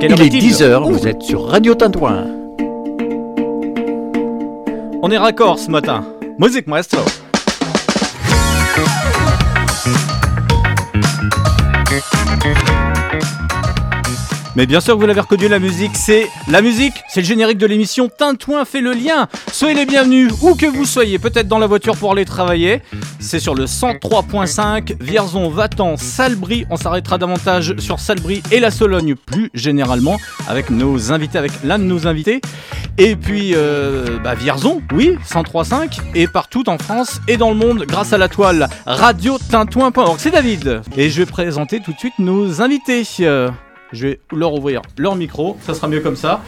Il 0.00 0.12
est 0.12 0.28
10h, 0.28 0.92
vous 0.92 1.08
êtes 1.08 1.22
sur 1.22 1.48
Radio 1.48 1.74
Tintouin. 1.74 2.24
On 5.02 5.10
est 5.10 5.18
raccord 5.18 5.58
ce 5.58 5.70
matin. 5.70 6.04
Musique 6.38 6.68
maestro. 6.68 7.00
Mais 14.58 14.66
bien 14.66 14.80
sûr 14.80 14.96
que 14.96 15.00
vous 15.00 15.06
l'avez 15.06 15.20
reconnu, 15.20 15.46
la 15.46 15.60
musique, 15.60 15.92
c'est 15.94 16.26
la 16.48 16.62
musique, 16.62 16.94
c'est 17.08 17.20
le 17.20 17.26
générique 17.26 17.58
de 17.58 17.66
l'émission 17.66 18.08
Tintouin 18.08 18.64
fait 18.64 18.80
le 18.80 18.90
lien. 18.90 19.28
Soyez 19.52 19.72
les 19.72 19.86
bienvenus, 19.86 20.32
où 20.42 20.56
que 20.56 20.66
vous 20.66 20.84
soyez, 20.84 21.20
peut-être 21.20 21.46
dans 21.46 21.60
la 21.60 21.68
voiture 21.68 21.96
pour 21.96 22.10
aller 22.10 22.24
travailler. 22.24 22.82
C'est 23.20 23.38
sur 23.38 23.54
le 23.54 23.66
103.5, 23.66 24.96
Vierzon, 25.00 25.48
Vatan, 25.48 25.96
Salbris. 25.96 26.66
On 26.70 26.76
s'arrêtera 26.76 27.18
davantage 27.18 27.76
sur 27.78 28.00
Salbris 28.00 28.42
et 28.50 28.58
la 28.58 28.72
Sologne 28.72 29.14
plus 29.14 29.48
généralement, 29.54 30.16
avec 30.48 30.70
nos 30.70 31.12
invités, 31.12 31.38
avec 31.38 31.52
l'un 31.62 31.78
de 31.78 31.84
nos 31.84 32.08
invités. 32.08 32.40
Et 32.98 33.14
puis, 33.14 33.52
euh, 33.54 34.18
bah, 34.24 34.34
Vierzon, 34.34 34.82
oui, 34.92 35.16
103.5, 35.24 36.00
et 36.16 36.26
partout 36.26 36.68
en 36.68 36.78
France 36.78 37.20
et 37.28 37.36
dans 37.36 37.50
le 37.50 37.56
monde, 37.56 37.84
grâce 37.86 38.12
à 38.12 38.18
la 38.18 38.28
toile 38.28 38.68
radio-tintouin.org. 38.86 40.18
C'est 40.18 40.32
David, 40.32 40.80
et 40.96 41.10
je 41.10 41.18
vais 41.18 41.26
présenter 41.26 41.78
tout 41.78 41.92
de 41.92 41.98
suite 41.98 42.18
nos 42.18 42.60
invités. 42.60 43.04
Je 43.92 44.06
vais 44.06 44.20
leur 44.32 44.52
ouvrir 44.54 44.82
leur 44.98 45.16
micro, 45.16 45.56
ça 45.66 45.74
sera 45.74 45.88
mieux 45.88 46.00
comme 46.00 46.16
ça. 46.16 46.42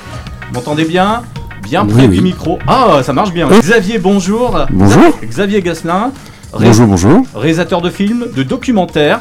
Vous 0.48 0.54
m'entendez 0.54 0.84
bien? 0.84 1.22
Bien 1.62 1.84
près 1.86 2.02
Oui, 2.02 2.08
du 2.08 2.18
oui. 2.18 2.22
micro. 2.22 2.58
Ah, 2.66 3.00
ça 3.02 3.12
marche 3.12 3.32
bien. 3.32 3.48
Xavier, 3.48 3.98
bonjour. 3.98 4.58
Bonjour. 4.70 5.18
Xavier 5.22 5.62
Gasselin, 5.62 6.12
Bonjour, 6.52 6.86
bonjour. 6.86 7.22
réalisateur 7.34 7.80
de 7.80 7.90
films, 7.90 8.26
de 8.34 8.42
documentaires. 8.42 9.20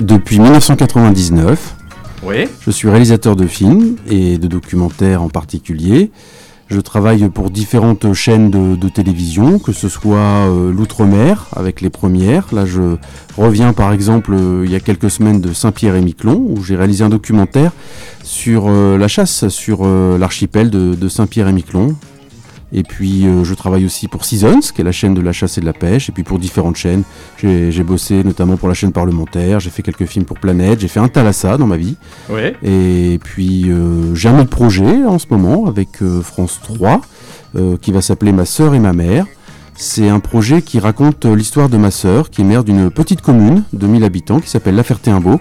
Depuis 0.00 0.38
1999, 0.38 1.74
Oui. 2.24 2.48
je 2.60 2.70
suis 2.70 2.88
réalisateur 2.88 3.36
de 3.36 3.46
films 3.46 3.96
et 4.08 4.38
de 4.38 4.46
documentaires 4.46 5.22
en 5.22 5.28
particulier. 5.28 6.10
Je 6.72 6.80
travaille 6.80 7.28
pour 7.28 7.50
différentes 7.50 8.14
chaînes 8.14 8.50
de, 8.50 8.88
télévision, 8.88 9.58
que 9.58 9.72
ce 9.72 9.90
soit 9.90 10.16
euh, 10.16 10.72
l'outre-mer 10.72 11.48
avec 11.54 11.82
les 11.82 11.90
premières. 11.90 12.46
Là, 12.50 12.64
je 12.64 12.96
reviens 13.36 13.74
par 13.74 13.92
exemple 13.92 14.32
euh, 14.32 14.62
il 14.64 14.70
y 14.70 14.74
a 14.74 14.80
quelques 14.80 15.10
semaines 15.10 15.42
de 15.42 15.52
Saint-Pierre 15.52 15.96
et 15.96 16.00
Miquelon, 16.00 16.42
où 16.48 16.62
j'ai 16.62 16.74
réalisé 16.74 17.04
un 17.04 17.10
documentaire 17.10 17.72
sur 18.24 18.68
euh, 18.68 18.96
la 18.96 19.06
chasse 19.06 19.48
sur 19.48 19.84
l'archipel 19.84 20.70
de, 20.70 20.94
de 20.94 21.08
Saint-Pierre 21.10 21.48
et 21.48 21.52
Miquelon. 21.52 21.94
Et 22.72 22.82
puis 22.82 23.26
euh, 23.26 23.44
je 23.44 23.54
travaille 23.54 23.84
aussi 23.84 24.08
pour 24.08 24.24
Seasons, 24.24 24.60
qui 24.74 24.80
est 24.80 24.84
la 24.84 24.92
chaîne 24.92 25.14
de 25.14 25.20
la 25.20 25.32
chasse 25.32 25.58
et 25.58 25.60
de 25.60 25.66
la 25.66 25.72
pêche, 25.72 26.08
et 26.08 26.12
puis 26.12 26.22
pour 26.22 26.38
différentes 26.38 26.76
chaînes. 26.76 27.02
J'ai 27.38 27.82
bossé 27.82 28.24
notamment 28.24 28.56
pour 28.56 28.68
la 28.68 28.74
chaîne 28.74 28.92
parlementaire, 28.92 29.60
j'ai 29.60 29.70
fait 29.70 29.82
quelques 29.82 30.06
films 30.06 30.24
pour 30.24 30.38
Planète, 30.38 30.80
j'ai 30.80 30.88
fait 30.88 31.00
un 31.00 31.08
Thalassa 31.08 31.58
dans 31.58 31.66
ma 31.66 31.76
vie. 31.76 31.96
Oui. 32.30 32.52
Et 32.62 33.18
puis 33.22 33.70
euh, 33.70 34.14
j'ai 34.14 34.28
un 34.28 34.38
autre 34.38 34.50
projet 34.50 35.04
en 35.04 35.18
ce 35.18 35.26
moment 35.30 35.66
avec 35.66 36.02
euh, 36.02 36.22
France 36.22 36.60
3 36.62 37.00
euh, 37.56 37.76
qui 37.76 37.92
va 37.92 38.00
s'appeler 38.00 38.32
Ma 38.32 38.46
sœur 38.46 38.74
et 38.74 38.80
ma 38.80 38.92
mère. 38.92 39.26
C'est 39.74 40.08
un 40.08 40.20
projet 40.20 40.62
qui 40.62 40.78
raconte 40.78 41.24
l'histoire 41.24 41.68
de 41.68 41.76
ma 41.76 41.90
sœur 41.90 42.30
qui 42.30 42.42
est 42.42 42.44
mère 42.44 42.62
d'une 42.62 42.90
petite 42.90 43.20
commune 43.20 43.64
de 43.72 43.86
1000 43.86 44.04
habitants 44.04 44.40
qui 44.40 44.48
s'appelle 44.48 44.76
La 44.76 44.82
Ferté-Imbeau. 44.82 45.40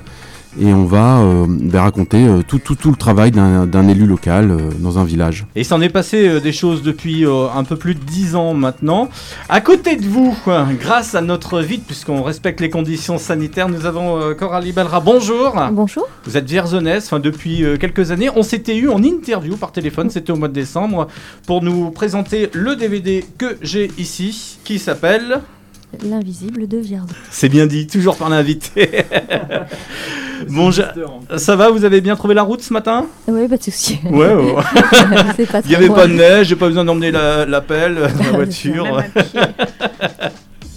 Et 0.60 0.74
on 0.74 0.84
va 0.86 1.20
euh, 1.22 1.46
ben, 1.48 1.82
raconter 1.82 2.26
euh, 2.28 2.42
tout, 2.46 2.60
tout, 2.60 2.76
tout 2.76 2.90
le 2.90 2.98
travail 2.98 3.32
d'un 3.32 3.88
élu 3.88 4.06
local 4.06 4.52
euh, 4.52 4.58
dans 4.80 5.00
un 5.00 5.06
village. 5.06 5.46
Et 5.56 5.62
il 5.62 5.66
s'en 5.66 5.80
est 5.82 5.90
passé 5.90 6.28
euh, 6.28 6.40
des 6.42 6.52
choses 6.52 6.82
depuis 6.84 7.26
euh, 7.26 7.48
un 7.56 7.64
peu 7.64 7.78
plus 7.78 7.96
de 7.96 8.02
10 8.02 8.36
ans 8.36 8.54
maintenant. 8.54 9.10
À 9.48 9.62
côté 9.62 9.96
de 9.96 10.06
vous, 10.06 10.36
grâce 10.80 11.16
à 11.16 11.22
notre 11.22 11.62
vide, 11.62 11.84
puisqu'on 11.88 12.22
respecte 12.22 12.60
les 12.60 12.70
conditions 12.70 13.18
sanitaires, 13.18 13.70
nous 13.70 13.86
avons 13.86 14.20
euh, 14.20 14.34
Coralie 14.34 14.74
Belra. 14.74 15.00
Bonjour. 15.00 15.56
Bonjour. 15.72 16.08
Vous 16.26 16.36
êtes 16.36 16.50
vierzonnaise, 16.50 17.06
enfin 17.06 17.20
depuis 17.20 17.64
euh, 17.64 17.78
quelques 17.78 18.12
années. 18.12 18.30
On 18.36 18.44
s'était 18.44 18.76
eu 18.76 18.90
en 18.90 19.02
interview 19.02 19.56
par 19.56 19.72
téléphone, 19.72 20.10
c'était 20.10 20.32
au 20.32 20.36
mois 20.36 20.50
de 20.50 20.54
décembre, 20.54 21.08
pour 21.48 21.64
nous 21.64 21.92
présenter 21.92 22.50
le 22.54 22.76
DVD 22.76 23.24
que 23.38 23.58
j'ai 23.62 23.90
ici, 23.98 24.60
qui 24.66 24.80
s'appelle... 24.80 25.42
L'invisible 26.10 26.68
de 26.68 26.78
Vierzon. 26.78 27.08
C'est 27.30 27.50
bien 27.50 27.68
dit, 27.68 27.86
toujours 27.86 28.16
par 28.16 28.30
l'invité. 28.30 29.04
bon, 30.50 30.72
je- 30.72 30.82
ça 31.38 31.56
va, 31.56 31.70
vous 31.70 31.84
avez 31.84 32.00
bien 32.02 32.16
trouvé 32.16 32.34
la 32.34 32.44
route 32.44 32.62
ce 32.62 32.72
matin? 32.74 33.06
Oui, 33.28 33.48
pas 33.48 33.58
de 33.58 33.64
souci. 33.64 34.00
Ouais, 34.10 34.34
ouais. 34.34 34.56
Il 35.66 35.70
n'y 35.70 35.76
avait 35.76 35.90
pas 35.90 36.08
de 36.08 36.14
neige, 36.14 36.48
j'ai 36.48 36.56
pas 36.56 36.68
besoin 36.68 36.86
d'emmener 36.86 37.12
la, 37.12 37.46
la 37.46 37.62
pelle, 37.62 37.96
la 37.96 38.08
voiture. 38.32 39.02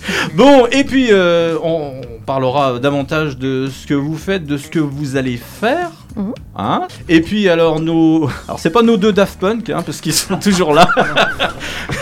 Bon, 0.35 0.67
et 0.71 0.85
puis 0.85 1.09
euh, 1.11 1.57
on 1.63 2.01
parlera 2.27 2.79
davantage 2.79 3.37
de 3.37 3.69
ce 3.69 3.87
que 3.87 3.95
vous 3.95 4.17
faites, 4.17 4.47
de 4.47 4.57
ce 4.57 4.69
que 4.69 4.79
vous 4.79 5.17
allez 5.17 5.37
faire. 5.37 5.91
Mhm. 6.17 6.33
Hein 6.57 6.83
et 7.09 7.21
puis 7.21 7.49
alors 7.49 7.81
nos... 7.81 8.29
Alors 8.49 8.61
c'est 8.61 8.71
pas 8.71 8.83
nos 8.83 8.97
deux 8.97 9.13
Daft 9.13 9.39
Punk, 9.41 9.69
hein, 9.71 9.83
parce 9.85 10.01
qu'ils 10.01 10.15
sont 10.15 10.37
toujours 10.43 10.73
là. 10.73 10.89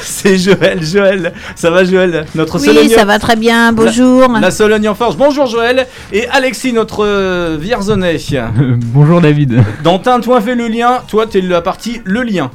c'est 0.03 0.37
Joël, 0.37 0.83
Joël. 0.85 1.33
Ça 1.57 1.71
va 1.71 1.85
Joël 1.85 2.27
Notre 2.35 2.59
Oui, 2.59 2.91
ça 2.91 3.05
va 3.05 3.19
très 3.19 3.37
bien, 3.37 3.73
bonjour. 3.73 4.29
La 4.41 4.51
Sologne 4.51 4.89
en 4.89 4.95
force. 4.95 5.17
Bonjour 5.17 5.47
Joël. 5.47 5.87
Et 6.13 6.29
Alexis, 6.29 6.73
notre 6.73 7.05
euh, 7.05 7.57
Vierzonais. 7.59 8.19
Bonjour 8.93 9.21
David. 9.21 9.63
Dans 9.83 9.99
Tintouin 9.99 10.41
fait 10.41 10.55
le 10.55 10.69
lien, 10.69 11.03
toi 11.09 11.27
t'es 11.27 11.41
la 11.41 11.63
partie 11.63 12.01
le 12.05 12.23
lien. 12.23 12.51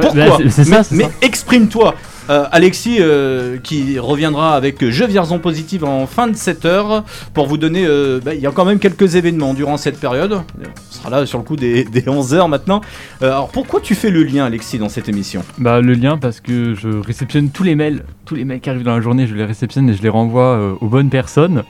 Pourquoi 0.00 0.38
bah, 0.38 0.50
ça, 0.50 0.82
Mais, 0.90 1.08
exprime-toi. 1.22 1.94
Euh, 2.28 2.44
Alexis, 2.50 2.96
euh, 3.00 3.56
qui 3.58 3.98
reviendra 3.98 4.56
avec 4.56 4.88
Je 4.88 5.04
Vierzon 5.04 5.38
Positive 5.38 5.84
en 5.84 6.06
fin 6.06 6.26
de 6.26 6.34
cette 6.34 6.64
heure 6.64 7.04
pour 7.34 7.46
vous 7.46 7.56
donner. 7.56 7.84
euh, 7.86 8.20
bah, 8.24 8.34
Il 8.34 8.40
y 8.40 8.46
a 8.46 8.50
quand 8.50 8.64
même 8.64 8.78
quelques 8.80 9.14
événements 9.14 9.54
durant 9.54 9.76
cette 9.76 10.00
période. 10.00 10.32
On 10.32 10.92
sera 10.92 11.10
là 11.10 11.26
sur 11.26 11.38
le 11.38 11.44
coup 11.44 11.56
des, 11.56 11.84
des 11.84 12.02
11h 12.02 12.48
maintenant. 12.48 12.80
Alors 13.20 13.48
pourquoi 13.48 13.80
tu 13.80 13.94
fais 13.94 14.10
le 14.10 14.24
lien, 14.24 14.44
Alexis, 14.44 14.78
dans 14.78 14.88
cette 14.88 15.08
émission? 15.08 15.42
Bah 15.58 15.80
le 15.80 15.92
lien 15.94 16.18
parce 16.18 16.40
que 16.40 16.74
je 16.74 16.88
réceptionne 16.88 17.50
tous 17.50 17.62
les 17.62 17.76
mails, 17.76 18.04
tous 18.24 18.34
les 18.34 18.44
mails 18.44 18.60
qui 18.60 18.70
arrivent 18.70 18.82
dans 18.82 18.96
la 18.96 19.00
journée, 19.02 19.26
je 19.26 19.34
les 19.34 19.44
réceptionne 19.44 19.88
et 19.88 19.94
je 19.94 20.02
les 20.02 20.08
renvoie 20.08 20.76
aux 20.80 20.88
bonnes 20.88 21.10
personnes. 21.10 21.62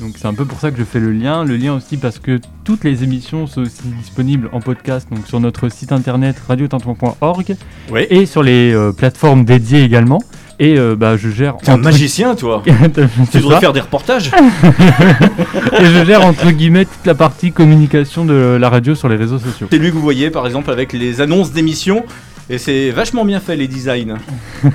Donc 0.00 0.12
c'est 0.16 0.26
un 0.26 0.34
peu 0.34 0.44
pour 0.44 0.60
ça 0.60 0.70
que 0.70 0.78
je 0.78 0.84
fais 0.84 1.00
le 1.00 1.12
lien. 1.12 1.44
Le 1.44 1.56
lien 1.56 1.74
aussi 1.74 1.96
parce 1.96 2.18
que 2.18 2.40
toutes 2.64 2.84
les 2.84 3.02
émissions 3.02 3.46
sont 3.46 3.62
aussi 3.62 3.82
disponibles 4.00 4.48
en 4.52 4.60
podcast 4.60 5.08
donc 5.10 5.26
sur 5.26 5.40
notre 5.40 5.68
site 5.68 5.90
internet 5.92 6.36
radiotintouin.org 6.46 7.56
Oui. 7.90 8.06
et 8.08 8.24
sur 8.26 8.42
les 8.42 8.72
euh, 8.72 8.92
plateformes 8.92 9.44
dédiées 9.44 9.82
également. 9.82 10.20
Et 10.60 10.76
euh, 10.76 10.96
bah 10.96 11.16
je 11.16 11.28
gère 11.30 11.56
T'es 11.58 11.70
un 11.70 11.74
entre- 11.74 11.84
magicien, 11.84 12.34
toi. 12.34 12.62
Tu 13.32 13.38
devrais 13.38 13.60
faire 13.60 13.72
des 13.72 13.80
reportages. 13.80 14.30
et 15.80 15.84
je 15.84 16.04
gère 16.04 16.24
entre 16.24 16.50
guillemets 16.50 16.84
toute 16.84 17.06
la 17.06 17.14
partie 17.14 17.52
communication 17.52 18.24
de 18.24 18.56
la 18.60 18.68
radio 18.68 18.94
sur 18.94 19.08
les 19.08 19.16
réseaux 19.16 19.38
sociaux. 19.38 19.68
C'est 19.70 19.78
lui 19.78 19.88
que 19.90 19.94
vous 19.94 20.00
voyez 20.00 20.30
par 20.30 20.46
exemple 20.46 20.70
avec 20.70 20.92
les 20.92 21.20
annonces 21.20 21.52
d'émissions. 21.52 22.04
Et 22.50 22.56
c'est 22.56 22.90
vachement 22.90 23.26
bien 23.26 23.40
fait 23.40 23.56
les 23.56 23.68
designs. 23.68 24.16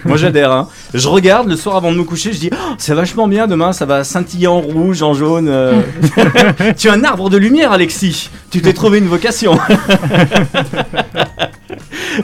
Moi 0.05 0.17
j'adhère. 0.17 0.51
Hein. 0.51 0.67
Je 0.93 1.07
regarde 1.07 1.47
le 1.47 1.55
soir 1.55 1.75
avant 1.75 1.91
de 1.91 1.97
me 1.97 2.03
coucher, 2.03 2.31
je 2.31 2.39
dis 2.39 2.49
Oh, 2.53 2.75
c'est 2.77 2.93
vachement 2.93 3.27
bien. 3.27 3.47
Demain 3.47 3.73
ça 3.73 3.85
va 3.85 4.03
scintiller 4.03 4.45
en 4.47 4.61
rouge, 4.61 5.01
en 5.01 5.13
jaune. 5.15 5.47
euh. 5.49 5.81
tu 6.77 6.87
es 6.87 6.91
un 6.91 7.03
arbre 7.03 7.29
de 7.31 7.37
lumière, 7.37 7.71
Alexis. 7.71 8.29
Tu 8.51 8.61
t'es 8.61 8.73
trouvé 8.73 8.99
une 8.99 9.07
vocation. 9.07 9.57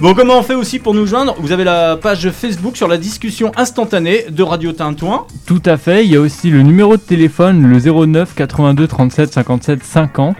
bon, 0.02 0.14
comment 0.14 0.40
on 0.40 0.44
fait 0.44 0.56
aussi 0.56 0.80
pour 0.80 0.94
nous 0.94 1.06
joindre? 1.06 1.36
Vous 1.40 1.52
avez 1.52 1.64
la 1.64 1.98
page 1.98 2.30
Facebook 2.32 2.78
sur 2.78 2.88
la 2.88 2.98
discussion 2.98 3.52
instantanée 3.58 4.26
de 4.30 4.44
Radio 4.44 4.72
Tintouin. 4.72 5.26
Tout 5.46 5.62
à 5.66 5.78
fait, 5.78 6.06
il 6.06 6.12
y 6.12 6.16
a 6.16 6.22
aussi 6.22 6.50
le 6.50 6.62
numéro 6.62 6.98
de 6.98 7.02
téléphone, 7.02 7.68
le 7.68 7.80
09 7.80 8.34
82 8.36 8.88
37 8.88 9.34
57 9.34 9.84
50, 9.84 10.36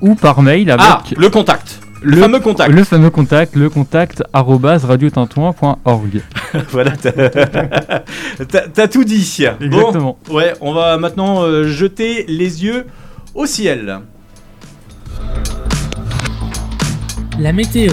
ou 0.00 0.14
par 0.14 0.42
mail 0.42 0.70
avec 0.70 0.86
Ah, 0.88 1.02
le 1.16 1.28
contact. 1.28 1.80
Le, 2.02 2.12
Le- 2.16 2.20
fameux 2.22 2.40
contact. 2.40 2.70
le 2.72 2.84
fameux 2.84 3.10
contact, 3.10 3.56
le 3.56 3.68
contact 3.70 4.22
radiotintouin.org. 4.32 6.22
voilà, 6.70 6.92
t'as 8.74 8.88
tout 8.88 9.04
dit. 9.04 9.44
Bon, 9.60 9.64
Exactement. 9.66 10.18
Ouais, 10.30 10.54
on 10.60 10.72
va 10.72 10.96
maintenant 10.98 11.42
euh, 11.42 11.64
jeter 11.64 12.24
les 12.28 12.64
yeux 12.64 12.86
au 13.34 13.46
ciel. 13.46 14.00
La 17.38 17.52
météo. 17.52 17.92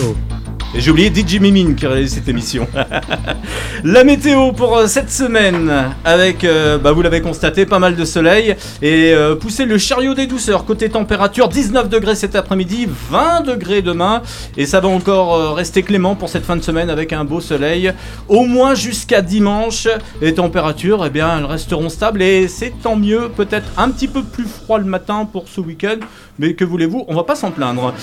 Et 0.74 0.82
j'ai 0.82 0.92
oublié 0.92 1.14
DJ 1.14 1.40
Mimine 1.40 1.76
qui 1.76 1.88
réalise 1.88 2.14
cette 2.14 2.28
émission. 2.28 2.68
La 3.84 4.04
météo 4.04 4.52
pour 4.52 4.76
euh, 4.78 4.88
cette 4.88 5.12
semaine, 5.12 5.72
avec, 6.04 6.44
euh, 6.44 6.78
bah, 6.78 6.92
vous 6.92 7.02
l'avez 7.02 7.22
constaté, 7.22 7.66
pas 7.66 7.80
mal 7.80 7.96
de 7.96 8.04
soleil 8.04 8.56
et 8.82 9.14
euh, 9.14 9.36
pousser 9.36 9.66
le 9.66 9.78
chariot 9.78 10.14
des 10.14 10.28
douceurs. 10.28 10.66
Côté 10.66 10.90
température, 10.90 11.50
19 11.50 11.88
degrés 11.90 12.16
cet 12.16 12.36
après-midi, 12.36 12.88
20 13.10 13.42
degrés 13.42 13.82
demain, 13.82 14.22
et 14.58 14.66
ça 14.66 14.80
va 14.80 14.88
encore 14.88 15.36
euh, 15.36 15.52
rester 15.54 15.84
clément 15.84 16.16
pour 16.16 16.30
cette 16.30 16.46
fin 16.46 16.56
de 16.56 16.64
semaine 16.64 16.90
avec 16.90 17.14
un 17.14 17.26
beau 17.26 17.42
soleil, 17.42 17.94
au 18.28 18.46
moins 18.46 18.76
jusqu'à 18.76 19.22
dimanche. 19.22 19.88
Les 20.22 20.34
températures, 20.34 21.06
eh 21.06 21.10
bien, 21.10 21.38
elles 21.38 21.46
resteront 21.46 21.90
stables 21.90 22.22
et 22.22 22.48
c'est 22.48 22.74
tant 22.82 22.96
mieux. 22.96 23.30
Peut-être 23.30 23.68
un 23.78 23.90
petit 23.90 24.08
peu 24.08 24.24
plus 24.24 24.46
froid 24.46 24.80
le 24.80 24.86
matin 24.86 25.28
pour 25.32 25.48
ce 25.48 25.62
week-end, 25.62 26.00
mais 26.40 26.54
que 26.54 26.66
voulez-vous, 26.66 27.06
on 27.08 27.16
va 27.16 27.24
pas 27.24 27.36
s'en 27.36 27.52
plaindre. 27.52 27.94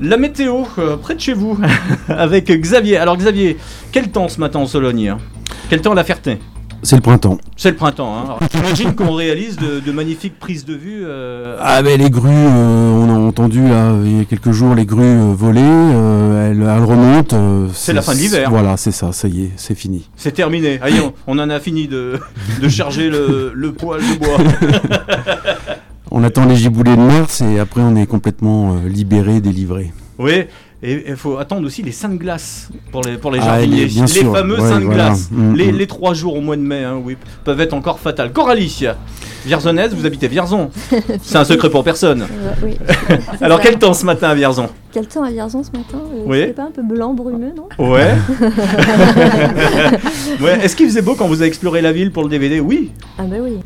La 0.00 0.16
météo, 0.16 0.62
euh, 0.78 0.96
près 0.96 1.14
de 1.14 1.20
chez 1.20 1.32
vous, 1.34 1.56
avec 2.08 2.50
Xavier. 2.50 2.96
Alors 2.96 3.16
Xavier, 3.16 3.56
quel 3.92 4.10
temps 4.10 4.28
ce 4.28 4.40
matin 4.40 4.58
en 4.60 4.66
Sologne 4.66 5.14
Quel 5.70 5.80
temps 5.80 5.92
à 5.92 5.94
la 5.94 6.02
Ferté 6.04 6.38
C'est 6.82 6.96
le 6.96 7.02
printemps. 7.02 7.38
C'est 7.56 7.70
le 7.70 7.76
printemps. 7.76 8.12
Hein. 8.16 8.22
Alors, 8.24 8.38
T'imagines 8.50 8.94
qu'on 8.96 9.12
réalise 9.14 9.56
de, 9.56 9.78
de 9.78 9.92
magnifiques 9.92 10.38
prises 10.40 10.64
de 10.64 10.74
vue. 10.74 11.02
euh, 11.04 11.56
Ah 11.60 11.82
mais 11.82 11.96
les 11.96 12.10
grues, 12.10 12.30
euh, 12.32 12.90
on, 12.90 13.08
en- 13.10 13.26
entendu 13.28 13.62
là, 13.68 13.92
il 14.04 14.18
y 14.18 14.20
a 14.20 14.24
quelques 14.24 14.50
jours 14.50 14.74
les 14.74 14.84
grues 14.86 15.02
euh, 15.04 15.32
voler, 15.32 15.60
euh, 15.62 16.50
elles, 16.50 16.60
elles 16.60 16.84
remontent. 16.84 17.36
euh, 17.38 17.68
C'est 17.72 17.92
la 17.92 18.02
fin 18.02 18.14
de 18.14 18.18
l'hiver. 18.18 18.50
Voilà, 18.50 18.76
c'est 18.76 18.90
ça, 18.90 19.12
ça 19.12 19.28
y 19.28 19.44
est, 19.44 19.50
c'est 19.56 19.76
fini. 19.76 20.08
C'est 20.16 20.32
terminé. 20.32 20.80
Allez, 20.82 20.98
on, 21.00 21.12
on 21.28 21.38
en 21.38 21.48
a 21.48 21.60
fini 21.60 21.86
de, 21.86 22.18
de 22.60 22.68
charger 22.68 23.08
le, 23.08 23.52
le 23.54 23.72
poil 23.72 24.00
de 24.00 24.18
bois. 24.18 24.38
On 26.14 26.22
attend 26.24 26.44
les 26.44 26.56
giboulées 26.56 26.94
de 26.94 27.00
mars 27.00 27.40
et 27.40 27.58
après 27.58 27.80
on 27.80 27.96
est 27.96 28.06
complètement 28.06 28.74
euh, 28.74 28.88
libéré, 28.88 29.40
délivré. 29.40 29.92
Oui, 30.18 30.44
et 30.82 31.04
il 31.08 31.16
faut 31.16 31.38
attendre 31.38 31.66
aussi 31.66 31.82
les 31.82 31.92
seins 31.92 32.10
de 32.10 32.16
glace 32.16 32.68
pour 32.90 33.00
les, 33.02 33.16
pour 33.16 33.30
les 33.30 33.38
Ah, 33.40 33.44
jardiniers. 33.60 33.76
les- 33.84 33.86
bien 33.86 34.02
les 34.04 34.10
sûr. 34.10 34.36
fameux 34.36 34.60
Ouais, 34.60 34.68
seins 34.68 34.80
de 34.80 34.84
voilà. 34.84 35.06
glace. 35.06 35.28
Mm, 35.30 35.54
les, 35.54 35.72
mm. 35.72 35.76
les 35.76 35.86
trois 35.86 36.12
jours 36.12 36.36
au 36.36 36.42
mois 36.42 36.56
de 36.56 36.60
mai, 36.60 36.84
hein, 36.84 37.00
oui, 37.02 37.16
peuvent 37.44 37.60
être 37.62 37.72
encore 37.72 37.98
fatales. 37.98 38.30
Coralie, 38.32 38.84
Vierzonnaise, 39.46 39.94
vous 39.94 40.04
habitez 40.04 40.28
Vierzon. 40.28 40.70
C'est 41.22 41.36
un 41.38 41.44
secret 41.44 41.70
pour 41.70 41.82
personne. 41.82 42.22
Euh, 42.22 42.52
oui. 42.62 42.76
Alors 43.40 43.58
ça. 43.58 43.64
quel 43.64 43.78
temps 43.78 43.94
ce 43.94 44.04
matin 44.04 44.28
à 44.28 44.34
Vierzon? 44.34 44.68
Quel 44.92 45.06
temps 45.06 45.24
à 45.24 45.30
Vierzon 45.30 45.62
ce 45.62 45.70
matin? 45.70 45.98
Euh, 46.14 46.24
Oui. 46.26 46.40
C'était 46.40 46.52
pas 46.52 46.64
un 46.64 46.70
peu 46.70 46.82
blanc, 46.82 47.14
brumeux, 47.14 47.52
non? 47.56 47.68
Ouais. 47.78 48.12
ouais. 50.42 50.58
Est-ce 50.62 50.76
qu'il 50.76 50.86
faisait 50.86 51.02
beau 51.02 51.14
quand 51.14 51.26
vous 51.26 51.36
avez 51.40 51.46
exploré 51.46 51.80
la 51.80 51.92
ville 51.92 52.12
pour 52.12 52.22
le 52.22 52.28
DVD 52.28 52.60
Oui. 52.60 52.90
Ah 53.18 53.22
bah 53.22 53.36
oui. 53.42 53.56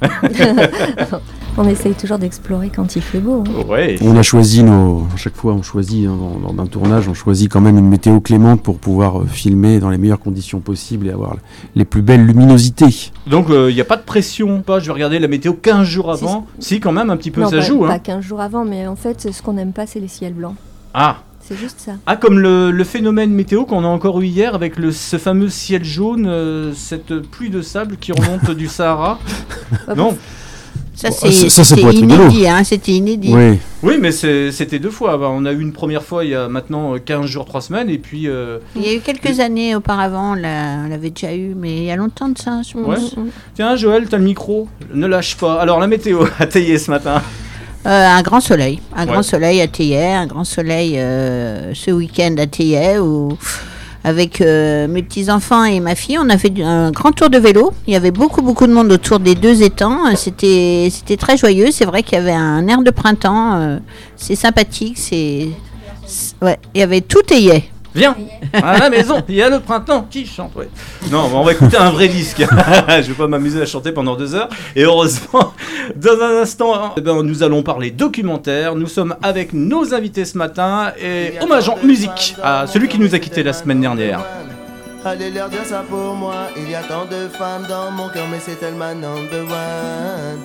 On 1.59 1.67
essaye 1.69 1.95
toujours 1.95 2.19
d'explorer 2.19 2.71
quand 2.75 2.97
il 2.97 3.03
fait 3.03 3.19
beau. 3.19 3.43
hein. 3.47 3.65
Ouais. 3.69 3.97
On 4.03 4.17
a 4.17 4.23
choisi 4.23 4.63
nos. 4.63 5.07
À 5.15 5.17
chaque 5.17 5.37
fois, 5.37 5.53
on 5.55 5.63
choisit, 5.63 6.07
hein, 6.07 6.17
dans- 6.19 6.39
lors 6.41 6.53
d'un 6.53 6.67
tournage, 6.67 7.09
on 7.09 7.15
choisit 7.15 7.51
quand 7.51 7.61
même 7.61 7.79
une 7.79 7.89
météo 7.89 8.21
clémente 8.21 8.63
pour 8.63 8.79
pouvoir 8.79 9.21
euh, 9.23 9.27
filmer 9.27 9.79
dans 9.81 9.91
les 9.91 9.99
meilleures 9.99 10.21
conditions 10.21 10.61
possibles 10.61 11.07
et 11.07 11.11
avoir 11.11 11.37
les 11.75 11.85
plus 11.85 12.03
belles 12.03 12.25
luminosités. 12.27 13.11
Donc 13.27 13.47
il 13.51 13.75
n'y 13.75 13.81
a 13.81 13.85
pas 13.85 13.97
de 13.97 14.03
pression. 14.03 14.61
Pas, 14.63 14.81
je 14.81 14.87
vais 14.87 14.93
regarder 14.93 15.19
la 15.19 15.29
météo 15.29 15.53
15 15.55 15.87
jours 15.87 16.11
avant. 16.11 16.47
Si, 16.59 16.81
quand 16.81 16.93
même, 16.93 17.11
un 17.11 17.17
petit 17.17 17.31
peu, 17.31 17.41
non, 17.41 17.49
ça 17.51 17.57
pas, 17.57 17.63
joue. 17.63 17.81
pas 17.81 17.95
Hein. 17.95 17.99
15 17.99 18.25
jours 18.25 18.41
avant, 18.41 18.65
mais 18.65 18.87
en 18.87 18.97
fait, 18.97 19.29
ce 19.33 19.43
qu'on 19.43 19.55
n'aime 19.55 19.73
pas, 19.73 19.87
c'est 19.87 20.01
les 20.01 20.09
ciels 20.09 20.35
blancs. 20.35 20.55
Ah. 20.95 21.19
C'est 21.41 21.57
juste 21.57 21.79
ça. 21.79 21.93
Ah, 22.07 22.17
comme 22.17 22.41
le, 22.41 22.73
le 22.73 22.85
phénomène 22.85 23.31
météo 23.31 23.67
qu'on 23.67 23.85
a 23.85 23.87
encore 23.87 24.21
eu 24.21 24.27
hier 24.27 24.57
avec 24.57 24.77
le, 24.77 24.91
ce 24.91 25.17
fameux 25.17 25.49
ciel 25.49 25.85
jaune, 25.85 26.27
euh, 26.27 26.73
cette 26.75 27.21
pluie 27.21 27.51
de 27.51 27.63
sable 27.63 27.97
qui 27.99 28.11
remonte 28.11 28.51
du 28.51 28.67
Sahara. 28.67 29.21
Bah, 29.87 29.95
Non, 29.97 30.17
Ça, 30.97 31.11
c'est 31.11 31.81
inédit, 31.81 32.49
hein, 32.49 32.65
c'était 32.65 32.93
inédit. 32.93 33.33
Oui, 33.35 33.59
oui, 33.83 33.99
mais 34.01 34.11
c'était 34.13 34.79
deux 34.79 34.91
fois. 34.91 35.17
Bah, 35.19 35.29
on 35.31 35.45
a 35.45 35.53
eu 35.53 35.61
une 35.61 35.73
première 35.73 36.03
fois 36.03 36.25
il 36.25 36.31
y 36.31 36.35
a 36.35 36.49
maintenant 36.49 36.95
euh, 36.95 36.99
15 36.99 37.27
jours, 37.27 37.45
3 37.45 37.61
semaines, 37.61 37.91
et 37.91 37.99
puis. 37.99 38.29
euh, 38.29 38.59
Il 38.75 38.83
y 38.83 38.89
a 38.89 38.95
eu 38.95 39.01
quelques 39.01 39.41
années 39.41 39.77
auparavant, 39.77 40.33
on 40.33 40.35
l'a- 40.35 40.79
on 40.85 40.89
l'avait 40.89 41.11
déjà 41.11 41.35
eu, 41.35 41.55
mais 41.55 41.77
il 41.77 41.85
y 41.85 41.91
a 41.91 41.97
longtemps 41.97 42.29
de 42.31 42.39
ça, 42.39 42.63
je 42.67 42.73
pense. 42.73 43.15
Tiens, 43.55 43.77
Joël, 43.77 44.09
t'as 44.09 44.17
le 44.19 44.25
micro, 44.25 44.69
ne 44.95 45.07
lâche 45.07 45.37
pas. 45.37 45.61
Alors, 45.61 45.79
la 45.81 45.87
météo 45.87 46.25
à 46.39 46.47
tailler 46.47 46.79
ce 46.79 46.91
matin. 46.91 47.23
Euh, 47.87 47.89
un 48.09 48.23
grand 48.23 48.41
soleil, 48.41 48.81
un 48.97 49.07
Ouais. 49.07 49.13
grand 49.13 49.23
soleil 49.23 49.61
à 49.61 49.69
Théier, 49.69 50.07
un 50.13 50.27
grand 50.27 50.43
soleil 50.45 50.95
euh, 50.99 51.73
ce 51.75 51.93
week-end 51.93 52.35
à 52.39 52.47
Théier 52.49 52.99
où 52.99 53.37
avec 54.07 54.41
euh, 54.41 54.87
mes 54.87 55.03
petits-enfants 55.03 55.65
et 55.65 55.81
ma 55.81 55.97
fille, 55.97 56.17
on 56.17 56.31
a 56.31 56.39
fait 56.39 56.53
un 56.63 56.93
grand 56.93 57.11
tour 57.11 57.29
de 57.29 57.39
vélo. 57.39 57.73
Il 57.89 57.93
y 57.93 57.97
avait 57.97 58.13
beaucoup 58.13 58.41
beaucoup 58.41 58.69
de 58.69 58.73
monde 58.73 58.93
autour 58.93 59.19
des 59.19 59.35
deux 59.35 59.65
étangs. 59.65 60.15
C'était 60.15 60.89
très 61.19 61.37
joyeux. 61.37 61.73
C'est 61.73 61.87
vrai 61.87 62.05
qu'il 62.05 62.17
y 62.17 62.21
avait 62.21 62.31
un 62.31 62.69
air 62.69 62.83
de 62.83 62.93
printemps. 62.93 63.57
euh, 63.57 63.79
c'est 64.15 64.37
sympathique. 64.37 64.97
C'est. 64.97 65.49
Il 66.41 66.57
y 66.81 66.83
avait 66.83 67.01
tout 67.01 67.21
Théier. 67.23 67.65
Viens 67.97 68.15
à 68.53 68.79
la 68.79 68.91
maison, 68.91 69.23
il 69.27 69.37
y 69.37 69.43
a 69.43 69.49
le 69.49 69.59
printemps 69.61 70.07
qui 70.11 70.27
chante. 70.27 70.55
Ouais. 70.55 70.69
Non, 71.11 71.31
on 71.33 71.43
va 71.43 71.53
écouter 71.53 71.79
un 71.79 71.91
vrai 71.91 72.09
disque. 72.09 72.41
Je 72.89 73.09
vais 73.09 73.15
pas 73.15 73.27
m'amuser 73.27 73.63
à 73.63 73.65
chanter 73.65 73.91
pendant 73.91 74.17
deux 74.17 74.35
heures. 74.35 74.51
Et 74.75 74.83
heureusement, 74.83 75.55
dans 75.97 76.21
un 76.21 76.43
instant, 76.43 76.93
eh 76.99 77.01
ben, 77.01 77.23
nous 77.23 77.43
allons 77.43 77.63
parler 77.63 77.91
documentaire. 77.91 78.75
Nous 78.75 78.87
sommes 78.87 79.17
avec 79.23 79.55
nos 79.55 79.95
invités 79.95 80.27
ce 80.27 80.37
matin 80.37 80.93
et 81.01 81.33
hommage 81.41 81.71
en 81.71 81.79
musique 81.83 82.37
à 82.43 82.67
celui 82.67 82.89
qui 82.89 82.99
nous 82.99 83.15
a 83.15 83.19
quittés 83.19 83.43
la 83.43 83.55
semaine 83.55 83.81
dernière. 83.81 84.21
Allez 85.03 85.31
leur 85.31 85.49
dire 85.49 85.65
ça 85.65 85.83
pour 85.89 86.15
moi. 86.15 86.49
Il 86.55 86.71
y 86.71 86.75
a 86.75 86.83
tant 86.83 87.07
de 87.07 87.29
femmes 87.29 87.67
dans 87.67 87.91
mon 87.93 88.11
cœur, 88.11 88.27
mais 88.31 88.41
c'est 88.41 88.61
tellement 88.61 88.95
number 88.95 89.41
one. 89.41 90.41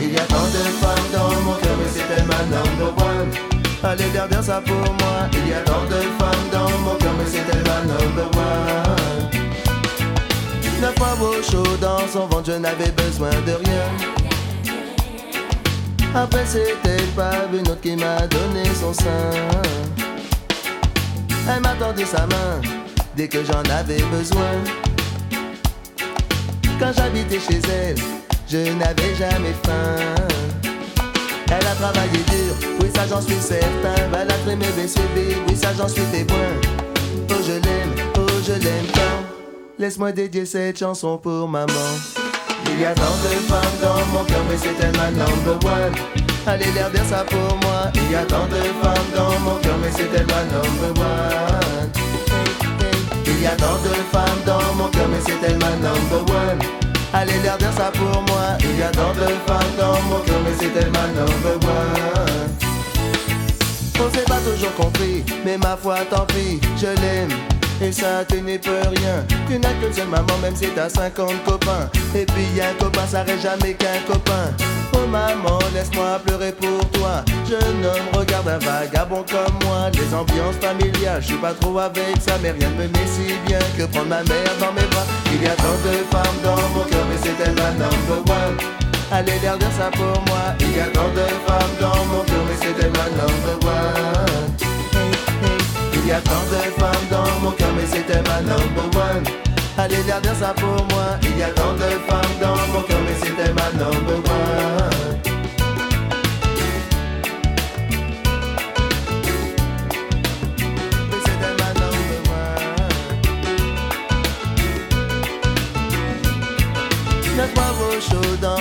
Il 0.00 0.12
y 0.12 0.16
a 0.16 0.24
tant 0.24 0.46
de 0.46 0.64
femmes 0.80 1.12
dans 1.12 1.40
mon 1.42 1.56
cœur, 1.56 1.76
mais 1.78 1.90
c'est 1.90 2.14
tellement 2.14 2.44
number 2.50 2.94
one. 3.04 3.55
Allez 3.86 4.10
leur 4.12 4.26
dire 4.26 4.42
ça 4.42 4.60
pour 4.60 4.74
moi. 4.74 5.28
Il 5.32 5.48
y 5.48 5.54
a 5.54 5.60
tant 5.60 5.84
de 5.84 6.00
femmes 6.18 6.48
dans 6.52 6.68
mon 6.80 6.96
cœur, 6.96 7.12
mais 7.18 7.24
c'est 7.24 7.44
tellement 7.48 7.82
number 7.86 8.28
one. 8.36 9.30
Neuf 10.80 10.94
fois 10.98 11.14
beau 11.16 11.40
chaud 11.40 11.76
dans 11.80 12.00
son 12.08 12.26
ventre, 12.26 12.50
je 12.50 12.58
n'avais 12.58 12.90
besoin 12.90 13.30
de 13.30 13.52
rien. 13.52 13.86
Après 16.16 16.44
c'était 16.46 17.04
pas 17.14 17.46
une 17.52 17.68
autre 17.68 17.80
qui 17.80 17.94
m'a 17.94 18.26
donné 18.26 18.64
son 18.74 18.92
sein. 18.92 19.30
Elle 21.48 21.60
m'a 21.60 21.74
tendu 21.74 22.04
sa 22.04 22.26
main 22.26 22.60
dès 23.16 23.28
que 23.28 23.44
j'en 23.44 23.62
avais 23.70 24.02
besoin. 24.10 24.52
Quand 26.80 26.92
j'habitais 26.96 27.38
chez 27.38 27.60
elle, 27.70 27.96
je 28.48 28.72
n'avais 28.72 29.14
jamais 29.14 29.54
faim. 29.64 30.45
Elle 31.48 31.66
a 31.66 31.74
travaillé 31.74 32.22
dur, 32.30 32.68
oui 32.80 32.88
ça 32.94 33.06
j'en 33.08 33.20
suis 33.20 33.40
certain. 33.40 33.94
Elle 34.12 34.30
a 34.30 34.34
très 34.44 34.56
mauvais 34.56 34.88
suivi, 34.88 35.36
oui 35.48 35.56
ça 35.56 35.68
j'en 35.76 35.88
suis 35.88 36.02
témoin. 36.04 36.50
Oh 37.30 37.34
je 37.46 37.52
l'aime, 37.52 37.94
oh 38.18 38.26
je 38.46 38.52
l'aime 38.52 38.86
tant. 38.92 39.00
Laisse-moi 39.78 40.12
dédier 40.12 40.46
cette 40.46 40.78
chanson 40.78 41.18
pour 41.18 41.48
maman. 41.48 41.90
Il 42.72 42.80
y 42.80 42.84
a 42.84 42.94
tant 42.94 43.02
de 43.02 43.28
femmes 43.46 43.78
dans 43.80 44.06
mon 44.12 44.24
cœur, 44.24 44.42
mais 44.50 44.56
c'est 44.56 44.74
tellement 44.74 45.10
number 45.12 45.58
one. 45.64 45.94
Allez 46.46 46.72
leur 46.72 46.90
dire 46.90 47.04
ça 47.04 47.24
pour 47.24 47.56
moi. 47.62 47.90
Il 47.94 48.10
y 48.10 48.14
a 48.14 48.24
tant 48.24 48.46
de 48.46 48.62
femmes 48.82 49.10
dans 49.14 49.38
mon 49.40 49.56
cœur, 49.60 49.76
mais 49.82 49.90
c'est 49.92 50.10
tellement 50.10 50.44
number 50.52 51.02
one. 51.02 51.90
Il 53.26 53.42
y 53.42 53.46
a 53.46 53.56
tant 53.56 53.78
de 53.84 53.94
femmes 54.12 54.42
dans 54.44 54.74
mon 54.74 54.88
cœur, 54.88 55.08
mais 55.08 55.20
c'est 55.24 55.40
tellement 55.40 55.76
number 55.76 56.22
one. 56.34 56.85
Allez 57.12 57.40
leur 57.44 57.58
ça 57.72 57.90
pour 57.92 58.22
moi. 58.22 58.56
Il 58.60 58.78
y 58.78 58.82
a 58.82 58.90
tant 58.90 59.12
de 59.12 59.26
femmes 59.46 59.74
dans 59.78 60.00
mon 60.08 60.20
cœur, 60.20 60.40
mais 60.44 60.52
c'est 60.58 60.72
tellement 60.72 61.06
number 61.14 61.68
one. 61.68 62.56
On 63.98 64.12
s'est 64.12 64.24
pas 64.24 64.40
toujours 64.40 64.74
compris, 64.74 65.24
mais 65.44 65.56
ma 65.56 65.76
foi 65.76 65.98
tant 66.10 66.26
pis, 66.26 66.60
je 66.76 66.86
l'aime. 67.00 67.30
Et 67.80 67.92
ça, 67.92 68.24
tu 68.26 68.40
n'y 68.40 68.58
peux 68.58 68.70
rien. 68.70 69.24
Tu 69.48 69.58
n'as 69.58 69.72
qu'une 69.74 69.92
seule 69.92 70.08
maman, 70.08 70.38
même 70.42 70.56
si 70.56 70.68
t'as 70.68 70.88
50 70.88 71.44
copains. 71.44 71.90
Et 72.14 72.24
puis 72.24 72.60
un 72.60 72.72
copain, 72.82 73.06
ça 73.06 73.22
reste 73.22 73.42
jamais 73.42 73.74
qu'un 73.74 74.00
copain. 74.06 74.52
Oh 74.94 75.06
maman, 75.06 75.58
laisse-moi 75.74 76.18
pleurer 76.24 76.52
pour 76.52 76.88
toi. 76.90 77.22
Jeune 77.46 77.84
homme, 77.84 78.18
regarde 78.18 78.48
un 78.48 78.58
vagabond 78.58 79.24
comme 79.30 79.68
moi. 79.68 79.90
Les 79.92 80.14
ambiances 80.14 80.56
familiales, 80.60 81.20
je 81.20 81.26
suis 81.26 81.36
pas 81.36 81.52
trop 81.52 81.78
avec 81.78 82.16
ça, 82.20 82.32
mais 82.42 82.52
rien 82.52 82.70
ne 82.70 82.76
me 82.76 82.88
met 82.88 83.06
si 83.06 83.34
bien 83.46 83.58
que 83.76 83.84
prendre 83.84 84.08
ma 84.08 84.22
mère 84.22 84.52
dans 84.58 84.72
mes 84.72 84.86
bras. 84.88 85.04
Il 85.32 85.42
y 85.42 85.46
a 85.46 85.54
tant 85.54 85.76
de 85.84 85.92
femmes 86.10 86.25
Allez 89.12 89.38
dire 89.38 89.56
ça 89.76 89.90
pour 89.92 90.22
moi. 90.26 90.54
Il 90.60 90.76
y 90.76 90.80
a 90.80 90.86
tant 90.86 91.08
de 91.08 91.26
femmes 91.46 91.76
dans 91.80 92.04
mon 92.06 92.22
mais 92.22 92.56
c'est 92.60 92.84
elle 92.84 92.92
la 92.92 93.08
number 93.10 93.58
one. 93.64 94.56
Il 95.94 96.06
y 96.06 96.12
a 96.12 96.20
tant 96.20 96.44
de 96.50 96.80
femmes 96.80 97.06
dans 97.10 97.40
mon 97.40 97.50
cœur, 97.52 97.70
mais 97.74 97.86
c'était 97.86 98.22
ma 98.22 98.40
number 98.42 98.84
one. 98.94 99.24
Allez 99.78 100.02
leur 100.06 100.36
ça 100.36 100.54
pour 100.54 100.86
moi. 100.94 101.18
Il 101.22 101.38
y 101.38 101.42
a 101.42 101.48
tant 101.48 101.72
de 101.74 101.90
femmes 102.08 102.36
dans 102.40 102.56
mon 102.72 102.82
cœur, 102.82 103.00
mais 103.04 103.14
c'était 103.26 103.52
ma 103.52 103.70
number 103.72 104.18
one. 104.18 105.25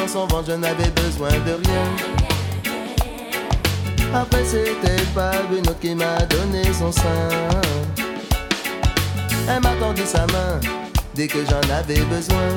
Dans 0.05 0.11
son 0.11 0.27
ventre, 0.27 0.45
je 0.49 0.53
n'avais 0.53 0.89
besoin 0.91 1.29
de 1.29 1.53
rien. 1.65 1.85
Après 4.13 4.43
c'était 4.45 5.03
pas 5.13 5.31
une 5.51 5.67
autre 5.67 5.79
qui 5.79 5.95
m'a 5.95 6.17
donné 6.25 6.63
son 6.73 6.91
sein. 6.91 7.29
Elle 9.49 9.61
m'a 9.61 9.73
tendu 9.79 10.03
sa 10.05 10.25
main 10.27 10.59
dès 11.13 11.27
que 11.27 11.39
j'en 11.49 11.73
avais 11.73 12.01
besoin. 12.01 12.49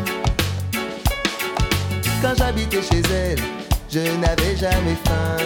Quand 2.23 2.35
j'habitais 2.37 2.83
chez 2.83 3.03
elle, 3.13 3.39
je 3.91 4.01
n'avais 4.21 4.57
jamais 4.57 4.97
faim. 5.05 5.37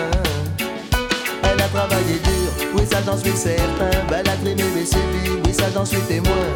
Elle 1.44 1.60
a 1.60 1.68
travaillé 1.68 2.18
dur, 2.24 2.66
oui 2.74 2.82
ça 2.90 2.98
j'en 3.04 3.18
suis 3.18 3.36
certain. 3.36 3.90
A 4.10 4.22
trimé 4.22 4.64
mes 4.74 4.86
suivis, 4.86 5.40
oui 5.44 5.52
ça 5.52 5.66
j'en 5.72 5.84
suis 5.84 6.00
témoin. 6.00 6.46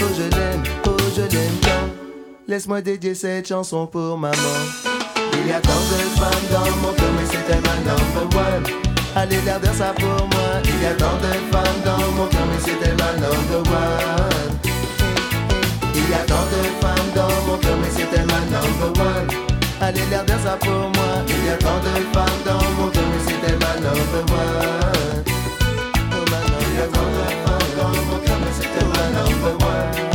Oh 0.00 0.04
je 0.16 0.22
l'aime, 0.36 0.62
oh 0.86 0.96
je 1.16 1.22
l'aime. 1.22 1.65
Laisse-moi 2.48 2.80
dédier 2.80 3.16
cette 3.16 3.48
chanson 3.48 3.88
pour 3.88 4.16
maman. 4.16 4.36
Il 5.32 5.48
y 5.48 5.52
a 5.52 5.60
tant 5.60 5.72
de 5.72 5.98
femmes 6.16 6.46
dans 6.52 6.76
mon 6.80 6.94
cœur, 6.94 7.10
mais 7.18 7.26
c'est 7.28 7.52
elle 7.52 7.60
ma 7.60 7.74
number 7.82 8.38
one. 8.38 8.64
Allez, 9.16 9.38
garder 9.44 9.74
ça 9.76 9.92
pour 9.98 10.28
moi. 10.28 10.62
Il 10.62 10.80
y 10.80 10.86
a 10.86 10.94
tant 10.94 11.16
de 11.16 11.32
femmes 11.50 11.80
dans 11.84 11.98
mon 12.12 12.26
cœur, 12.28 12.46
mais 12.46 12.60
c'est 12.60 12.88
elle 12.88 12.96
ma 12.98 13.12
number 13.14 13.68
one. 13.68 14.58
Il 15.92 16.08
y 16.08 16.14
a 16.14 16.18
tant 16.18 16.46
de 16.52 16.62
femmes 16.80 17.10
dans 17.16 17.50
mon 17.50 17.58
cœur, 17.58 17.76
mais 17.82 17.90
c'est 17.90 18.16
elle 18.16 18.26
ma 18.26 18.38
number 18.38 19.02
one. 19.04 19.28
Allez, 19.80 20.06
garder 20.08 20.38
ça 20.44 20.56
pour 20.60 20.70
moi. 20.70 21.24
Il 21.26 21.46
y 21.46 21.50
a 21.50 21.56
tant 21.56 21.80
de 21.80 21.94
femmes 22.14 22.42
dans 22.44 22.62
mon 22.80 22.88
cœur, 22.90 23.02
mais 23.10 23.22
c'est 23.26 23.42
elle 23.44 23.58
ma 23.58 23.74
number 23.82 24.24
one. 24.30 25.24
Il 26.14 26.76
y 26.76 26.78
a 26.78 26.86
tant 26.86 27.10
de 27.10 27.26
femmes 27.44 27.72
dans 27.76 27.88
mon 27.88 28.18
cœur, 28.24 28.38
mais 28.38 28.52
c'est 28.56 28.70
elle 28.78 28.86
ma 28.86 29.04
number 29.18 29.66
one. 29.66 30.05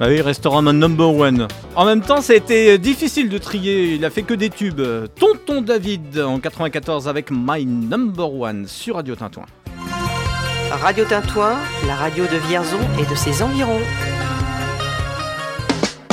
Bah 0.00 0.06
oui, 0.08 0.22
restaurant 0.22 0.62
mon 0.62 0.72
number 0.72 1.14
one. 1.14 1.46
En 1.76 1.84
même 1.84 2.00
temps, 2.00 2.22
ça 2.22 2.32
a 2.32 2.36
été 2.36 2.78
difficile 2.78 3.28
de 3.28 3.36
trier, 3.36 3.96
il 3.96 4.04
a 4.06 4.08
fait 4.08 4.22
que 4.22 4.32
des 4.32 4.48
tubes. 4.48 4.80
Tonton 5.14 5.60
David 5.60 6.18
en 6.20 6.40
94 6.40 7.06
avec 7.06 7.30
My 7.30 7.66
Number 7.66 8.32
One 8.32 8.66
sur 8.66 8.94
Radio 8.94 9.14
Tintouin. 9.14 9.44
Radio 10.70 11.04
Tintouin, 11.04 11.58
la 11.86 11.96
radio 11.96 12.24
de 12.24 12.38
Vierzon 12.48 12.78
et 12.98 13.04
de 13.04 13.14
ses 13.14 13.42
environs. 13.42 13.82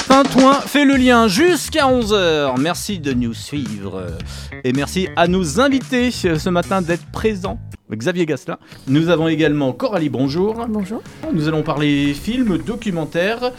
Tintouin 0.06 0.56
fait 0.56 0.84
le 0.84 0.98
lien 0.98 1.30
jusqu'à 1.30 1.86
11h. 1.86 2.60
Merci 2.60 3.00
de 3.00 3.14
nous 3.14 3.34
suivre. 3.34 4.04
Et 4.66 4.74
merci 4.74 5.08
à 5.16 5.30
nos 5.30 5.62
invités 5.62 6.12
ce 6.12 6.50
matin 6.50 6.82
d'être 6.82 7.06
présents. 7.14 7.58
Xavier 7.96 8.26
Gasselin. 8.26 8.58
Nous 8.88 9.10
avons 9.10 9.28
également 9.28 9.72
Coralie, 9.72 10.10
bonjour. 10.10 10.66
Bonjour. 10.68 11.02
Nous 11.34 11.48
allons 11.48 11.64
parler 11.64 12.14
films, 12.14 12.58
documentaires. 12.58 13.52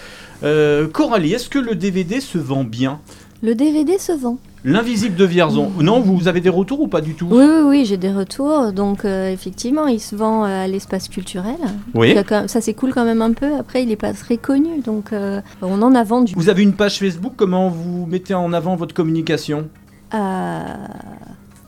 Euh, 0.42 0.86
Coralie, 0.86 1.32
est-ce 1.32 1.48
que 1.48 1.58
le 1.58 1.74
DVD 1.74 2.20
se 2.20 2.38
vend 2.38 2.64
bien? 2.64 3.00
Le 3.42 3.54
DVD 3.54 3.98
se 3.98 4.12
vend. 4.12 4.38
L'invisible 4.64 5.14
de 5.14 5.24
Vierzon. 5.24 5.70
Non, 5.80 6.00
vous 6.00 6.26
avez 6.26 6.40
des 6.40 6.48
retours 6.48 6.80
ou 6.80 6.88
pas 6.88 7.00
du 7.00 7.14
tout? 7.14 7.28
Oui, 7.30 7.44
oui, 7.44 7.60
oui, 7.64 7.84
j'ai 7.84 7.96
des 7.96 8.10
retours. 8.10 8.72
Donc, 8.72 9.04
euh, 9.04 9.30
effectivement, 9.32 9.86
il 9.86 10.00
se 10.00 10.16
vend 10.16 10.44
euh, 10.44 10.64
à 10.64 10.66
l'espace 10.66 11.08
culturel. 11.08 11.54
Oui. 11.94 12.14
Ça, 12.28 12.48
Ça 12.48 12.60
s'écoule 12.60 12.92
quand 12.92 13.04
même 13.04 13.22
un 13.22 13.32
peu. 13.32 13.54
Après, 13.56 13.82
il 13.82 13.88
n'est 13.88 13.96
pas 13.96 14.12
très 14.12 14.36
connu. 14.36 14.80
Donc, 14.84 15.12
euh, 15.12 15.40
on 15.62 15.80
en 15.82 15.94
a 15.94 16.02
vendu. 16.02 16.32
Vous 16.36 16.48
avez 16.48 16.64
une 16.64 16.72
page 16.72 16.98
Facebook, 16.98 17.34
comment 17.36 17.68
vous 17.68 18.06
mettez 18.06 18.34
en 18.34 18.52
avant 18.52 18.74
votre 18.74 18.94
communication? 18.94 19.68
Euh, 20.12 20.64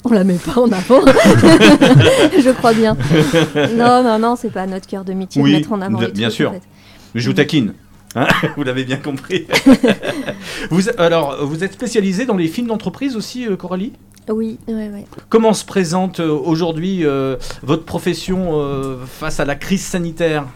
On 0.04 0.12
la 0.12 0.24
met 0.24 0.34
pas 0.34 0.60
en 0.60 0.70
avant. 0.72 1.00
Je 1.04 2.50
crois 2.52 2.72
bien. 2.72 2.96
Non, 3.76 4.02
non, 4.02 4.18
non, 4.18 4.36
c'est 4.36 4.50
pas 4.50 4.66
notre 4.66 4.86
cœur 4.86 5.04
de 5.04 5.12
métier 5.12 5.42
Oui, 5.42 5.52
de 5.52 5.56
mettre 5.56 5.72
en 5.72 5.80
avant. 5.80 5.98
bien 5.98 6.08
trucs, 6.28 6.30
sûr. 6.32 6.50
en 6.50 6.54
fait. 6.54 6.62
Je 7.14 7.28
vous 7.28 7.34
taquine. 7.34 7.74
Hein 8.14 8.26
vous 8.56 8.62
l'avez 8.62 8.84
bien 8.84 8.96
compris. 8.96 9.46
vous, 10.70 10.88
alors, 10.98 11.44
vous 11.46 11.62
êtes 11.64 11.74
spécialisé 11.74 12.24
dans 12.24 12.36
les 12.36 12.48
films 12.48 12.68
d'entreprise 12.68 13.14
aussi, 13.16 13.46
euh, 13.46 13.56
Coralie? 13.56 13.92
Oui, 14.28 14.58
oui, 14.68 14.84
oui. 14.92 15.04
Comment 15.28 15.52
se 15.52 15.64
présente 15.64 16.20
euh, 16.20 16.28
aujourd'hui 16.30 17.04
euh, 17.04 17.36
votre 17.62 17.84
profession 17.84 18.60
euh, 18.60 18.96
face 19.06 19.40
à 19.40 19.44
la 19.44 19.54
crise 19.54 19.82
sanitaire? 19.82 20.46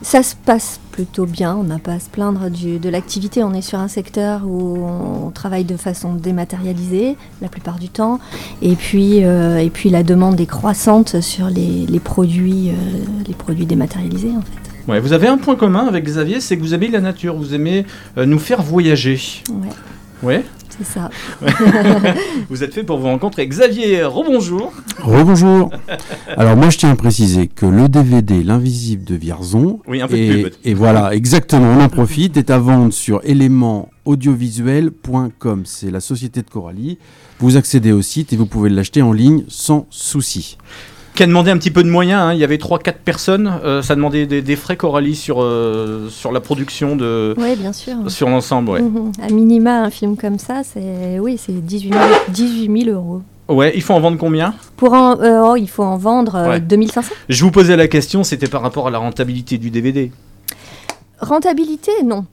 Ça 0.00 0.22
se 0.22 0.34
passe 0.36 0.78
plutôt 0.92 1.26
bien, 1.26 1.56
on 1.56 1.64
n'a 1.64 1.78
pas 1.78 1.92
à 1.94 1.98
se 2.00 2.08
plaindre 2.08 2.50
du- 2.50 2.78
de 2.78 2.88
l'activité. 2.88 3.42
On 3.42 3.52
est 3.52 3.62
sur 3.62 3.78
un 3.80 3.88
secteur 3.88 4.42
où 4.46 4.78
on 4.78 5.30
travaille 5.30 5.64
de 5.64 5.76
façon 5.76 6.14
dématérialisée 6.14 7.16
la 7.42 7.48
plupart 7.48 7.78
du 7.78 7.88
temps. 7.88 8.20
Et 8.62 8.74
puis, 8.76 9.24
euh, 9.24 9.58
et 9.58 9.70
puis 9.70 9.90
la 9.90 10.02
demande 10.04 10.40
est 10.40 10.46
croissante 10.46 11.20
sur 11.20 11.48
les, 11.48 11.84
les 11.86 12.00
produits, 12.00 12.70
euh, 12.70 12.72
les 13.26 13.34
produits 13.34 13.66
dématérialisés 13.66 14.30
en 14.36 14.40
fait. 14.42 14.90
Ouais, 14.92 15.00
vous 15.00 15.12
avez 15.12 15.26
un 15.26 15.36
point 15.36 15.56
commun 15.56 15.86
avec 15.86 16.04
Xavier, 16.04 16.40
c'est 16.40 16.56
que 16.56 16.62
vous 16.62 16.74
aimez 16.74 16.88
la 16.88 17.00
nature, 17.00 17.36
vous 17.36 17.52
aimez 17.54 17.84
euh, 18.16 18.24
nous 18.24 18.38
faire 18.38 18.62
voyager. 18.62 19.20
Ouais, 19.50 19.68
Ouais, 20.22 20.44
c'est 20.78 20.84
ça. 20.86 21.10
vous 22.48 22.62
êtes 22.62 22.72
fait 22.72 22.84
pour 22.84 22.98
vous 22.98 23.06
rencontrer. 23.06 23.46
Xavier, 23.46 24.04
rebonjour. 24.04 24.72
Rebonjour. 25.02 25.70
Alors 26.36 26.56
moi 26.56 26.70
je 26.70 26.78
tiens 26.78 26.90
à 26.90 26.96
préciser 26.96 27.48
que 27.48 27.66
le 27.66 27.88
DVD 27.88 28.42
L'invisible 28.42 29.04
de 29.04 29.14
Vierzon 29.14 29.80
Oui, 29.86 30.00
un 30.00 30.08
peu 30.08 30.16
de 30.16 30.20
et, 30.22 30.42
pub. 30.44 30.52
et 30.64 30.74
voilà 30.74 31.14
exactement 31.14 31.68
on 31.76 31.80
en 31.82 31.88
profite 31.88 32.36
est 32.36 32.50
à 32.50 32.58
vendre 32.58 32.92
sur 32.92 33.20
élémentsaudiovisuel.com 33.24 35.62
c'est 35.64 35.90
la 35.90 36.00
société 36.00 36.42
de 36.42 36.50
Coralie. 36.50 36.98
Vous 37.40 37.56
accédez 37.56 37.92
au 37.92 38.02
site 38.02 38.32
et 38.32 38.36
vous 38.36 38.46
pouvez 38.46 38.70
l'acheter 38.70 39.02
en 39.02 39.12
ligne 39.12 39.44
sans 39.48 39.86
souci. 39.90 40.58
Qui 41.18 41.24
a 41.24 41.26
demandé 41.26 41.50
un 41.50 41.58
petit 41.58 41.72
peu 41.72 41.82
de 41.82 41.90
moyens, 41.90 42.20
hein. 42.22 42.32
il 42.32 42.38
y 42.38 42.44
avait 42.44 42.58
3-4 42.58 42.92
personnes, 43.04 43.52
euh, 43.64 43.82
ça 43.82 43.96
demandait 43.96 44.24
des, 44.24 44.40
des 44.40 44.54
frais 44.54 44.76
Coralie 44.76 45.16
sur, 45.16 45.42
euh, 45.42 46.08
sur 46.10 46.30
la 46.30 46.38
production 46.38 46.94
de... 46.94 47.34
Oui, 47.36 47.56
bien 47.56 47.72
sûr. 47.72 47.96
Sur 48.06 48.28
l'ensemble, 48.28 48.70
ouais. 48.70 48.82
Mhm. 48.82 49.10
À 49.20 49.28
minima, 49.28 49.80
un 49.82 49.90
film 49.90 50.16
comme 50.16 50.38
ça, 50.38 50.62
c'est 50.62 51.18
oui, 51.18 51.36
c'est 51.36 51.50
18 51.50 51.92
000, 51.92 52.04
18 52.28 52.84
000 52.84 52.96
euros. 52.96 53.22
Ouais, 53.48 53.72
il 53.74 53.82
faut 53.82 53.94
en 53.94 54.00
vendre 54.00 54.16
combien? 54.16 54.54
Pour 54.76 54.92
en, 54.92 55.18
euh, 55.20 55.40
oh, 55.44 55.56
il 55.56 55.68
faut 55.68 55.82
en 55.82 55.96
vendre 55.96 56.36
euh, 56.36 56.48
Ouais. 56.50 56.60
2500. 56.60 57.12
Je 57.28 57.44
vous 57.44 57.50
posais 57.50 57.74
la 57.76 57.88
question, 57.88 58.22
c'était 58.22 58.46
par 58.46 58.62
rapport 58.62 58.86
à 58.86 58.90
la 58.92 58.98
rentabilité 58.98 59.58
du 59.58 59.70
DVD. 59.70 60.12
Rentabilité, 61.18 61.90
non. 62.04 62.26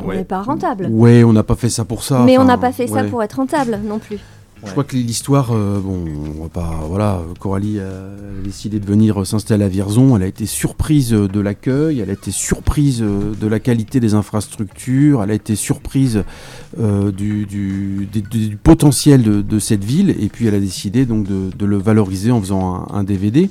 On 0.00 0.06
Ouais. 0.06 0.18
n'est 0.18 0.24
pas 0.24 0.42
rentable. 0.42 0.86
Ouais, 0.88 1.24
on 1.24 1.32
n'a 1.32 1.42
pas 1.42 1.56
fait 1.56 1.68
ça 1.68 1.84
pour 1.84 2.04
ça. 2.04 2.20
Mais 2.24 2.38
on 2.38 2.44
n'a 2.44 2.58
pas 2.58 2.70
fait 2.70 2.86
ça 2.86 3.02
pour 3.02 3.24
être 3.24 3.38
rentable 3.38 3.80
non 3.84 3.98
plus. 3.98 4.20
Je 4.64 4.70
crois 4.72 4.84
que 4.84 4.94
l'histoire, 4.94 5.52
euh, 5.52 5.80
bon, 5.80 6.04
on 6.38 6.42
va 6.42 6.48
pas, 6.48 6.80
voilà, 6.86 7.22
Coralie 7.38 7.80
a 7.80 8.42
décidé 8.44 8.78
de 8.78 8.84
venir 8.84 9.26
s'installer 9.26 9.64
à 9.64 9.68
Vierzon. 9.68 10.16
Elle 10.16 10.22
a 10.22 10.26
été 10.26 10.44
surprise 10.44 11.10
de 11.10 11.40
l'accueil, 11.40 12.00
elle 12.00 12.10
a 12.10 12.12
été 12.12 12.30
surprise 12.30 13.02
euh, 13.02 13.34
de 13.40 13.46
la 13.46 13.58
qualité 13.58 14.00
des 14.00 14.12
infrastructures, 14.14 15.22
elle 15.22 15.30
a 15.30 15.34
été 15.34 15.56
surprise 15.56 16.24
euh, 16.78 17.10
du, 17.10 18.58
potentiel 18.62 19.22
de, 19.22 19.58
cette 19.58 19.84
ville, 19.84 20.14
et 20.20 20.28
puis 20.28 20.46
elle 20.46 20.54
a 20.54 20.60
décidé 20.60 21.06
donc 21.06 21.26
de, 21.26 21.64
le 21.64 21.76
valoriser 21.78 22.30
en 22.30 22.40
faisant 22.40 22.86
un 22.90 23.02
DVD. 23.02 23.50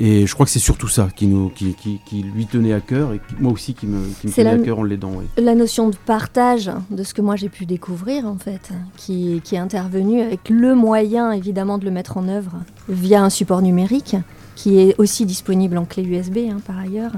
Et 0.00 0.26
je 0.26 0.32
crois 0.34 0.46
que 0.46 0.52
c'est 0.52 0.60
surtout 0.60 0.86
ça 0.86 1.08
qui, 1.14 1.26
nous, 1.26 1.48
qui, 1.48 1.74
qui, 1.74 2.00
qui 2.06 2.22
lui 2.22 2.46
tenait 2.46 2.72
à 2.72 2.80
cœur, 2.80 3.12
et 3.14 3.20
moi 3.40 3.50
aussi 3.52 3.74
qui 3.74 3.86
me, 3.88 3.98
qui 4.20 4.28
me 4.28 4.32
C'est 4.32 4.42
tenait 4.44 4.56
la- 4.56 4.62
à 4.62 4.64
cœur 4.64 4.78
en 4.78 4.84
l'aidant. 4.84 5.10
oui. 5.16 5.24
La 5.42 5.56
notion 5.56 5.88
de 5.88 5.96
partage 5.96 6.70
de 6.90 7.02
ce 7.02 7.14
que 7.14 7.20
moi 7.20 7.34
j'ai 7.34 7.48
pu 7.48 7.66
découvrir 7.66 8.24
en 8.26 8.36
fait, 8.38 8.70
qui, 8.96 9.40
qui 9.42 9.56
est 9.56 9.58
intervenue 9.58 10.20
avec 10.20 10.48
le 10.50 10.74
moyen 10.76 11.32
évidemment 11.32 11.78
de 11.78 11.84
le 11.84 11.90
mettre 11.90 12.16
en 12.16 12.28
œuvre 12.28 12.52
via 12.88 13.22
un 13.24 13.30
support 13.30 13.60
numérique 13.60 14.14
qui 14.54 14.78
est 14.78 14.94
aussi 14.98 15.26
disponible 15.26 15.76
en 15.78 15.84
clé 15.84 16.04
USB 16.04 16.38
hein, 16.50 16.58
par 16.64 16.78
ailleurs. 16.78 17.12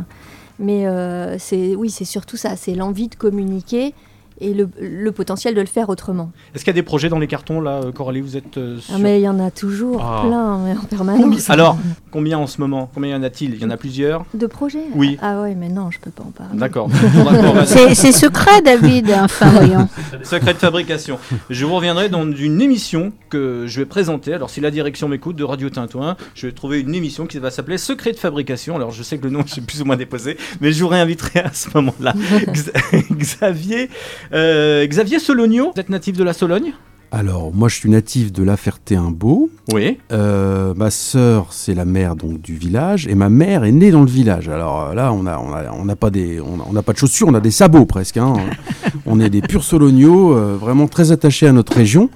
Mais 0.58 0.86
euh, 0.86 1.38
c'est 1.38 1.74
oui, 1.76 1.90
c'est 1.90 2.04
surtout 2.04 2.36
ça, 2.36 2.56
c'est 2.56 2.74
l'envie 2.74 3.08
de 3.08 3.14
communiquer 3.14 3.94
et 4.40 4.54
le, 4.54 4.68
le 4.80 5.12
potentiel 5.12 5.54
de 5.54 5.60
le 5.60 5.66
faire 5.66 5.88
autrement. 5.88 6.30
Est-ce 6.54 6.64
qu'il 6.64 6.70
y 6.72 6.76
a 6.76 6.80
des 6.80 6.82
projets 6.82 7.08
dans 7.08 7.18
les 7.18 7.26
cartons 7.26 7.60
là, 7.60 7.80
euh, 7.84 7.92
Coralie 7.92 8.20
Vous 8.20 8.36
êtes 8.36 8.56
euh, 8.58 8.76
Ah, 8.78 8.82
sur- 8.82 8.98
mais 8.98 9.20
il 9.20 9.24
y 9.24 9.28
en 9.28 9.38
a 9.38 9.50
toujours 9.50 10.00
Ah. 10.02 10.22
plein 10.26 10.58
mais 10.58 10.72
en 10.72 10.74
Combien- 10.76 10.88
permanence. 11.14 11.50
Alors, 11.50 11.76
combien 12.10 12.38
en 12.38 12.46
ce 12.46 12.60
moment 12.60 12.90
Combien 12.94 13.10
y 13.10 13.14
en 13.18 13.22
a-t-il? 13.22 13.54
Il 13.54 13.60
y 13.60 13.64
en 13.64 13.70
a 13.70 13.76
plusieurs 13.76 14.24
De 14.34 14.46
projets? 14.46 14.84
Oui. 14.94 15.18
Ah 15.22 15.42
ouais, 15.42 15.54
mais 15.54 15.68
non, 15.68 15.90
je 15.90 15.98
peux 15.98 16.10
pas 16.10 16.22
en 16.22 16.30
parler. 16.30 16.58
D'accord. 16.58 16.88
C'est 17.66 18.12
secret, 18.12 18.62
David, 18.62 19.10
enfin, 19.20 19.50
voyons. 19.50 19.88
Secret 20.22 20.54
de 20.54 20.58
fabrication. 20.58 21.18
Je 21.50 21.64
vous 21.66 21.74
reviendrai 21.74 22.08
dans 22.08 22.30
une 22.32 22.60
émission 22.60 23.12
que 23.28 23.64
je 23.66 23.80
vais 23.80 23.86
présenter. 23.86 24.34
Alors, 24.34 24.50
si 24.50 24.60
la 24.60 24.70
direction 24.70 25.08
m'écoute 25.08 25.36
de 25.36 25.44
Radio 25.44 25.70
Tintouin, 25.70 26.16
je 26.34 26.46
vais 26.46 26.52
trouver 26.52 26.80
une 26.80 26.94
émission 26.94 27.26
qui 27.26 27.38
va 27.38 27.50
s'appeler 27.50 27.78
Secret 27.78 28.12
de 28.12 28.16
fabrication. 28.18 28.76
Alors, 28.76 28.90
je 28.90 29.02
sais 29.02 29.18
que 29.18 29.24
le 29.24 29.30
nom, 29.30 29.42
j'ai 29.46 29.60
plus 29.60 29.82
ou 29.82 29.84
moins 29.84 29.96
déposé, 29.96 30.36
mais 30.60 30.72
je 30.72 30.82
vous 30.82 30.88
réinviterai 30.88 31.40
à 31.40 31.52
ce 31.52 31.68
moment-là. 31.74 32.14
Xa- 32.48 33.14
Xavier, 33.14 33.90
euh, 34.32 34.86
Xavier 34.86 35.18
Sologno, 35.18 35.72
vous 35.74 35.80
êtes 35.80 35.88
natif 35.90 36.16
de 36.16 36.24
la 36.24 36.32
Sologne 36.32 36.72
Alors, 37.12 37.52
moi 37.54 37.68
je 37.68 37.76
suis 37.76 37.90
natif 37.90 38.32
de 38.32 38.42
La 38.42 38.56
Ferté-Imbeau. 38.56 39.50
Oui. 39.72 39.98
Euh, 40.12 40.72
ma 40.76 40.90
sœur, 40.90 41.48
c'est 41.52 41.74
la 41.74 41.84
mère 41.84 42.14
donc 42.16 42.40
du 42.40 42.54
village, 42.54 43.06
et 43.08 43.14
ma 43.14 43.28
mère 43.28 43.64
est 43.64 43.72
née 43.72 43.90
dans 43.90 44.02
le 44.02 44.10
village. 44.10 44.48
Alors 44.48 44.88
euh, 44.90 44.94
là, 44.94 45.12
on 45.12 45.26
a, 45.26 45.38
on 45.38 45.52
a, 45.52 45.72
on 45.72 45.84
n'a 45.84 45.96
pas 45.96 46.10
des, 46.10 46.40
on 46.40 46.60
a, 46.60 46.64
on 46.68 46.72
n'a 46.72 46.82
pas 46.82 46.92
de 46.92 46.98
chaussures, 46.98 47.28
on 47.28 47.34
a 47.34 47.40
des 47.40 47.50
sabots 47.50 47.86
presque. 47.86 48.16
hein. 48.18 48.34
on 49.06 49.18
est 49.20 49.30
des 49.30 49.40
purs 49.42 49.64
soloniaux, 49.64 50.36
euh, 50.36 50.56
vraiment 50.60 50.86
très 50.86 51.10
attachés 51.12 51.46
à 51.48 51.52
notre 51.52 51.74
région, 51.74 52.08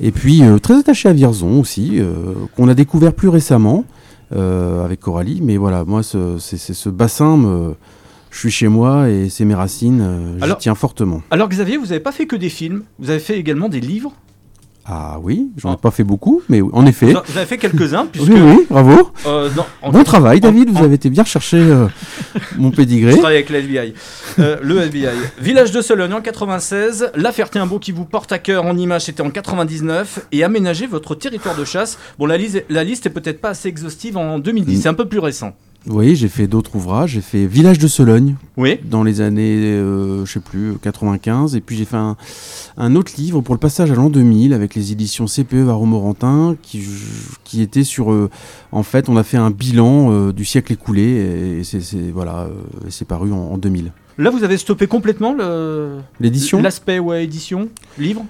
et 0.00 0.10
puis 0.12 0.42
euh, 0.42 0.58
très 0.58 0.78
attachés 0.78 1.08
à 1.08 1.12
Vierzon 1.12 1.60
aussi, 1.60 2.00
qu'on 2.56 2.68
a 2.68 2.74
découvert 2.74 3.12
plus 3.12 3.28
récemment 3.28 3.84
avec 4.32 5.00
Coralie. 5.00 5.40
Mais 5.42 5.56
voilà, 5.56 5.84
moi, 5.84 6.02
ce, 6.02 6.38
c'est, 6.38 6.56
c'est 6.56 6.72
ce 6.74 6.88
bassin, 6.88 7.36
me- 7.36 7.74
je 8.30 8.38
suis 8.38 8.50
chez 8.50 8.68
moi 8.68 9.08
et 9.08 9.28
c'est 9.28 9.44
mes 9.44 9.54
racines. 9.54 10.00
euh, 10.02 10.38
Alors- 10.42 10.58
tiens 10.58 10.74
fortement. 10.74 11.22
Alors, 11.30 11.48
Xavier, 11.48 11.76
vous 11.76 11.86
n'avez 11.86 12.00
pas 12.00 12.12
fait 12.12 12.26
que 12.26 12.36
des 12.36 12.48
films, 12.48 12.82
vous 12.98 13.10
avez 13.10 13.18
fait 13.20 13.38
également 13.38 13.68
des 13.68 13.80
livres. 13.80 14.12
Ah 14.92 15.18
oui, 15.22 15.50
j'en 15.58 15.74
ai 15.74 15.76
pas 15.76 15.90
fait 15.92 16.02
beaucoup, 16.04 16.40
mais 16.48 16.62
en 16.62 16.84
effet. 16.86 17.12
Vous 17.12 17.36
avez 17.36 17.46
fait 17.46 17.58
quelques-uns, 17.58 18.06
puisque. 18.06 18.28
Oui, 18.32 18.40
oui, 18.40 18.66
bravo. 18.68 19.12
euh, 19.26 19.48
en- 19.82 19.92
Bon 19.92 20.02
travail, 20.04 20.40
David, 20.40 20.70
en- 20.70 20.72
vous 20.72 20.82
avez 20.84 20.94
été 20.94 21.10
bien 21.10 21.22
chercher 21.22 21.58
euh, 21.58 21.86
mon 22.56 22.70
Je 22.70 22.76
pédigré. 22.76 23.12
travaille 23.12 23.36
avec 23.36 23.50
l'FBI. 23.50 23.94
Euh, 24.38 24.56
le 24.62 24.80
FBI. 24.80 25.08
Village 25.38 25.70
de 25.70 25.80
Sologne 25.82 26.14
en 26.14 26.20
96. 26.22 27.10
La 27.14 27.30
Ferté-Imbeau 27.30 27.78
qui 27.78 27.92
vous 27.92 28.06
porte 28.06 28.32
à 28.32 28.38
cœur 28.38 28.64
en 28.64 28.76
image, 28.76 29.02
c'était 29.04 29.22
en 29.22 29.30
99. 29.30 30.26
Et 30.32 30.42
aménager 30.42 30.86
votre 30.86 31.14
territoire 31.14 31.56
de 31.56 31.64
chasse. 31.64 31.98
Bon, 32.18 32.26
la, 32.26 32.38
liste- 32.38 32.64
la 32.68 32.82
liste 32.82 33.06
est 33.06 33.10
peut-être 33.10 33.40
pas 33.40 33.50
assez 33.50 33.68
exhaustive 33.68 34.16
en 34.16 34.38
2010. 34.38 34.78
Mm. 34.78 34.80
C'est 34.82 34.88
un 34.88 34.94
peu 34.94 35.06
plus 35.06 35.20
récent. 35.20 35.52
Oui, 35.86 36.14
j'ai 36.14 36.28
fait 36.28 36.46
d'autres 36.46 36.76
ouvrages. 36.76 37.12
J'ai 37.12 37.20
fait 37.22 37.46
Village 37.46 37.78
de 37.78 37.88
Sologne 37.88 38.36
Oui. 38.58 38.78
dans 38.84 39.02
les 39.02 39.22
années, 39.22 39.56
euh, 39.64 40.24
je 40.26 40.32
sais 40.32 40.40
plus, 40.40 40.74
95. 40.82 41.56
Et 41.56 41.60
puis 41.62 41.76
j'ai 41.76 41.86
fait 41.86 41.96
un, 41.96 42.16
un 42.76 42.94
autre 42.96 43.12
livre 43.16 43.40
pour 43.40 43.54
le 43.54 43.58
passage 43.58 43.90
à 43.90 43.94
l'an 43.94 44.10
2000 44.10 44.52
avec 44.52 44.74
les 44.74 44.92
éditions 44.92 45.24
CPE 45.24 45.54
Varro-Morantin 45.64 46.56
qui, 46.62 46.82
qui 47.44 47.62
était 47.62 47.84
sur. 47.84 48.12
euh, 48.12 48.28
en 48.72 48.82
fait, 48.82 49.08
on 49.08 49.16
a 49.16 49.22
fait 49.22 49.38
un 49.38 49.50
bilan 49.50 50.12
euh, 50.12 50.32
du 50.32 50.44
siècle 50.44 50.72
écoulé 50.74 51.02
et 51.60 51.64
c'est 51.64 51.80
c'est- 51.80 52.10
voilà, 52.12 52.40
euh, 52.40 52.50
c'est 52.90 53.06
paru 53.08 53.32
en, 53.32 53.36
en 53.38 53.56
2000. 53.58 53.92
Là, 54.18 54.28
vous 54.28 54.44
avez 54.44 54.58
stoppé 54.58 54.86
complètement. 54.86 55.34
L'édition? 56.20 56.60
L'aspect 56.60 56.98
ouais, 56.98 57.24
édition, 57.24 57.68
livre? 57.98 58.24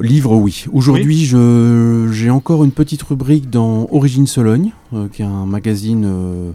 Livre, 0.00 0.36
oui. 0.36 0.66
Aujourd'hui, 0.72 1.24
je 1.24 2.08
j'ai 2.12 2.30
encore 2.30 2.62
une 2.64 2.70
petite 2.70 3.02
rubrique 3.02 3.48
dans 3.50 3.88
Origine 3.90 4.26
Sologne, 4.26 4.70
euh, 4.92 5.08
qui 5.12 5.22
est 5.22 5.24
un 5.24 5.46
magazine 5.46 6.04
euh, 6.06 6.50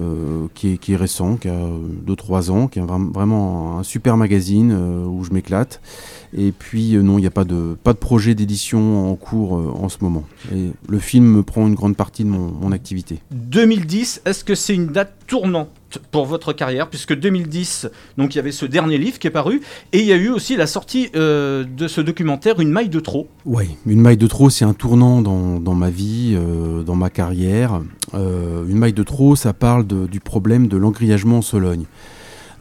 euh, 0.00 0.46
qui, 0.54 0.78
est, 0.88 0.96
récent, 0.96 1.36
qui 1.36 1.48
a 1.48 1.58
2-3 2.06 2.50
ans, 2.50 2.66
qui 2.68 2.78
est 2.78 2.82
vra- 2.82 3.12
vraiment 3.12 3.78
un 3.78 3.82
super 3.82 4.16
magazine 4.16 4.72
euh, 4.72 5.04
où 5.04 5.24
je 5.24 5.32
m'éclate. 5.32 5.80
Et 6.36 6.50
puis 6.52 6.96
euh, 6.96 7.02
non, 7.02 7.18
il 7.18 7.20
n'y 7.20 7.26
a 7.26 7.30
pas 7.30 7.44
de, 7.44 7.76
pas 7.84 7.92
de 7.92 7.98
projet 7.98 8.34
d'édition 8.34 9.10
en 9.10 9.14
cours 9.16 9.58
euh, 9.58 9.70
en 9.78 9.88
ce 9.90 9.98
moment. 10.00 10.24
Et 10.54 10.70
le 10.88 10.98
film 10.98 11.26
me 11.26 11.42
prend 11.42 11.66
une 11.66 11.74
grande 11.74 11.96
partie 11.96 12.24
de 12.24 12.30
mon, 12.30 12.50
mon 12.52 12.72
activité. 12.72 13.18
2010, 13.32 14.22
est-ce 14.24 14.44
que 14.44 14.54
c'est 14.54 14.74
une 14.74 14.86
date 14.86 15.12
tournante? 15.26 15.68
Pour 16.10 16.26
votre 16.26 16.52
carrière 16.52 16.88
Puisque 16.88 17.14
2010, 17.14 17.88
donc 18.18 18.34
il 18.34 18.36
y 18.36 18.40
avait 18.40 18.52
ce 18.52 18.66
dernier 18.66 18.98
livre 18.98 19.18
qui 19.18 19.26
est 19.26 19.30
paru, 19.30 19.60
et 19.92 20.00
il 20.00 20.06
y 20.06 20.12
a 20.12 20.16
eu 20.16 20.28
aussi 20.30 20.56
la 20.56 20.66
sortie 20.66 21.08
euh, 21.16 21.64
de 21.64 21.88
ce 21.88 22.00
documentaire 22.00 22.60
Une 22.60 22.70
maille 22.70 22.88
de 22.88 23.00
trop. 23.00 23.28
Oui, 23.46 23.64
une 23.86 24.00
maille 24.00 24.16
de 24.16 24.26
trop, 24.26 24.50
c'est 24.50 24.64
un 24.64 24.74
tournant 24.74 25.22
dans, 25.22 25.58
dans 25.60 25.74
ma 25.74 25.90
vie, 25.90 26.34
euh, 26.36 26.82
dans 26.82 26.96
ma 26.96 27.10
carrière. 27.10 27.80
Euh, 28.14 28.64
une 28.68 28.78
maille 28.78 28.92
de 28.92 29.02
trop, 29.02 29.36
ça 29.36 29.52
parle 29.52 29.86
du 29.86 30.20
problème 30.20 30.68
de 30.68 30.76
l'engrillagement 30.76 31.38
en 31.38 31.42
Sologne. 31.42 31.84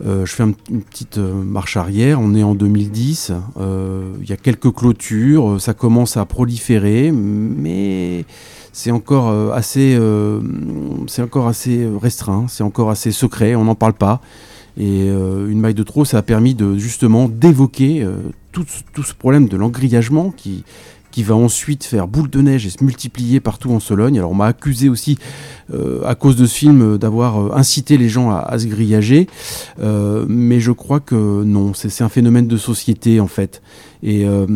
Je 0.04 0.26
fais 0.26 0.42
un- 0.42 0.54
une 0.72 0.82
petite 0.82 1.18
marche 1.20 1.78
arrière, 1.78 2.20
on 2.20 2.34
est 2.34 2.42
en 2.42 2.56
2010, 2.56 3.34
euh, 3.60 4.14
il 4.24 4.28
y 4.28 4.34
a 4.34 4.36
quelques 4.38 4.72
clôtures, 4.74 5.62
ça 5.62 5.76
commence 5.76 6.18
à 6.18 6.26
proliférer, 6.26 7.12
mais 7.12 8.26
c'est 8.74 8.92
encore, 8.92 9.30
euh, 9.30 9.52
assez, 9.52 9.96
euh, 10.00 10.40
c'est 11.08 11.22
encore 11.22 11.48
assez 11.48 11.88
restreint, 12.02 12.46
c'est 12.48 12.64
encore 12.64 12.90
assez 12.90 13.12
secret, 13.12 13.56
on 13.56 13.66
n'en 13.66 13.76
parle 13.76 13.94
pas. 13.94 14.22
Et 14.78 15.10
euh, 15.10 15.50
une 15.50 15.60
maille 15.60 15.74
de 15.74 15.84
trop, 15.84 16.06
ça 16.06 16.18
a 16.18 16.22
permis 16.22 16.56
justement 16.78 17.28
d'évoquer 17.28 18.08
tout, 18.54 18.64
ce- 18.68 19.14
problème 19.14 19.48
de 19.50 19.58
l'engrillagement 19.58 20.32
qui, 20.32 20.64
qui 21.12 21.24
va 21.24 21.36
ensuite 21.36 21.84
faire 21.84 22.08
boule 22.08 22.30
de 22.30 22.42
neige 22.42 22.66
et 22.66 22.70
se 22.70 22.82
multiplier 22.82 23.42
partout 23.42 23.72
en 23.72 23.82
Sologne. 23.82 24.18
Alors 24.18 24.32
on 24.32 24.36
m'a 24.36 24.46
accusé 24.48 24.88
aussi, 24.88 25.18
à 26.06 26.16
cause 26.16 26.38
de 26.38 26.46
ce 26.46 26.56
film, 26.58 26.98
d'avoir 26.98 27.54
incité 27.58 27.98
les 27.98 28.08
gens 28.08 28.32
à, 28.32 28.38
à 28.40 28.58
se 28.60 28.68
grillager. 28.68 29.28
Mais 30.28 30.62
je 30.62 30.72
crois 30.72 31.02
que 31.02 31.44
non, 31.44 31.74
c'est 31.74 32.02
un 32.04 32.10
phénomène 32.10 32.48
de 32.48 32.58
société 32.58 33.20
en 33.20 33.28
fait. 33.28 33.62
Et, 34.04 34.26
euh, 34.26 34.48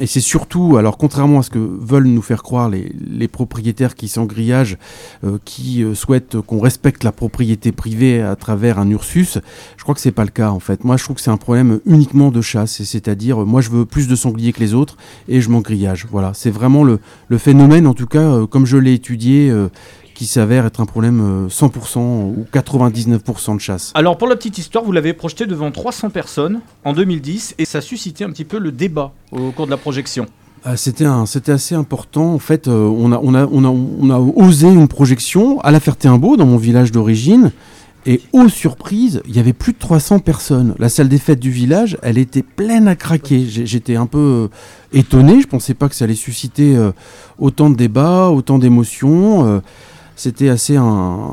et 0.00 0.06
c'est 0.06 0.20
surtout, 0.20 0.76
alors 0.76 0.96
contrairement 0.96 1.40
à 1.40 1.42
ce 1.42 1.50
que 1.50 1.58
veulent 1.58 2.06
nous 2.06 2.22
faire 2.22 2.42
croire 2.42 2.70
les, 2.70 3.28
propriétaires 3.28 3.94
qui 3.94 4.08
s'engrillagent, 4.08 4.78
euh, 5.24 5.38
qui 5.44 5.82
euh, 5.82 5.94
souhaitent 5.94 6.40
qu'on 6.40 6.60
respecte 6.60 7.04
la 7.04 7.12
propriété 7.12 7.72
privée 7.72 8.22
à 8.22 8.36
travers 8.36 8.78
un 8.78 8.88
Ursus, 8.90 9.38
je 9.76 9.82
crois 9.82 9.94
que 9.94 10.00
c'est 10.00 10.12
pas 10.12 10.24
le 10.24 10.30
cas 10.30 10.50
en 10.50 10.60
fait. 10.60 10.84
Moi 10.84 10.96
je 10.96 11.04
trouve 11.04 11.16
que 11.16 11.22
c'est 11.22 11.30
un 11.30 11.36
problème 11.36 11.80
uniquement 11.86 12.30
de 12.30 12.40
chasse, 12.40 12.82
c'est-à-dire 12.82 13.38
moi 13.38 13.60
je 13.60 13.70
veux 13.70 13.84
plus 13.84 14.08
de 14.08 14.16
sangliers 14.16 14.52
que 14.52 14.60
les 14.60 14.74
autres 14.74 14.96
et 15.28 15.40
je 15.40 15.48
m'engrillage. 15.50 16.06
Voilà, 16.10 16.32
c'est 16.34 16.50
vraiment 16.50 16.84
le, 16.84 16.98
phénomène, 17.38 17.86
en 17.86 17.94
tout 17.94 18.06
cas 18.06 18.20
euh, 18.20 18.46
comme 18.46 18.66
je 18.66 18.76
l'ai 18.76 18.94
étudié, 18.94 19.52
qui 20.14 20.26
s'avère 20.26 20.64
être 20.66 20.80
un 20.80 20.86
problème 20.86 21.46
euh, 21.46 21.48
100% 21.48 21.98
ou 21.98 22.46
99% 22.52 23.56
de 23.56 23.60
chasse. 23.60 23.92
Alors 23.94 24.16
pour 24.16 24.28
la 24.28 24.36
petite 24.36 24.58
histoire, 24.58 24.84
vous 24.84 24.92
l'avez 24.92 25.12
projeté 25.12 25.46
devant 25.46 25.70
300 25.70 26.10
personnes 26.10 26.60
en 26.84 26.92
2010, 26.92 27.54
et 27.58 27.64
ça 27.64 27.78
a 27.78 27.80
suscité 27.80 28.24
un 28.24 28.30
petit 28.30 28.44
peu 28.44 28.58
le 28.58 28.72
débat 28.72 29.12
au 29.32 29.50
cours 29.50 29.66
de 29.66 29.70
la 29.70 29.76
projection. 29.76 30.26
Ah, 30.64 30.76
C'était 30.78 31.04
un- 31.04 31.26
c'était 31.26 31.52
assez 31.52 31.74
important. 31.74 32.32
En 32.32 32.38
fait, 32.38 32.68
euh, 32.68 32.86
on, 32.88 33.12
a, 33.12 33.18
on, 33.22 33.34
a, 33.34 33.46
on, 33.46 33.64
a, 33.64 33.68
on 33.68 34.10
a 34.10 34.18
osé 34.18 34.66
une 34.68 34.88
projection 34.88 35.60
à 35.60 35.70
la 35.70 35.78
Ferté-Imbaud, 35.80 36.36
dans 36.38 36.46
mon 36.46 36.56
village 36.56 36.90
d'origine. 36.90 37.52
Et 38.06 38.20
aux 38.32 38.48
surprises, 38.50 39.22
il 39.26 39.34
y 39.34 39.38
avait 39.40 39.54
plus 39.54 39.72
de 39.72 39.78
300 39.78 40.18
personnes. 40.18 40.74
La 40.78 40.90
salle 40.90 41.08
des 41.08 41.16
fêtes 41.18 41.40
du 41.40 41.50
village, 41.50 41.96
elle 42.02 42.18
était 42.18 42.42
pleine 42.42 42.86
à 42.86 42.96
craquer. 42.96 43.46
J'étais 43.46 43.96
un 43.96 44.04
peu 44.06 44.18
euh, 44.18 44.48
étonné. 44.98 45.40
Je 45.40 45.46
pensais 45.46 45.72
pas 45.74 45.88
que 45.88 45.94
ça 45.94 46.04
allait 46.04 46.14
susciter 46.14 46.76
euh, 46.76 46.92
autant 47.38 47.70
de 47.70 47.76
débats, 47.76 48.28
autant 48.28 48.58
d'émotions. 48.58 49.46
Euh, 49.46 49.60
C'était 50.16 50.48
assez 50.48 50.76
un- 50.76 51.30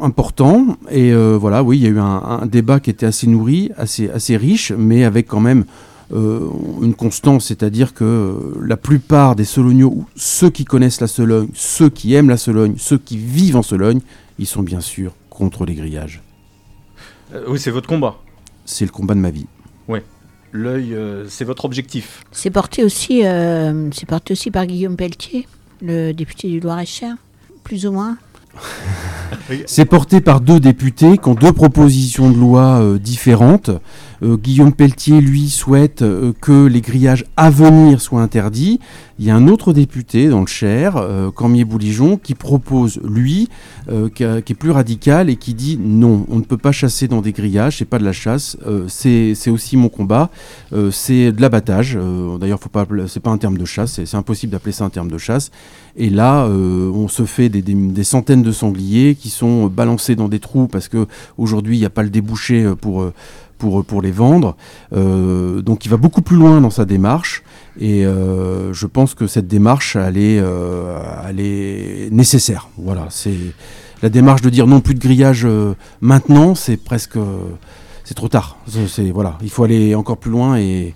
important. 0.00 0.76
Et 0.90 1.12
euh, 1.12 1.36
voilà, 1.38 1.62
oui, 1.62 1.78
il 1.78 1.82
y 1.84 1.86
a 1.86 1.90
eu 1.90 1.98
un, 1.98 2.04
un 2.42 2.46
débat 2.46 2.80
qui 2.80 2.90
était 2.90 3.06
assez 3.06 3.26
nourri, 3.26 3.70
assez, 3.76 4.10
assez 4.10 4.36
riche, 4.36 4.72
mais 4.76 5.04
avec 5.04 5.26
quand 5.26 5.40
même 5.40 5.64
euh, 6.12 6.40
une 6.82 6.94
constance, 6.94 7.46
c'est-à-dire 7.46 7.94
que 7.94 8.04
euh, 8.04 8.34
la 8.64 8.76
plupart 8.76 9.36
des 9.36 9.44
Solognos, 9.44 9.88
ou 9.88 10.04
ceux 10.16 10.50
qui 10.50 10.64
connaissent 10.64 11.00
la 11.00 11.06
Sologne, 11.06 11.48
ceux 11.54 11.88
qui 11.90 12.14
aiment 12.14 12.28
la 12.30 12.36
Sologne, 12.36 12.74
ceux 12.78 12.98
qui 12.98 13.16
vivent 13.16 13.56
en 13.56 13.62
Sologne, 13.62 14.00
ils 14.38 14.46
sont 14.46 14.62
bien 14.62 14.80
sûr 14.80 15.12
contre 15.30 15.64
les 15.66 15.74
grillages. 15.74 16.22
Euh, 17.34 17.44
oui, 17.48 17.58
c'est 17.58 17.70
votre 17.70 17.88
combat. 17.88 18.16
C'est 18.64 18.84
le 18.84 18.90
combat 18.90 19.14
de 19.14 19.20
ma 19.20 19.30
vie. 19.30 19.46
L'œil, 20.50 20.94
euh, 20.94 21.26
c'est 21.28 21.44
votre 21.44 21.66
objectif. 21.66 22.24
C'est 22.32 22.48
porté 22.48 22.82
aussi, 22.82 23.20
euh, 23.22 23.90
c'est 23.92 24.06
porté 24.06 24.32
aussi 24.32 24.50
par 24.50 24.64
Guillaume 24.66 24.96
Pelletier, 24.96 25.46
le 25.82 26.12
député 26.12 26.48
du 26.48 26.58
Loir-et-Cher, 26.58 27.16
plus 27.68 27.84
ou 27.84 27.92
moins. 27.92 28.16
C'est 29.66 29.84
porté 29.84 30.22
par 30.22 30.40
deux 30.40 30.58
députés 30.58 31.18
qui 31.18 31.28
ont 31.28 31.34
deux 31.34 31.52
propositions 31.52 32.30
de 32.30 32.36
loi 32.38 32.80
euh, 32.80 32.98
différentes. 32.98 33.70
Euh, 34.22 34.36
Guillaume 34.36 34.72
Pelletier, 34.72 35.20
lui, 35.20 35.48
souhaite 35.48 36.02
euh, 36.02 36.32
que 36.40 36.66
les 36.66 36.80
grillages 36.80 37.24
à 37.36 37.50
venir 37.50 38.00
soient 38.00 38.22
interdits. 38.22 38.80
Il 39.18 39.26
y 39.26 39.30
a 39.30 39.36
un 39.36 39.48
autre 39.48 39.72
député 39.72 40.28
dans 40.28 40.40
le 40.40 40.46
Cher, 40.46 40.96
euh, 40.96 41.30
Cormier-Bouligeon, 41.30 42.18
qui 42.18 42.34
propose, 42.34 43.00
lui, 43.02 43.48
qui, 44.14 44.22
est 44.22 44.58
plus 44.58 44.70
radical 44.70 45.30
et 45.30 45.36
qui 45.36 45.54
dit 45.54 45.78
non, 45.80 46.26
on 46.28 46.36
ne 46.36 46.42
peut 46.42 46.58
pas 46.58 46.72
chasser 46.72 47.08
dans 47.08 47.20
des 47.20 47.32
grillages, 47.32 47.78
c'est 47.78 47.84
pas 47.84 47.98
de 47.98 48.04
la 48.04 48.12
chasse, 48.12 48.56
c'est 48.86 49.50
aussi 49.50 49.76
mon 49.76 49.88
combat, 49.88 50.30
c'est 50.90 51.32
de 51.32 51.40
l'abattage. 51.40 51.98
D'ailleurs, 52.38 52.60
faut 52.60 52.68
pas, 52.68 52.86
c'est 53.06 53.20
pas 53.20 53.30
un 53.30 53.38
terme 53.38 53.56
de 53.56 53.64
chasse, 53.64 54.00
c'est 54.04 54.16
impossible 54.16 54.52
d'appeler 54.52 54.72
ça 54.72 54.84
un 54.84 54.90
terme 54.90 55.10
de 55.10 55.18
chasse. 55.18 55.50
Et 55.96 56.10
là, 56.10 56.46
on 56.46 57.08
se 57.08 57.24
fait 57.24 57.48
des, 57.48 58.04
centaines 58.04 58.42
de 58.42 58.52
sangliers 58.52 59.14
qui 59.14 59.30
sont 59.30 59.66
balancés 59.68 60.14
dans 60.14 60.28
des 60.28 60.38
trous 60.38 60.68
parce 60.68 60.88
que 60.88 61.06
aujourd'hui 61.38 61.76
il 61.76 61.80
n'y 61.80 61.86
a 61.86 61.90
pas 61.90 62.02
le 62.02 62.10
débouché 62.10 62.70
pour, 62.80 63.10
pour, 63.58 63.84
pour 63.84 64.00
les 64.00 64.10
vendre. 64.10 64.56
Euh, 64.92 65.60
donc 65.62 65.84
il 65.84 65.88
va 65.88 65.96
beaucoup 65.96 66.22
plus 66.22 66.36
loin 66.36 66.60
dans 66.60 66.70
sa 66.70 66.84
démarche. 66.84 67.42
Et 67.80 68.04
euh, 68.04 68.72
je 68.72 68.86
pense 68.86 69.14
que 69.14 69.26
cette 69.26 69.46
démarche, 69.46 69.96
elle 69.96 70.18
est, 70.18 70.40
euh, 70.40 70.98
elle 71.28 71.40
est 71.40 72.08
nécessaire. 72.10 72.68
Voilà, 72.76 73.06
c'est 73.10 73.36
la 74.02 74.08
démarche 74.08 74.42
de 74.42 74.50
dire 74.50 74.66
non 74.66 74.80
plus 74.80 74.94
de 74.94 75.00
grillage 75.00 75.44
euh, 75.44 75.74
maintenant, 76.00 76.54
c'est 76.54 76.76
presque, 76.76 77.16
euh, 77.16 77.38
c'est 78.04 78.14
trop 78.14 78.28
tard. 78.28 78.58
C'est 78.88 79.10
voilà, 79.10 79.38
il 79.42 79.50
faut 79.50 79.64
aller 79.64 79.94
encore 79.94 80.18
plus 80.18 80.30
loin 80.30 80.56
et 80.56 80.94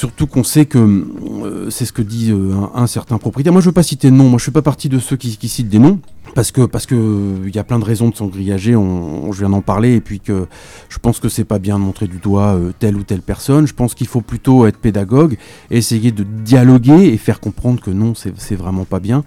Surtout 0.00 0.26
qu'on 0.26 0.44
sait 0.44 0.64
que 0.64 0.78
euh, 0.78 1.68
c'est 1.68 1.84
ce 1.84 1.92
que 1.92 2.00
dit 2.00 2.30
euh, 2.30 2.54
un, 2.74 2.86
certain 2.86 3.18
propriétaire. 3.18 3.52
Moi, 3.52 3.60
je 3.60 3.66
veux 3.66 3.74
pas 3.74 3.82
citer 3.82 4.10
de 4.10 4.16
nom. 4.16 4.30
Moi, 4.30 4.38
je 4.38 4.44
fais 4.44 4.50
pas 4.50 4.62
partie 4.62 4.88
de 4.88 4.98
ceux 4.98 5.18
qui, 5.18 5.46
citent 5.46 5.68
des 5.68 5.78
noms 5.78 5.98
parce 6.34 6.52
que 6.52 6.62
parce 6.62 6.86
euh, 6.90 7.50
y 7.54 7.58
a 7.58 7.64
plein 7.64 7.78
de 7.78 7.84
raisons 7.84 8.08
de 8.08 8.16
s'engrillager. 8.16 8.74
On, 8.74 9.30
je 9.30 9.40
viens 9.40 9.50
d'en 9.50 9.60
parler 9.60 9.96
et 9.96 10.00
puis 10.00 10.18
que 10.18 10.46
je 10.88 10.96
pense 10.96 11.20
que 11.20 11.28
c'est 11.28 11.44
pas 11.44 11.58
bien 11.58 11.78
de 11.78 11.84
montrer 11.84 12.06
du 12.06 12.16
doigt 12.16 12.58
telle 12.78 12.96
ou 12.96 13.02
telle 13.02 13.20
personne. 13.20 13.66
Je 13.66 13.74
pense 13.74 13.94
qu'il 13.94 14.06
faut 14.06 14.22
plutôt 14.22 14.64
être 14.64 14.78
pédagogue, 14.78 15.36
et 15.70 15.76
essayer 15.76 16.12
de 16.12 16.22
dialoguer 16.22 17.12
et 17.12 17.18
faire 17.18 17.38
comprendre 17.38 17.82
que 17.82 17.90
non, 17.90 18.14
c'est 18.14 18.56
vraiment 18.56 18.86
pas 18.86 19.00
bien. 19.00 19.22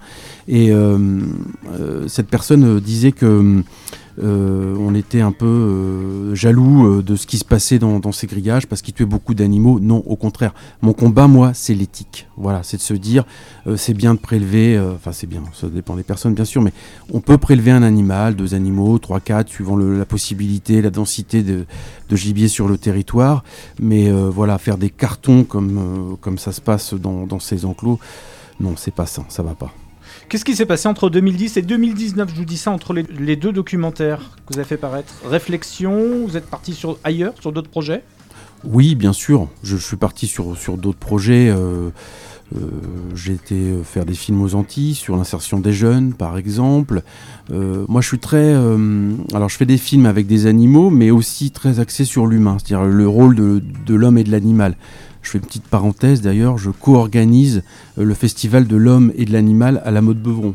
Et 0.48 0.72
cette 2.08 2.26
personne 2.26 2.80
disait 2.80 3.12
que 3.12 3.62
euh, 4.22 4.76
on 4.78 4.94
était 4.94 5.20
un 5.20 5.32
peu 5.32 5.46
euh, 5.46 6.34
jaloux 6.34 6.86
euh, 6.86 7.02
de 7.02 7.16
ce 7.16 7.26
qui 7.26 7.38
se 7.38 7.44
passait 7.44 7.78
dans, 7.78 8.12
ces 8.12 8.26
grillages 8.26 8.66
parce 8.66 8.82
qu'ils 8.82 8.94
tuaient 8.94 9.04
beaucoup 9.04 9.34
d'animaux. 9.34 9.80
Non, 9.80 10.02
au 10.06 10.16
contraire. 10.16 10.54
Mon 10.82 10.92
combat, 10.92 11.26
moi, 11.26 11.52
c'est 11.54 11.74
l'éthique. 11.74 12.28
Voilà, 12.36 12.62
c'est 12.62 12.76
de 12.76 12.82
se 12.82 12.94
dire, 12.94 13.24
c'est 13.76 13.94
bien 13.94 14.14
de 14.14 14.18
prélever, 14.18 14.78
enfin 14.94 15.12
c'est 15.12 15.26
bien, 15.28 15.42
ça 15.52 15.68
dépend 15.68 15.94
des 15.94 16.02
personnes 16.02 16.34
bien 16.34 16.44
sûr, 16.44 16.62
mais 16.62 16.72
on 17.12 17.20
peut 17.20 17.38
prélever 17.38 17.70
un 17.70 17.82
animal, 17.84 18.34
deux 18.34 18.54
animaux, 18.54 18.98
trois, 18.98 19.20
quatre, 19.20 19.48
suivant 19.48 19.76
la 19.76 20.04
possibilité, 20.04 20.82
la 20.82 20.90
densité 20.90 21.42
de, 21.42 21.64
gibier 22.10 22.48
sur 22.48 22.68
le 22.68 22.76
territoire. 22.76 23.44
Mais 23.80 24.10
voilà, 24.10 24.58
faire 24.58 24.78
des 24.78 24.90
cartons 24.90 25.44
comme, 25.44 26.16
comme 26.20 26.38
ça 26.38 26.52
se 26.52 26.60
passe 26.60 26.94
dans, 26.94 27.26
dans 27.26 27.38
ces 27.38 27.64
enclos, 27.64 28.00
non, 28.58 28.74
c'est 28.76 28.94
pas 28.94 29.06
ça, 29.06 29.24
ça 29.28 29.42
va 29.42 29.54
pas. 29.54 29.72
Qu'est-ce 30.34 30.44
qui 30.44 30.56
s'est 30.56 30.66
passé 30.66 30.88
entre 30.88 31.10
2010 31.10 31.58
et 31.58 31.62
2019 31.62 32.28
Je 32.28 32.34
vous 32.34 32.44
dis 32.44 32.56
ça 32.56 32.72
entre 32.72 32.92
les, 32.92 33.36
deux 33.36 33.52
documentaires 33.52 34.18
que 34.44 34.52
vous 34.52 34.58
avez 34.58 34.66
fait 34.66 34.76
paraître. 34.76 35.14
Réflexion, 35.24 36.26
vous 36.26 36.36
êtes 36.36 36.46
parti 36.50 36.74
sur 36.74 36.98
ailleurs, 37.04 37.34
sur 37.40 37.52
d'autres 37.52 37.70
projets? 37.70 38.02
Oui, 38.64 38.96
bien 38.96 39.12
sûr. 39.12 39.46
Je, 39.62 39.76
suis 39.76 39.96
parti 39.96 40.26
sur, 40.26 40.56
d'autres 40.76 40.98
projets. 40.98 41.50
euh, 41.50 41.90
euh, 42.56 42.58
J'ai 43.14 43.34
été 43.34 43.78
faire 43.84 44.04
des 44.04 44.14
films 44.14 44.42
aux 44.42 44.56
Antilles 44.56 44.96
sur 44.96 45.16
l'insertion 45.16 45.60
des 45.60 45.72
jeunes, 45.72 46.14
par 46.14 46.36
exemple. 46.36 47.02
Euh, 47.52 47.84
moi, 47.88 48.00
je 48.00 48.08
suis 48.08 48.18
très. 48.18 48.54
alors, 49.34 49.48
je 49.48 49.56
fais 49.56 49.66
des 49.66 49.78
films 49.78 50.06
avec 50.06 50.26
des 50.26 50.46
animaux, 50.46 50.90
mais 50.90 51.12
aussi 51.12 51.52
très 51.52 51.78
axés 51.78 52.04
sur 52.04 52.26
l'humain, 52.26 52.56
c'est-à-dire 52.58 52.84
le 52.86 53.06
rôle 53.06 53.36
de 53.36 53.94
l'homme 53.94 54.18
et 54.18 54.24
de 54.24 54.32
l'animal. 54.32 54.74
Je 55.24 55.30
fais 55.30 55.38
une 55.38 55.44
petite 55.44 55.66
parenthèse 55.66 56.20
d'ailleurs, 56.22 56.58
je 56.58 56.70
co-organise 56.70 57.62
euh, 57.98 58.04
le 58.04 58.14
festival 58.14 58.66
de 58.66 58.76
l'homme 58.76 59.12
et 59.16 59.24
de 59.24 59.32
l'animal 59.32 59.82
à 59.84 59.90
la 59.90 60.00
mode 60.00 60.22
Beuvron. 60.22 60.54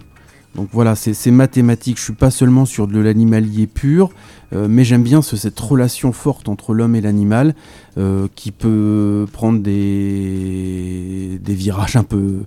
Donc 0.55 0.69
voilà, 0.73 0.95
c'est 0.95 1.29
mathématique. 1.31 1.97
Je 1.99 2.03
suis 2.03 2.13
pas 2.13 2.31
seulement 2.31 2.65
sur 2.65 2.87
de 2.87 2.99
l'animalier 2.99 3.67
pur, 3.67 4.09
euh, 4.53 4.67
mais 4.67 4.83
j'aime 4.83 5.03
bien 5.03 5.21
ce- 5.21 5.37
cette 5.37 5.59
relation 5.59 6.11
forte 6.11 6.49
entre 6.49 6.73
l'homme 6.73 6.95
et 6.95 7.01
l'animal 7.01 7.53
euh, 7.99 8.27
qui 8.35 8.51
peut 8.51 9.27
prendre 9.31 9.59
des, 9.59 11.39
virages 11.47 11.95
un 11.95 12.03
peu, 12.03 12.45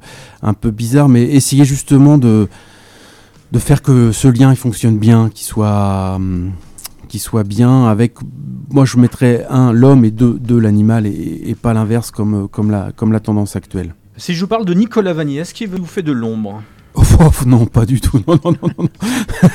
bizarres, 0.71 1.09
mais 1.09 1.23
essayer 1.23 1.65
justement 1.65 2.19
de, 2.19 2.49
faire 3.59 3.83
que 3.83 4.11
ce 4.11 4.27
lien 4.29 4.53
fonctionne 4.57 4.99
bien, 4.99 5.31
qu'il 5.33 5.47
soit, 5.47 6.15
hum, 6.17 6.51
qu'il 7.13 7.21
soit 7.21 7.45
bien 7.45 7.85
avec. 7.89 8.15
Moi, 8.71 8.87
je 8.87 8.97
mettrais 8.97 9.45
un 9.51 9.71
l'homme 9.71 10.03
et 10.07 10.11
deux, 10.11 10.39
deux 10.41 10.59
l'animal 10.59 11.07
et, 11.07 11.43
et 11.45 11.55
pas 11.55 11.75
l'inverse 11.75 12.11
comme, 12.11 12.49
comme, 12.49 12.71
la, 12.71 12.91
comme 12.97 13.13
la 13.13 13.21
tendance 13.21 13.55
actuelle. 13.55 13.95
Si 14.17 14.33
je 14.33 14.41
vous 14.41 14.47
parle 14.47 14.65
de 14.65 14.73
Nicolas 14.73 15.13
Vanier, 15.13 15.41
est-ce 15.41 15.53
qu'il 15.53 15.69
vous 15.69 15.85
fait 15.85 16.03
de 16.03 16.11
l'ombre? 16.13 16.63
Oh, 16.95 17.03
non, 17.47 17.67
pas 17.67 17.85
du 17.85 18.01
tout. 18.01 18.19
Non, 18.27 18.39
non, 18.43 18.53
non, 18.63 18.69
non. 18.79 18.89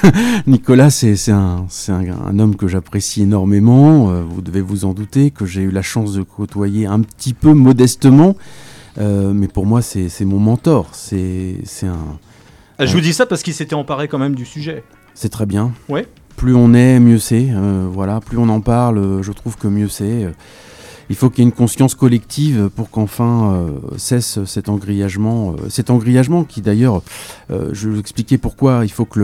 Nicolas, 0.48 0.92
c'est 0.92 1.16
c'est 1.16 1.32
un, 1.32 1.66
c'est 1.70 1.92
un, 1.92 2.04
un 2.28 2.38
homme 2.38 2.56
que 2.56 2.68
j'apprécie 2.68 3.24
énormément. 3.24 4.12
euh, 4.12 4.22
vous 4.22 4.42
devez 4.42 4.62
vous 4.62 4.86
en 4.86 4.94
douter, 4.94 5.32
que 5.32 5.48
j'ai 5.48 5.62
eu 5.64 5.72
la 5.72 5.82
chance 5.82 6.14
de 6.14 6.22
côtoyer 6.22 6.86
un 6.86 7.02
petit 7.02 7.34
peu 7.34 7.54
modestement. 7.54 8.36
Euh, 9.00 9.34
mais 9.34 9.48
pour 9.48 9.66
moi, 9.66 9.82
c'est 9.82 10.10
c'est 10.10 10.26
mon 10.26 10.40
mentor. 10.40 10.90
C'est 10.92 11.56
c'est 11.64 11.88
un, 11.88 12.20
Ah, 12.78 12.86
Je 12.86 12.94
vous 12.94 13.02
dis 13.02 13.14
ça 13.14 13.26
parce 13.26 13.42
qu'il 13.42 13.54
s'était 13.56 13.76
emparé 13.76 14.08
quand 14.08 14.20
même 14.20 14.36
du 14.36 14.46
sujet. 14.46 14.84
c'est 15.16 15.30
très 15.30 15.48
bien. 15.48 15.72
Ouais. 15.90 16.06
Plus 16.38 16.54
on 16.54 16.76
est, 16.76 17.00
mieux 17.00 17.18
c'est. 17.18 17.50
Euh, 17.52 17.88
voilà, 17.92 18.22
plus 18.22 18.38
on 18.38 18.48
en 18.48 18.62
parle, 18.62 19.00
euh, 19.00 19.24
je 19.24 19.32
trouve 19.32 19.58
que 19.58 19.68
mieux 19.68 19.90
c'est. 19.90 20.28
Il 21.10 21.16
faut 21.16 21.30
qu'il 21.30 21.44
y 21.44 21.48
ait 21.48 21.50
une 21.50 21.56
conscience 21.56 21.96
collective 21.96 22.70
pour 22.76 22.90
qu'enfin 22.90 23.54
euh, 23.54 23.70
cesse 23.98 24.44
cet 24.46 24.68
engrillagement. 24.68 25.52
euh, 25.54 25.70
cet 25.70 25.90
engrillagement 25.90 26.44
qui 26.44 26.62
d'ailleurs, 26.62 27.02
euh, 27.50 27.70
je 27.74 27.88
vais 27.88 27.96
vous 27.96 28.00
expliquer 28.00 28.38
pourquoi 28.38 28.84
il 28.84 28.92
faut 28.92 29.06
que 29.06 29.20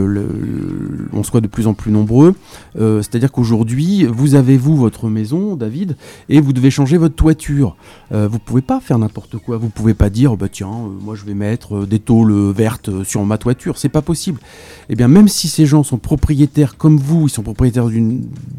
soit 1.24 1.42
de 1.42 1.48
plus 1.48 1.68
en 1.68 1.74
plus 1.74 1.92
nombreux. 1.92 2.36
C'est-à-dire 2.76 3.32
qu'aujourd'hui, 3.32 4.06
vous 4.06 4.36
avez 4.36 4.58
vous 4.58 4.76
votre 4.76 5.08
maison, 5.08 5.56
David, 5.56 5.96
et 6.28 6.42
vous 6.42 6.52
devez 6.52 6.70
changer 6.70 6.98
votre 6.98 7.16
toiture. 7.16 7.78
Vous 8.12 8.40
pouvez 8.40 8.62
pas 8.62 8.82
faire 8.82 9.00
n'importe 9.00 9.38
quoi. 9.38 9.58
Vous 9.58 9.70
pouvez 9.70 9.94
pas 9.94 10.10
dire, 10.10 10.36
bah 10.36 10.48
tiens, 10.52 10.74
moi 11.02 11.16
je 11.16 11.24
vais 11.24 11.34
mettre 11.34 11.86
des 11.86 12.00
tôles 12.00 12.52
vertes 12.52 13.04
sur 13.04 13.24
ma 13.26 13.38
toiture. 13.38 13.78
C'est 13.78 13.90
pas 13.90 14.02
possible. 14.02 14.42
Eh 14.90 14.96
bien, 14.96 15.08
même 15.08 15.30
si 15.30 15.48
ces 15.48 15.66
gens 15.66 15.84
sont 15.84 15.98
propriétaires 15.98 16.76
comme 16.78 16.98
vous, 16.98 17.28
ils 17.28 17.32
sont 17.32 17.44
propriétaires 17.44 17.88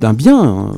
d'un 0.01 0.15
bien 0.15 0.43
hein, 0.43 0.73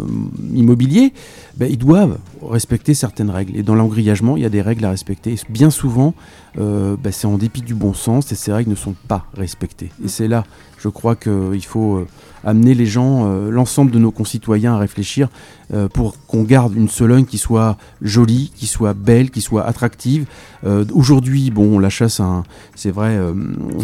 immobilier, 0.55 1.13
ben, 1.57 1.69
ils 1.71 1.79
doivent 1.79 2.19
respecter 2.51 2.95
certaines 2.95 3.31
règles. 3.31 3.57
Et 3.57 3.63
dans 3.63 3.75
l'engrillagement, 3.75 4.37
il 4.37 4.43
y 4.43 4.47
a 4.47 4.49
des 4.51 4.63
règles 4.63 4.85
à 4.85 4.91
respecter. 4.91 5.33
Et 5.33 5.39
bien 5.49 5.71
souvent, 5.71 6.15
euh, 6.59 6.97
ben, 7.03 7.13
c'est 7.13 7.27
en 7.27 7.39
dépit 7.39 7.63
du 7.63 7.75
bon 7.75 7.95
sens 7.95 8.33
et 8.33 8.35
ces 8.35 8.53
règles 8.53 8.71
ne 8.71 8.77
sont 8.77 8.95
pas 9.09 9.27
respectées. 9.37 9.91
Et 10.05 10.09
c'est 10.09 10.29
là, 10.29 10.45
je 10.79 10.89
crois 10.89 11.17
qu'il 11.17 11.65
faut 11.65 11.97
euh, 11.97 12.07
amener 12.45 12.75
les 12.75 12.87
gens, 12.87 13.27
euh, 13.27 13.51
l'ensemble 13.51 13.91
de 13.91 13.99
nos 13.99 14.11
concitoyens 14.11 14.75
à 14.75 14.79
réfléchir 14.79 15.29
euh, 15.75 15.89
pour 15.89 16.15
qu'on 16.29 16.45
garde 16.45 16.77
une 16.77 16.89
Sologne 16.89 17.25
qui 17.25 17.39
soit 17.39 17.77
jolie, 18.01 18.53
qui 18.55 18.69
soit 18.69 18.95
belle, 18.95 19.31
qui 19.31 19.41
soit 19.41 19.65
attractive. 19.65 20.27
Euh, 20.65 20.85
Aujourd'hui, 20.93 21.51
bon, 21.51 21.81
la 21.81 21.91
chasse, 21.91 22.21
hein, 22.21 22.45
c'est 22.77 22.93
vrai, 22.93 23.17
euh, 23.17 23.35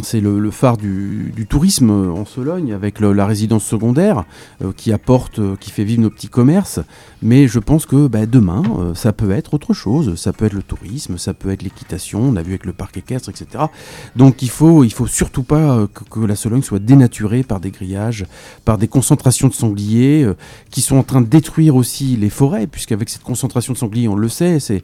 c'est 0.05 0.21
le, 0.21 0.51
phare 0.53 0.77
du, 0.77 1.33
tourisme 1.49 1.91
en 1.91 2.25
Sologne 2.25 2.73
avec 2.73 3.01
la 3.01 3.27
résidence 3.27 3.65
secondaire 3.65 4.25
qui 4.77 4.93
apporte, 4.93 5.41
qui 5.59 5.71
fait 5.71 5.83
vivre 5.83 6.03
nos 6.03 6.11
petits 6.11 6.29
commerces. 6.29 6.79
Mais 7.21 7.49
je 7.49 7.59
pense 7.59 7.85
que 7.85 8.07
bah, 8.07 8.27
demain, 8.27 8.63
ça 8.95 9.13
peut 9.13 9.33
être 9.33 9.55
autre 9.55 9.75
chose. 9.75 10.15
Ça 10.15 10.33
peut 10.33 10.45
être 10.45 10.53
le 10.53 10.63
tourisme, 10.63 11.19
ça 11.19 11.35
peut 11.35 11.51
être 11.51 11.63
l'équitation. 11.63 12.21
On 12.23 12.37
a 12.37 12.43
vu 12.43 12.53
avec 12.53 12.65
le 12.65 12.73
parc 12.73 12.97
équestre, 12.97 13.29
etc. 13.29 13.65
Donc 14.15 14.43
il 14.43 14.51
faut, 14.51 14.85
il 14.85 14.93
faut 14.93 15.07
surtout 15.07 15.43
pas 15.43 15.87
que, 16.11 16.21
la 16.21 16.37
Sologne 16.37 16.63
soit 16.63 16.79
dénaturée 16.79 17.43
par 17.43 17.59
des 17.59 17.71
grillages, 17.71 18.25
par 18.65 18.79
des 18.79 18.89
concentrations 18.89 19.49
de 19.49 19.55
sangliers 19.55 20.27
qui 20.71 20.81
sont 20.81 20.97
en 20.97 21.03
train 21.03 21.21
de 21.21 21.27
détruire 21.27 21.72
aussi 21.77 22.17
les 22.17 22.31
forêts, 22.31 22.67
puisqu'avec 22.67 23.09
cette 23.09 23.23
concentration 23.23 23.73
de 23.73 23.79
sangliers, 23.79 24.09
on 24.09 24.17
le 24.17 24.29
sait, 24.29 24.61
c'est 24.61 24.83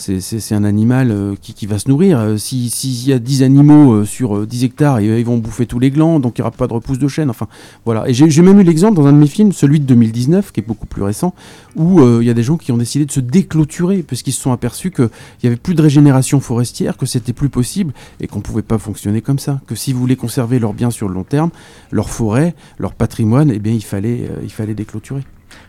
c'est- 0.00 0.52
un 0.54 0.62
animal 0.62 1.10
euh, 1.10 1.34
qui, 1.42 1.54
qui 1.54 1.66
va 1.66 1.80
se 1.80 1.88
nourrir. 1.88 2.20
Euh, 2.20 2.36
si- 2.36 2.70
S'il 2.70 3.08
y 3.08 3.12
a 3.12 3.18
10 3.18 3.42
animaux 3.42 3.94
euh, 3.94 4.04
sur 4.04 4.36
euh, 4.36 4.46
10 4.46 4.62
hectares, 4.62 5.00
et, 5.00 5.08
euh, 5.08 5.18
ils 5.18 5.24
vont 5.26 5.38
bouffer 5.38 5.66
tous 5.66 5.80
les 5.80 5.90
glands, 5.90 6.20
donc 6.20 6.38
il 6.38 6.40
n'y 6.40 6.46
aura 6.46 6.52
pas 6.52 6.68
de 6.68 6.72
repousse 6.72 7.00
de 7.00 7.08
chêne. 7.08 7.30
Enfin, 7.30 7.48
voilà. 7.84 8.08
Et 8.08 8.14
j'ai 8.14 8.42
même 8.42 8.60
eu 8.60 8.62
l'exemple 8.62 8.94
dans 8.94 9.06
un 9.08 9.12
de 9.12 9.18
mes 9.18 9.26
films, 9.26 9.50
celui 9.50 9.80
de 9.80 9.86
2019, 9.86 10.52
qui 10.52 10.60
est 10.60 10.62
beaucoup 10.62 10.86
plus 10.86 11.02
récent, 11.02 11.34
où 11.74 12.00
il 12.20 12.26
y 12.26 12.30
a 12.30 12.34
des 12.34 12.44
gens 12.44 12.56
qui 12.56 12.70
ont 12.70 12.76
décidé 12.76 13.06
de 13.06 13.10
se 13.12 13.18
déclôturer, 13.18 14.04
puisqu'ils 14.04 14.32
se 14.32 14.40
sont 14.40 14.52
aperçus 14.52 14.92
qu'il 14.92 15.08
n'y 15.42 15.48
avait 15.48 15.56
plus 15.56 15.74
de 15.74 15.82
régénération 15.82 16.38
forestière, 16.38 16.96
que 16.96 17.04
c'était 17.06 17.32
plus 17.32 17.48
possible, 17.48 17.92
et 18.20 18.28
qu'on 18.28 18.38
ne 18.38 18.44
pouvait 18.44 18.62
pas 18.62 18.78
fonctionner 18.78 19.20
comme 19.20 19.40
ça. 19.40 19.60
Que 19.66 19.74
si 19.74 19.92
vous 19.92 19.98
voulez 19.98 20.14
conserver 20.16 20.60
leurs 20.60 20.74
biens 20.74 20.92
sur 20.92 21.08
le 21.08 21.14
long 21.14 21.24
terme, 21.24 21.50
leur 21.90 22.08
forêt, 22.08 22.54
leur 22.78 22.94
patrimoine, 22.94 23.50
eh 23.52 23.58
bien, 23.58 23.72
il 23.72 23.84
fallait, 23.84 24.30
il 24.44 24.50
fallait 24.52 24.74
déclôturer. 24.74 25.24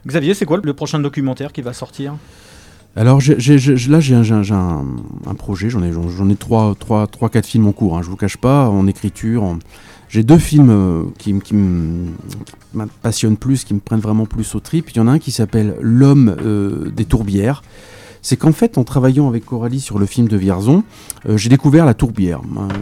Xavier, 0.08 0.34
c'est 0.34 0.46
quoi 0.46 0.60
le 0.64 0.74
prochain 0.74 1.00
documentaire 1.00 1.52
qui 1.52 1.62
va 1.62 1.74
sortir? 1.74 2.16
Alors 2.96 3.20
là 3.20 4.00
j'ai 4.00 4.16
un, 4.16 5.36
projet, 5.38 5.70
j'en 5.70 5.84
ai, 5.84 5.92
j'en 5.92 6.30
ai 6.30 6.36
trois, 6.36 6.76
trois, 6.78 7.08
trois, 7.08 7.30
quatre 7.30 7.46
films 7.46 7.68
en 7.68 7.72
cours, 7.72 7.98
hein, 7.98 8.02
je 8.02 8.10
vous 8.10 8.16
cache 8.16 8.38
pas, 8.38 8.68
en 8.68 8.88
écriture. 8.88 9.58
J'ai 10.10 10.24
deux 10.24 10.40
films 10.40 10.72
euh, 10.72 11.04
qui, 11.20 11.40
qui 11.40 11.54
me 11.54 12.08
passionnent 13.04 13.38
plus, 13.38 13.64
qui 13.64 13.76
me 13.76 13.80
prennent 13.80 14.00
vraiment 14.00 14.26
plus 14.26 14.56
au 14.56 14.60
trip. 14.60 14.90
Il 14.90 14.98
y 14.98 15.00
en 15.00 15.08
a 15.08 15.12
un 15.12 15.20
qui 15.20 15.32
s'appelle 15.32 15.76
L'homme 15.82 16.36
euh, 16.42 16.90
des 16.90 17.06
tourbières. 17.06 17.62
C'est 18.22 18.38
qu'en 18.38 18.52
fait, 18.52 18.78
en 18.78 18.84
travaillant 18.84 19.28
avec 19.28 19.46
Coralie 19.46 19.80
sur 19.80 20.00
le 20.00 20.06
film 20.06 20.28
de 20.28 20.38
Vierzon, 20.38 20.84
euh, 21.28 21.38
j'ai 21.38 21.50
découvert 21.50 21.86
la 21.86 21.94
tourbière, 21.94 22.42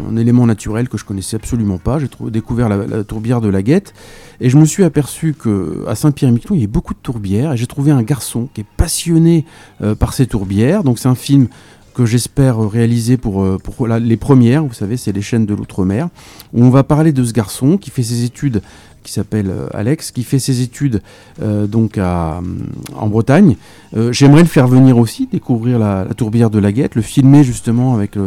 un, 0.10 0.18
élément 0.18 0.46
naturel 0.46 0.90
que 0.90 0.98
je 0.98 1.06
connaissais 1.06 1.36
absolument 1.36 1.78
pas. 1.78 2.00
J'ai 2.00 2.10
découvert 2.30 2.70
la, 2.70 3.04
tourbière 3.04 3.42
de 3.42 3.50
la 3.50 3.62
Guette 3.62 3.94
et 4.42 4.50
je 4.50 4.58
me 4.58 4.66
suis 4.66 4.84
aperçu 4.84 5.34
que 5.34 5.86
à 5.88 5.96
Saint-Pierre-et-Miquelon, 5.96 6.56
il 6.56 6.62
y 6.62 6.66
a 6.66 6.68
beaucoup 6.68 6.94
de 6.94 7.00
tourbières 7.00 7.54
et 7.54 7.58
j'ai 7.58 7.68
trouvé 7.68 7.92
un 7.92 8.04
garçon 8.04 8.50
qui 8.54 8.62
est 8.62 8.68
passionné 8.78 9.46
euh, 9.82 9.96
par 9.96 10.14
ces 10.14 10.26
tourbières. 10.26 10.84
Donc 10.84 11.00
c'est 11.00 11.10
un 11.10 11.16
film 11.16 11.48
que 11.98 12.06
j'espère 12.06 12.60
réaliser 12.60 13.18
pour, 13.18 13.44
euh, 13.44 13.58
les 14.00 14.18
premières, 14.18 14.64
vous 14.64 14.74
savez, 14.74 14.98
c'est 14.98 15.12
les 15.12 15.24
chaînes 15.24 15.48
de 15.48 15.56
l'outre-mer, 15.56 16.10
où 16.54 16.64
on 16.64 16.70
va 16.70 16.84
parler 16.84 17.12
de 17.12 17.24
ce 17.24 17.34
garçon 17.34 17.78
qui 17.78 17.90
fait 17.90 18.04
ses 18.04 18.24
études, 18.24 18.62
qui 19.08 19.14
s'appelle 19.14 19.50
euh, 19.50 19.68
Alex, 19.74 20.12
qui 20.12 20.24
fait 20.24 20.38
ses 20.38 20.62
études 20.62 21.02
euh, 21.42 21.66
donc 21.66 21.98
à, 21.98 22.38
hum, 22.40 22.68
en 22.96 23.08
Bretagne. 23.08 23.56
Euh, 23.96 24.12
J'aimerais 24.12 24.42
le 24.42 24.48
faire 24.48 24.68
venir 24.68 24.98
aussi, 24.98 25.28
découvrir 25.32 25.80
la, 25.80 26.06
tourbière 26.16 26.50
de 26.50 26.60
la 26.60 26.72
Guette, 26.72 26.96
le 26.96 27.02
filmer 27.02 27.44
justement 27.44 27.96
avec 27.96 28.18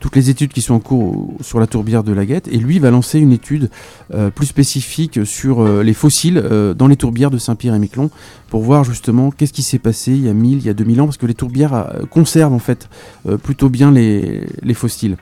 toutes 0.00 0.16
les 0.16 0.30
études 0.30 0.52
qui 0.52 0.60
sont 0.60 0.74
en 0.74 0.80
cours 0.80 1.34
sur 1.40 1.60
la 1.60 1.66
tourbière 1.66 2.04
de 2.04 2.12
la 2.12 2.24
Guette, 2.24 2.48
et 2.48 2.58
lui 2.58 2.78
va 2.78 2.90
lancer 2.90 3.18
une 3.18 3.32
étude 3.32 3.70
euh, 4.14 4.30
plus 4.30 4.46
spécifique 4.46 5.20
sur 5.24 5.60
euh, 5.60 5.82
les 5.82 5.94
fossiles 5.94 6.40
euh, 6.42 6.74
dans 6.74 6.86
les 6.86 6.96
tourbières 6.96 7.30
de 7.30 7.38
Saint-Pierre-et-Miquelon 7.38 8.10
pour 8.48 8.62
voir 8.62 8.84
justement 8.84 9.30
qu'est-ce 9.30 9.52
qui 9.52 9.62
s'est 9.62 9.78
passé 9.78 10.12
il 10.12 10.24
y 10.24 10.28
a 10.28 10.32
1000, 10.32 10.58
il 10.58 10.66
y 10.66 10.70
a 10.70 10.74
2000 10.74 11.00
ans, 11.00 11.04
parce 11.04 11.18
que 11.18 11.26
les 11.26 11.34
tourbières 11.34 11.74
euh, 11.74 12.06
conservent 12.10 12.54
en 12.54 12.58
fait 12.58 12.88
euh, 13.28 13.36
plutôt 13.36 13.68
bien 13.68 13.90
les 13.90 14.74
fossiles. 14.74 15.16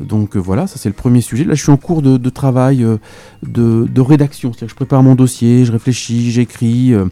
Donc 0.00 0.36
euh, 0.36 0.38
voilà, 0.40 0.66
ça 0.66 0.76
c'est 0.78 0.88
le 0.88 0.94
premier 0.94 1.20
sujet. 1.20 1.44
Là, 1.44 1.54
je 1.54 1.62
suis 1.62 1.70
en 1.70 1.76
cours 1.76 2.00
de, 2.02 2.30
travail 2.30 2.82
euh, 2.82 2.96
de, 3.42 4.00
rédaction, 4.00 4.50
que 4.50 4.66
je 4.66 4.74
prépare 4.74 5.02
mon 5.02 5.14
dossier, 5.14 5.64
je 5.64 5.72
réfléchis, 5.72 6.30
j'écris 6.30 6.94
euh, 6.94 7.04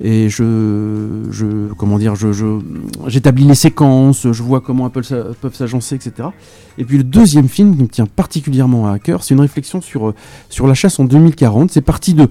et 0.00 0.28
je, 0.28 1.72
comment 1.78 1.98
dire, 1.98 2.16
je, 2.16 2.32
je- 2.32 2.58
j'établis 3.06 3.44
les 3.44 3.54
séquences, 3.54 4.26
je 4.32 4.42
vois 4.42 4.60
comment 4.60 4.86
elles 4.86 4.92
peuvent 4.92 5.04
s'a- 5.04 5.26
peuvent 5.40 5.54
s'agencer, 5.54 5.94
etc. 5.94 6.28
Et 6.76 6.84
puis 6.84 6.96
le 6.98 7.04
deuxième 7.04 7.48
film 7.48 7.76
qui 7.76 7.82
me 7.82 7.88
tient 7.88 8.06
particulièrement 8.06 8.88
à 8.90 8.98
cœur, 8.98 9.22
c'est 9.22 9.34
une 9.34 9.40
réflexion 9.40 9.80
sur, 9.80 10.12
la 10.66 10.74
chasse 10.74 10.98
en 10.98 11.04
2040. 11.04 11.70
C'est 11.70 11.80
parti 11.80 12.14
de 12.14 12.28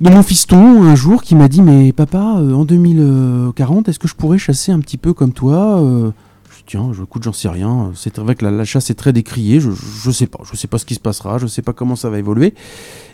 de 0.00 0.10
mon 0.10 0.22
fiston 0.22 0.84
un 0.84 0.94
jour 0.94 1.22
qui 1.24 1.34
m'a 1.34 1.48
dit 1.48 1.60
mais 1.60 1.92
papa 1.92 2.20
en 2.20 2.64
2040 2.64 3.88
est-ce 3.88 3.98
que 3.98 4.06
je 4.06 4.14
pourrais 4.14 4.38
chasser 4.38 4.70
un 4.70 4.78
petit 4.78 4.96
peu 4.96 5.12
comme 5.12 5.32
toi 5.32 5.82
tiens 6.68 6.90
je 6.92 7.02
écoute 7.02 7.22
j'en 7.24 7.32
sais 7.32 7.48
rien. 7.48 7.90
C'est 7.96 8.18
vrai 8.18 8.34
que 8.34 8.44
la, 8.46 8.64
chasse 8.64 8.90
est 8.90 8.94
très 8.94 9.12
décriée. 9.12 9.58
Je, 9.58 9.70
je 9.70 10.10
sais 10.10 10.26
pas. 10.26 10.40
Je 10.50 10.56
sais 10.56 10.68
pas 10.68 10.78
ce 10.78 10.84
qui 10.84 10.94
se 10.94 11.00
passera. 11.00 11.38
Je 11.38 11.46
sais 11.46 11.62
pas 11.62 11.72
comment 11.72 11.96
ça 11.96 12.10
va 12.10 12.18
évoluer. 12.18 12.54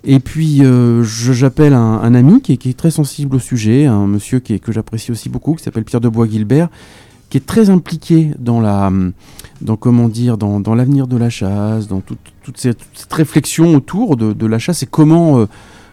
Et 0.05 0.19
puis 0.19 0.64
euh, 0.64 1.03
j'appelle 1.03 1.73
un, 1.73 2.14
ami 2.14 2.43
qui 2.43 2.53
est, 2.53 2.77
très 2.77 2.90
sensible 2.90 3.37
au 3.37 3.38
sujet 3.38 3.87
un 3.87 4.07
monsieur 4.07 4.40
qui 4.40 4.59
que 4.61 4.73
j'apprécie 4.73 5.12
aussi 5.12 5.29
beaucoup 5.29 5.55
qui 5.55 5.62
s'appelle 5.62 5.85
Pierre 5.85 6.01
de 6.01 6.09
Bois 6.09 6.27
Gilbert 6.27 6.69
qui 7.31 7.38
est 7.38 7.47
très 7.47 7.71
impliqué 7.71 8.31
dans 8.38 8.61
la 8.61 8.93
dans 9.61 9.77
comment 9.77 10.09
dire 10.09 10.37
dans, 10.37 10.75
l'avenir 10.75 11.07
de 11.07 11.17
la 11.17 11.31
chasse 11.31 11.88
dans 11.88 12.01
toute, 12.01 12.19
toute 12.43 12.59
cette, 12.59 12.83
réflexion 13.11 13.75
autour 13.75 14.17
de, 14.17 14.47
la 14.47 14.59
chasse 14.59 14.83
et 14.83 14.87
comment 14.87 15.38
euh, 15.38 15.47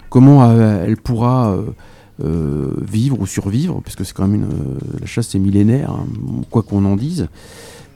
comment 0.09 0.43
euh, 0.43 0.85
elle 0.85 0.97
pourra 0.97 1.51
euh, 1.51 1.63
vivre 2.19 3.19
ou 3.19 3.25
survivre, 3.25 3.81
puisque 3.81 4.05
c'est 4.05 4.13
quand 4.13 4.27
même 4.27 4.43
une, 4.43 4.51
euh, 4.51 4.99
la 4.99 5.05
chasse 5.05 5.29
c'est 5.29 5.39
millénaire, 5.39 5.91
hein, 5.91 6.05
quoi 6.49 6.63
qu'on 6.63 6.85
en 6.85 6.95
dise. 6.95 7.27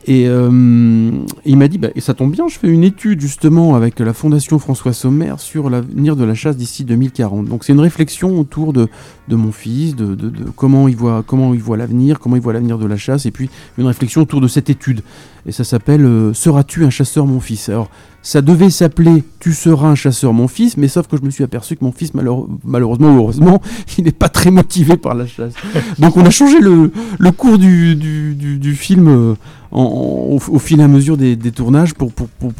Et 0.07 0.27
euh, 0.27 1.11
il 1.45 1.57
m'a 1.57 1.67
dit, 1.67 1.79
bah, 1.79 1.87
et 1.95 1.99
ça 2.01 2.13
tombe 2.13 2.31
bien, 2.31 2.47
je 2.47 2.59
fais 2.59 2.67
une 2.67 2.83
étude 2.83 3.19
justement 3.21 3.75
avec 3.75 3.99
la 3.99 4.13
Fondation 4.13 4.59
François 4.59 4.93
Sommer 4.93 5.33
sur 5.39 5.67
l'avenir 5.67 6.15
de 6.15 6.23
la 6.23 6.35
chasse 6.35 6.57
d'ici 6.57 6.83
2040. 6.83 7.47
Donc 7.47 7.63
c'est 7.63 7.73
une 7.73 7.79
réflexion 7.79 8.39
autour 8.39 8.71
de, 8.71 8.87
mon 9.29 9.51
fils, 9.51 9.95
de, 9.95 10.15
comment 10.55 10.87
il 10.87 10.95
voit, 10.95 11.23
comment 11.25 11.55
il 11.55 11.59
voit 11.59 11.75
l'avenir, 11.77 12.19
comment 12.19 12.35
il 12.35 12.41
voit 12.41 12.53
l'avenir 12.53 12.77
de 12.77 12.85
la 12.85 12.97
chasse, 12.97 13.25
et 13.25 13.31
puis 13.31 13.49
une 13.79 13.87
réflexion 13.87 14.21
autour 14.21 14.41
de 14.41 14.47
cette 14.47 14.69
étude. 14.69 15.01
Et 15.47 15.51
ça 15.51 15.63
s'appelle 15.63 16.05
euh, 16.05 16.33
Seras-tu 16.33 16.85
un 16.85 16.89
chasseur 16.91 17.25
mon 17.25 17.39
fils? 17.39 17.69
Alors 17.69 17.89
ça 18.21 18.41
devait 18.41 18.71
s'appeler 18.71 19.23
Tu 19.39 19.53
seras 19.53 19.87
un 19.87 19.95
chasseur 19.95 20.33
mon 20.33 20.47
fils, 20.47 20.77
mais 20.77 20.87
sauf 20.87 21.07
que 21.07 21.17
je 21.17 21.21
me 21.21 21.29
suis 21.29 21.43
aperçu 21.43 21.75
que 21.75 21.83
mon 21.83 21.91
fils, 21.91 22.13
malheure- 22.13 22.47
malheureusement 22.63 23.15
ou 23.15 23.17
heureusement, 23.17 23.61
il 23.97 24.03
n'est 24.05 24.11
pas 24.11 24.29
très 24.29 24.51
motivé 24.51 24.97
par 24.97 25.15
la 25.15 25.25
chasse. 25.25 25.53
Donc 25.97 26.15
on 26.17 26.25
a 26.25 26.31
changé 26.31 26.59
le, 26.59 26.91
cours 27.31 27.57
du 27.57 28.75
film 28.75 29.07
euh, 29.07 29.33
au, 29.75 30.59
fil 30.59 30.79
et 30.79 30.83
à 30.83 30.87
mesure 30.87 31.17
des, 31.17 31.37
tournages 31.51 31.93
pour, 31.93 32.11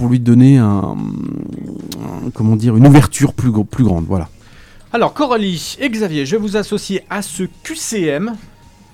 lui 0.09 0.19
donner 0.19 0.57
un, 0.57 0.95
comment 2.33 2.55
dire, 2.55 2.75
une 2.75 2.87
ouverture 2.87 3.33
plus, 3.33 3.51
plus 3.63 3.83
grande. 3.83 4.05
Voilà. 4.07 4.29
Alors, 4.93 5.13
Coralie 5.13 5.77
et 5.79 5.89
Xavier, 5.89 6.25
je 6.25 6.35
vais 6.35 6.41
vous 6.41 6.57
associer 6.57 7.03
à 7.09 7.21
ce 7.21 7.43
QCM. 7.63 8.35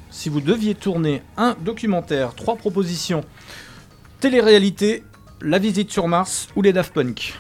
Si 0.10 0.30
vous 0.30 0.42
deviez 0.42 0.76
tourner 0.76 1.22
un 1.38 1.56
documentaire, 1.64 2.36
trois 2.36 2.56
propositions 2.56 3.24
télé-réalité, 4.20 5.04
la 5.42 5.58
visite 5.58 5.92
sur 5.92 6.08
Mars 6.08 6.48
ou 6.56 6.62
les 6.62 6.74
Daft 6.74 6.94
Punk. 6.94 7.34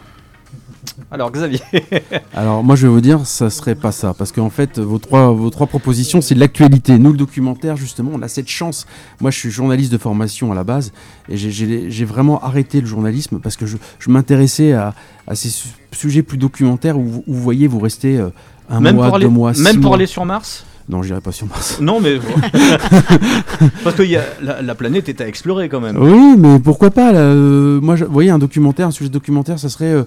Alors, 1.09 1.31
Xavier. 1.31 1.59
Alors 2.33 2.63
moi 2.63 2.75
je 2.75 2.87
vais 2.87 2.93
vous 2.93 3.01
dire, 3.01 3.25
ça 3.25 3.49
serait 3.49 3.75
pas 3.75 3.91
ça, 3.91 4.13
parce 4.13 4.31
qu'en 4.31 4.49
fait 4.49 4.79
vos 4.79 4.97
trois, 4.99 5.31
vos 5.31 5.49
trois 5.49 5.67
propositions 5.67 6.21
c'est 6.21 6.35
de 6.35 6.39
l'actualité. 6.39 6.97
Nous 6.99 7.11
le 7.11 7.17
documentaire 7.17 7.75
justement, 7.77 8.11
on 8.13 8.21
a 8.21 8.27
cette 8.27 8.47
chance. 8.49 8.85
Moi 9.19 9.31
je 9.31 9.37
suis 9.39 9.49
journaliste 9.51 9.91
de 9.91 9.97
formation 9.97 10.51
à 10.51 10.55
la 10.55 10.63
base 10.63 10.91
et 11.29 11.37
j'ai- 11.37 12.05
vraiment 12.05 12.41
arrêté 12.43 12.81
le 12.81 12.87
journalisme 12.87 13.39
parce 13.39 13.55
que 13.57 13.65
je, 13.65 13.77
je 13.99 14.09
m'intéressais 14.09 14.73
à, 14.73 14.93
à 15.27 15.35
ces 15.35 15.49
su- 15.49 15.69
sujets 15.91 16.23
plus 16.23 16.37
documentaires 16.37 16.97
où, 16.97 17.03
vous- 17.03 17.23
où 17.27 17.33
vous 17.33 17.41
voyez 17.41 17.67
vous 17.67 17.79
restez 17.79 18.17
euh, 18.17 18.29
un 18.69 18.79
même 18.79 18.95
mois, 18.95 19.07
pour 19.07 19.15
aller, 19.15 19.25
deux 19.25 19.31
mois, 19.31 19.53
six 19.53 19.61
même 19.61 19.75
pour 19.81 19.89
mois. 19.91 19.95
aller 19.97 20.05
sur 20.05 20.25
Mars? 20.25 20.65
Non, 20.91 21.01
j'irai 21.01 21.21
pas 21.21 21.31
sur 21.31 21.47
Mars. 21.47 21.77
Non, 21.81 21.99
mais. 22.01 22.19
Parce 23.83 23.95
que 23.95 24.03
y 24.03 24.17
a, 24.17 24.23
la, 24.41 24.61
la 24.61 24.75
planète 24.75 25.09
est 25.09 25.21
à 25.21 25.27
explorer 25.27 25.69
quand 25.69 25.79
même. 25.79 25.97
Oui, 25.97 26.35
mais 26.37 26.59
pourquoi 26.59 26.91
pas 26.91 27.11
là, 27.11 27.19
euh, 27.19 27.79
Moi, 27.81 27.95
je- 27.95 28.05
vous 28.05 28.11
voyez, 28.11 28.29
un 28.29 28.39
documentaire, 28.39 28.87
un 28.87 28.91
sujet 28.91 29.09
documentaire, 29.09 29.57
ça 29.57 29.69
serait 29.69 29.85
euh, 29.93 30.03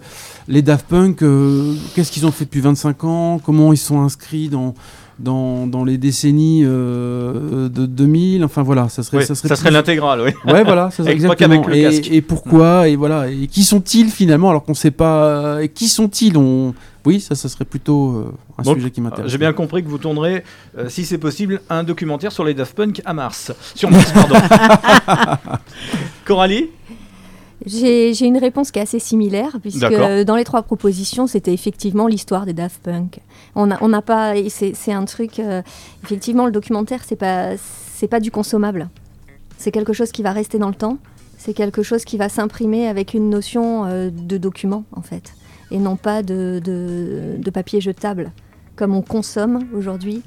les 0.47 0.63
Daft 0.63 0.87
Punk. 0.87 1.23
euh, 1.23 1.75
Qu'est-ce 1.95 2.13
qu'ils 2.13 2.27
ont 2.27 2.31
fait 2.31 2.45
depuis 2.45 2.61
25 2.61 3.05
ans 3.05 3.41
Comment 3.45 3.73
ils 3.73 3.77
sont 3.79 4.01
inscrits 4.03 4.49
dans 4.49 4.75
dans, 5.21 5.69
dans 5.69 5.85
les 5.85 5.97
décennies 5.97 6.65
de 6.65 7.69
2000 7.69 8.45
Enfin 8.45 8.63
voilà, 8.63 8.89
ça 8.89 9.05
serait 9.05 9.19
Oui, 9.19 9.25
ça 9.25 9.37
serait, 9.37 9.49
ça 9.49 9.55
serait 9.57 9.69
plus- 9.69 9.75
l'intégrale, 9.75 10.21
oui. 10.23 10.53
Ouais, 10.53 10.65
voilà, 10.65 10.91
ça 10.91 10.97
serait 11.05 11.11
pas 11.11 11.13
exactement. 11.13 11.67
le. 11.69 11.75
Et, 11.77 12.17
et 12.17 12.21
pourquoi 12.21 12.89
Et 12.89 12.97
voilà. 12.97 13.31
Et 13.31 13.47
qui 13.47 13.63
sont-ils 13.63 14.11
finalement 14.11 14.51
alors 14.51 14.65
qu'on 14.65 14.73
ne 14.73 14.77
sait 14.77 14.91
pas 14.91 15.63
Et 15.63 15.69
qui 15.69 15.87
sont-ils? 15.89 16.37
On 16.37 16.75
oui, 17.07 17.21
ça, 17.21 17.35
ça 17.35 17.49
serait 17.49 17.65
plutôt 17.65 18.13
euh, 18.17 18.35
un 18.59 18.63
Donc, 18.63 18.77
sujet 18.77 18.91
qui 18.91 19.01
m'intéresse. 19.01 19.31
J'ai 19.31 19.39
bien 19.39 19.53
compris 19.53 19.83
que 19.85 19.89
vous 19.89 19.99
tournerez, 19.99 20.43
euh, 20.79 20.89
si 20.89 21.05
c'est 21.05 21.19
possible, 21.19 21.61
un 21.69 21.85
documentaire 21.85 22.33
sur 22.33 22.45
les 22.45 22.55
Daft 22.55 22.75
Punk 22.75 23.03
à 23.05 23.13
Mars. 23.13 23.53
Sur 23.75 23.91
Mars, 23.91 24.11
pardon. 24.13 24.37
Coralie 26.25 26.71
J'ai 27.67 28.15
j'ai 28.15 28.27
une 28.27 28.39
réponse 28.39 28.71
qui 28.71 28.79
est 28.79 28.83
assez 28.83 28.99
similaire, 28.99 29.57
puisque 29.61 29.83
euh, 29.85 30.25
dans 30.25 30.37
les 30.37 30.45
trois 30.45 30.63
propositions, 30.63 31.27
c'était 31.27 31.53
effectivement 31.53 32.07
l'histoire 32.07 32.47
des 32.47 32.53
Daft 32.53 32.81
Punk. 32.83 33.21
On 33.55 33.67
n'a 33.67 33.79
on 33.81 33.89
n'a 33.89 34.03
pas. 34.03 34.35
C'est 34.49 34.75
c'est 34.75 34.93
un 34.93 35.05
truc. 35.05 35.39
euh, 35.39 35.63
effectivement, 36.05 36.47
le 36.47 36.53
documentaire, 36.53 37.01
c'est 37.07 37.17
pas, 37.17 37.57
c'est 37.59 38.09
pas 38.09 38.21
du 38.21 38.31
consommable. 38.31 38.89
C'est 39.59 39.71
quelque 39.71 39.93
chose 39.93 40.11
qui 40.13 40.23
va 40.23 40.33
rester 40.33 40.59
dans 40.59 40.69
le 40.69 40.75
temps. 40.75 40.99
C'est 41.39 41.55
quelque 41.55 41.83
chose 41.83 42.05
qui 42.05 42.17
va 42.17 42.29
s'imprimer 42.29 42.89
avec 42.89 43.13
une 43.15 43.29
notion 43.31 43.85
euh, 43.85 44.11
de 44.11 44.39
document, 44.39 44.85
en 44.93 45.03
fait. 45.03 45.35
Et 45.71 45.79
non 45.79 45.97
pas 45.97 46.23
de, 46.23 46.61
de, 46.65 47.37
de 47.39 47.51
papier 47.51 47.81
jetable, 47.81 48.33
comme 48.77 48.95
on 48.95 49.03
consomme 49.03 49.61
aujourd'hui 49.75 50.23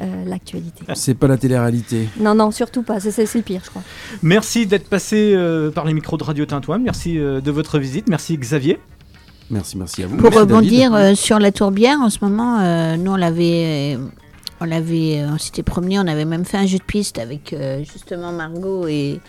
euh, 0.00 0.24
l'actualité. 0.26 0.84
C'est 0.94 1.14
pas 1.14 1.26
la 1.28 1.36
télé-réalité. 1.36 2.08
Non, 2.20 2.34
non, 2.34 2.50
surtout 2.50 2.82
pas. 2.82 2.98
C'est 3.00 3.10
c'est- 3.10 3.26
c'est 3.26 3.38
le 3.38 3.44
pire, 3.44 3.60
je 3.64 3.70
crois. 3.70 3.82
Merci 4.22 4.66
d'être 4.66 4.88
passé 4.88 5.32
euh, 5.34 5.70
par 5.70 5.84
les 5.84 5.92
micros 5.94 6.16
de 6.16 6.24
Radio 6.24 6.46
Tintouin. 6.46 6.78
Merci 6.78 7.18
euh, 7.18 7.40
de 7.40 7.50
votre 7.50 7.78
visite. 7.78 8.08
Merci 8.08 8.36
Xavier. 8.38 8.78
Merci, 9.50 9.76
merci 9.76 10.02
à 10.02 10.06
vous. 10.06 10.16
Pour 10.16 10.24
Merci, 10.30 10.38
rebondir 10.38 10.94
euh, 10.94 11.14
sur 11.14 11.38
la 11.38 11.52
tourbière, 11.52 11.98
en 12.00 12.08
ce 12.10 12.18
moment, 12.22 12.60
euh, 12.60 12.96
nous 12.96 13.12
on 13.12 13.16
l'avait, 13.16 13.96
euh, 13.96 14.06
on 14.60 14.64
l'avait, 14.64 15.20
euh, 15.20 15.32
on 15.34 15.38
s'était 15.38 15.62
promené, 15.62 15.98
on 15.98 16.06
avait 16.06 16.24
même 16.24 16.44
fait 16.46 16.56
un 16.56 16.66
jeu 16.66 16.78
de 16.78 16.82
piste 16.84 17.18
avec 17.18 17.52
euh, 17.52 17.80
justement 17.84 18.32
Margot 18.32 18.86
et, 18.86 19.20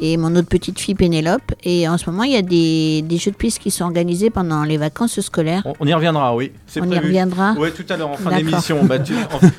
et 0.00 0.16
mon 0.16 0.34
autre 0.36 0.48
petite 0.48 0.78
fille 0.78 0.94
Pénélope. 0.94 1.52
Et 1.62 1.88
en 1.88 1.96
ce 1.98 2.08
moment, 2.10 2.22
il 2.24 2.32
y 2.32 2.36
a 2.36 2.42
des, 2.42 3.02
des 3.02 3.16
jeux 3.16 3.30
de 3.30 3.36
piste 3.36 3.58
qui 3.60 3.70
sont 3.70 3.84
organisés 3.84 4.30
pendant 4.30 4.62
les 4.64 4.76
vacances 4.76 5.20
scolaires. 5.20 5.62
On, 5.64 5.72
on 5.80 5.86
y 5.86 5.94
reviendra, 5.94 6.34
oui. 6.34 6.52
On 6.80 6.90
y 6.90 6.98
reviendra. 6.98 7.54
Oui, 7.58 7.68
tout 7.72 7.84
à 7.92 7.96
l'heure 7.96 8.10
en 8.10 8.16
fin 8.16 8.36
d'émission. 8.36 8.84
Bah, 8.84 8.96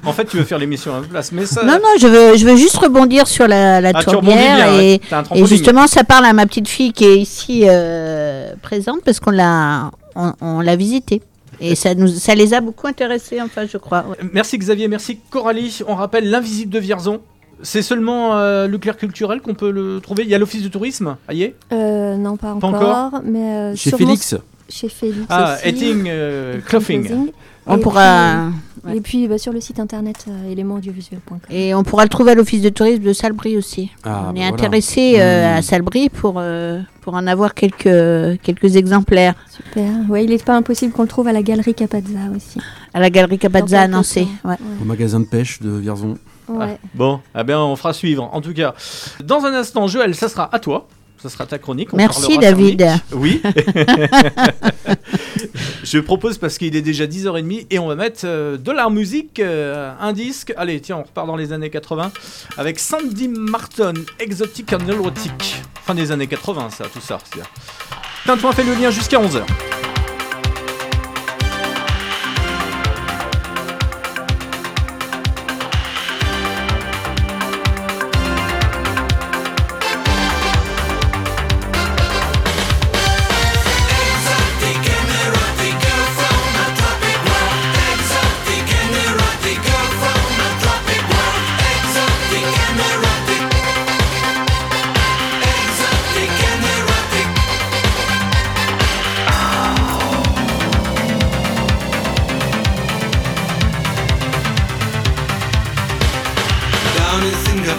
en, 0.04 0.10
en 0.10 0.14
fait, 0.14 0.26
tu 0.26 0.38
veux 0.38 0.44
faire 0.44 0.60
l'émission 0.60 0.94
à 0.96 1.00
ma 1.02 1.08
place, 1.08 1.32
mais 1.32 1.46
ça. 1.46 1.64
Non, 1.64 1.74
non, 1.74 1.90
je 2.00 2.08
veux, 2.08 2.38
je 2.38 2.46
veux 2.46 2.56
juste 2.56 2.78
rebondir 2.78 3.28
sur 3.28 3.48
la, 3.48 3.82
la 3.82 3.92
Ah, 3.94 4.04
tourbière. 4.04 4.56
bien, 4.56 4.78
ouais. 4.78 5.00
et, 5.36 5.40
et 5.40 5.46
justement, 5.46 5.88
ça 5.88 6.04
parle 6.04 6.26
à 6.26 6.34
ma 6.34 6.46
petite 6.46 6.68
fille 6.68 6.92
qui 6.94 7.06
est 7.06 7.18
ici 7.18 7.64
euh, 7.66 8.54
présente 8.62 9.02
parce 9.04 9.20
qu'on 9.20 9.32
l'a, 9.32 9.92
on, 10.16 10.34
on 10.42 10.60
l'a 10.62 10.76
visitée. 10.76 11.22
Et 11.62 11.76
ça, 11.76 11.96
nous, 11.96 12.08
ça 12.10 12.36
les 12.36 12.54
a 12.54 12.60
beaucoup 12.60 12.86
intéressés, 12.88 13.42
enfin, 13.42 13.62
je 13.72 13.78
crois. 13.78 14.04
ouais. 14.10 14.18
Merci 14.34 14.58
Xavier, 14.58 14.90
merci 14.90 15.20
Coralie. 15.30 15.80
On 15.88 15.96
rappelle 15.96 16.30
l'invisible 16.30 16.70
de 16.74 16.80
Vierzon. 16.80 17.22
C'est 17.62 17.82
seulement 17.82 18.36
euh, 18.38 18.68
le 18.68 18.78
clair 18.78 18.98
culturel 18.98 19.42
qu'on 19.42 19.54
peut 19.54 19.72
le 19.72 20.00
trouver? 20.02 20.24
Il 20.24 20.30
y 20.30 20.36
a 20.36 20.38
l'office 20.40 20.62
du 20.62 20.70
tourisme, 20.70 21.16
aïe. 21.28 21.54
Euh, 21.72 22.18
non, 22.18 22.38
pas 22.38 22.56
Pas 22.56 22.68
encore. 22.68 22.82
encore? 23.08 23.22
mais 23.24 23.40
euh, 23.40 23.76
Chez 23.76 23.90
sûrement 23.90 24.06
Félix? 24.08 24.36
Chez 24.70 24.90
Félix. 24.90 25.26
Ah, 25.30 25.56
aussi. 25.58 25.68
Etting 25.70 26.04
euh, 26.08 26.60
Clothing. 26.66 27.30
On 27.68 27.78
Et 27.78 27.80
pourra. 27.80 28.50
puis- 28.84 28.92
ouais. 28.92 28.98
Et 28.98 29.02
puis 29.02 29.28
bah, 29.28 29.38
sur 29.40 29.52
le 29.54 29.60
site 29.60 29.80
internet 29.80 30.26
euh, 30.28 30.52
élémentsaudiovisuels.com. 30.52 31.40
Et 31.50 31.74
on 31.74 31.84
pourra 31.84 32.04
le 32.04 32.10
trouver 32.10 32.32
à 32.32 32.36
l'office 32.36 32.62
de 32.62 32.70
tourisme 32.70 33.02
de 33.04 33.14
Salbris 33.14 33.58
aussi. 33.58 33.90
Ah, 34.04 34.26
on 34.30 34.34
bah 34.34 34.40
est 34.40 34.42
voilà. 34.42 34.48
intéressé 34.54 35.16
euh, 35.20 35.54
Hmm. 35.56 35.58
à 35.58 35.62
Salbris 35.64 36.10
pour, 36.10 36.36
euh, 36.38 36.80
pour 37.02 37.14
en 37.16 37.26
avoir 37.26 37.54
quelques, 37.56 38.40
quelques 38.44 38.76
exemplaires. 38.76 39.34
Super. 39.50 39.92
Ouais, 40.10 40.24
il 40.24 40.30
n'est 40.30 40.38
pas 40.38 40.56
impossible 40.56 40.94
qu'on 40.94 41.04
le 41.04 41.08
trouve 41.08 41.28
à 41.28 41.34
la 41.34 41.42
galerie 41.42 41.74
Capazza 41.74 42.20
aussi. 42.36 42.60
À 42.94 43.00
la 43.00 43.10
galerie 43.10 43.40
Capazza 43.40 43.82
à 43.82 43.88
Nancy. 43.88 44.28
Ouais. 44.44 44.56
Au 44.82 44.86
magasin 44.86 45.20
de 45.20 45.26
pêche 45.26 45.60
de 45.62 45.70
Vierzon. 45.72 46.18
Ouais. 46.48 46.78
Bon, 46.94 47.20
eh 47.38 47.44
bien, 47.44 47.60
on 47.60 47.76
fera 47.76 47.94
suivre. 47.94 48.30
En 48.32 48.42
tout 48.42 48.54
cas, 48.54 48.74
dans 49.24 49.46
un 49.46 49.54
instant, 49.54 49.88
Joël, 49.88 50.16
ça 50.16 50.30
sera 50.30 50.50
à 50.54 50.60
toi. 50.60 50.88
Ça 51.18 51.30
sera 51.30 51.46
ta 51.48 51.58
chronique. 51.58 51.92
on 51.94 51.98
Merci, 51.98 52.38
David. 52.38 52.86
Oui. 53.12 53.42
Je 55.84 56.00
propose 56.00 56.38
parce 56.38 56.58
qu'il 56.58 56.76
est 56.76 56.82
déjà 56.82 57.08
10h30 57.08 57.68
et 57.72 57.80
on 57.80 57.88
va 57.88 57.96
mettre 57.96 58.22
euh, 58.26 58.58
de 58.58 58.72
la 58.72 58.90
musique, 58.90 59.40
euh, 59.40 59.92
un 60.00 60.14
disque. 60.14 60.54
Allez, 60.56 60.80
tiens, 60.82 60.98
on 60.98 61.04
repart 61.04 61.26
dans 61.26 61.36
les 61.36 61.52
années 61.52 61.72
80 61.72 62.12
avec 62.58 62.80
Sandy 62.80 63.28
Martin, 63.28 63.94
Exotic 64.20 64.72
and 64.74 64.88
Erotic. 64.88 65.64
Fin 65.86 65.96
des 65.96 66.12
années 66.12 66.28
80, 66.28 66.70
ça, 66.70 66.86
tout 66.94 67.02
ça. 67.02 67.18
Tintouin 68.26 68.52
fait 68.52 68.64
le 68.64 68.74
lien 68.74 68.92
jusqu'à 68.92 69.20
11h. 69.20 69.42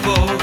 In 0.07 0.36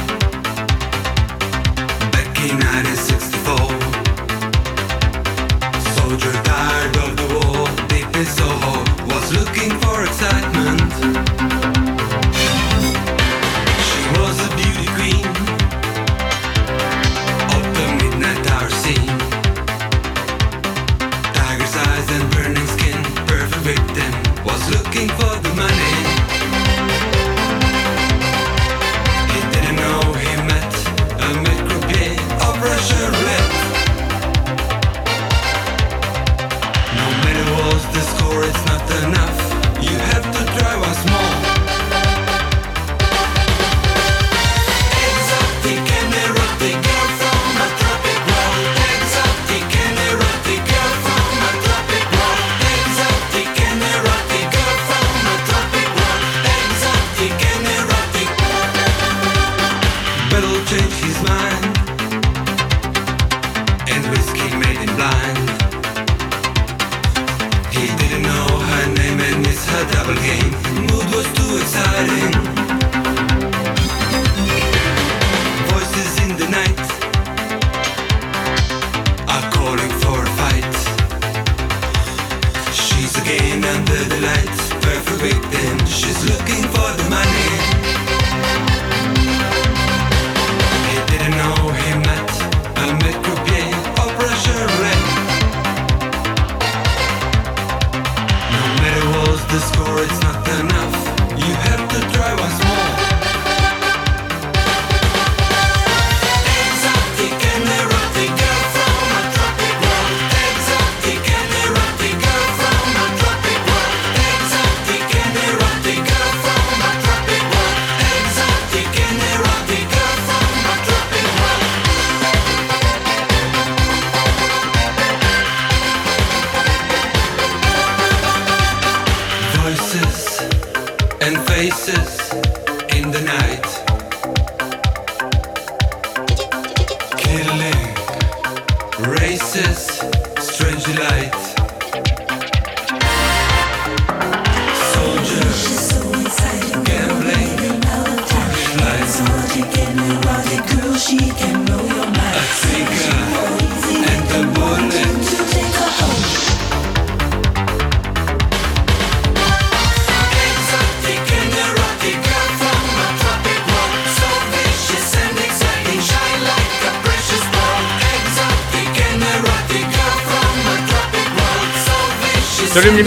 pearl. 172.74 173.04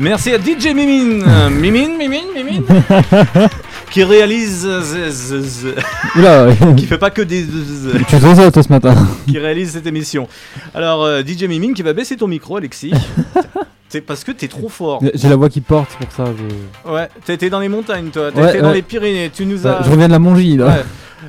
Merci 0.00 0.32
à 0.32 0.38
DJ 0.38 0.74
Mimine. 0.74 1.24
Mimine, 1.50 1.96
Mimine, 1.96 2.24
Mimine. 2.34 2.62
qui 3.90 4.02
réalise. 4.02 4.66
euh, 4.66 4.80
z- 4.82 5.10
z- 5.10 5.42
z- 5.42 5.74
Oula, 6.16 6.48
qui 6.76 6.86
fait 6.86 6.98
pas 6.98 7.10
que 7.10 7.22
des. 7.22 7.42
z- 7.42 7.46
z- 7.46 8.04
tu 8.08 8.50
toi 8.52 8.62
ce 8.62 8.68
matin. 8.68 8.94
qui 9.28 9.38
réalise 9.38 9.70
cette 9.72 9.86
émission. 9.86 10.28
Alors, 10.74 11.04
euh, 11.04 11.22
DJ 11.22 11.44
Mimine 11.44 11.74
qui 11.74 11.82
va 11.82 11.92
baisser 11.92 12.16
ton 12.16 12.26
micro, 12.26 12.56
Alexis. 12.56 12.92
C'est 13.94 14.00
parce 14.00 14.24
que 14.24 14.32
t'es 14.32 14.48
trop 14.48 14.68
fort. 14.68 15.00
J'ai 15.14 15.28
la 15.28 15.36
voix 15.36 15.48
qui 15.48 15.60
porte, 15.60 15.88
c'est 15.96 16.04
pour 16.08 16.12
ça. 16.16 16.32
Je... 16.36 16.90
Ouais, 16.90 17.08
t'étais 17.24 17.48
dans 17.48 17.60
les 17.60 17.68
montagnes, 17.68 18.08
toi. 18.08 18.32
T'étais 18.32 18.40
Ouais, 18.44 18.60
dans 18.60 18.68
ouais. 18.70 18.74
les 18.74 18.82
Pyrénées. 18.82 19.30
Tu 19.32 19.46
nous 19.46 19.64
Ouais, 19.64 19.70
as. 19.70 19.84
je 19.84 19.90
reviens 19.92 20.08
de 20.08 20.12
la 20.12 20.18
Mongie 20.18 20.56
là. 20.56 20.66
Ouais. 20.66 20.84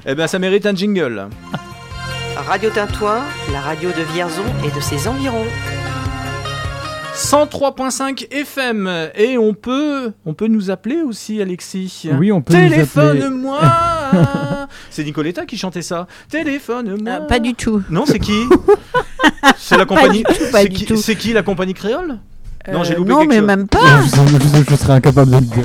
Eh 0.07 0.15
ben, 0.15 0.25
ça 0.25 0.39
mérite 0.39 0.65
un 0.65 0.73
jingle. 0.73 1.27
Radio 2.47 2.71
Tintouin, 2.71 3.19
la 3.53 3.59
radio 3.61 3.89
de 3.91 4.01
Vierzon 4.15 4.41
et 4.65 4.75
de 4.75 4.81
ses 4.81 5.07
environs. 5.07 5.45
103.5 7.13 8.29
FM 8.31 8.89
et 9.13 9.37
on 9.37 9.53
peut 9.53 10.11
on 10.25 10.33
peut 10.33 10.47
nous 10.47 10.71
appeler 10.71 11.03
aussi 11.03 11.39
Alexis. 11.43 12.09
Oui, 12.17 12.31
on 12.31 12.41
peut 12.41 12.53
nous 12.55 12.59
appeler. 12.61 12.77
Téléphone-moi. 12.77 13.59
c'est 14.89 15.03
Nicoletta 15.03 15.45
qui 15.45 15.55
chantait 15.59 15.83
ça. 15.83 16.07
Téléphone-moi. 16.29 17.13
Ah, 17.15 17.21
pas 17.21 17.37
du 17.37 17.53
tout. 17.53 17.83
Non, 17.91 18.05
c'est 18.07 18.17
qui 18.17 18.41
C'est 19.59 19.77
la 19.77 19.85
compagnie. 19.85 20.23
Pas 20.23 20.31
du 20.33 20.39
tout, 20.39 20.51
pas 20.51 20.61
c'est 20.63 20.67
du 20.69 20.75
qui, 20.77 20.85
tout. 20.85 20.97
c'est 20.97 21.15
qui 21.15 21.31
la 21.31 21.43
compagnie 21.43 21.75
créole 21.75 22.17
Non, 22.71 22.83
j'ai 22.83 22.93
Euh, 22.93 22.97
loupé 22.97 23.09
non, 23.09 23.19
quelque 23.19 23.29
mais 23.29 23.37
chose. 23.37 23.45
même 23.47 23.67
pas. 23.67 23.79
je, 24.03 24.37
je- 24.63 24.71
je 24.71 24.75
serais 24.75 24.93
incapable 24.93 25.31
de 25.31 25.35
le 25.37 25.41
dire. 25.41 25.63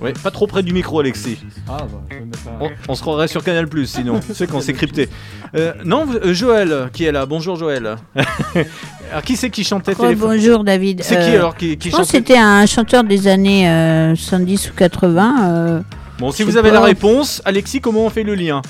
Ouais, 0.00 0.12
pas 0.12 0.30
trop 0.30 0.46
près 0.46 0.62
du 0.62 0.72
micro, 0.72 1.00
Alexis. 1.00 1.38
Ah, 1.68 1.78
bah, 1.80 1.86
je 2.08 2.14
vais 2.18 2.24
mettre 2.24 2.38
ça. 2.38 2.50
On, 2.60 2.70
on 2.88 2.94
se 2.94 3.00
croirait 3.00 3.26
sur 3.26 3.42
Canal 3.42 3.66
Plus 3.66 3.86
sinon. 3.86 4.20
tu 4.26 4.32
sais 4.32 4.46
quand 4.46 4.60
c'est 4.60 4.72
crypté. 4.72 5.08
Euh, 5.56 5.72
non, 5.84 6.04
vous- 6.04 6.14
euh, 6.18 6.32
Joël 6.32 6.88
qui 6.92 7.04
est 7.04 7.10
là. 7.12 7.26
Bonjour 7.26 7.56
Joël. 7.56 7.96
alors 9.10 9.22
qui 9.24 9.36
c'est 9.36 9.50
qui 9.50 9.64
chantait 9.64 9.94
Oh, 9.98 10.02
téléphone 10.02 10.36
bonjour 10.36 10.62
David. 10.64 11.02
C'est 11.02 11.16
qui 11.16 11.30
Euh, 11.30 11.34
alors 11.36 11.56
qui, 11.56 11.76
qui 11.78 11.90
Je 11.90 11.96
pense 11.96 12.06
que 12.06 12.12
chantait 12.18 12.18
c'était 12.32 12.38
un 12.38 12.64
chanteur 12.66 13.02
des 13.04 13.26
années 13.26 13.68
euh, 13.68 14.14
70 14.14 14.70
ou 14.70 14.74
80. 14.74 15.34
euh, 15.42 15.80
Bon, 16.20 16.30
si 16.30 16.42
je 16.42 16.46
vous 16.46 16.52
sais 16.52 16.58
avez 16.58 16.70
la 16.70 16.80
pas. 16.80 16.86
réponse, 16.86 17.42
Alexis, 17.44 17.80
comment 17.80 18.06
on 18.06 18.10
fait 18.10 18.22
le 18.24 18.34
lien? 18.36 18.62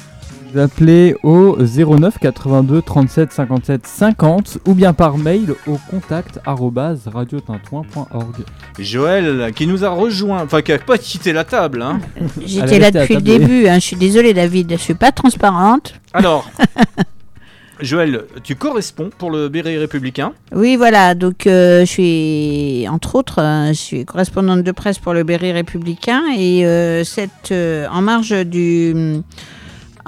Vous 0.52 0.58
appelez 0.60 1.14
au 1.22 1.56
09 1.58 2.18
82 2.18 2.80
37 2.82 3.32
57 3.32 3.86
50 3.86 4.58
ou 4.66 4.74
bien 4.74 4.92
par 4.94 5.18
mail 5.18 5.54
au 5.66 5.78
contact 5.90 6.40
radiotintouin.org. 6.46 8.36
Joël 8.78 9.52
qui 9.54 9.66
nous 9.66 9.84
a 9.84 9.90
rejoint, 9.90 10.42
enfin 10.42 10.62
qui 10.62 10.72
a 10.72 10.78
pas 10.78 10.96
quitté 10.96 11.32
la 11.34 11.44
table. 11.44 11.82
Hein. 11.82 12.00
J'étais 12.44 12.76
Elle 12.76 12.82
là 12.82 12.90
depuis 12.90 13.16
le 13.16 13.20
début. 13.20 13.66
hein, 13.68 13.74
Je 13.74 13.80
suis 13.84 13.96
désolée 13.96 14.32
David. 14.32 14.72
Je 14.72 14.76
suis 14.82 14.94
pas 14.94 15.12
transparente. 15.12 15.94
Alors, 16.14 16.48
Joël, 17.80 18.24
tu 18.42 18.54
corresponds 18.56 19.10
pour 19.18 19.30
le 19.30 19.48
Béret 19.48 19.76
républicain. 19.76 20.32
Oui, 20.52 20.76
voilà. 20.76 21.14
Donc, 21.14 21.46
euh, 21.46 21.80
je 21.80 21.84
suis, 21.84 22.86
entre 22.88 23.14
autres, 23.16 23.40
euh, 23.40 23.68
je 23.68 23.72
suis 23.74 24.04
correspondante 24.04 24.62
de 24.64 24.72
presse 24.72 24.98
pour 24.98 25.12
le 25.12 25.22
Berry 25.24 25.52
républicain. 25.52 26.22
Et 26.36 26.64
euh, 26.66 27.04
cette, 27.04 27.52
euh, 27.52 27.86
en 27.92 28.00
marge 28.02 28.34
du. 28.46 29.20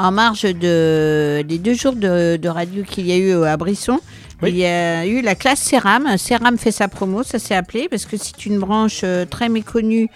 En 0.01 0.13
marge 0.13 0.43
de, 0.45 1.43
des 1.43 1.59
deux 1.59 1.75
jours 1.75 1.93
de, 1.95 2.37
de 2.37 2.49
radio 2.49 2.83
qu'il 2.85 3.07
y 3.07 3.13
a 3.13 3.19
eu 3.19 3.45
à 3.45 3.55
Brisson, 3.59 3.99
Oui. 4.43 4.49
il 4.49 4.57
y 4.57 4.65
a 4.65 5.05
eu 5.07 5.21
la 5.21 5.35
classe 5.35 5.61
Céram. 5.61 6.17
Céram 6.17 6.57
fait 6.57 6.71
sa 6.73 6.89
promo, 6.89 7.23
ça 7.23 7.39
s'est 7.39 7.55
appelé, 7.55 7.87
parce 7.91 8.07
que 8.07 8.17
c'est 8.17 8.47
une 8.47 8.59
branche 8.59 9.03
euh, 9.05 9.27
très 9.27 9.51
méconnue 9.51 10.09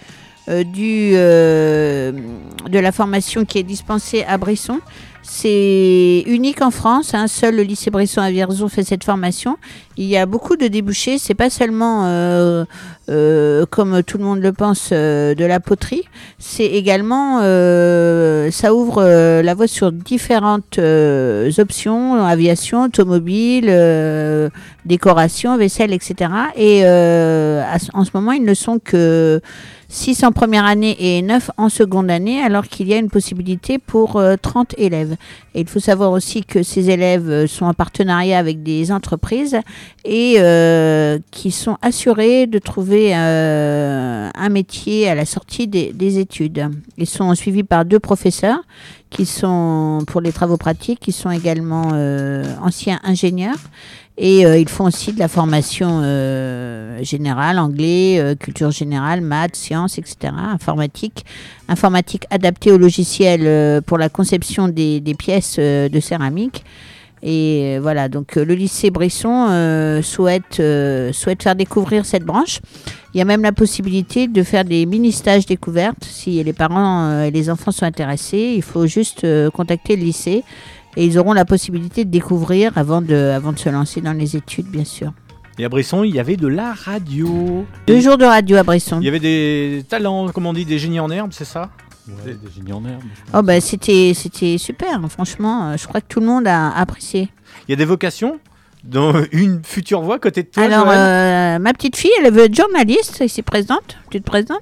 euh, 0.49 0.63
du, 0.63 1.11
euh, 1.13 2.11
de 2.67 2.79
la 2.79 2.91
formation 2.91 3.45
qui 3.45 3.59
est 3.59 3.63
dispensée 3.63 4.23
à 4.27 4.39
Brisson. 4.39 4.79
C'est 5.27 6.23
unique 6.27 6.61
en 6.61 6.69
France, 6.69 7.15
hein, 7.15 7.27
seul 7.27 7.55
le 7.55 7.63
lycée 7.63 7.89
Brisson 7.89 8.21
à 8.21 8.29
fait 8.69 8.83
cette 8.83 9.03
formation. 9.03 9.57
Il 9.97 10.05
y 10.05 10.17
a 10.17 10.27
beaucoup 10.27 10.55
de 10.55 10.67
débouchés, 10.67 11.17
c'est 11.17 11.33
pas 11.33 11.49
seulement 11.49 12.03
euh, 12.05 12.63
euh, 13.09 13.65
comme 13.67 14.03
tout 14.03 14.19
le 14.19 14.23
monde 14.23 14.39
le 14.39 14.53
pense 14.53 14.89
euh, 14.91 15.33
de 15.33 15.43
la 15.43 15.59
poterie, 15.59 16.03
c'est 16.37 16.67
également 16.67 17.39
euh, 17.41 18.51
ça 18.51 18.75
ouvre 18.75 19.01
euh, 19.01 19.41
la 19.41 19.55
voie 19.55 19.67
sur 19.67 19.91
différentes 19.91 20.77
euh, 20.77 21.49
options, 21.57 22.23
aviation, 22.23 22.83
automobile, 22.83 23.65
décoration, 24.85 25.57
vaisselle, 25.57 25.91
etc. 25.91 26.29
Et 26.55 26.83
en 26.83 28.05
ce 28.05 28.11
moment, 28.13 28.31
ils 28.31 28.45
ne 28.45 28.53
sont 28.53 28.77
que 28.77 29.41
6 29.89 30.23
en 30.23 30.31
première 30.31 30.65
année 30.65 30.95
et 30.99 31.21
9 31.21 31.51
en 31.57 31.69
seconde 31.69 32.09
année, 32.09 32.41
alors 32.41 32.67
qu'il 32.67 32.87
y 32.87 32.93
a 32.93 32.97
une 32.97 33.09
possibilité 33.09 33.77
pour 33.77 34.17
euh, 34.17 34.35
30 34.41 34.75
élèves. 34.77 35.15
Et 35.53 35.61
il 35.61 35.67
faut 35.67 35.79
savoir 35.79 36.11
aussi 36.11 36.43
que 36.43 36.63
ces 36.63 36.89
élèves 36.89 37.29
euh, 37.29 37.47
sont 37.47 37.65
en 37.65 37.73
partenariat 37.73 38.37
avec 38.39 38.63
des 38.63 38.91
entreprises 38.91 39.57
et 40.03 40.35
euh, 40.39 41.19
qui 41.31 41.51
sont 41.51 41.77
assurés 41.81 42.47
de 42.47 42.59
trouver 42.59 43.15
euh, 43.15 44.29
un 44.33 44.49
métier 44.49 45.07
à 45.09 45.15
la 45.15 45.25
sortie 45.25 45.67
des, 45.67 45.93
des 45.93 46.19
études. 46.19 46.69
Ils 46.97 47.07
sont 47.07 47.33
suivis 47.35 47.63
par 47.63 47.85
deux 47.85 47.99
professeurs 47.99 48.59
qui 49.09 49.25
sont 49.25 50.03
pour 50.07 50.19
les 50.19 50.33
travaux 50.33 50.57
pratiques, 50.57 50.99
qui 50.99 51.11
sont 51.11 51.31
également 51.31 51.91
euh, 51.93 52.43
anciens 52.61 52.99
ingénieurs. 53.03 53.55
Et 54.17 54.45
euh, 54.45 54.57
ils 54.57 54.69
font 54.69 54.85
aussi 54.85 55.11
de 55.11 55.19
la 55.19 55.27
formation 55.27 55.99
euh, 56.01 57.03
générale, 57.03 57.59
anglais, 57.59 58.17
euh, 58.17 58.33
culture 58.35 58.71
générale, 58.71 59.19
maths, 59.19 59.57
sciences, 59.57 59.97
etc., 59.97 60.33
informatique. 60.33 61.25
Informatique 61.67 62.23
adaptée 62.29 62.71
au 62.71 62.77
logiciel 62.77 63.81
pour 63.81 63.97
la 63.97 64.07
conception 64.07 64.67
des, 64.69 65.01
pièces 65.17 65.57
de 65.57 65.99
céramique. 65.99 66.63
Et 67.23 67.79
voilà, 67.81 68.07
donc 68.07 68.35
le 68.35 68.53
lycée 68.53 68.91
Brisson 68.91 69.47
euh, 69.49 70.03
souhaite, 70.03 70.61
souhaite 71.11 71.41
faire 71.41 71.55
découvrir 71.55 72.05
cette 72.05 72.23
branche. 72.23 72.59
Il 73.13 73.17
y 73.17 73.21
a 73.21 73.25
même 73.25 73.41
la 73.41 73.51
possibilité 73.51 74.27
de 74.27 74.43
faire 74.43 74.63
des 74.63 74.85
mini-stages 74.85 75.47
découvertes. 75.47 76.03
Si 76.03 76.43
les 76.43 76.53
parents 76.53 77.23
et 77.23 77.31
les 77.31 77.49
enfants 77.49 77.71
sont 77.71 77.85
intéressés, 77.85 78.53
il 78.55 78.61
faut 78.61 78.85
juste 78.85 79.25
contacter 79.51 79.95
le 79.95 80.03
lycée 80.03 80.43
et 80.95 81.05
ils 81.05 81.17
auront 81.17 81.33
la 81.33 81.45
possibilité 81.45 82.05
de 82.05 82.09
découvrir 82.09 82.77
avant 82.77 83.01
de, 83.01 83.15
avant 83.15 83.51
de 83.51 83.59
se 83.59 83.69
lancer 83.69 84.01
dans 84.01 84.13
les 84.13 84.35
études, 84.35 84.67
bien 84.67 84.85
sûr. 84.85 85.13
Et 85.57 85.63
à 85.63 85.69
Brisson, 85.69 86.03
il 86.03 86.13
y 86.13 86.19
avait 86.19 86.35
de 86.35 86.47
la 86.47 86.73
radio. 86.73 87.65
Deux 87.87 88.01
jours 88.01 88.17
de 88.17 88.25
radio 88.25 88.57
à 88.57 88.63
Brisson. 88.63 88.99
Il 88.99 89.05
y 89.05 89.07
avait 89.07 89.19
des 89.19 89.85
talents, 89.87 90.29
comme 90.29 90.45
on 90.45 90.53
dit, 90.53 90.65
des 90.65 90.77
génies 90.77 90.99
en 90.99 91.09
herbe, 91.09 91.31
c'est 91.31 91.45
ça? 91.45 91.69
Ouais, 92.07 92.33
des 92.33 92.51
génies 92.53 92.73
en 92.73 92.83
herbe. 92.85 93.01
Oh 93.33 93.41
bah 93.41 93.59
c'était 93.61 94.11
c'était 94.13 94.57
super, 94.57 94.99
franchement, 95.09 95.69
euh, 95.69 95.77
je 95.77 95.87
crois 95.87 96.01
que 96.01 96.07
tout 96.07 96.19
le 96.19 96.27
monde 96.27 96.45
a 96.45 96.71
apprécié. 96.71 97.29
Il 97.67 97.71
y 97.71 97.73
a 97.73 97.77
des 97.77 97.85
vocations 97.85 98.39
dans 98.83 99.13
une 99.31 99.63
future 99.63 100.01
voie 100.01 100.19
côté 100.19 100.43
de 100.43 100.49
toi 100.49 100.63
Alors 100.63 100.87
euh, 100.89 101.57
ma 101.57 101.73
petite 101.73 101.95
fille, 101.95 102.11
elle 102.23 102.31
veut 102.31 102.43
être 102.43 102.55
journaliste, 102.55 103.21
ici 103.25 103.41
présente. 103.41 103.97
Tu 104.11 104.21
te 104.21 104.25
présentes? 104.25 104.61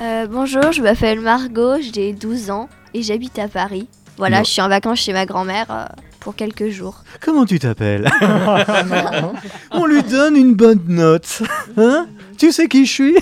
Euh, 0.00 0.26
bonjour, 0.26 0.72
je 0.72 0.82
m'appelle 0.82 1.20
Margot, 1.20 1.76
j'ai 1.94 2.14
12 2.14 2.50
ans 2.50 2.68
et 2.94 3.02
j'habite 3.02 3.38
à 3.38 3.46
Paris. 3.46 3.86
Voilà, 4.18 4.42
je 4.42 4.50
suis 4.50 4.60
en 4.62 4.68
vacances 4.68 5.00
chez 5.00 5.12
ma 5.12 5.26
grand-mère 5.26 5.66
euh, 5.70 5.84
pour 6.20 6.34
quelques 6.36 6.68
jours. 6.68 7.02
Comment 7.20 7.44
tu 7.46 7.58
t'appelles 7.58 8.08
On 9.72 9.86
lui 9.86 10.02
donne 10.02 10.36
une 10.36 10.54
bonne 10.54 10.82
note. 10.88 11.42
Hein? 11.76 12.06
Tu 12.38 12.52
sais 12.52 12.68
qui 12.68 12.84
je 12.86 12.92
suis? 12.92 13.16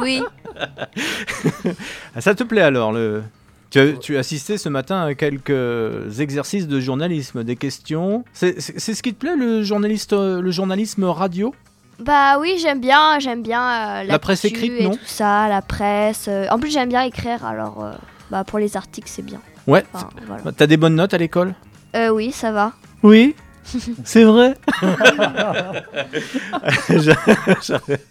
Oui, 0.00 0.22
Ah, 2.14 2.20
Ça 2.20 2.34
te 2.34 2.42
plaît 2.44 2.62
alors 2.62 2.92
le... 2.92 3.22
tu, 3.70 3.78
as, 3.78 3.92
tu 3.92 4.16
as 4.16 4.20
assisté 4.20 4.56
ce 4.58 4.68
matin 4.68 5.02
à 5.04 5.14
quelques 5.14 6.20
exercices 6.20 6.66
de 6.66 6.80
journalisme, 6.80 7.44
des 7.44 7.56
questions. 7.56 8.24
C'est 8.32 8.60
ce 8.60 9.02
qui 9.02 9.12
te 9.14 9.18
plaît 9.20 9.36
le, 9.36 9.62
journaliste, 9.62 10.12
euh, 10.12 10.40
le 10.40 10.50
journalisme 10.50 11.04
radio? 11.04 11.54
Bah 11.98 12.38
oui, 12.40 12.56
j'aime 12.60 12.80
bien, 12.80 13.18
j'aime 13.20 13.42
bien 13.42 14.00
euh, 14.00 14.04
La 14.04 14.18
presse 14.18 14.44
écrite, 14.44 14.72
et 14.78 14.84
non? 14.84 14.90
tout 14.92 14.98
ça, 15.06 15.48
la 15.48 15.62
presse. 15.62 16.28
En 16.50 16.58
plus, 16.58 16.70
j'aime 16.70 16.88
bien 16.90 17.02
écrire, 17.02 17.44
alors 17.44 17.84
euh, 17.84 17.92
bah, 18.30 18.44
pour 18.44 18.58
les 18.58 18.76
articles, 18.76 19.08
c'est 19.10 19.24
bien. 19.24 19.40
Ouais. 19.66 19.84
Enfin, 19.92 20.08
voilà. 20.26 20.42
T'as 20.56 20.66
des 20.66 20.76
bonnes 20.76 20.94
notes 20.94 21.14
à 21.14 21.18
l'école? 21.18 21.54
Euh, 21.94 22.10
oui, 22.10 22.30
ça 22.32 22.52
va. 22.52 22.72
Oui. 23.02 23.34
C'est 24.04 24.22
vrai. 24.22 24.54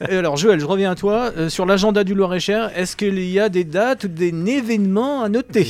Et 0.09 0.15
alors 0.17 0.35
Joël, 0.35 0.59
je 0.59 0.65
reviens 0.65 0.91
à 0.91 0.95
toi. 0.95 1.31
Euh, 1.37 1.47
sur 1.49 1.65
l'agenda 1.65 2.03
du 2.03 2.13
Loir-et-Cher, 2.13 2.71
est-ce 2.75 2.95
qu'il 2.97 3.19
y 3.19 3.39
a 3.39 3.47
des 3.49 3.63
dates 3.63 4.03
ou 4.03 4.07
des 4.09 4.33
événements 4.51 5.21
à 5.23 5.29
noter? 5.29 5.65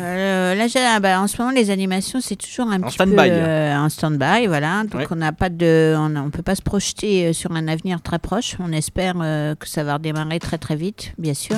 Euh, 0.00 0.54
là, 0.54 0.66
ah 0.94 1.00
bah, 1.00 1.20
en 1.20 1.26
ce 1.26 1.36
moment, 1.40 1.50
les 1.52 1.70
animations, 1.70 2.20
c'est 2.20 2.36
toujours 2.36 2.68
un 2.68 2.80
En 2.82 2.86
petit 2.86 2.94
stand-by. 2.94 3.16
peu 3.16 3.22
euh, 3.34 3.76
en 3.76 3.88
stand-by, 3.88 4.46
voilà. 4.46 4.82
Donc, 4.84 4.94
Ouais. 5.00 5.06
on 5.10 5.16
n'a 5.16 5.32
pas 5.32 5.48
de, 5.48 5.94
on, 5.98 6.14
on 6.16 6.30
peut 6.30 6.42
pas 6.42 6.54
se 6.54 6.62
projeter 6.62 7.26
euh, 7.26 7.32
sur 7.32 7.52
un 7.52 7.66
avenir 7.68 8.00
très 8.02 8.18
proche. 8.18 8.56
On 8.60 8.72
espère 8.72 9.14
euh, 9.20 9.54
que 9.54 9.66
ça 9.68 9.82
va 9.84 9.94
redémarrer 9.94 10.38
très 10.38 10.58
très 10.58 10.76
vite, 10.76 11.12
bien 11.18 11.34
sûr. 11.34 11.56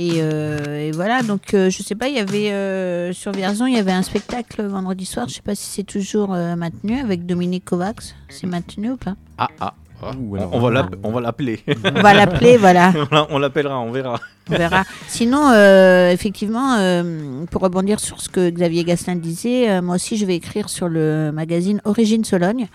Et, 0.00 0.18
euh, 0.22 0.78
et 0.78 0.92
voilà, 0.92 1.24
donc 1.24 1.54
euh, 1.54 1.70
je 1.70 1.82
sais 1.82 1.96
pas, 1.96 2.06
il 2.06 2.14
y 2.14 2.20
avait 2.20 2.52
euh, 2.52 3.12
sur 3.12 3.32
Vierzon, 3.32 3.66
il 3.66 3.74
y 3.74 3.80
avait 3.80 3.90
un 3.90 4.04
spectacle 4.04 4.62
vendredi 4.62 5.04
soir. 5.04 5.26
Je 5.28 5.34
sais 5.34 5.42
pas 5.42 5.56
si 5.56 5.66
c'est 5.66 5.82
toujours 5.82 6.34
euh, 6.34 6.54
maintenu 6.54 7.00
avec 7.00 7.26
Dominique 7.26 7.64
Kovacs. 7.64 8.14
C'est 8.28 8.46
maintenu 8.46 8.92
ou 8.92 8.96
pas? 8.96 9.16
Ah 9.38 9.48
ah. 9.58 9.74
ah, 10.00 10.12
Ouh, 10.16 10.36
on, 10.36 10.38
alors, 10.38 10.54
on 10.54 10.60
va 10.60 10.82
on 11.02 11.10
va 11.10 11.20
l'appeler. 11.20 11.64
On 11.84 12.00
va 12.00 12.14
l'appeler, 12.14 12.56
voilà. 12.58 12.92
On 13.28 13.40
l'appellera, 13.40 13.80
on 13.80 13.90
verra. 13.90 14.20
On 14.48 14.54
verra. 14.54 14.84
Sinon, 15.08 15.50
euh, 15.50 16.12
effectivement, 16.12 16.76
euh, 16.78 17.44
pour 17.50 17.62
rebondir 17.62 17.98
sur 17.98 18.20
ce 18.20 18.28
que 18.28 18.50
Xavier 18.50 18.84
Gasselin 18.84 19.16
disait, 19.16 19.68
euh, 19.68 19.82
moi 19.82 19.96
aussi, 19.96 20.16
je 20.16 20.24
vais 20.24 20.36
écrire 20.36 20.68
sur 20.68 20.88
le 20.88 21.32
magazine 21.32 21.80
Origine 21.84 22.22
Sologne 22.22 22.68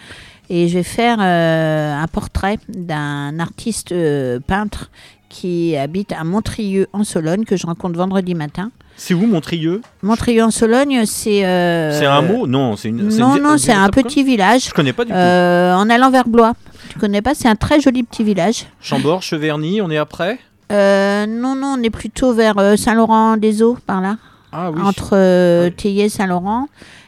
et 0.49 0.67
je 0.67 0.73
vais 0.73 0.83
faire 0.83 1.19
euh, 1.21 1.95
un 1.95 2.07
portrait 2.07 2.57
d'un 2.67 3.39
artiste 3.39 3.93
euh, 3.93 4.41
peintre 4.45 4.91
qui 5.33 5.75
habite 5.75 6.11
à 6.11 6.23
Montrieux 6.23 6.87
en 6.93 7.03
Sologne 7.03 7.43
que 7.43 7.57
je 7.57 7.65
rencontre 7.65 7.97
vendredi 7.97 8.35
matin. 8.35 8.69
C'est 8.95 9.15
où 9.15 9.25
Montrieux? 9.25 9.81
Montrieux 10.03 10.43
en 10.43 10.51
Sologne, 10.51 11.01
c'est. 11.07 11.43
euh, 11.43 11.97
C'est 11.97 12.05
un 12.05 12.21
mot? 12.21 12.45
Non, 12.45 12.75
c'est 12.75 12.89
une. 12.89 13.07
Non, 13.17 13.35
une- 13.37 13.41
non, 13.43 13.57
c'est 13.57 13.71
un 13.73 13.89
petit 13.89 14.23
village. 14.23 14.65
Je 14.69 14.73
connais 14.73 14.93
pas 14.93 15.03
du 15.03 15.11
tout. 15.11 15.17
euh, 15.17 15.73
En 15.73 15.89
allant 15.89 16.11
vers 16.11 16.27
Blois. 16.27 16.53
Tu 16.89 16.99
connais 16.99 17.23
pas? 17.23 17.33
C'est 17.33 17.47
un 17.47 17.55
très 17.55 17.81
joli 17.81 18.03
petit 18.03 18.23
village. 18.23 18.67
Chambord, 18.79 19.23
Cheverny, 19.23 19.81
on 19.81 19.89
est 19.89 19.97
après? 19.97 20.37
Euh, 20.71 21.25
non, 21.25 21.55
non, 21.55 21.75
on 21.79 21.81
est 21.83 21.89
plutôt 21.89 22.33
vers 22.33 22.55
Saint-Laurent-des-Eaux, 22.77 23.77
par 23.87 23.99
là. 24.01 24.17
Ah 24.51 24.69
oui. 24.71 24.79
Entre 24.83 25.11
euh, 25.13 25.71
Théier 25.71 26.05
et 26.05 26.09
Saint-Laurent. 26.09 26.67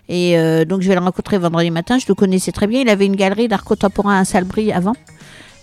Et 0.10 0.36
donc, 0.68 0.82
je 0.82 0.88
vais 0.88 0.96
le 0.96 1.02
rencontrer 1.02 1.38
vendredi 1.38 1.70
matin. 1.72 1.98
Je 2.00 2.06
le 2.08 2.14
connaissais 2.16 2.52
très 2.52 2.68
bien. 2.68 2.82
Il 2.82 2.90
avait 2.90 3.06
une 3.08 3.16
galerie 3.16 3.48
d'art 3.48 3.64
contemporain 3.64 4.20
à 4.20 4.26
Salbris 4.26 4.72
avant. 4.72 4.94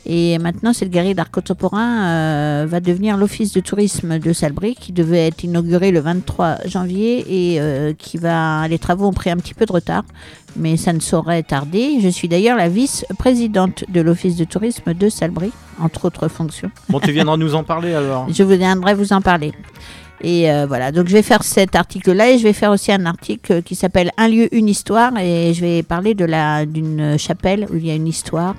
Et 0.05 0.37
maintenant, 0.39 0.73
cette 0.73 0.91
galerie 0.91 1.15
d'art 1.15 1.31
contemporain 1.31 2.07
euh, 2.07 2.67
va 2.69 2.81
devenir 2.81 3.17
l'office 3.17 3.53
de 3.53 3.61
tourisme 3.61 4.19
de 4.19 4.33
Salbris, 4.33 4.75
qui 4.75 4.93
devait 4.93 5.29
être 5.29 5.45
inauguré 5.45 5.93
le 5.93 6.01
23 6.01 6.67
janvier 6.67 7.25
et 7.29 7.61
euh, 7.61 7.93
qui 7.97 8.19
va. 8.19 8.67
Les 8.67 8.79
travaux 8.79 9.07
ont 9.07 9.13
pris 9.13 9.31
un 9.31 9.37
petit 9.37 9.55
peu 9.55 9.65
de 9.65 9.73
retard, 9.73 10.03
mais 10.57 10.77
ça 10.77 10.93
ne 10.93 10.99
saurait 10.99 11.45
tarder. 11.45 11.99
Je 12.01 12.09
suis 12.09 12.27
d'ailleurs 12.27 12.57
la 12.57 12.69
vice-présidente 12.69 13.85
de 13.89 14.01
l'office 14.01 14.37
de 14.37 14.45
tourisme 14.45 14.93
de 14.93 15.09
Salbris, 15.09 15.53
entre 15.81 16.07
autres 16.07 16.27
fonctions. 16.27 16.71
Bon, 16.89 16.99
tu 16.99 17.13
viendras 17.13 17.37
nous 17.37 17.55
en 17.55 17.63
parler 17.63 17.95
alors. 17.95 18.27
Je 18.33 18.43
viendrai 18.43 18.95
vous 18.95 19.13
en 19.13 19.21
parler. 19.21 19.53
Et 20.25 20.51
euh, 20.51 20.67
voilà, 20.67 20.93
donc 20.93 21.09
je 21.09 21.15
vais 21.15 21.23
faire 21.23 21.43
cet 21.43 21.75
article-là 21.75 22.31
et 22.31 22.39
je 22.39 22.45
vais 22.45 22.53
faire 22.53 22.71
aussi 22.71 22.93
un 22.93 23.07
article 23.07 23.61
qui 23.63 23.75
s'appelle 23.75 24.13
Un 24.17 24.29
lieu, 24.29 24.55
une 24.55 24.69
histoire 24.69 25.19
et 25.19 25.53
je 25.53 25.61
vais 25.61 25.83
parler 25.83 26.15
de 26.15 26.25
la 26.25 26.65
d'une 26.65 27.19
chapelle 27.19 27.67
où 27.73 27.77
il 27.77 27.87
y 27.87 27.91
a 27.91 27.95
une 27.97 28.07
histoire 28.07 28.55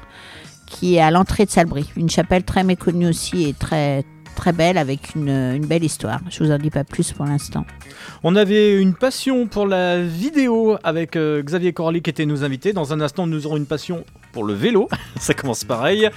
qui 0.74 0.96
est 0.96 1.02
à 1.02 1.12
l'entrée 1.12 1.46
de 1.46 1.52
Salbris. 1.52 1.92
Une 1.96 2.10
chapelle 2.10 2.44
très 2.44 2.64
méconnue 2.64 3.08
aussi 3.08 3.48
et 3.48 3.54
très 3.54 4.04
très 4.36 4.52
belle 4.52 4.80
avec 4.80 5.16
une, 5.16 5.66
belle 5.66 5.84
histoire. 5.84 6.20
Je 6.30 6.44
vous 6.44 6.52
en 6.52 6.58
dis 6.58 6.72
pas 6.72 6.84
plus 6.84 7.12
pour 7.12 7.26
l'instant. 7.26 7.66
On 8.24 8.36
avait 8.36 8.82
une 8.82 8.96
passion 8.96 9.46
pour 9.46 9.68
la 9.68 10.02
vidéo 10.02 10.78
avec 10.84 11.16
euh, 11.16 11.44
Xavier 11.44 11.72
Corali 11.72 12.02
qui 12.02 12.10
était 12.10 12.26
nos 12.26 12.44
invités. 12.44 12.74
Dans 12.74 12.94
un 12.94 13.02
instant, 13.02 13.28
nous 13.28 13.46
aurons 13.46 13.58
une 13.58 13.68
passion 13.68 14.04
pour 14.34 14.44
le 14.44 14.54
vélo. 14.54 14.90
ça 15.20 15.34
commence 15.34 15.64
pareil. 15.64 16.10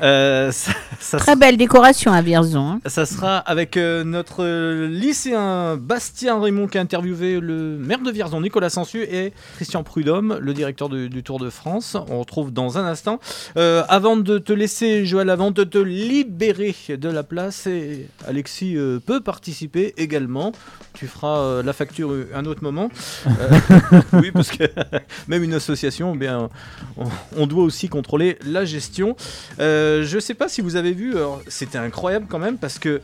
Euh, 0.00 0.50
ça, 0.52 0.72
ça 1.00 1.18
Très 1.18 1.36
belle 1.36 1.58
décoration 1.58 2.12
à 2.12 2.22
Vierzon. 2.22 2.66
hein. 2.74 2.80
Ça 2.86 3.04
sera 3.04 3.36
avec 3.38 3.76
euh, 3.76 4.04
notre 4.04 4.44
lycéen 4.86 5.76
Bastien 5.76 6.40
Raymond 6.40 6.68
qui 6.68 6.78
a 6.78 6.80
interviewé 6.80 7.40
le 7.40 7.76
maire 7.76 7.98
de 8.00 8.10
Vierzon, 8.10 8.40
Nicolas 8.40 8.70
Sansu, 8.70 9.02
et 9.02 9.32
Christian 9.56 9.82
Prudhomme, 9.82 10.38
le 10.40 10.54
directeur 10.54 10.88
du, 10.88 11.10
du 11.10 11.22
Tour 11.22 11.38
de 11.38 11.50
France. 11.50 11.96
On 12.08 12.20
retrouve 12.20 12.52
dans 12.52 12.78
un 12.78 12.86
instant. 12.86 13.18
Euh, 13.58 13.82
avant 13.88 14.16
de 14.16 14.38
te 14.38 14.52
laisser, 14.52 15.04
Joël, 15.04 15.28
avant 15.28 15.50
de 15.50 15.64
te 15.64 15.78
libérer 15.78 16.74
de 16.88 17.08
la 17.08 17.22
place, 17.24 17.66
et 17.66 18.08
Alexis 18.26 18.76
peut 19.04 19.20
participer 19.20 19.92
également. 19.96 20.52
Tu 20.94 21.08
feras 21.08 21.62
la 21.62 21.72
facture 21.72 22.14
un 22.34 22.44
autre 22.46 22.62
moment. 22.62 22.88
Oui, 24.12 24.30
parce 24.32 24.50
que 24.50 24.64
même 25.28 25.42
une 25.42 25.54
association, 25.54 26.12
eh 26.14 26.18
bien, 26.18 26.48
on, 26.96 27.04
on 27.36 27.46
doit 27.46 27.63
aussi 27.64 27.88
contrôler 27.88 28.38
la 28.46 28.64
gestion. 28.64 29.16
Euh, 29.58 30.04
je 30.04 30.18
sais 30.18 30.34
pas 30.34 30.48
si 30.48 30.60
vous 30.60 30.76
avez 30.76 30.92
vu, 30.92 31.14
c'était 31.48 31.78
incroyable 31.78 32.26
quand 32.28 32.38
même 32.38 32.58
parce 32.58 32.78
que 32.78 33.00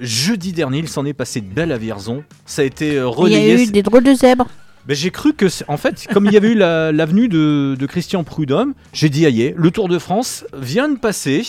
jeudi 0.00 0.52
dernier, 0.52 0.78
il 0.78 0.88
s'en 0.88 1.04
est 1.04 1.12
passé 1.12 1.40
de 1.40 1.46
belle 1.46 1.72
à 1.72 1.78
Vierzon. 1.78 2.24
Ça 2.46 2.62
a 2.62 2.64
été 2.64 2.90
euh, 2.90 2.92
Il 2.92 2.96
y 2.96 3.00
a 3.00 3.08
relayé. 3.10 3.62
eu 3.64 3.66
des 3.70 3.82
drôles 3.82 4.04
de 4.04 4.14
zèbres. 4.14 4.48
Ben, 4.86 4.96
j'ai 4.96 5.10
cru 5.12 5.32
que, 5.32 5.46
en 5.68 5.76
fait, 5.76 6.06
comme 6.12 6.26
il 6.26 6.32
y 6.32 6.36
avait 6.36 6.48
eu 6.50 6.54
la- 6.56 6.90
l'avenue 6.90 7.28
de, 7.28 7.76
de 7.78 7.86
Christian 7.86 8.24
Prudhomme, 8.24 8.74
j'ai 8.92 9.08
dit, 9.08 9.24
aïe, 9.26 9.54
le 9.56 9.70
Tour 9.70 9.88
de 9.88 9.98
France 9.98 10.44
vient 10.56 10.88
de 10.88 10.98
passer. 10.98 11.46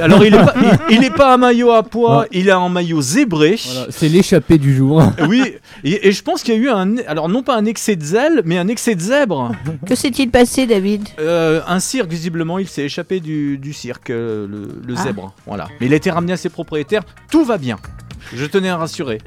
Alors, 0.00 0.24
il 0.24 0.34
est 0.34 0.38
pas, 0.38 0.54
il, 0.88 0.96
il 0.96 1.04
est 1.04 1.10
pas 1.14 1.34
un 1.34 1.36
maillot 1.36 1.72
à 1.72 1.82
poids, 1.82 2.24
il 2.32 2.48
est 2.48 2.52
en 2.52 2.70
maillot 2.70 3.02
zébré. 3.02 3.56
Voilà, 3.66 3.86
c'est 3.90 4.08
l'échappée 4.08 4.56
du 4.58 4.74
jour. 4.74 5.02
Oui, 5.28 5.42
et, 5.84 6.08
et 6.08 6.12
je 6.12 6.22
pense 6.22 6.42
qu'il 6.42 6.54
y 6.54 6.56
a 6.56 6.60
eu 6.60 6.68
un, 6.70 6.96
alors 7.06 7.28
non 7.28 7.42
pas 7.42 7.54
un 7.56 7.66
excès 7.66 7.96
de 7.96 8.02
zèle, 8.04 8.40
mais 8.46 8.56
un 8.56 8.66
excès 8.68 8.94
de 8.94 9.00
zèbre. 9.00 9.52
Que 9.86 9.94
s'est-il 9.94 10.30
passé, 10.30 10.66
David? 10.66 11.06
Euh, 11.18 11.60
un 11.68 11.80
cirque, 11.80 12.10
visiblement, 12.10 12.58
il 12.58 12.66
s'est 12.66 12.84
échappé 12.84 13.20
du, 13.20 13.58
du 13.58 13.72
cirque, 13.74 14.08
euh, 14.10 14.46
le, 14.48 14.68
le 14.86 14.94
Ah. 14.96 15.02
zèbre. 15.02 15.34
Voilà. 15.46 15.68
Mais 15.80 15.86
il 15.86 15.92
a 15.92 15.96
été 15.96 16.10
ramené 16.10 16.32
à 16.32 16.36
ses 16.38 16.48
propriétaires. 16.48 17.02
Tout 17.30 17.44
va 17.44 17.58
bien. 17.58 17.76
Je 18.34 18.44
tenais 18.46 18.68
à 18.68 18.76
rassurer. 18.76 19.18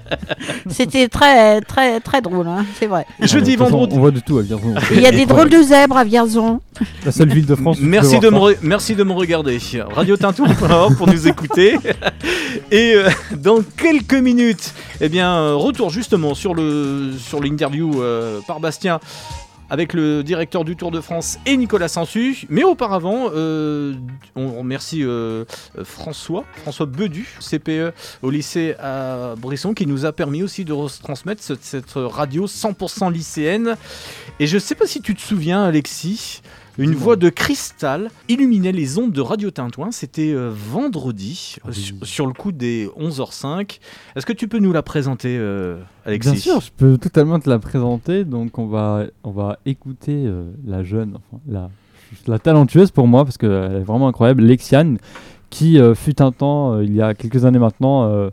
C'était 0.70 1.08
très 1.08 1.60
très 1.60 2.00
très 2.00 2.20
drôle, 2.20 2.46
hein, 2.46 2.64
c'est 2.78 2.86
vrai. 2.86 3.06
Jeudi, 3.20 3.52
toute 3.52 3.60
façon, 3.60 3.70
vendredi. 3.72 3.96
On 3.96 4.00
voit 4.00 4.10
de 4.10 4.20
tout 4.20 4.38
à 4.38 4.42
Vierzon. 4.42 4.74
Il 4.92 5.00
y 5.00 5.06
a 5.06 5.10
des 5.10 5.26
drôles 5.26 5.50
de 5.50 5.62
zèbres 5.62 5.96
à 5.96 6.04
Vierzon. 6.04 6.60
La 7.04 7.12
seule 7.12 7.30
ville 7.30 7.46
de 7.46 7.54
France. 7.54 7.78
Merci 7.80 8.20
de, 8.20 8.28
me 8.28 8.56
merci 8.62 8.94
de 8.94 9.02
me 9.04 9.12
regarder. 9.12 9.58
Radio 9.90 10.16
Tintou 10.16 10.46
pour 10.96 11.08
nous 11.08 11.28
écouter. 11.28 11.76
Et 12.70 12.94
euh, 12.94 13.08
dans 13.36 13.58
quelques 13.76 14.14
minutes, 14.14 14.72
eh 15.00 15.08
bien, 15.08 15.32
euh, 15.32 15.54
retour 15.54 15.90
justement 15.90 16.34
sur 16.34 16.54
le 16.54 17.12
sur 17.18 17.40
l'interview 17.40 18.02
euh, 18.02 18.40
par 18.46 18.60
Bastien 18.60 19.00
avec 19.70 19.92
le 19.92 20.22
directeur 20.22 20.64
du 20.64 20.76
Tour 20.76 20.90
de 20.90 21.00
France 21.00 21.38
et 21.46 21.56
Nicolas 21.56 21.88
Sansu. 21.88 22.46
Mais 22.48 22.64
auparavant, 22.64 23.30
euh, 23.34 23.94
on 24.36 24.58
remercie 24.58 25.04
euh, 25.04 25.44
François, 25.84 26.44
François 26.62 26.86
Bedu, 26.86 27.28
CPE 27.40 27.92
au 28.22 28.30
lycée 28.30 28.74
à 28.78 29.34
Brisson, 29.36 29.74
qui 29.74 29.86
nous 29.86 30.06
a 30.06 30.12
permis 30.12 30.42
aussi 30.42 30.64
de 30.64 30.72
retransmettre 30.72 31.42
cette, 31.42 31.64
cette 31.64 31.92
radio 31.94 32.46
100% 32.46 33.12
lycéenne. 33.12 33.76
Et 34.40 34.46
je 34.46 34.58
sais 34.58 34.74
pas 34.74 34.86
si 34.86 35.00
tu 35.00 35.14
te 35.14 35.20
souviens, 35.20 35.64
Alexis, 35.64 36.42
une 36.78 36.94
voix 36.94 37.16
de 37.16 37.28
cristal 37.28 38.10
illuminait 38.28 38.72
les 38.72 38.98
ondes 38.98 39.12
de 39.12 39.20
Radio 39.20 39.50
Tintouin. 39.50 39.90
C'était 39.90 40.32
euh, 40.32 40.50
vendredi, 40.52 41.56
Ah 41.64 41.68
euh, 41.68 41.72
sur, 41.72 41.96
sur 42.02 42.26
le 42.26 42.32
coup 42.32 42.52
des 42.52 42.88
11h05. 42.98 43.80
Est-ce 44.14 44.24
que 44.24 44.32
tu 44.32 44.46
peux 44.48 44.58
nous 44.60 44.72
la 44.72 44.82
présenter, 44.82 45.36
euh, 45.38 45.80
Alexis 46.06 46.30
Bien 46.30 46.40
sûr, 46.40 46.60
je 46.60 46.70
peux 46.76 46.96
totalement 46.96 47.40
te 47.40 47.50
la 47.50 47.58
présenter. 47.58 48.24
Donc, 48.24 48.58
on 48.58 48.66
va, 48.66 49.04
on 49.24 49.32
va 49.32 49.58
écouter 49.66 50.24
euh, 50.24 50.50
la 50.64 50.84
jeune, 50.84 51.16
enfin, 51.16 51.42
la, 51.48 51.70
la 52.26 52.38
talentueuse 52.38 52.92
pour 52.92 53.08
moi, 53.08 53.24
parce 53.24 53.36
qu'elle 53.36 53.50
est 53.50 53.84
vraiment 53.84 54.08
incroyable, 54.08 54.44
Lexiane, 54.44 54.98
qui 55.50 55.78
fut 55.94 56.20
un 56.20 56.30
temps, 56.30 56.78
il 56.80 56.94
y 56.94 57.00
a 57.00 57.14
quelques 57.14 57.46
années 57.46 57.58
maintenant, 57.58 58.30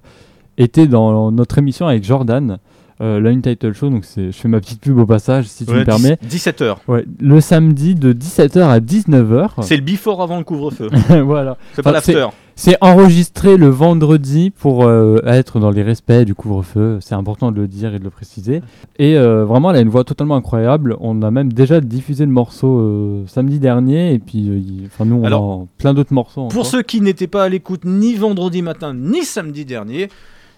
était 0.58 0.86
dans 0.86 1.32
notre 1.32 1.58
émission 1.58 1.88
avec 1.88 2.04
Jordan. 2.04 2.60
Euh, 3.02 3.20
la 3.20 3.32
Untitled 3.32 3.74
Show, 3.74 3.90
donc 3.90 4.06
c'est- 4.06 4.32
je 4.32 4.38
fais 4.38 4.48
ma 4.48 4.60
petite 4.62 4.80
pub 4.80 4.98
au 4.98 5.06
passage 5.06 5.48
si 5.48 5.66
tu 5.66 5.72
Ouais, 5.74 5.80
me 5.80 5.84
permets. 5.86 6.18
17h. 6.30 6.78
Ouais, 6.88 7.06
le 7.20 7.42
samedi 7.42 7.94
de 7.94 8.14
17h 8.14 8.70
à 8.70 8.80
19h. 8.80 9.56
C'est 9.64 9.76
le 9.76 9.82
before 9.84 10.22
avant 10.22 10.38
le 10.38 10.46
couvre-feu. 10.46 10.88
voilà. 11.26 11.58
C'est 11.74 11.82
pas 11.82 11.92
l'after. 11.92 12.26
C'est 12.58 12.78
enregistré 12.80 13.58
le 13.58 13.68
vendredi 13.68 14.50
pour 14.50 14.86
euh, 14.86 15.18
être 15.26 15.60
dans 15.60 15.72
les 15.72 15.84
respects 15.84 16.24
du 16.24 16.34
couvre-feu. 16.36 17.00
C'est 17.02 17.14
important 17.16 17.52
de 17.52 17.58
le 17.60 17.68
dire 17.68 17.94
et 17.94 18.00
de 18.00 18.04
le 18.06 18.10
préciser. 18.10 18.62
Et 18.98 19.18
euh, 19.18 19.44
vraiment, 19.44 19.72
elle 19.72 19.78
a 19.78 19.82
une 19.82 19.90
voix 19.90 20.06
totalement 20.06 20.38
incroyable. 20.38 20.96
On 21.02 21.22
a 21.22 21.32
même 21.32 21.52
déjà 21.52 21.82
diffusé 21.82 22.26
le 22.26 22.32
morceau 22.32 22.80
euh, 22.80 23.24
samedi 23.28 23.60
dernier. 23.60 24.14
Et 24.14 24.20
puis, 24.20 24.84
enfin, 24.86 25.04
nous, 25.04 25.18
on 25.18 25.26
Alors, 25.26 25.64
a 25.64 25.66
plein 25.80 25.94
d'autres 25.94 26.14
morceaux. 26.14 26.44
Pour 26.48 26.60
encore. 26.62 26.66
ceux 26.66 26.82
qui 26.82 27.02
n'étaient 27.02 27.28
pas 27.28 27.44
à 27.44 27.50
l'écoute 27.50 27.82
ni 27.84 28.14
vendredi 28.16 28.62
matin 28.62 28.94
ni 28.94 29.24
samedi 29.24 29.66
dernier, 29.66 30.08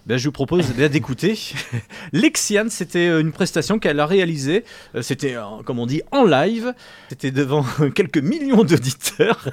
Ben, 0.08 0.16
je 0.16 0.24
vous 0.24 0.32
propose 0.32 0.74
d'écouter. 0.74 1.38
Lexiane, 2.14 2.70
c'était 2.70 3.08
euh, 3.08 3.20
une 3.20 3.30
prestation 3.30 3.78
qu'elle 3.78 4.00
a 4.00 4.06
réalisée. 4.06 4.64
Euh, 4.94 5.02
C'était, 5.02 5.36
euh, 5.36 5.62
comme 5.66 5.78
on 5.78 5.84
dit, 5.84 6.00
en 6.12 6.24
live. 6.24 6.72
C'était 7.10 7.30
devant 7.30 7.62
quelques 7.94 8.16
millions 8.16 8.64
d'auditeurs. 8.64 9.46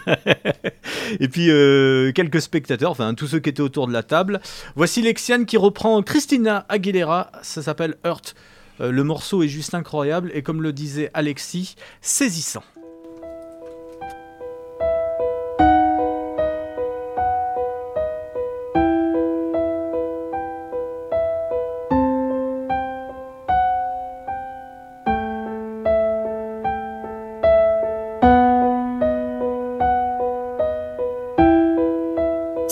Et 1.20 1.28
puis 1.28 1.48
quelques 2.14 2.42
spectateurs, 2.42 2.90
enfin 2.90 3.14
tous 3.16 3.28
ceux 3.28 3.40
qui 3.40 3.50
étaient 3.50 3.62
autour 3.62 3.88
de 3.88 3.92
la 3.92 4.02
table. 4.02 4.40
Voici 4.78 5.02
Lexiane 5.02 5.46
qui 5.46 5.58
reprend 5.58 6.02
Christina 6.02 6.66
Aguilera. 6.70 7.34
Ça 7.42 7.62
s'appelle 7.62 7.96
Hurt. 8.06 8.34
Le 8.80 9.04
morceau 9.04 9.44
est 9.44 9.48
juste 9.50 9.74
incroyable 9.74 10.32
et 10.34 10.42
comme 10.42 10.62
le 10.62 10.72
disait 10.72 11.12
Alexis, 11.14 11.76
saisissant. 12.02 12.64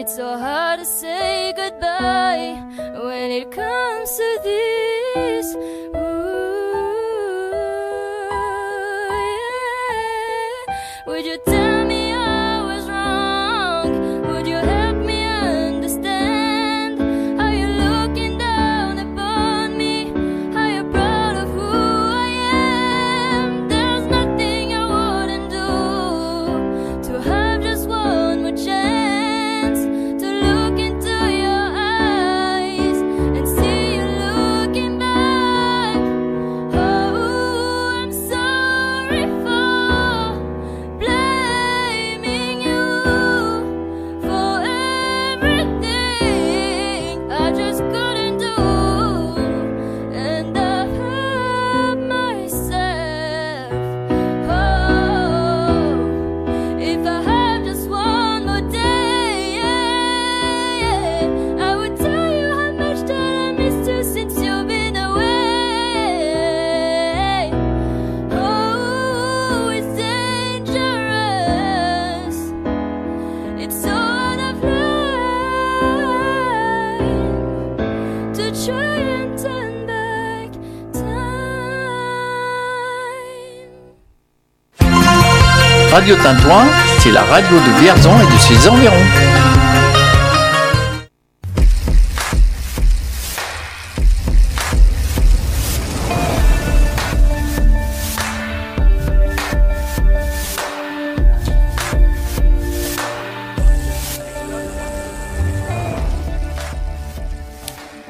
It's 0.00 0.16
so 0.16 0.38
hard 0.38 0.80
to 0.80 0.86
say 0.86 1.52
goodbye 1.54 2.56
when 3.04 3.30
it 3.30 3.50
comes 3.50 4.16
to 4.16 4.40
this. 4.42 4.69
Radio 86.00 86.16
Tintouin, 86.16 86.64
c'est 87.00 87.10
la 87.10 87.22
radio 87.24 87.58
de 87.58 87.78
Vierzon 87.78 88.14
et 88.22 88.32
de 88.32 88.38
ses 88.38 88.66
environs. 88.70 88.94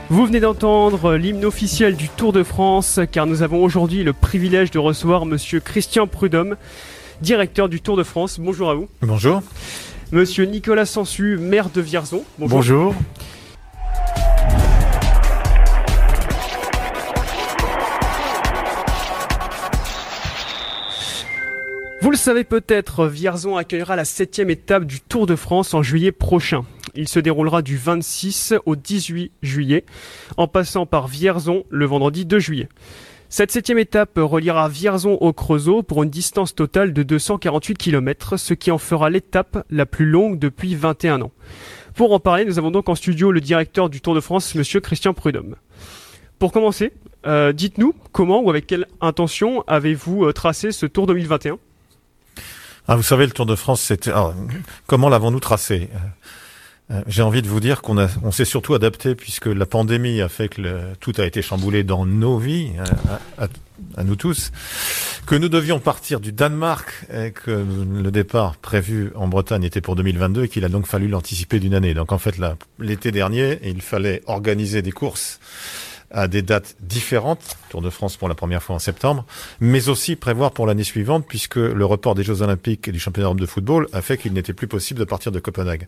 Vous 0.08 0.26
venez 0.26 0.38
d'entendre 0.38 1.16
l'hymne 1.16 1.44
officiel 1.44 1.96
du 1.96 2.08
Tour 2.08 2.32
de 2.32 2.44
France, 2.44 3.00
car 3.10 3.26
nous 3.26 3.42
avons 3.42 3.60
aujourd'hui 3.64 4.04
le 4.04 4.12
privilège 4.12 4.70
de 4.70 4.78
recevoir 4.78 5.26
Monsieur 5.26 5.58
Christian 5.58 6.06
Prudhomme, 6.06 6.54
directeur 7.20 7.68
du 7.68 7.80
Tour 7.80 7.96
de 7.96 8.02
France. 8.02 8.40
Bonjour 8.40 8.70
à 8.70 8.74
vous. 8.74 8.88
Bonjour. 9.02 9.42
Monsieur 10.12 10.44
Nicolas 10.44 10.86
Sansu, 10.86 11.36
maire 11.38 11.70
de 11.70 11.80
Vierzon. 11.80 12.24
Bonjour. 12.38 12.94
Vous 22.02 22.10
le 22.10 22.16
savez 22.16 22.44
peut-être, 22.44 23.06
Vierzon 23.06 23.56
accueillera 23.56 23.94
la 23.94 24.04
septième 24.04 24.50
étape 24.50 24.84
du 24.84 25.00
Tour 25.00 25.26
de 25.26 25.36
France 25.36 25.74
en 25.74 25.82
juillet 25.82 26.12
prochain. 26.12 26.64
Il 26.94 27.06
se 27.06 27.20
déroulera 27.20 27.62
du 27.62 27.76
26 27.76 28.54
au 28.66 28.74
18 28.74 29.30
juillet, 29.42 29.84
en 30.36 30.48
passant 30.48 30.86
par 30.86 31.06
Vierzon 31.06 31.64
le 31.70 31.84
vendredi 31.84 32.24
2 32.24 32.38
juillet. 32.40 32.68
Cette 33.32 33.52
septième 33.52 33.78
étape 33.78 34.14
reliera 34.16 34.68
Vierzon 34.68 35.12
au 35.12 35.32
Creusot 35.32 35.84
pour 35.84 36.02
une 36.02 36.10
distance 36.10 36.52
totale 36.52 36.92
de 36.92 37.04
248 37.04 37.78
km, 37.78 38.36
ce 38.36 38.54
qui 38.54 38.72
en 38.72 38.78
fera 38.78 39.08
l'étape 39.08 39.64
la 39.70 39.86
plus 39.86 40.04
longue 40.04 40.36
depuis 40.40 40.74
21 40.74 41.22
ans. 41.22 41.30
Pour 41.94 42.12
en 42.12 42.18
parler, 42.18 42.44
nous 42.44 42.58
avons 42.58 42.72
donc 42.72 42.88
en 42.88 42.96
studio 42.96 43.30
le 43.30 43.40
directeur 43.40 43.88
du 43.88 44.00
Tour 44.00 44.16
de 44.16 44.20
France, 44.20 44.56
monsieur 44.56 44.80
Christian 44.80 45.14
Prudhomme. 45.14 45.54
Pour 46.40 46.50
commencer, 46.50 46.92
euh, 47.24 47.52
dites-nous 47.52 47.94
comment 48.10 48.40
ou 48.40 48.50
avec 48.50 48.66
quelle 48.66 48.88
intention 49.00 49.62
avez-vous 49.68 50.24
euh, 50.24 50.32
tracé 50.32 50.72
ce 50.72 50.86
Tour 50.86 51.06
2021 51.06 51.56
Ah, 52.88 52.96
vous 52.96 53.04
savez, 53.04 53.26
le 53.26 53.32
Tour 53.32 53.46
de 53.46 53.54
France, 53.54 53.80
c'était. 53.80 54.10
alors, 54.10 54.34
comment 54.88 55.08
l'avons-nous 55.08 55.38
tracé? 55.38 55.88
J'ai 57.06 57.22
envie 57.22 57.40
de 57.40 57.46
vous 57.48 57.60
dire 57.60 57.82
qu'on 57.82 57.98
a, 57.98 58.08
on 58.24 58.32
s'est 58.32 58.44
surtout 58.44 58.74
adapté 58.74 59.14
puisque 59.14 59.46
la 59.46 59.64
pandémie 59.64 60.20
a 60.20 60.28
fait 60.28 60.48
que 60.48 60.60
le- 60.60 60.80
tout 60.98 61.12
a 61.18 61.24
été 61.24 61.40
chamboulé 61.40 61.84
dans 61.84 62.04
nos 62.04 62.36
vies, 62.38 62.70
euh, 62.78 62.84
à, 63.38 63.44
à- 63.44 63.48
à 63.96 64.02
nous 64.04 64.16
tous, 64.16 64.50
que 65.24 65.36
nous 65.36 65.48
devions 65.48 65.78
partir 65.78 66.18
du 66.18 66.32
Danemark 66.32 67.06
et 67.14 67.30
que 67.30 67.64
le 68.02 68.10
départ 68.10 68.56
prévu 68.56 69.12
en 69.14 69.28
Bretagne 69.28 69.62
était 69.62 69.80
pour 69.80 69.94
2022 69.94 70.44
et 70.44 70.48
qu'il 70.48 70.64
a 70.64 70.68
donc 70.68 70.86
fallu 70.86 71.06
l'anticiper 71.06 71.60
d'une 71.60 71.74
année. 71.74 71.94
Donc 71.94 72.10
en 72.10 72.18
fait, 72.18 72.34
l'été 72.80 73.12
dernier, 73.12 73.60
il 73.62 73.82
fallait 73.82 74.22
organiser 74.26 74.82
des 74.82 74.90
courses 74.92 75.38
à 76.10 76.28
des 76.28 76.42
dates 76.42 76.76
différentes, 76.80 77.56
Tour 77.68 77.82
de 77.82 77.90
France 77.90 78.16
pour 78.16 78.28
la 78.28 78.34
première 78.34 78.62
fois 78.62 78.76
en 78.76 78.80
septembre, 78.80 79.24
mais 79.60 79.88
aussi 79.88 80.16
prévoir 80.16 80.52
pour 80.52 80.66
l'année 80.66 80.84
suivante, 80.84 81.24
puisque 81.28 81.56
le 81.56 81.84
report 81.84 82.14
des 82.14 82.24
Jeux 82.24 82.42
Olympiques 82.42 82.88
et 82.88 82.92
du 82.92 82.98
Championnat 82.98 83.26
d'Europe 83.26 83.40
de 83.40 83.46
football 83.46 83.88
a 83.92 84.02
fait 84.02 84.18
qu'il 84.18 84.32
n'était 84.32 84.52
plus 84.54 84.66
possible 84.66 85.00
de 85.00 85.04
partir 85.04 85.32
de 85.32 85.38
Copenhague. 85.38 85.86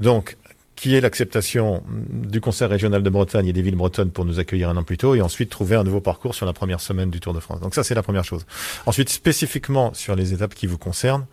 Donc, 0.00 0.36
qui 0.74 0.96
est 0.96 1.00
l'acceptation 1.00 1.84
du 2.10 2.40
Conseil 2.40 2.66
régional 2.66 3.04
de 3.04 3.10
Bretagne 3.10 3.46
et 3.46 3.52
des 3.52 3.62
villes 3.62 3.76
bretonnes 3.76 4.10
pour 4.10 4.24
nous 4.24 4.40
accueillir 4.40 4.68
un 4.68 4.76
an 4.76 4.82
plus 4.82 4.96
tôt 4.96 5.14
et 5.14 5.20
ensuite 5.20 5.48
trouver 5.48 5.76
un 5.76 5.84
nouveau 5.84 6.00
parcours 6.00 6.34
sur 6.34 6.44
la 6.44 6.52
première 6.52 6.80
semaine 6.80 7.08
du 7.08 7.20
Tour 7.20 7.34
de 7.34 7.38
France? 7.38 7.60
Donc 7.60 7.74
ça, 7.76 7.84
c'est 7.84 7.94
la 7.94 8.02
première 8.02 8.24
chose. 8.24 8.46
Ensuite, 8.86 9.08
spécifiquement 9.08 9.94
sur 9.94 10.16
les 10.16 10.32
étapes 10.32 10.54
qui 10.54 10.66
vous 10.66 10.78
concernent, 10.78 11.26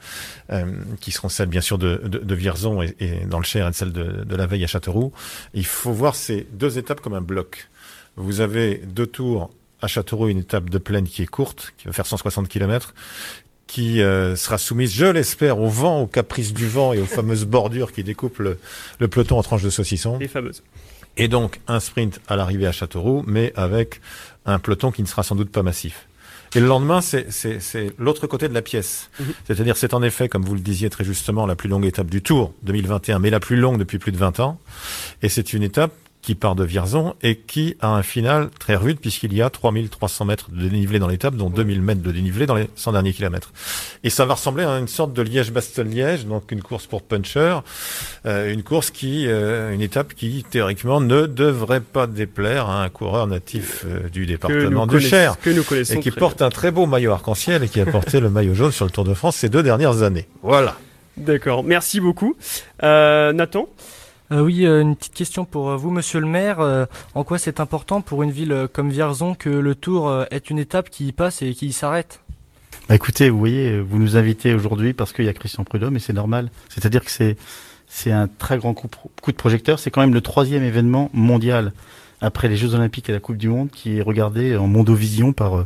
euh, 0.51 0.65
qui 0.99 1.09
seront 1.11 1.29
celles 1.29 1.49
bien 1.49 1.61
sûr 1.61 1.79
de, 1.79 1.99
de, 2.03 2.19
de 2.19 2.35
Vierzon 2.35 2.83
et, 2.83 2.95
et 2.99 3.25
dans 3.25 3.39
le 3.39 3.43
Cher 3.43 3.67
et 3.67 3.73
celles 3.73 3.93
de, 3.93 4.23
de 4.23 4.35
la 4.35 4.45
Veille 4.45 4.65
à 4.65 4.67
Châteauroux, 4.67 5.13
il 5.55 5.65
faut 5.65 5.93
voir 5.93 6.13
ces 6.13 6.45
deux 6.53 6.77
étapes 6.77 7.01
comme 7.01 7.15
un 7.15 7.21
bloc. 7.21 7.69
Vous 8.19 8.41
avez 8.41 8.81
deux 8.85 9.07
tours 9.07 9.49
à 9.81 9.87
Châteauroux, 9.87 10.27
une 10.27 10.39
étape 10.39 10.69
de 10.69 10.77
plaine 10.77 11.07
qui 11.07 11.23
est 11.23 11.27
courte, 11.27 11.73
qui 11.77 11.87
va 11.87 11.93
faire 11.93 12.05
160 12.05 12.49
km, 12.49 12.93
qui 13.65 14.01
euh, 14.01 14.35
sera 14.35 14.57
soumise, 14.57 14.93
je 14.93 15.05
l'espère, 15.05 15.59
au 15.59 15.69
vent, 15.69 16.01
aux 16.01 16.07
caprices 16.07 16.53
du 16.53 16.67
vent 16.67 16.91
et 16.91 16.99
aux 16.99 17.05
fameuses 17.05 17.45
bordures 17.45 17.93
qui 17.93 18.03
découpent 18.03 18.39
le, 18.39 18.59
le 18.99 19.07
peloton 19.07 19.37
en 19.37 19.43
tranches 19.43 19.63
de 19.63 19.69
saucisson. 19.69 20.17
Les 20.17 20.27
fameuses. 20.27 20.63
Et 21.15 21.29
donc 21.29 21.61
un 21.67 21.79
sprint 21.79 22.19
à 22.27 22.35
l'arrivée 22.35 22.67
à 22.67 22.73
Châteauroux, 22.73 23.23
mais 23.25 23.53
avec 23.55 24.01
un 24.45 24.59
peloton 24.59 24.91
qui 24.91 25.01
ne 25.01 25.07
sera 25.07 25.23
sans 25.23 25.35
doute 25.35 25.51
pas 25.51 25.63
massif. 25.63 26.07
Et 26.55 26.59
le 26.59 26.67
lendemain, 26.67 26.99
c'est 27.01 27.93
l'autre 27.99 28.27
côté 28.27 28.49
de 28.49 28.53
la 28.53 28.61
pièce. 28.61 29.09
Mhm. 29.19 29.25
C'est-à-dire, 29.45 29.77
c'est 29.77 29.93
en 29.93 30.01
effet, 30.01 30.27
comme 30.27 30.43
vous 30.43 30.55
le 30.55 30.61
disiez 30.61 30.89
très 30.89 31.03
justement, 31.03 31.45
la 31.45 31.55
plus 31.55 31.69
longue 31.69 31.85
étape 31.85 32.07
du 32.07 32.21
Tour 32.21 32.53
2021, 32.63 33.19
mais 33.19 33.29
la 33.29 33.39
plus 33.39 33.55
longue 33.55 33.77
depuis 33.77 33.99
plus 33.99 34.11
de 34.11 34.17
20 34.17 34.39
ans. 34.39 34.59
Et 35.21 35.29
c'est 35.29 35.53
une 35.53 35.63
étape 35.63 35.91
qui 36.21 36.35
part 36.35 36.55
de 36.55 36.63
Vierzon 36.63 37.15
et 37.23 37.37
qui 37.37 37.75
a 37.81 37.89
un 37.89 38.03
final 38.03 38.49
très 38.59 38.75
rude 38.75 38.99
puisqu'il 38.99 39.33
y 39.33 39.41
a 39.41 39.49
3300 39.49 40.25
mètres 40.25 40.51
de 40.51 40.67
dénivelé 40.67 40.99
dans 40.99 41.07
l'étape, 41.07 41.35
dont 41.35 41.49
2000 41.49 41.81
mètres 41.81 42.01
de 42.01 42.11
dénivelé 42.11 42.45
dans 42.45 42.55
les 42.55 42.69
100 42.75 42.93
derniers 42.93 43.13
kilomètres. 43.13 43.51
Et 44.03 44.09
ça 44.09 44.25
va 44.25 44.33
ressembler 44.33 44.63
à 44.63 44.77
une 44.77 44.87
sorte 44.87 45.13
de 45.13 45.21
Liège-Bastogne-Liège, 45.21 46.25
donc 46.25 46.51
une 46.51 46.61
course 46.61 46.87
pour 46.87 47.01
puncher, 47.03 47.59
euh, 48.25 48.51
une 48.51 48.63
course 48.63 48.91
qui, 48.91 49.27
euh, 49.27 49.73
une 49.73 49.81
étape 49.81 50.13
qui 50.13 50.45
théoriquement 50.49 50.99
ne 51.01 51.25
devrait 51.25 51.81
pas 51.81 52.07
déplaire 52.07 52.69
à 52.69 52.83
un 52.83 52.89
coureur 52.89 53.27
natif 53.27 53.85
euh, 53.85 54.09
du 54.09 54.25
département 54.25 54.87
du 54.87 54.99
Cher 54.99 55.39
que 55.39 55.49
nous 55.49 55.63
connaissons 55.63 55.95
et 55.95 55.99
qui 55.99 56.11
porte 56.11 56.41
un 56.41 56.49
très 56.49 56.71
beau 56.71 56.85
maillot 56.85 57.11
arc-en-ciel 57.11 57.63
et 57.63 57.69
qui 57.69 57.79
a 57.79 57.85
porté 57.85 58.19
le 58.19 58.29
maillot 58.29 58.53
jaune 58.53 58.71
sur 58.71 58.85
le 58.85 58.91
Tour 58.91 59.05
de 59.05 59.13
France 59.13 59.37
ces 59.37 59.49
deux 59.49 59.63
dernières 59.63 60.03
années. 60.03 60.27
Voilà. 60.43 60.75
D'accord, 61.19 61.63
merci 61.63 61.99
beaucoup. 61.99 62.35
Euh, 62.83 63.33
Nathan? 63.33 63.67
Euh, 64.31 64.41
oui, 64.41 64.65
euh, 64.65 64.81
une 64.81 64.95
petite 64.95 65.15
question 65.15 65.43
pour 65.43 65.69
euh, 65.69 65.75
vous, 65.75 65.89
monsieur 65.89 66.19
le 66.19 66.27
maire. 66.27 66.59
En 67.15 67.23
quoi 67.23 67.37
c'est 67.37 67.59
important 67.59 68.01
pour 68.01 68.23
une 68.23 68.31
ville 68.31 68.67
comme 68.71 68.89
Vierzon 68.89 69.33
que 69.33 69.49
le 69.49 69.75
Tour 69.75 70.25
est 70.31 70.49
une 70.49 70.59
étape 70.59 70.89
qui 70.89 71.07
y 71.07 71.11
passe 71.11 71.41
et 71.41 71.53
qui 71.53 71.67
y 71.67 71.73
s'arrête? 71.73 72.21
Bah 72.87 72.95
écoutez, 72.95 73.29
vous 73.29 73.37
voyez, 73.37 73.79
vous 73.79 73.99
nous 73.99 74.17
invitez 74.17 74.53
aujourd'hui 74.53 74.93
parce 74.93 75.13
qu'il 75.13 75.25
y 75.25 75.29
a 75.29 75.33
Christian 75.33 75.63
Prudhomme 75.63 75.95
et 75.95 75.99
c'est 75.99 76.13
normal. 76.13 76.49
C'est-à-dire 76.69 77.03
que 77.03 77.11
c'est 77.11 78.11
un 78.11 78.27
très 78.27 78.57
grand 78.57 78.73
coup, 78.73 78.87
de 79.27 79.37
projecteur. 79.37 79.79
C'est 79.79 79.91
quand 79.91 80.01
même 80.01 80.13
le 80.13 80.21
troisième 80.21 80.63
événement 80.63 81.09
mondial 81.13 81.71
après 82.21 82.49
les 82.49 82.57
Jeux 82.57 82.73
Olympiques 82.73 83.09
et 83.09 83.11
la 83.11 83.19
Coupe 83.19 83.37
du 83.37 83.49
Monde 83.49 83.69
qui 83.71 83.97
est 83.97 84.01
regardé 84.01 84.57
en 84.57 84.67
mondovision 84.67 85.33
par 85.33 85.65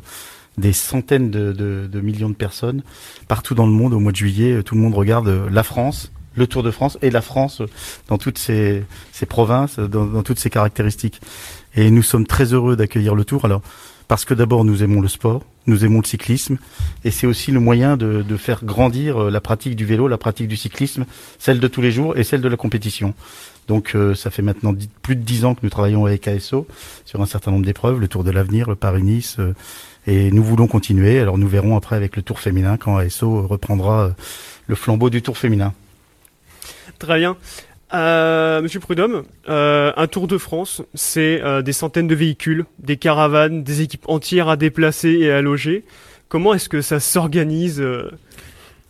des 0.57 0.73
centaines 0.73 1.31
de, 1.31 2.01
millions 2.01 2.29
de 2.29 2.35
personnes 2.35 2.83
partout 3.27 3.55
dans 3.55 3.65
le 3.65 3.71
monde 3.71 3.93
au 3.93 3.99
mois 3.99 4.11
de 4.11 4.17
juillet. 4.17 4.61
Tout 4.63 4.75
le 4.75 4.81
monde 4.81 4.93
regarde 4.93 5.47
la 5.49 5.63
France, 5.63 6.11
le 6.35 6.47
Tour 6.47 6.63
de 6.63 6.71
France 6.71 6.97
et 7.01 7.09
la 7.09 7.21
France 7.21 7.61
dans 8.07 8.17
toutes 8.17 8.37
ses, 8.37 8.83
ses 9.11 9.25
provinces, 9.25 9.79
dans, 9.79 10.23
toutes 10.23 10.39
ses 10.39 10.49
caractéristiques. 10.49 11.21
Et 11.75 11.89
nous 11.91 12.03
sommes 12.03 12.27
très 12.27 12.53
heureux 12.53 12.75
d'accueillir 12.75 13.15
le 13.15 13.25
Tour. 13.25 13.45
Alors 13.45 13.61
parce 14.07 14.25
que 14.25 14.33
d'abord 14.33 14.65
nous 14.65 14.83
aimons 14.83 15.01
le 15.01 15.07
sport, 15.07 15.43
nous 15.65 15.85
aimons 15.85 15.99
le 15.99 16.05
cyclisme, 16.05 16.57
et 17.05 17.09
c'est 17.09 17.25
aussi 17.25 17.51
le 17.51 17.61
moyen 17.61 17.95
de, 17.95 18.21
de 18.21 18.37
faire 18.37 18.65
grandir 18.65 19.17
euh, 19.17 19.31
la 19.31 19.39
pratique 19.39 19.77
du 19.77 19.85
vélo, 19.85 20.09
la 20.09 20.17
pratique 20.17 20.49
du 20.49 20.57
cyclisme, 20.57 21.05
celle 21.39 21.59
de 21.61 21.67
tous 21.69 21.81
les 21.81 21.91
jours 21.91 22.17
et 22.17 22.23
celle 22.23 22.41
de 22.41 22.49
la 22.49 22.57
compétition. 22.57 23.13
Donc 23.67 23.95
euh, 23.95 24.13
ça 24.13 24.29
fait 24.29 24.41
maintenant 24.41 24.73
plus 25.01 25.15
de 25.15 25.21
dix 25.21 25.45
ans 25.45 25.55
que 25.55 25.61
nous 25.63 25.69
travaillons 25.69 26.05
avec 26.05 26.27
ASO 26.27 26.67
sur 27.05 27.21
un 27.21 27.25
certain 27.25 27.51
nombre 27.51 27.65
d'épreuves, 27.65 27.99
le 27.99 28.07
Tour 28.07 28.23
de 28.23 28.31
l'avenir, 28.31 28.69
le 28.69 28.75
Paris-Nice, 28.75 29.37
euh, 29.39 29.53
et 30.05 30.31
nous 30.31 30.43
voulons 30.43 30.67
continuer. 30.67 31.19
Alors 31.19 31.37
nous 31.37 31.47
verrons 31.47 31.77
après 31.77 31.95
avec 31.95 32.15
le 32.15 32.21
Tour 32.21 32.39
féminin 32.39 32.77
quand 32.77 32.97
ASO 32.97 33.47
reprendra 33.47 34.01
euh, 34.01 34.09
le 34.67 34.75
flambeau 34.75 35.09
du 35.09 35.21
Tour 35.21 35.37
féminin. 35.37 35.73
Très 36.99 37.19
bien. 37.19 37.37
Euh, 37.93 38.61
Monsieur 38.61 38.79
Prudhomme, 38.79 39.23
euh, 39.49 39.93
un 39.95 40.07
Tour 40.07 40.27
de 40.27 40.39
France, 40.39 40.81
c'est 40.95 41.41
euh, 41.43 41.61
des 41.61 41.73
centaines 41.73 42.07
de 42.07 42.15
véhicules, 42.15 42.65
des 42.79 42.97
caravanes, 42.97 43.63
des 43.63 43.81
équipes 43.81 44.09
entières 44.09 44.49
à 44.49 44.55
déplacer 44.55 45.09
et 45.09 45.31
à 45.31 45.41
loger. 45.41 45.83
Comment 46.27 46.55
est-ce 46.55 46.69
que 46.69 46.81
ça 46.81 46.99
s'organise 46.99 47.83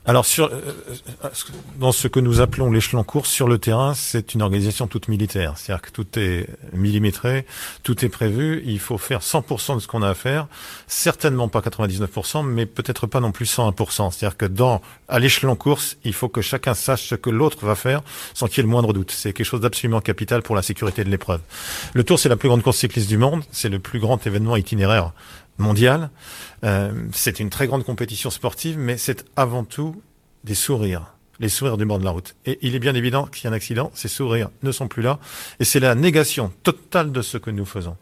Alors, 0.05 0.25
sur, 0.25 0.47
euh, 0.47 0.59
euh, 1.23 1.29
dans 1.79 1.93
ce 1.93 2.09
que 2.09 2.19
nous 2.19 2.41
appelons 2.41 2.69
l'échelon 2.69 3.05
course 3.05 3.29
sur 3.29 3.47
le 3.47 3.57
terrain, 3.57 3.93
c'est 3.93 4.33
une 4.33 4.41
organisation 4.41 4.85
toute 4.85 5.07
militaire. 5.07 5.53
C'est-à-dire 5.57 5.81
que 5.81 5.91
tout 5.91 6.19
est 6.19 6.47
millimétré, 6.73 7.45
tout 7.83 8.03
est 8.03 8.09
prévu. 8.09 8.61
Il 8.65 8.79
faut 8.79 8.97
faire 8.97 9.21
100% 9.21 9.75
de 9.75 9.79
ce 9.79 9.87
qu'on 9.87 10.01
a 10.01 10.09
à 10.09 10.13
faire. 10.13 10.47
Certainement 10.87 11.47
pas 11.47 11.61
99%, 11.61 12.45
mais 12.45 12.65
peut-être 12.65 13.07
pas 13.07 13.21
non 13.21 13.31
plus 13.31 13.45
101%. 13.45 14.11
C'est-à-dire 14.11 14.35
que 14.35 14.45
dans, 14.45 14.81
à 15.07 15.19
l'échelon 15.19 15.55
course, 15.55 15.95
il 16.03 16.13
faut 16.13 16.27
que 16.27 16.41
chacun 16.41 16.73
sache 16.73 17.07
ce 17.07 17.15
que 17.15 17.29
l'autre 17.29 17.65
va 17.65 17.75
faire 17.75 18.01
sans 18.33 18.47
qu'il 18.47 18.57
y 18.57 18.59
ait 18.59 18.63
le 18.63 18.69
moindre 18.69 18.91
doute. 18.91 19.11
C'est 19.11 19.31
quelque 19.31 19.45
chose 19.45 19.61
d'absolument 19.61 20.01
capital 20.01 20.41
pour 20.41 20.57
la 20.57 20.63
sécurité 20.63 21.05
de 21.05 21.09
l'épreuve. 21.09 21.39
Le 21.93 22.03
Tour, 22.03 22.19
c'est 22.19 22.29
la 22.29 22.35
plus 22.35 22.49
grande 22.49 22.61
course 22.61 22.77
cycliste 22.77 23.07
du 23.07 23.17
monde. 23.17 23.43
C'est 23.53 23.69
le 23.69 23.79
plus 23.79 23.99
grand 23.99 24.27
événement 24.27 24.57
itinéraire 24.57 25.13
mondial. 25.57 26.09
Euh, 26.63 26.91
c'est 27.11 27.39
une 27.39 27.49
très 27.49 27.67
grande 27.67 27.83
compétition 27.83 28.29
sportive, 28.29 28.77
mais 28.77 28.97
c'est 28.97 29.25
avant 29.35 29.63
tout 29.63 30.01
des 30.43 30.55
sourires, 30.55 31.13
les 31.39 31.49
sourires 31.49 31.77
du 31.77 31.85
bord 31.85 31.99
de 31.99 32.05
la 32.05 32.11
route. 32.11 32.35
Et 32.45 32.59
il 32.61 32.75
est 32.75 32.79
bien 32.79 32.95
évident 32.95 33.25
qu'il 33.25 33.43
y 33.45 33.47
a 33.47 33.49
un 33.49 33.53
accident, 33.53 33.91
ces 33.93 34.07
sourires 34.07 34.49
ne 34.61 34.71
sont 34.71 34.87
plus 34.87 35.01
là, 35.01 35.19
et 35.59 35.65
c'est 35.65 35.79
la 35.79 35.95
négation 35.95 36.51
totale 36.63 37.11
de 37.11 37.21
ce 37.21 37.37
que 37.37 37.49
nous 37.49 37.65
faisons. 37.65 37.95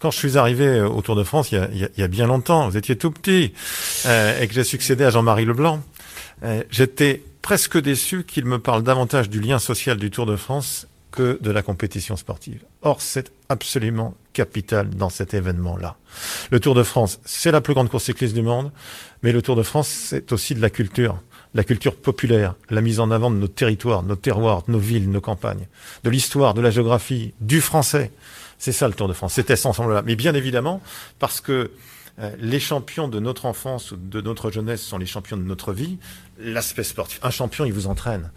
Quand 0.00 0.10
je 0.10 0.18
suis 0.18 0.36
arrivé 0.38 0.66
euh, 0.66 0.88
au 0.88 1.00
Tour 1.02 1.16
de 1.16 1.24
France, 1.24 1.52
il 1.52 1.56
y 1.56 1.58
a, 1.58 1.68
il 1.72 1.78
y 1.78 1.84
a- 1.84 1.88
il 1.96 2.00
y 2.00 2.04
a 2.04 2.08
bien 2.08 2.26
longtemps, 2.26 2.68
vous 2.68 2.76
étiez 2.76 2.96
tout 2.96 3.10
petit, 3.10 3.52
euh, 4.06 4.40
et 4.40 4.46
que 4.48 4.54
j'ai 4.54 4.64
succédé 4.64 5.04
à 5.04 5.10
Jean-Marie 5.10 5.44
Leblanc, 5.46 5.82
euh, 6.42 6.62
j'étais 6.70 7.22
presque 7.40 7.80
déçu 7.80 8.24
qu'il 8.24 8.44
me 8.44 8.58
parle 8.58 8.82
davantage 8.82 9.30
du 9.30 9.40
lien 9.40 9.58
social 9.58 9.96
du 9.96 10.10
Tour 10.10 10.26
de 10.26 10.36
France 10.36 10.86
que 11.16 11.38
de 11.40 11.50
la 11.50 11.62
compétition 11.62 12.14
sportive. 12.16 12.62
Or, 12.82 13.00
c'est 13.00 13.32
absolument 13.48 14.14
capital 14.34 14.90
dans 14.90 15.08
cet 15.08 15.32
événement-là. 15.32 15.96
Le 16.50 16.60
Tour 16.60 16.74
de 16.74 16.82
France, 16.82 17.20
c'est 17.24 17.50
la 17.50 17.62
plus 17.62 17.72
grande 17.72 17.88
course 17.88 18.04
cycliste 18.04 18.34
du 18.34 18.42
monde, 18.42 18.70
mais 19.22 19.32
le 19.32 19.40
Tour 19.40 19.56
de 19.56 19.62
France, 19.62 19.88
c'est 19.88 20.30
aussi 20.32 20.54
de 20.54 20.60
la 20.60 20.68
culture, 20.68 21.18
la 21.54 21.64
culture 21.64 21.96
populaire, 21.96 22.54
la 22.68 22.82
mise 22.82 23.00
en 23.00 23.10
avant 23.10 23.30
de 23.30 23.36
nos 23.36 23.48
territoires, 23.48 24.02
nos 24.02 24.14
terroirs, 24.14 24.62
nos 24.68 24.78
villes, 24.78 25.10
nos 25.10 25.22
campagnes, 25.22 25.66
de 26.04 26.10
l'histoire, 26.10 26.52
de 26.52 26.60
la 26.60 26.70
géographie, 26.70 27.32
du 27.40 27.62
français. 27.62 28.12
C'est 28.58 28.72
ça 28.72 28.86
le 28.86 28.94
Tour 28.94 29.08
de 29.08 29.14
France, 29.14 29.32
c'était 29.32 29.56
cet 29.56 29.66
ensemble-là. 29.66 30.02
Mais 30.04 30.16
bien 30.16 30.34
évidemment, 30.34 30.82
parce 31.18 31.40
que 31.40 31.70
euh, 32.18 32.30
les 32.38 32.60
champions 32.60 33.08
de 33.08 33.20
notre 33.20 33.46
enfance 33.46 33.92
ou 33.92 33.96
de 33.96 34.20
notre 34.20 34.50
jeunesse 34.50 34.82
sont 34.82 34.98
les 34.98 35.06
champions 35.06 35.38
de 35.38 35.42
notre 35.42 35.72
vie, 35.72 35.98
l'aspect 36.38 36.84
sportif. 36.84 37.18
Un 37.22 37.30
champion, 37.30 37.64
il 37.64 37.72
vous 37.72 37.86
entraîne. 37.86 38.30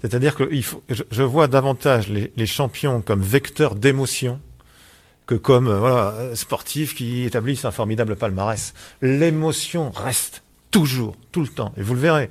C'est-à-dire 0.00 0.34
que 0.34 0.48
il 0.52 0.64
faut, 0.64 0.82
je, 0.88 1.02
je 1.10 1.22
vois 1.22 1.48
davantage 1.48 2.08
les, 2.08 2.32
les 2.36 2.46
champions 2.46 3.00
comme 3.00 3.22
vecteurs 3.22 3.74
d'émotion 3.74 4.40
que 5.26 5.34
comme 5.34 5.68
euh, 5.68 5.78
voilà, 5.78 6.14
sportifs 6.34 6.94
qui 6.94 7.24
établissent 7.24 7.64
un 7.64 7.70
formidable 7.70 8.16
palmarès. 8.16 8.74
L'émotion 9.00 9.90
reste 9.90 10.42
toujours, 10.72 11.14
tout 11.30 11.42
le 11.42 11.48
temps. 11.48 11.72
Et 11.76 11.82
vous 11.82 11.94
le 11.94 12.00
verrez. 12.00 12.30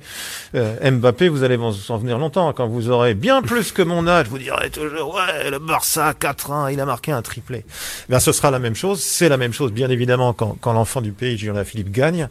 Euh, 0.54 0.90
Mbappé, 0.90 1.28
vous 1.28 1.44
allez 1.44 1.56
vous 1.56 1.90
en 1.90 1.96
venir 1.96 2.18
longtemps. 2.18 2.52
Quand 2.52 2.66
vous 2.66 2.90
aurez 2.90 3.14
bien 3.14 3.40
plus 3.40 3.72
que 3.72 3.82
mon 3.82 4.06
âge, 4.06 4.26
vous 4.28 4.38
direz 4.38 4.68
toujours, 4.68 5.14
ouais, 5.14 5.50
le 5.50 5.58
Barça, 5.60 6.12
4-1, 6.12 6.72
il 6.72 6.80
a 6.80 6.84
marqué 6.84 7.12
un 7.12 7.22
triplé. 7.22 7.64
Ben, 8.08 8.18
ce 8.18 8.32
sera 8.32 8.50
la 8.50 8.58
même 8.58 8.74
chose. 8.74 9.00
C'est 9.00 9.28
la 9.28 9.36
même 9.36 9.52
chose, 9.52 9.72
bien 9.72 9.88
évidemment, 9.88 10.32
quand, 10.32 10.56
quand 10.60 10.72
l'enfant 10.72 11.00
du 11.00 11.12
pays, 11.12 11.38
Julien 11.38 11.64
Philippe, 11.64 11.92
gagne. 11.92 12.28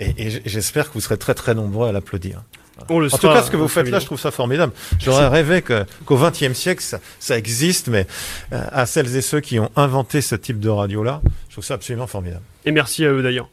Et, 0.00 0.26
et 0.26 0.42
j'espère 0.44 0.88
que 0.88 0.94
vous 0.94 1.00
serez 1.00 1.18
très, 1.18 1.34
très 1.34 1.54
nombreux 1.54 1.88
à 1.88 1.92
l'applaudir. 1.92 2.42
On 2.88 3.00
le 3.00 3.12
en 3.12 3.18
tout 3.18 3.26
cas, 3.26 3.42
ce 3.42 3.50
que 3.50 3.56
vous 3.56 3.68
faites 3.68 3.88
là, 3.90 3.98
je 3.98 4.06
trouve 4.06 4.20
ça 4.20 4.30
formidable. 4.30 4.72
J'aurais 5.00 5.28
rêvé 5.28 5.62
qu'au 5.62 6.16
XXe 6.16 6.52
siècle, 6.52 6.82
ça, 6.82 7.00
ça 7.18 7.36
existe, 7.36 7.88
mais 7.88 8.06
euh, 8.52 8.62
à 8.70 8.86
celles 8.86 9.16
et 9.16 9.20
ceux 9.20 9.40
qui 9.40 9.58
ont 9.58 9.70
inventé 9.76 10.20
ce 10.20 10.34
type 10.34 10.60
de 10.60 10.68
radio-là, 10.68 11.20
je 11.48 11.54
trouve 11.54 11.64
ça 11.64 11.74
absolument 11.74 12.06
formidable. 12.06 12.44
Et 12.64 12.72
merci 12.72 13.04
à 13.04 13.10
eux 13.10 13.22
d'ailleurs. 13.22 13.48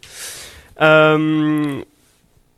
Euh, 0.82 1.82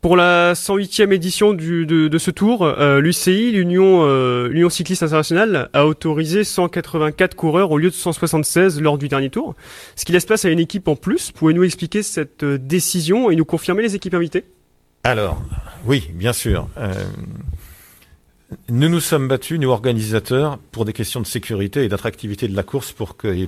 Pour 0.00 0.16
la 0.16 0.52
108e 0.52 1.12
édition 1.12 1.54
de, 1.54 2.18
ce 2.18 2.30
tour, 2.30 2.62
euh, 2.62 3.00
l'UCI, 3.00 3.50
l'Union 3.50 4.04
euh, 4.04 4.46
l'Union 4.46 4.70
cycliste 4.70 5.02
internationale, 5.02 5.70
a 5.72 5.86
autorisé 5.86 6.44
184 6.44 7.34
coureurs 7.34 7.72
au 7.72 7.78
lieu 7.78 7.90
de 7.90 7.94
176 7.94 8.80
lors 8.80 8.96
du 8.96 9.08
dernier 9.08 9.28
tour, 9.28 9.56
ce 9.96 10.04
qui 10.04 10.12
laisse 10.12 10.24
place 10.24 10.44
à 10.44 10.50
une 10.50 10.60
équipe 10.60 10.86
en 10.86 10.94
plus. 10.94 11.32
Pouvez-nous 11.32 11.64
expliquer 11.64 12.04
cette 12.04 12.44
euh, 12.44 12.58
décision 12.58 13.28
et 13.28 13.34
nous 13.34 13.44
confirmer 13.44 13.82
les 13.82 13.96
équipes 13.96 14.14
invitées? 14.14 14.44
Alors, 15.02 15.42
oui, 15.84 16.08
bien 16.14 16.32
sûr. 16.32 16.68
Nous 18.68 18.88
nous 18.88 19.00
sommes 19.00 19.28
battus, 19.28 19.58
nous 19.58 19.68
organisateurs, 19.68 20.58
pour 20.70 20.84
des 20.84 20.92
questions 20.92 21.20
de 21.20 21.26
sécurité 21.26 21.84
et 21.84 21.88
d'attractivité 21.88 22.48
de 22.48 22.56
la 22.56 22.62
course 22.62 22.94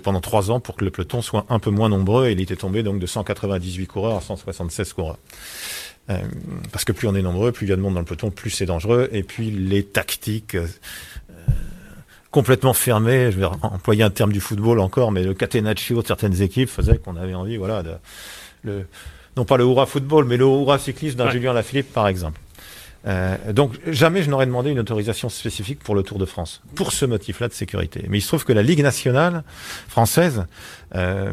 pendant 0.03 0.21
trois 0.21 0.51
ans 0.51 0.61
pour 0.61 0.77
que 0.77 0.85
le 0.85 0.91
peloton 0.91 1.23
soit 1.23 1.47
un 1.49 1.59
peu 1.59 1.71
moins 1.71 1.89
nombreux. 1.89 2.29
Et 2.29 2.33
il 2.33 2.41
était 2.41 2.57
tombé 2.57 2.83
donc 2.83 2.99
de 2.99 3.07
198 3.07 3.87
coureurs 3.87 4.17
à 4.17 4.21
176 4.21 4.93
coureurs. 4.93 5.19
Euh, 6.11 6.19
parce 6.73 6.85
que 6.85 6.93
plus 6.93 7.07
on 7.09 7.15
est 7.15 7.23
nombreux, 7.23 7.53
plus 7.53 7.67
il 7.67 7.71
y 7.71 7.73
a 7.73 7.77
de 7.77 7.81
monde 7.81 7.95
dans 7.95 8.01
le 8.01 8.07
peloton, 8.07 8.31
plus 8.31 8.51
c'est 8.51 8.67
dangereux. 8.67 9.09
Et 9.13 9.23
puis 9.23 9.51
les 9.51 9.85
tactiques 9.85 10.57
euh, 10.57 10.67
complètement 12.31 12.73
fermées, 12.73 13.31
je 13.33 13.39
vais 13.39 13.45
employer 13.45 14.03
un 14.03 14.11
terme 14.11 14.33
du 14.33 14.41
football 14.41 14.81
encore, 14.81 15.13
mais 15.13 15.23
le 15.23 15.35
catenaccio 15.35 16.03
de 16.03 16.07
certaines 16.07 16.43
équipes 16.43 16.69
faisait 16.69 16.99
qu'on 16.99 17.17
avait 17.17 17.35
envie, 17.35 17.57
voilà, 17.57 17.83
de, 17.83 17.93
le, 18.63 18.87
non 19.37 19.45
pas 19.45 19.57
le 19.57 19.65
hurrah 19.65 19.87
football, 19.87 20.25
mais 20.25 20.37
le 20.37 20.45
hurrah 20.45 20.79
cycliste 20.79 21.17
d'un 21.17 21.27
Ouais. 21.27 21.33
Julien 21.33 21.53
Lafilippe, 21.53 21.93
par 21.93 22.09
exemple. 22.09 22.41
Euh, 23.07 23.53
donc 23.53 23.79
jamais 23.87 24.23
je 24.23 24.29
n'aurais 24.29 24.45
demandé 24.45 24.71
une 24.71 24.79
autorisation 24.79 25.31
spécifique 25.31 25.79
pour 25.79 25.95
le 25.95 26.03
Tour 26.03 26.19
de 26.19 26.27
France, 26.27 26.61
pour 26.75 26.93
ce 26.93 27.07
motif-là 27.07 27.49
de 27.49 27.55
sécurité. 27.55 28.05
Mais 28.09 28.19
il 28.19 28.21
se 28.21 28.29
trouve 28.29 28.45
que 28.45 28.53
la 28.53 28.63
Ligue 28.63 28.83
nationale 28.83 29.43
française 29.89 30.45
euh, 30.95 31.33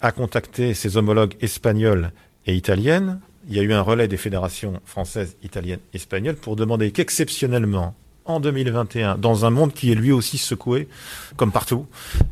a 0.00 0.12
contacté 0.12 0.74
ses 0.74 0.96
homologues 0.96 1.36
espagnols 1.40 2.10
et 2.46 2.54
italiennes. 2.54 3.20
Il 3.48 3.54
y 3.54 3.58
a 3.58 3.62
eu 3.62 3.72
un 3.72 3.82
relais 3.82 4.08
des 4.08 4.16
fédérations 4.16 4.80
françaises, 4.84 5.36
italiennes, 5.42 5.80
espagnoles 5.92 6.36
pour 6.36 6.56
demander 6.56 6.90
qu'exceptionnellement, 6.92 7.94
en 8.26 8.40
2021, 8.40 9.18
dans 9.18 9.44
un 9.44 9.50
monde 9.50 9.74
qui 9.74 9.92
est 9.92 9.94
lui 9.94 10.10
aussi 10.10 10.38
secoué, 10.38 10.88
comme 11.36 11.52
partout, 11.52 11.86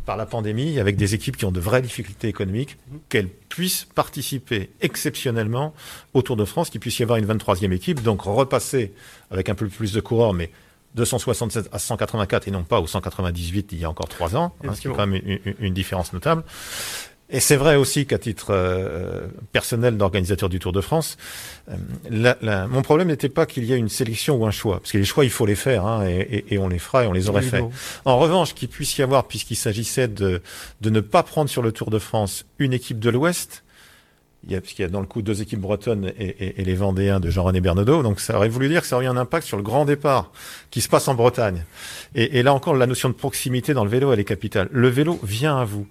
par 0.07 0.17
la 0.17 0.25
pandémie, 0.25 0.79
avec 0.81 0.97
des 0.97 1.15
équipes 1.15 1.37
qui 1.37 1.45
ont 1.45 1.53
de 1.53 1.61
vraies 1.61 1.83
difficultés 1.83 2.29
économiques, 2.29 2.79
qu'elles 3.11 3.29
puissent 3.29 3.87
participer 3.95 4.71
exceptionnellement 4.81 5.75
au 6.15 6.23
Tour 6.23 6.37
de 6.37 6.47
France, 6.47 6.71
qu'il 6.71 6.81
puisse 6.81 6.99
y 6.99 7.03
avoir 7.03 7.19
une 7.19 7.27
23e 7.27 7.73
équipe, 7.73 8.03
donc 8.03 8.23
repasser 8.23 8.93
avec 9.31 9.51
un 9.51 9.55
peu 9.55 9.67
plus 9.69 9.93
de 9.93 10.01
coureurs, 10.01 10.33
mais 10.33 10.51
267 10.95 11.69
à 11.73 11.79
184 11.79 12.49
et 12.49 12.51
non 12.51 12.65
pas 12.65 12.81
au 12.81 12.87
198 12.87 13.73
il 13.73 13.79
y 13.79 13.85
a 13.85 13.91
encore 13.91 14.09
trois 14.09 14.35
ans, 14.37 14.55
hein, 14.65 14.75
ce 14.75 14.81
qui 14.81 14.89
est 14.89 14.91
quand 14.97 15.07
même 15.07 15.23
une, 15.25 15.39
une- 15.45 15.55
une 15.59 15.75
différence 15.75 16.13
notable. 16.15 16.43
Et 17.35 17.41
c'est 17.41 17.57
vrai 17.57 17.77
aussi 17.77 18.05
qu'à 18.07 18.19
titre 18.19 18.49
euh, 18.51 19.27
personnel 19.53 19.97
d'organisateur 19.97 20.49
du 20.51 20.59
Tour 20.59 20.73
de 20.73 20.83
France, 20.83 21.17
euh, 21.71 21.75
la- 22.11 22.37
la- 22.43 22.67
mon 22.67 22.83
problème 22.83 23.09
n'était 23.09 23.31
pas 23.31 23.47
qu'il 23.47 23.65
y 23.65 23.73
ait 23.73 23.79
une 23.79 23.89
sélection 23.89 24.37
ou 24.37 24.47
un 24.47 24.51
choix, 24.51 24.81
parce 24.81 24.93
que 24.93 24.99
les 24.99 25.05
choix 25.05 25.25
il 25.25 25.31
faut 25.31 25.47
les 25.47 25.55
faire, 25.57 25.87
hein, 25.87 26.07
et, 26.07 26.21
et- 26.21 26.55
et 26.55 26.59
on 26.59 26.69
les 26.69 26.79
fera 26.79 27.05
et 27.05 27.07
on 27.07 27.13
les 27.13 27.31
aurait 27.31 27.41
fait. 27.41 27.57
Évidemment. 27.59 27.73
En 28.05 28.19
revanche, 28.19 28.55
qu'il 28.55 28.69
puisse 28.69 28.99
y 28.99 29.03
avoir, 29.03 29.25
puisqu'il 29.29 29.57
s'agissait 29.57 30.09
de, 30.09 30.43
de 30.83 30.91
ne 30.91 31.01
pas 31.01 31.23
prendre 31.23 31.49
sur 31.49 31.63
le 31.63 31.73
Tour 31.73 31.91
de 31.91 31.99
France 31.99 32.45
une 32.59 32.75
équipe 32.75 33.01
de 33.01 33.09
l'Ouest, 33.09 33.65
il 34.45 34.53
y 34.53 34.57
a, 34.57 34.61
puisqu'il 34.61 34.83
y 34.83 34.85
a 34.85 34.89
dans 34.89 35.01
le 35.01 35.07
coup 35.07 35.23
deux 35.23 35.41
équipes 35.41 35.61
bretonnes 35.61 36.13
et, 36.19 36.27
et- 36.27 36.61
et 36.61 36.65
les 36.65 36.75
Vendéens 36.75 37.21
de 37.21 37.31
Jean-René 37.31 37.61
Bernaudot, 37.61 38.03
donc 38.03 38.19
ça 38.21 38.37
aurait 38.37 38.49
voulu 38.49 38.69
dire 38.69 38.81
que 38.83 38.89
ça 38.89 38.97
aurait 38.97 39.05
eu 39.05 39.09
un 39.09 39.17
impact 39.17 39.47
sur 39.47 39.57
le 39.57 39.63
grand 39.63 39.85
départ 39.85 40.33
qui 40.71 40.81
se 40.81 40.89
passe 40.89 41.07
en 41.09 41.15
Bretagne. 41.15 41.65
Et, 42.17 42.41
et 42.41 42.43
là 42.43 42.53
encore, 42.53 42.75
la 42.75 42.87
notion 42.87 43.09
de 43.09 43.15
proximité 43.15 43.73
dans 43.73 43.85
le 43.85 43.91
vélo, 43.91 44.13
elle 44.13 44.19
est 44.21 44.25
capitale. 44.25 44.69
Le 44.73 44.89
vélo 44.89 45.19
vient 45.23 45.57
à 45.59 45.65
vous. 45.65 45.87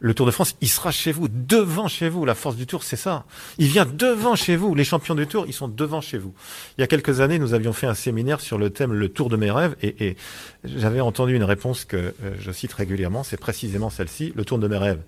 Le 0.00 0.12
Tour 0.12 0.26
de 0.26 0.30
France, 0.30 0.56
il 0.60 0.68
sera 0.68 0.90
chez 0.90 1.12
vous, 1.12 1.28
devant 1.28 1.88
chez 1.88 2.08
vous. 2.08 2.24
La 2.24 2.34
force 2.34 2.56
du 2.56 2.66
Tour, 2.66 2.82
c'est 2.82 2.96
ça. 2.96 3.24
Il 3.58 3.68
vient 3.68 3.86
devant 3.86 4.34
chez 4.34 4.56
vous. 4.56 4.74
Les 4.74 4.84
champions 4.84 5.14
du 5.14 5.26
Tour, 5.26 5.46
ils 5.46 5.52
sont 5.52 5.68
devant 5.68 6.00
chez 6.00 6.18
vous. 6.18 6.34
Il 6.76 6.82
y 6.82 6.84
a 6.84 6.86
quelques 6.86 7.20
années, 7.20 7.38
nous 7.38 7.54
avions 7.54 7.72
fait 7.72 7.86
un 7.86 7.94
séminaire 7.94 8.40
sur 8.40 8.58
le 8.58 8.70
thème 8.70 8.92
Le 8.92 9.08
Tour 9.08 9.28
de 9.28 9.36
mes 9.36 9.50
rêves 9.50 9.76
et, 9.82 10.08
et 10.08 10.16
j'avais 10.64 11.00
entendu 11.00 11.34
une 11.34 11.44
réponse 11.44 11.84
que 11.84 11.96
euh, 11.96 12.12
je 12.38 12.50
cite 12.52 12.72
régulièrement, 12.72 13.22
c'est 13.22 13.38
précisément 13.38 13.88
celle-ci, 13.88 14.32
le 14.36 14.44
Tour 14.44 14.58
de 14.58 14.68
mes 14.68 14.76
rêves. 14.76 15.00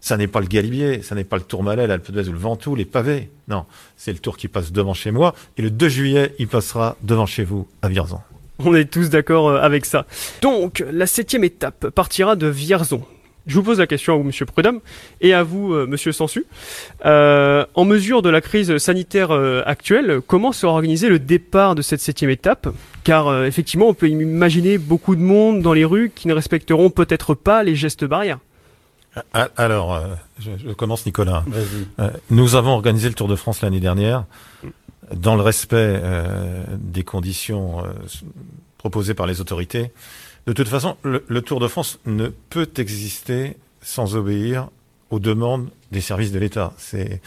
Ça 0.00 0.16
n'est 0.16 0.28
pas 0.28 0.40
le 0.40 0.46
Galibier, 0.46 1.02
ça 1.02 1.14
n'est 1.14 1.24
pas 1.24 1.36
le 1.36 1.42
Tourmalet, 1.42 1.86
l'Alpe 1.86 2.12
d'Huez 2.12 2.28
ou 2.28 2.32
le 2.32 2.38
Ventoux, 2.38 2.76
les 2.76 2.84
pavés. 2.84 3.30
Non, 3.48 3.66
c'est 3.96 4.12
le 4.12 4.18
Tour 4.18 4.36
qui 4.36 4.46
passe 4.46 4.70
devant 4.70 4.94
chez 4.94 5.10
moi. 5.10 5.34
Et 5.56 5.62
le 5.62 5.70
2 5.70 5.88
juillet, 5.88 6.34
il 6.38 6.46
passera 6.46 6.96
devant 7.02 7.26
chez 7.26 7.42
vous, 7.42 7.66
à 7.82 7.88
Vierzon. 7.88 8.20
On 8.60 8.74
est 8.74 8.90
tous 8.90 9.10
d'accord 9.10 9.48
euh, 9.48 9.60
avec 9.60 9.84
ça. 9.84 10.06
Donc, 10.42 10.84
la 10.90 11.06
septième 11.06 11.44
étape 11.44 11.88
partira 11.90 12.36
de 12.36 12.46
Vierzon. 12.46 13.02
Je 13.48 13.54
vous 13.54 13.62
pose 13.62 13.78
la 13.78 13.86
question 13.86 14.12
à 14.12 14.16
vous, 14.18 14.22
Monsieur 14.22 14.44
Prudhomme, 14.44 14.80
et 15.22 15.32
à 15.32 15.42
vous, 15.42 15.72
euh, 15.72 15.86
Monsieur 15.86 16.12
Sansu. 16.12 16.44
Euh, 17.04 17.64
en 17.74 17.84
mesure 17.86 18.20
de 18.20 18.28
la 18.28 18.40
crise 18.42 18.76
sanitaire 18.76 19.30
euh, 19.30 19.62
actuelle, 19.64 20.20
comment 20.26 20.52
sera 20.52 20.72
organisé 20.72 21.08
le 21.08 21.18
départ 21.18 21.74
de 21.74 21.80
cette 21.80 22.00
septième 22.00 22.30
étape? 22.30 22.68
Car 23.04 23.26
euh, 23.26 23.46
effectivement, 23.46 23.88
on 23.88 23.94
peut 23.94 24.08
imaginer 24.08 24.76
beaucoup 24.76 25.16
de 25.16 25.22
monde 25.22 25.62
dans 25.62 25.72
les 25.72 25.86
rues 25.86 26.12
qui 26.14 26.28
ne 26.28 26.34
respecteront 26.34 26.90
peut-être 26.90 27.34
pas 27.34 27.62
les 27.62 27.74
gestes 27.74 28.04
barrières. 28.04 28.38
Alors, 29.56 29.94
euh, 29.94 30.06
je, 30.38 30.50
je 30.64 30.72
commence, 30.74 31.06
Nicolas. 31.06 31.42
Vas-y. 31.46 31.86
Euh, 32.00 32.10
nous 32.30 32.54
avons 32.54 32.72
organisé 32.72 33.08
le 33.08 33.14
Tour 33.14 33.28
de 33.28 33.34
France 33.34 33.62
l'année 33.62 33.80
dernière 33.80 34.24
dans 35.14 35.36
le 35.36 35.42
respect 35.42 35.76
euh, 35.78 36.64
des 36.78 37.02
conditions 37.02 37.82
euh, 37.82 37.88
proposées 38.76 39.14
par 39.14 39.26
les 39.26 39.40
autorités. 39.40 39.90
De 40.48 40.54
toute 40.54 40.68
façon, 40.68 40.96
le, 41.02 41.26
le 41.28 41.42
Tour 41.42 41.60
de 41.60 41.68
France 41.68 41.98
ne 42.06 42.28
peut 42.48 42.70
exister 42.78 43.58
sans 43.82 44.16
obéir 44.16 44.70
aux 45.10 45.18
demandes 45.18 45.68
des 45.92 46.00
services 46.00 46.32
de 46.32 46.38
l'État. 46.38 46.72
C'est, 46.78 47.20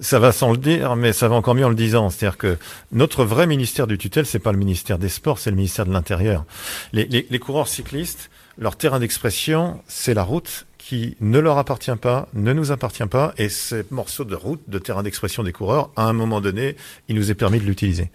ça 0.00 0.20
va 0.20 0.30
sans 0.30 0.52
le 0.52 0.56
dire, 0.56 0.94
mais 0.94 1.12
ça 1.12 1.26
va 1.26 1.34
encore 1.34 1.56
mieux 1.56 1.66
en 1.66 1.70
le 1.70 1.74
disant. 1.74 2.10
C'est-à-dire 2.10 2.38
que 2.38 2.58
notre 2.92 3.24
vrai 3.24 3.48
ministère 3.48 3.88
du 3.88 3.98
tutelle, 3.98 4.24
c'est 4.24 4.38
pas 4.38 4.52
le 4.52 4.58
ministère 4.58 4.98
des 4.98 5.08
Sports, 5.08 5.40
c'est 5.40 5.50
le 5.50 5.56
ministère 5.56 5.84
de 5.84 5.92
l'Intérieur. 5.92 6.44
Les, 6.92 7.06
les, 7.06 7.26
les 7.28 7.38
coureurs 7.40 7.66
cyclistes, 7.66 8.30
leur 8.56 8.76
terrain 8.76 9.00
d'expression, 9.00 9.82
c'est 9.88 10.14
la 10.14 10.22
route 10.22 10.66
qui 10.78 11.16
ne 11.20 11.40
leur 11.40 11.58
appartient 11.58 11.96
pas, 12.00 12.28
ne 12.34 12.52
nous 12.52 12.70
appartient 12.70 13.06
pas, 13.06 13.34
et 13.36 13.48
ce 13.48 13.84
morceau 13.90 14.24
de 14.24 14.36
route, 14.36 14.62
de 14.68 14.78
terrain 14.78 15.02
d'expression 15.02 15.42
des 15.42 15.52
coureurs, 15.52 15.90
à 15.96 16.04
un 16.04 16.12
moment 16.12 16.40
donné, 16.40 16.76
il 17.08 17.16
nous 17.16 17.32
est 17.32 17.34
permis 17.34 17.58
de 17.58 17.64
l'utiliser. 17.64 18.10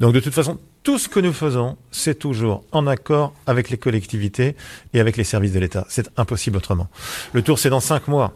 Donc 0.00 0.14
de 0.14 0.20
toute 0.20 0.34
façon, 0.34 0.58
tout 0.88 0.96
ce 0.96 1.06
que 1.06 1.20
nous 1.20 1.34
faisons, 1.34 1.76
c'est 1.90 2.18
toujours 2.18 2.64
en 2.72 2.86
accord 2.86 3.34
avec 3.46 3.68
les 3.68 3.76
collectivités 3.76 4.56
et 4.94 5.00
avec 5.00 5.18
les 5.18 5.24
services 5.24 5.52
de 5.52 5.58
l'État. 5.58 5.84
C'est 5.90 6.08
impossible 6.16 6.56
autrement. 6.56 6.88
Le 7.34 7.42
tour, 7.42 7.58
c'est 7.58 7.68
dans 7.68 7.78
cinq 7.78 8.08
mois. 8.08 8.32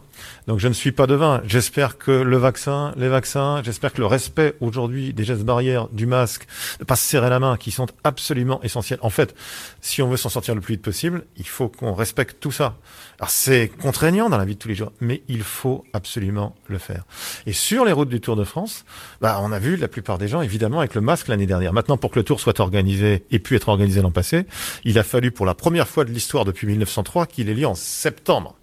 Donc 0.47 0.59
je 0.59 0.67
ne 0.67 0.73
suis 0.73 0.91
pas 0.91 1.07
devin. 1.07 1.41
J'espère 1.45 1.97
que 1.97 2.11
le 2.11 2.37
vaccin, 2.37 2.93
les 2.95 3.09
vaccins, 3.09 3.61
j'espère 3.63 3.91
que 3.91 4.01
le 4.01 4.05
respect 4.05 4.55
aujourd'hui 4.59 5.13
des 5.13 5.23
gestes 5.23 5.43
barrières, 5.43 5.87
du 5.89 6.05
masque, 6.05 6.47
de 6.79 6.83
pas 6.83 6.95
se 6.95 7.07
serrer 7.07 7.29
la 7.29 7.39
main, 7.39 7.57
qui 7.57 7.71
sont 7.71 7.87
absolument 8.03 8.61
essentiels. 8.61 8.99
En 9.01 9.09
fait, 9.09 9.33
si 9.81 10.01
on 10.01 10.09
veut 10.09 10.17
s'en 10.17 10.29
sortir 10.29 10.53
le 10.53 10.61
plus 10.61 10.75
vite 10.75 10.83
possible, 10.83 11.25
il 11.37 11.47
faut 11.47 11.69
qu'on 11.69 11.93
respecte 11.93 12.37
tout 12.39 12.51
ça. 12.51 12.75
Alors 13.19 13.29
c'est 13.29 13.71
contraignant 13.81 14.29
dans 14.29 14.37
la 14.37 14.45
vie 14.45 14.55
de 14.55 14.59
tous 14.59 14.67
les 14.67 14.75
jours, 14.75 14.91
mais 14.99 15.23
il 15.27 15.43
faut 15.43 15.85
absolument 15.93 16.55
le 16.67 16.77
faire. 16.77 17.03
Et 17.45 17.53
sur 17.53 17.85
les 17.85 17.91
routes 17.91 18.09
du 18.09 18.19
Tour 18.19 18.35
de 18.35 18.43
France, 18.43 18.85
bah, 19.21 19.39
on 19.41 19.51
a 19.51 19.59
vu 19.59 19.77
la 19.77 19.87
plupart 19.87 20.17
des 20.17 20.27
gens, 20.27 20.41
évidemment, 20.41 20.79
avec 20.79 20.95
le 20.95 21.01
masque 21.01 21.27
l'année 21.29 21.45
dernière. 21.45 21.73
Maintenant, 21.73 21.97
pour 21.97 22.11
que 22.11 22.19
le 22.19 22.23
Tour 22.23 22.39
soit 22.43 22.59
organisé 22.59 23.23
et 23.31 23.39
pu 23.39 23.55
être 23.55 23.69
organisé 23.69 24.01
l'an 24.01 24.11
passé, 24.11 24.45
il 24.83 24.99
a 24.99 25.03
fallu 25.03 25.31
pour 25.31 25.45
la 25.45 25.55
première 25.55 25.87
fois 25.87 26.05
de 26.05 26.11
l'histoire 26.11 26.45
depuis 26.45 26.67
1903 26.67 27.25
qu'il 27.25 27.49
ait 27.49 27.53
lieu 27.53 27.67
en 27.67 27.75
septembre. 27.75 28.55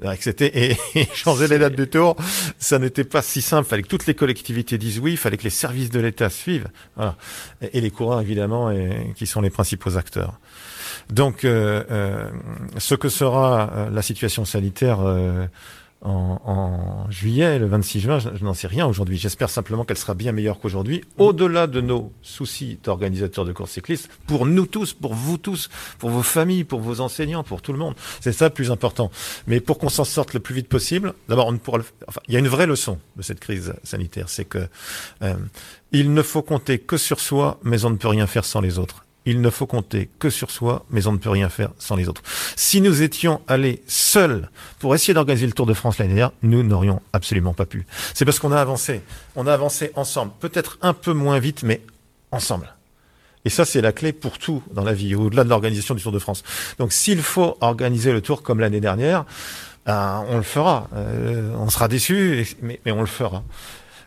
Que 0.00 0.22
C'était 0.22 0.50
et, 0.54 0.76
et 0.98 1.08
changer 1.14 1.46
les 1.46 1.58
dates 1.58 1.76
du 1.76 1.88
tour, 1.88 2.16
ça 2.58 2.78
n'était 2.78 3.04
pas 3.04 3.22
si 3.22 3.40
simple. 3.40 3.68
Fallait 3.68 3.82
que 3.82 3.88
toutes 3.88 4.06
les 4.06 4.14
collectivités 4.14 4.76
disent 4.76 4.98
oui, 4.98 5.16
fallait 5.16 5.36
que 5.36 5.44
les 5.44 5.50
services 5.50 5.88
de 5.90 6.00
l'État 6.00 6.30
suivent, 6.30 6.68
et, 7.62 7.80
les 7.80 7.90
coureurs 7.90 8.20
évidemment, 8.20 8.74
qui 9.14 9.26
sont 9.26 9.40
les 9.40 9.50
principaux 9.50 9.96
acteurs. 9.96 10.40
Donc, 11.10 11.44
euh, 11.44 11.84
euh, 11.90 12.30
ce 12.78 12.94
que 12.94 13.08
sera 13.08 13.70
euh, 13.72 13.90
la 13.90 14.02
situation 14.02 14.44
sanitaire 14.44 15.00
euh, 15.00 15.46
en, 16.04 16.40
en 16.44 17.10
juillet, 17.10 17.58
le 17.58 17.66
26 17.66 18.00
juin, 18.00 18.18
je, 18.18 18.44
n'en 18.44 18.54
sais 18.54 18.66
rien 18.66 18.86
aujourd'hui. 18.86 19.16
J'espère 19.18 19.50
simplement 19.50 19.84
qu'elle 19.84 19.96
sera 19.98 20.14
bien 20.14 20.32
meilleure 20.32 20.60
qu'aujourd'hui, 20.60 21.02
au-delà 21.18 21.66
de 21.66 21.80
nos 21.80 22.12
soucis 22.22 22.78
d'organisateurs 22.84 23.44
de 23.44 23.52
courses 23.52 23.72
cyclistes, 23.72 24.08
pour 24.26 24.46
nous 24.46 24.66
tous, 24.66 24.92
pour 24.92 25.14
vous 25.14 25.38
tous, 25.38 25.68
pour 25.98 26.10
vos 26.10 26.22
familles, 26.22 26.64
pour 26.64 26.80
vos 26.80 27.00
enseignants, 27.00 27.42
pour 27.42 27.62
tout 27.62 27.72
le 27.72 27.78
monde. 27.78 27.94
C'est 28.20 28.32
ça 28.32 28.46
le 28.48 28.54
plus 28.54 28.70
important. 28.70 29.10
Mais 29.46 29.60
pour 29.60 29.78
qu'on 29.78 29.88
s'en 29.88 30.04
sorte 30.04 30.34
le 30.34 30.40
plus 30.40 30.54
vite 30.54 30.68
possible, 30.68 31.14
d'abord, 31.28 31.46
on 31.48 31.56
pourra 31.58 31.78
le- 31.78 31.84
enfin, 32.06 32.20
il 32.28 32.34
y 32.34 32.36
a 32.36 32.40
une 32.40 32.48
vraie 32.48 32.66
leçon 32.66 32.98
de 33.16 33.22
cette 33.22 33.40
crise 33.40 33.74
sanitaire, 33.82 34.28
c'est 34.28 34.44
que 34.44 34.68
euh, 35.22 35.34
il 35.92 36.12
ne 36.12 36.22
faut 36.22 36.42
compter 36.42 36.78
que 36.78 36.96
sur 36.96 37.18
soi, 37.20 37.58
mais 37.62 37.84
on 37.84 37.90
ne 37.90 37.96
peut 37.96 38.08
rien 38.08 38.26
faire 38.26 38.44
sans 38.44 38.60
les 38.60 38.78
autres. 38.78 39.04
Il 39.26 39.40
ne 39.40 39.50
faut 39.50 39.66
compter 39.66 40.10
que 40.18 40.28
sur 40.28 40.50
soi, 40.50 40.84
mais 40.90 41.06
on 41.06 41.12
ne 41.12 41.18
peut 41.18 41.30
rien 41.30 41.48
faire 41.48 41.70
sans 41.78 41.96
les 41.96 42.08
autres. 42.08 42.22
Si 42.56 42.80
nous 42.80 43.02
étions 43.02 43.40
allés 43.48 43.82
seuls 43.86 44.50
pour 44.78 44.94
essayer 44.94 45.14
d'organiser 45.14 45.46
le 45.46 45.52
Tour 45.52 45.66
de 45.66 45.74
France 45.74 45.98
l'année 45.98 46.14
dernière, 46.14 46.32
nous 46.42 46.62
n'aurions 46.62 47.00
absolument 47.12 47.54
pas 47.54 47.64
pu. 47.64 47.86
C'est 48.12 48.24
parce 48.24 48.38
qu'on 48.38 48.52
a 48.52 48.60
avancé. 48.60 49.00
On 49.34 49.46
a 49.46 49.52
avancé 49.52 49.92
ensemble. 49.94 50.32
Peut-être 50.40 50.78
un 50.82 50.92
peu 50.92 51.12
moins 51.12 51.38
vite, 51.38 51.62
mais 51.62 51.80
ensemble. 52.32 52.74
Et 53.46 53.50
ça, 53.50 53.64
c'est 53.64 53.80
la 53.80 53.92
clé 53.92 54.12
pour 54.12 54.38
tout 54.38 54.62
dans 54.72 54.84
la 54.84 54.94
vie, 54.94 55.14
au-delà 55.14 55.44
de 55.44 55.48
l'organisation 55.48 55.94
du 55.94 56.02
Tour 56.02 56.12
de 56.12 56.18
France. 56.18 56.42
Donc, 56.78 56.92
s'il 56.92 57.22
faut 57.22 57.56
organiser 57.60 58.12
le 58.12 58.20
Tour 58.20 58.42
comme 58.42 58.60
l'année 58.60 58.80
dernière, 58.80 59.24
ben, 59.86 60.24
on 60.28 60.36
le 60.36 60.42
fera. 60.42 60.88
Euh, 60.94 61.52
on 61.58 61.68
sera 61.68 61.88
déçus, 61.88 62.56
mais, 62.62 62.80
mais 62.84 62.92
on 62.92 63.00
le 63.00 63.06
fera. 63.06 63.42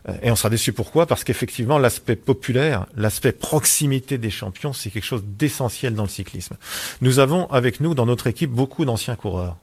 Euh, 0.09 0.13
Et 0.21 0.31
on 0.31 0.35
sera 0.35 0.49
déçu 0.49 0.73
pourquoi? 0.73 1.05
Parce 1.05 1.23
qu'effectivement, 1.23 1.77
l'aspect 1.79 2.15
populaire, 2.15 2.85
l'aspect 2.95 3.31
proximité 3.31 4.17
des 4.17 4.29
champions, 4.29 4.73
c'est 4.73 4.89
quelque 4.89 5.05
chose 5.05 5.23
d'essentiel 5.25 5.93
dans 5.95 6.03
le 6.03 6.09
cyclisme. 6.09 6.55
Nous 7.01 7.19
avons 7.19 7.49
avec 7.51 7.79
nous 7.79 7.93
dans 7.95 8.05
notre 8.05 8.27
équipe 8.27 8.51
beaucoup 8.51 8.85
d'anciens 8.85 9.15
coureurs. 9.15 9.57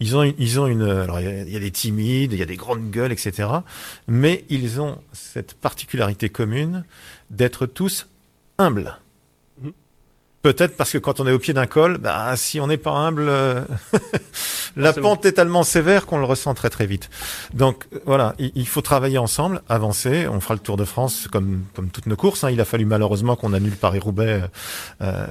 Ils 0.00 0.16
ont, 0.16 0.22
une- 0.22 0.34
ils 0.38 0.60
ont 0.60 0.66
une, 0.68 0.82
alors 0.82 1.18
il 1.20 1.26
y 1.26 1.28
a- 1.28 1.42
il 1.42 1.50
y, 1.52 1.56
a 1.56 1.60
des 1.60 1.72
timides, 1.72 2.32
il 2.32 2.38
y 2.38 2.42
a 2.42 2.46
des 2.46 2.56
grandes 2.56 2.90
gueules, 2.90 3.10
etc. 3.10 3.48
Mais 4.06 4.44
ils 4.48 4.80
ont 4.80 4.98
cette 5.12 5.54
particularité 5.54 6.28
commune 6.28 6.84
d'être 7.30 7.66
tous 7.66 8.06
humbles. 8.58 8.96
Peut-être 10.48 10.78
parce 10.78 10.92
que 10.92 10.96
quand 10.96 11.20
on 11.20 11.26
est 11.26 11.32
au 11.32 11.38
pied 11.38 11.52
d'un 11.52 11.66
col, 11.66 11.98
bah, 11.98 12.34
si 12.34 12.58
on 12.58 12.68
n'est 12.68 12.78
pas 12.78 12.92
humble, 12.92 13.26
euh, 13.28 13.60
la 14.76 14.94
pente 14.94 15.26
est 15.26 15.32
tellement 15.32 15.62
sévère 15.62 16.06
qu'on 16.06 16.16
le 16.16 16.24
ressent 16.24 16.54
très 16.54 16.70
très 16.70 16.86
vite. 16.86 17.10
Donc 17.52 17.84
euh, 17.92 17.98
voilà, 18.06 18.34
il, 18.38 18.50
il 18.54 18.66
faut 18.66 18.80
travailler 18.80 19.18
ensemble, 19.18 19.60
avancer. 19.68 20.26
On 20.26 20.40
fera 20.40 20.54
le 20.54 20.60
Tour 20.60 20.78
de 20.78 20.86
France 20.86 21.28
comme 21.30 21.64
comme 21.74 21.90
toutes 21.90 22.06
nos 22.06 22.16
courses. 22.16 22.44
hein. 22.44 22.50
Il 22.50 22.62
a 22.62 22.64
fallu 22.64 22.86
malheureusement 22.86 23.36
qu'on 23.36 23.52
annule 23.52 23.76
Paris-Roubaix 23.76 24.44
euh, 25.02 25.26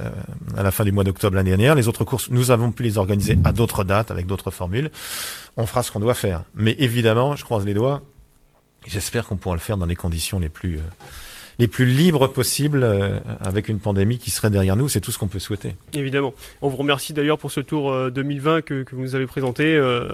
à 0.56 0.62
la 0.62 0.70
fin 0.70 0.84
du 0.84 0.92
mois 0.92 1.02
d'octobre 1.02 1.34
l'année 1.34 1.50
dernière. 1.50 1.74
Les 1.74 1.88
autres 1.88 2.04
courses, 2.04 2.30
nous 2.30 2.52
avons 2.52 2.70
pu 2.70 2.84
les 2.84 2.96
organiser 2.96 3.36
à 3.42 3.50
d'autres 3.50 3.82
dates 3.82 4.12
avec 4.12 4.26
d'autres 4.26 4.52
formules. 4.52 4.88
On 5.56 5.66
fera 5.66 5.82
ce 5.82 5.90
qu'on 5.90 5.98
doit 5.98 6.14
faire. 6.14 6.44
Mais 6.54 6.76
évidemment, 6.78 7.34
je 7.34 7.42
croise 7.42 7.64
les 7.64 7.74
doigts. 7.74 8.02
J'espère 8.86 9.26
qu'on 9.26 9.36
pourra 9.36 9.56
le 9.56 9.60
faire 9.60 9.78
dans 9.78 9.86
les 9.86 9.96
conditions 9.96 10.38
les 10.38 10.48
plus 10.48 10.76
euh, 10.76 10.82
les 11.58 11.68
plus 11.68 11.86
libres 11.86 12.28
possibles 12.28 12.82
euh, 12.84 13.18
avec 13.40 13.68
une 13.68 13.78
pandémie 13.80 14.18
qui 14.18 14.30
serait 14.30 14.50
derrière 14.50 14.76
nous. 14.76 14.88
C'est 14.88 15.00
tout 15.00 15.10
ce 15.10 15.18
qu'on 15.18 15.26
peut 15.28 15.38
souhaiter. 15.38 15.74
Évidemment. 15.92 16.32
On 16.62 16.68
vous 16.68 16.76
remercie 16.76 17.12
d'ailleurs 17.12 17.38
pour 17.38 17.50
ce 17.50 17.60
tour 17.60 17.90
euh, 17.92 18.10
2020 18.10 18.62
que, 18.62 18.82
que 18.84 18.94
vous 18.94 19.02
nous 19.02 19.14
avez 19.14 19.26
présenté. 19.26 19.74
euh, 19.76 20.08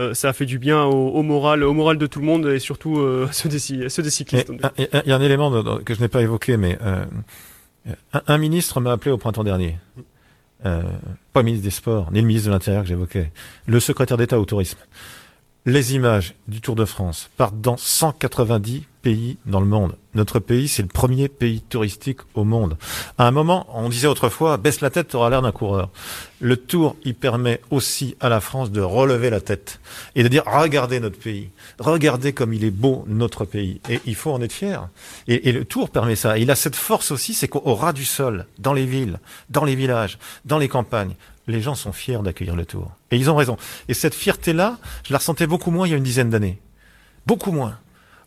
euh, 0.00 0.14
ça 0.14 0.30
a 0.30 0.32
fait 0.32 0.46
du 0.46 0.58
bien 0.58 0.82
au, 0.84 1.08
au 1.10 1.22
moral, 1.22 1.62
au 1.62 1.74
moral 1.74 1.98
de 1.98 2.06
tout 2.06 2.18
le 2.20 2.24
monde 2.24 2.46
et 2.46 2.58
surtout 2.58 2.98
euh, 2.98 3.28
ceux, 3.32 3.50
des, 3.50 3.58
cy- 3.58 3.90
ceux 3.90 4.02
des 4.02 4.08
cyclistes. 4.10 4.50
Il 4.78 4.88
y 5.06 5.12
a- 5.12 5.16
un 5.16 5.20
élément 5.20 5.50
de- 5.50 5.60
de- 5.62 5.82
que 5.82 5.94
je 5.94 6.00
n'ai 6.00 6.08
pas 6.08 6.22
évoqué, 6.22 6.56
mais 6.56 6.78
euh, 6.82 7.04
un, 8.14 8.22
un 8.26 8.38
ministre 8.38 8.80
m'a 8.80 8.92
appelé 8.92 9.10
au 9.10 9.18
printemps 9.18 9.44
dernier. 9.44 9.76
Euh, 10.64 10.80
pas 11.32 11.40
le 11.40 11.46
ministre 11.46 11.64
des 11.64 11.70
Sports, 11.70 12.10
ni 12.12 12.20
le 12.20 12.26
ministre 12.26 12.48
de 12.48 12.52
l'Intérieur 12.54 12.82
que 12.84 12.88
j'évoquais. 12.88 13.32
Le 13.66 13.80
secrétaire 13.80 14.16
d'État 14.16 14.38
au 14.40 14.44
tourisme. 14.46 14.78
Les 15.64 15.94
images 15.94 16.34
du 16.48 16.60
Tour 16.60 16.74
de 16.74 16.84
France 16.84 17.30
partent 17.36 17.60
dans 17.60 17.76
190 17.76 18.82
pays 19.00 19.36
dans 19.46 19.60
le 19.60 19.66
monde. 19.66 19.94
Notre 20.14 20.40
pays, 20.40 20.66
c'est 20.66 20.82
le 20.82 20.88
premier 20.88 21.28
pays 21.28 21.60
touristique 21.60 22.18
au 22.34 22.42
monde. 22.42 22.76
À 23.16 23.28
un 23.28 23.30
moment, 23.30 23.68
on 23.72 23.88
disait 23.88 24.08
autrefois, 24.08 24.56
baisse 24.56 24.80
la 24.80 24.90
tête, 24.90 25.08
tu 25.08 25.16
auras 25.16 25.30
l'air 25.30 25.40
d'un 25.40 25.52
coureur. 25.52 25.90
Le 26.40 26.56
Tour, 26.56 26.96
il 27.04 27.14
permet 27.14 27.60
aussi 27.70 28.16
à 28.18 28.28
la 28.28 28.40
France 28.40 28.72
de 28.72 28.80
relever 28.80 29.30
la 29.30 29.40
tête 29.40 29.78
et 30.16 30.24
de 30.24 30.28
dire, 30.28 30.42
regardez 30.46 30.98
notre 30.98 31.18
pays, 31.18 31.50
regardez 31.78 32.32
comme 32.32 32.52
il 32.52 32.64
est 32.64 32.72
beau 32.72 33.04
notre 33.06 33.44
pays. 33.44 33.80
Et 33.88 34.00
il 34.04 34.16
faut 34.16 34.32
en 34.32 34.42
être 34.42 34.52
fier. 34.52 34.88
Et 35.28 35.52
le 35.52 35.64
Tour 35.64 35.90
permet 35.90 36.16
ça. 36.16 36.38
Il 36.38 36.50
a 36.50 36.56
cette 36.56 36.76
force 36.76 37.12
aussi, 37.12 37.34
c'est 37.34 37.46
qu'au 37.46 37.76
ras 37.76 37.92
du 37.92 38.04
sol, 38.04 38.46
dans 38.58 38.72
les 38.72 38.86
villes, 38.86 39.20
dans 39.48 39.64
les 39.64 39.76
villages, 39.76 40.18
dans 40.44 40.58
les 40.58 40.68
campagnes, 40.68 41.14
les 41.46 41.60
gens 41.60 41.74
sont 41.74 41.92
fiers 41.92 42.18
d'accueillir 42.22 42.56
le 42.56 42.64
Tour. 42.66 42.92
Et 43.10 43.16
ils 43.16 43.30
ont 43.30 43.36
raison. 43.36 43.56
Et 43.88 43.94
cette 43.94 44.14
fierté-là, 44.14 44.78
je 45.06 45.12
la 45.12 45.18
ressentais 45.18 45.46
beaucoup 45.46 45.70
moins 45.70 45.86
il 45.86 45.90
y 45.90 45.94
a 45.94 45.96
une 45.96 46.02
dizaine 46.04 46.30
d'années. 46.30 46.58
Beaucoup 47.26 47.52
moins. 47.52 47.78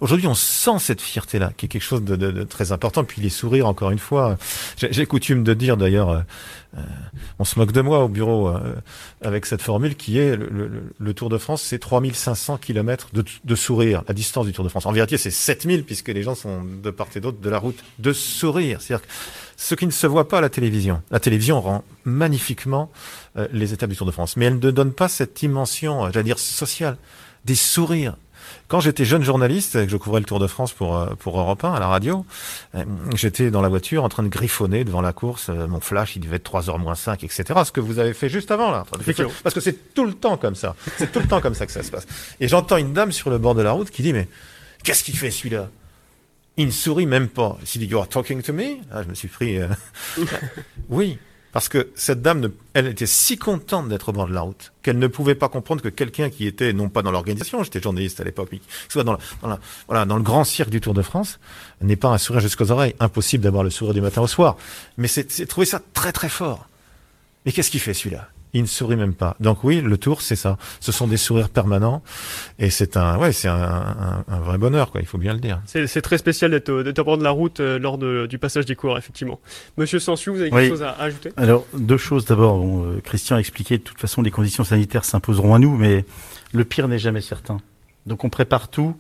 Aujourd'hui, 0.02 0.28
on 0.28 0.36
sent 0.36 0.78
cette 0.80 1.00
fierté-là, 1.02 1.54
qui 1.56 1.68
est 1.68 1.70
quelque 1.70 1.82
chose 1.82 2.04
de, 2.04 2.18
de- 2.18 2.30
de 2.32 2.44
très 2.44 2.74
important. 2.74 3.06
Puis 3.06 3.22
les 3.22 3.30
sourires, 3.30 3.66
encore 3.66 3.92
une 3.92 3.98
fois. 4.00 4.38
J'ai 4.78 5.06
coutume 5.06 5.46
de 5.46 5.54
dire, 5.54 5.78
d'ailleurs, 5.78 6.10
euh, 6.10 6.20
euh, 6.78 6.82
on 7.40 7.46
se 7.46 7.58
moque 7.58 7.72
de 7.72 7.80
moi 7.80 8.04
au 8.04 8.10
bureau 8.10 8.50
euh, 8.50 8.76
avec 9.22 9.46
cette 9.46 9.62
formule 9.62 9.96
qui 9.96 10.20
est 10.20 10.36
le, 10.36 10.50
le- 10.50 10.94
le 11.00 11.14
Tour 11.14 11.30
de 11.30 11.38
France, 11.38 11.62
c'est 11.62 11.80
3500 11.80 12.58
kilomètres 12.58 13.08
de, 13.14 13.24
de 13.46 13.56
sourire, 13.56 14.04
la 14.10 14.14
distance 14.14 14.46
du 14.46 14.52
Tour 14.52 14.66
de 14.66 14.70
France. 14.70 14.86
En 14.86 14.92
vérité, 14.92 15.18
c'est 15.18 15.32
7000 15.32 15.86
puisque 15.86 16.10
les 16.10 16.24
gens 16.24 16.36
sont 16.36 16.66
de 16.66 16.90
part 16.92 17.08
et 17.16 17.22
d'autre 17.22 17.40
de 17.40 17.50
la 17.50 17.58
route 17.58 17.82
de 18.00 18.12
sourire. 18.12 18.82
C'est-à-dire 18.82 19.08
ce 19.58 19.76
qui 19.76 19.86
ne 19.86 19.92
se 19.92 20.08
voit 20.08 20.28
pas 20.28 20.40
à 20.40 20.42
la 20.42 20.50
télévision. 20.50 21.02
La 21.12 21.20
télévision 21.20 21.62
rend 21.62 21.84
magnifiquement 22.04 22.92
euh, 23.38 23.48
les 23.52 23.74
étapes 23.74 23.90
du 23.90 23.96
Tour 23.96 24.08
de 24.08 24.12
France, 24.12 24.38
mais 24.38 24.46
elle 24.46 24.60
ne 24.60 24.72
donne 24.72 24.92
pas 24.92 25.08
cette 25.08 25.36
dimension, 25.36 26.06
euh, 26.06 26.10
j'allais 26.14 26.26
dire, 26.26 26.40
sociale, 26.40 26.98
des 27.46 27.56
sourires. 27.56 28.16
Quand 28.68 28.80
j'étais 28.80 29.06
jeune 29.06 29.24
journaliste, 29.24 29.76
et 29.76 29.86
que 29.86 29.92
je 29.92 29.98
couvrais 29.98 30.20
le 30.20 30.26
Tour 30.26 30.40
de 30.40 30.48
France 30.48 30.72
pour, 30.72 30.98
euh, 30.98 31.16
pour 31.18 31.40
Europe 31.40 31.64
1 31.64 31.74
à 31.74 31.80
la 31.80 31.88
radio, 31.88 32.26
j'étais 33.16 33.50
dans 33.50 33.62
la 33.62 33.70
voiture 33.70 34.04
en 34.04 34.10
train 34.10 34.24
de 34.24 34.28
griffonner 34.28 34.84
devant 34.84 35.02
la 35.02 35.14
course. 35.14 35.50
Mon 35.50 35.80
flash, 35.80 36.16
il 36.16 36.20
devait 36.20 36.36
être 36.36 36.52
3h 36.52 36.78
moins 36.78 36.96
5, 36.96 37.24
etc. 37.24 37.44
Ce 37.64 37.72
que 37.72 37.80
vous 37.80 37.98
avez 37.98 38.14
fait 38.14 38.30
juste 38.30 38.52
avant, 38.52 38.72
là. 38.72 38.86
Parce 39.44 39.56
que 39.56 39.62
c'est 39.62 39.94
tout 39.94 40.06
le 40.06 40.14
temps 40.14 40.38
comme 40.38 40.56
ça. 40.56 40.76
C'est 40.98 41.12
tout 41.12 41.20
le 41.20 41.28
temps 41.28 41.42
comme 41.42 41.56
ça 41.56 41.66
que 41.66 41.72
ça 41.72 41.82
se 41.82 41.90
passe. 41.90 42.06
Et 42.40 42.48
j'entends 42.48 42.78
une 42.78 42.94
dame 42.94 43.12
sur 43.12 43.30
le 43.30 43.38
bord 43.38 43.56
de 43.56 43.62
la 43.62 43.72
route 43.72 43.90
qui 43.90 44.04
dit, 44.04 44.14
mais 44.14 44.28
qu'est-ce 44.84 45.04
qu'il 45.04 45.18
fait 45.18 45.32
celui-là? 45.32 45.70
Il 46.58 46.68
ne 46.68 46.72
sourit 46.72 47.06
même 47.06 47.28
pas. 47.28 47.58
Il 47.76 47.80
dit, 47.80 47.86
you 47.88 47.98
are 48.00 48.08
talking 48.08 48.42
to 48.42 48.54
me? 48.54 48.78
Ah, 48.92 49.04
Je 49.04 49.10
me 49.10 49.14
suis 49.14 49.28
pris... 49.28 49.58
euh, 49.60 49.68
oui, 50.90 51.18
parce 51.52 51.68
que 51.70 51.90
cette 51.96 52.22
dame, 52.22 52.52
elle 52.74 52.88
était 52.88 53.06
si 53.06 53.38
contente 53.38 53.90
d'être 53.90 54.10
au 54.10 54.12
bord 54.14 54.28
de 54.28 54.34
la 54.34 54.42
route 54.42 54.72
qu'elle 54.82 54.98
ne 55.00 55.08
pouvait 55.08 55.36
pas 55.36 55.50
comprendre 55.50 55.82
que 55.82 55.90
quelqu'un 55.90 56.30
qui 56.30 56.46
était, 56.48 56.72
non 56.74 56.90
pas 56.90 57.02
dans 57.02 57.12
l'organisation, 57.12 57.64
j'étais 57.64 57.82
journaliste 57.82 58.20
à 58.20 58.24
l'époque, 58.24 58.50
mais 58.52 58.60
qui 58.60 58.68
soit 58.90 59.04
dans, 59.04 59.14
la- 59.14 59.20
dans, 59.42 59.48
la- 59.50 59.60
voilà, 59.88 60.06
dans 60.06 60.16
le 60.18 60.24
grand 60.24 60.44
cirque 60.44 60.70
du 60.70 60.80
Tour 60.82 60.94
de 60.94 61.02
France, 61.02 61.40
n'ait 61.82 61.96
pas 61.96 62.10
un 62.10 62.18
sourire 62.18 62.42
jusqu'aux 62.42 62.72
oreilles. 62.72 62.96
Impossible 63.00 63.44
d'avoir 63.44 63.64
le 63.64 63.70
sourire 63.70 63.94
du 63.94 64.02
matin 64.02 64.22
au 64.22 64.28
soir. 64.28 64.58
Mais 64.98 65.08
c'est 65.08 65.32
c'est 65.32 65.46
trouver 65.46 65.66
ça 65.66 65.82
très 65.94 66.12
très 66.12 66.30
fort. 66.30 66.68
Mais 67.46 67.52
qu'est-ce 67.52 67.70
qu'il 67.72 67.80
fait 67.82 67.94
celui-là? 67.94 68.30
Il 68.58 68.62
ne 68.62 68.68
sourit 68.68 68.96
même 68.96 69.14
pas. 69.14 69.36
Donc 69.42 69.66
oui, 69.66 69.82
le 69.82 69.98
Tour, 69.98 70.22
c'est 70.22 70.38
ça. 70.38 70.58
Ce 70.80 70.94
sont 70.94 71.08
des 71.08 71.18
sourires 71.18 71.50
permanents 71.50 72.02
et 72.58 72.70
c'est 72.70 72.96
un, 72.96 73.18
ouais, 73.18 73.34
c'est 73.34 73.50
un, 73.50 73.62
un- 73.62 74.24
un 74.30 74.40
vrai 74.40 74.58
bonheur, 74.58 74.92
quoi. 74.92 75.02
Il 75.02 75.08
faut 75.08 75.18
bien 75.18 75.34
le 75.34 75.40
dire. 75.42 75.60
C'est 75.66 75.88
c'est 75.88 76.02
très 76.02 76.18
spécial 76.18 76.52
d'être 76.52 76.70
au- 76.70 76.82
d'être 76.82 77.00
au 77.00 77.04
bord 77.04 77.18
de 77.18 77.24
la 77.24 77.32
route 77.32 77.60
euh, 77.60 77.78
lors 77.78 77.98
de- 77.98 78.28
du 78.28 78.38
passage 78.40 78.66
des 78.66 78.76
cours, 78.78 78.98
effectivement. 78.98 79.42
Monsieur 79.78 80.00
Sansu, 80.00 80.30
vous 80.30 80.40
avez 80.40 80.50
quelque 80.52 80.62
Oui. 80.64 80.70
chose 80.70 80.84
à 80.84 80.92
à 80.92 81.04
ajouter? 81.04 81.32
Alors, 81.36 81.66
deux 81.74 81.98
choses. 81.98 82.24
D'abord, 82.24 82.58
bon, 82.60 82.86
euh, 82.86 83.02
Christian 83.04 83.36
a 83.36 83.40
expliqué, 83.40 83.78
de 83.78 83.84
toute 83.84 84.00
façon, 84.00 84.22
les 84.22 84.32
conditions 84.32 84.64
sanitaires 84.64 85.04
s'imposeront 85.04 85.54
à 85.54 85.60
nous, 85.60 85.76
mais 85.76 86.06
le 86.54 86.64
pire 86.64 86.88
n'est 86.88 86.98
jamais 87.00 87.20
certain. 87.22 87.58
Donc, 88.06 88.24
on 88.24 88.30
prépare 88.30 88.70
tout 88.70 88.96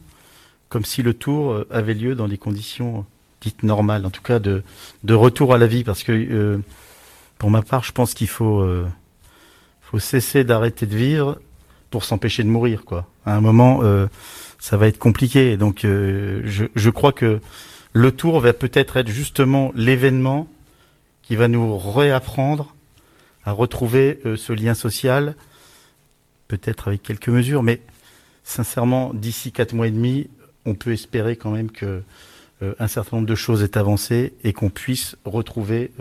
comme 0.67 0.83
si 0.83 1.01
le 1.01 1.13
tour 1.13 1.53
euh, 1.53 1.67
avait 1.71 1.93
lieu 1.93 2.13
dans 2.15 2.27
des 2.27 2.37
conditions 2.37 3.05
dites 3.39 3.63
normales, 3.63 4.05
en 4.05 4.09
tout 4.09 4.21
cas 4.23 4.39
de, 4.39 4.63
de 5.05 5.13
retour 5.13 5.53
à 5.53 5.57
la 5.57 5.67
vie, 5.67 5.85
parce 5.85 6.03
que, 6.03 6.11
euh, 6.11 6.57
pour 7.37 7.49
ma 7.51 7.61
part, 7.61 7.83
je 7.85 7.93
pense 7.93 8.13
qu'il 8.13 8.27
faut, 8.27 8.59
euh, 8.59 8.85
cesser 9.99 10.43
d'arrêter 10.43 10.85
de 10.85 10.95
vivre 10.95 11.39
pour 11.89 12.03
s'empêcher 12.03 12.43
de 12.43 12.49
mourir, 12.49 12.83
quoi. 12.85 13.07
À 13.25 13.35
un 13.35 13.41
moment, 13.41 13.79
euh, 13.83 14.07
ça 14.59 14.77
va 14.77 14.87
être 14.87 14.99
compliqué. 14.99 15.57
Donc, 15.57 15.85
euh, 15.85 16.41
je, 16.43 16.89
crois 16.89 17.11
que 17.11 17.39
le 17.93 18.11
tour 18.11 18.39
va 18.39 18.53
peut-être 18.53 18.97
être 18.97 19.09
justement 19.09 19.71
l'événement 19.75 20.47
qui 21.23 21.35
va 21.35 21.47
nous 21.47 21.77
réapprendre 21.77 22.75
à 23.45 23.51
retrouver 23.51 24.19
euh, 24.25 24.35
ce 24.35 24.53
lien 24.53 24.73
social, 24.73 25.35
peut-être 26.47 26.89
avec 26.89 27.01
quelques 27.01 27.29
mesures, 27.29 27.63
mais 27.63 27.81
sincèrement, 28.43 29.13
d'ici 29.13 29.51
quatre 29.51 29.73
mois 29.73 29.87
et 29.87 29.91
demi, 29.91 30.27
on 30.65 30.75
peut 30.75 30.91
espérer 30.91 31.35
quand 31.35 31.51
même 31.51 31.71
que 31.71 32.03
un 32.79 32.87
certain 32.87 33.17
nombre 33.17 33.27
de 33.27 33.35
choses 33.35 33.63
est 33.63 33.77
avancé 33.77 34.33
et 34.43 34.53
qu'on 34.53 34.69
puisse 34.69 35.17
retrouver 35.25 35.91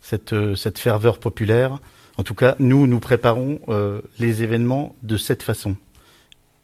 cette 0.00 0.78
ferveur 0.78 1.18
populaire. 1.18 1.78
En 2.18 2.24
tout 2.24 2.34
cas, 2.34 2.56
nous, 2.58 2.86
nous 2.86 3.00
préparons 3.00 3.60
euh, 3.68 4.00
les 4.18 4.42
événements 4.42 4.94
de 5.02 5.16
cette 5.16 5.42
façon. 5.42 5.76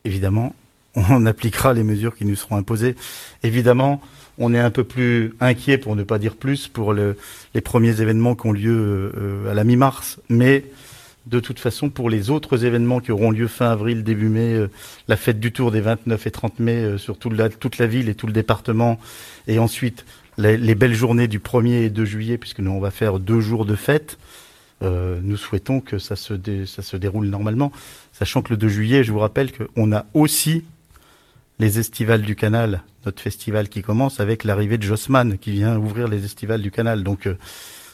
Évidemment, 0.04 0.54
on 0.94 1.26
appliquera 1.26 1.72
les 1.72 1.84
mesures 1.84 2.16
qui 2.16 2.24
nous 2.24 2.36
seront 2.36 2.56
imposées. 2.56 2.96
Évidemment, 3.42 4.00
on 4.36 4.54
est 4.54 4.58
un 4.58 4.70
peu 4.70 4.84
plus 4.84 5.34
inquiet, 5.40 5.78
pour 5.78 5.96
ne 5.96 6.02
pas 6.02 6.18
dire 6.18 6.36
plus, 6.36 6.68
pour 6.68 6.92
le, 6.92 7.16
les 7.54 7.60
premiers 7.60 8.00
événements 8.00 8.34
qui 8.34 8.46
ont 8.46 8.52
lieu 8.52 9.12
euh, 9.16 9.50
à 9.50 9.54
la 9.54 9.64
mi-mars. 9.64 10.20
Mais 10.28 10.64
de 11.26 11.40
toute 11.40 11.58
façon, 11.58 11.88
pour 11.88 12.10
les 12.10 12.30
autres 12.30 12.64
événements 12.64 13.00
qui 13.00 13.10
auront 13.10 13.30
lieu 13.30 13.48
fin 13.48 13.70
avril, 13.70 14.04
début 14.04 14.28
mai, 14.28 14.54
euh, 14.54 14.70
la 15.08 15.16
fête 15.16 15.40
du 15.40 15.50
Tour 15.50 15.70
des 15.70 15.80
29 15.80 16.26
et 16.26 16.30
30 16.30 16.60
mai 16.60 16.98
sur 16.98 17.18
toute 17.18 17.32
la, 17.32 17.48
toute 17.48 17.78
la 17.78 17.86
ville 17.86 18.10
et 18.10 18.14
tout 18.14 18.26
le 18.26 18.32
département, 18.34 19.00
et 19.46 19.58
ensuite 19.58 20.04
les, 20.36 20.58
les 20.58 20.74
belles 20.74 20.94
journées 20.94 21.26
du 21.26 21.38
1er 21.38 21.84
et 21.84 21.90
2 21.90 22.04
juillet, 22.04 22.38
puisque 22.38 22.60
nous 22.60 22.70
on 22.70 22.80
va 22.80 22.90
faire 22.90 23.18
deux 23.18 23.40
jours 23.40 23.64
de 23.64 23.74
fête, 23.74 24.18
euh, 24.82 25.18
nous 25.22 25.36
souhaitons 25.36 25.80
que 25.80 25.98
ça 25.98 26.14
se, 26.14 26.34
ça 26.66 26.82
se 26.82 26.96
déroule 26.96 27.26
normalement, 27.26 27.72
sachant 28.12 28.42
que 28.42 28.50
le 28.50 28.56
2 28.56 28.68
juillet, 28.68 29.04
je 29.04 29.12
vous 29.12 29.18
rappelle 29.18 29.50
qu'on 29.52 29.92
a 29.92 30.06
aussi 30.14 30.64
les 31.58 31.80
Estivales 31.80 32.22
du 32.22 32.36
Canal, 32.36 32.82
notre 33.04 33.20
festival 33.20 33.68
qui 33.68 33.82
commence 33.82 34.20
avec 34.20 34.44
l'arrivée 34.44 34.78
de 34.78 34.84
Jossman 34.84 35.38
qui 35.38 35.50
vient 35.50 35.76
ouvrir 35.76 36.06
les 36.06 36.24
Estivales 36.24 36.62
du 36.62 36.70
Canal. 36.70 37.02
Donc 37.02 37.26
euh, 37.26 37.34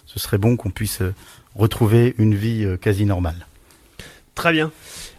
ce 0.04 0.18
serait 0.18 0.36
bon 0.36 0.56
qu'on 0.56 0.70
puisse 0.70 1.00
euh, 1.00 1.14
retrouver 1.54 2.14
une 2.18 2.34
vie 2.34 2.66
quasi 2.80 3.06
normale. 3.06 3.46
Très 4.34 4.52
bien. 4.52 4.70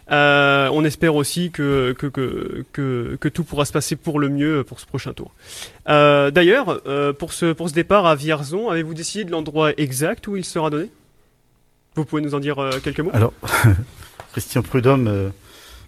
On 0.08 0.84
espère 0.84 1.16
aussi 1.16 1.50
que, 1.50 1.96
que, 1.98 2.06
que, 2.06 3.16
que, 3.18 3.28
tout 3.28 3.42
pourra 3.42 3.64
se 3.64 3.72
passer 3.72 3.96
pour 3.96 4.20
le 4.20 4.28
mieux 4.28 4.62
pour 4.62 4.78
ce 4.78 4.86
prochain 4.86 5.14
tour. 5.14 5.32
D'ailleurs, 5.86 6.82
pour, 7.18 7.32
ce, 7.32 7.54
pour 7.54 7.70
ce 7.70 7.74
départ 7.74 8.04
à 8.04 8.14
Vierzon, 8.14 8.68
avez-vous 8.68 8.92
décidé 8.92 9.24
de 9.24 9.30
l'endroit 9.30 9.72
exact 9.78 10.28
où 10.28 10.36
il 10.36 10.44
sera 10.44 10.68
donné? 10.68 10.90
Vous 11.96 12.04
pouvez 12.04 12.22
nous 12.22 12.34
en 12.34 12.40
dire 12.40 12.58
euh, 12.58 12.78
quelques 12.82 13.00
mots? 13.00 13.10
Alors, 13.14 13.32
Christian 14.32 14.62
Prudhomme, 14.62 15.08
euh, 15.08 15.30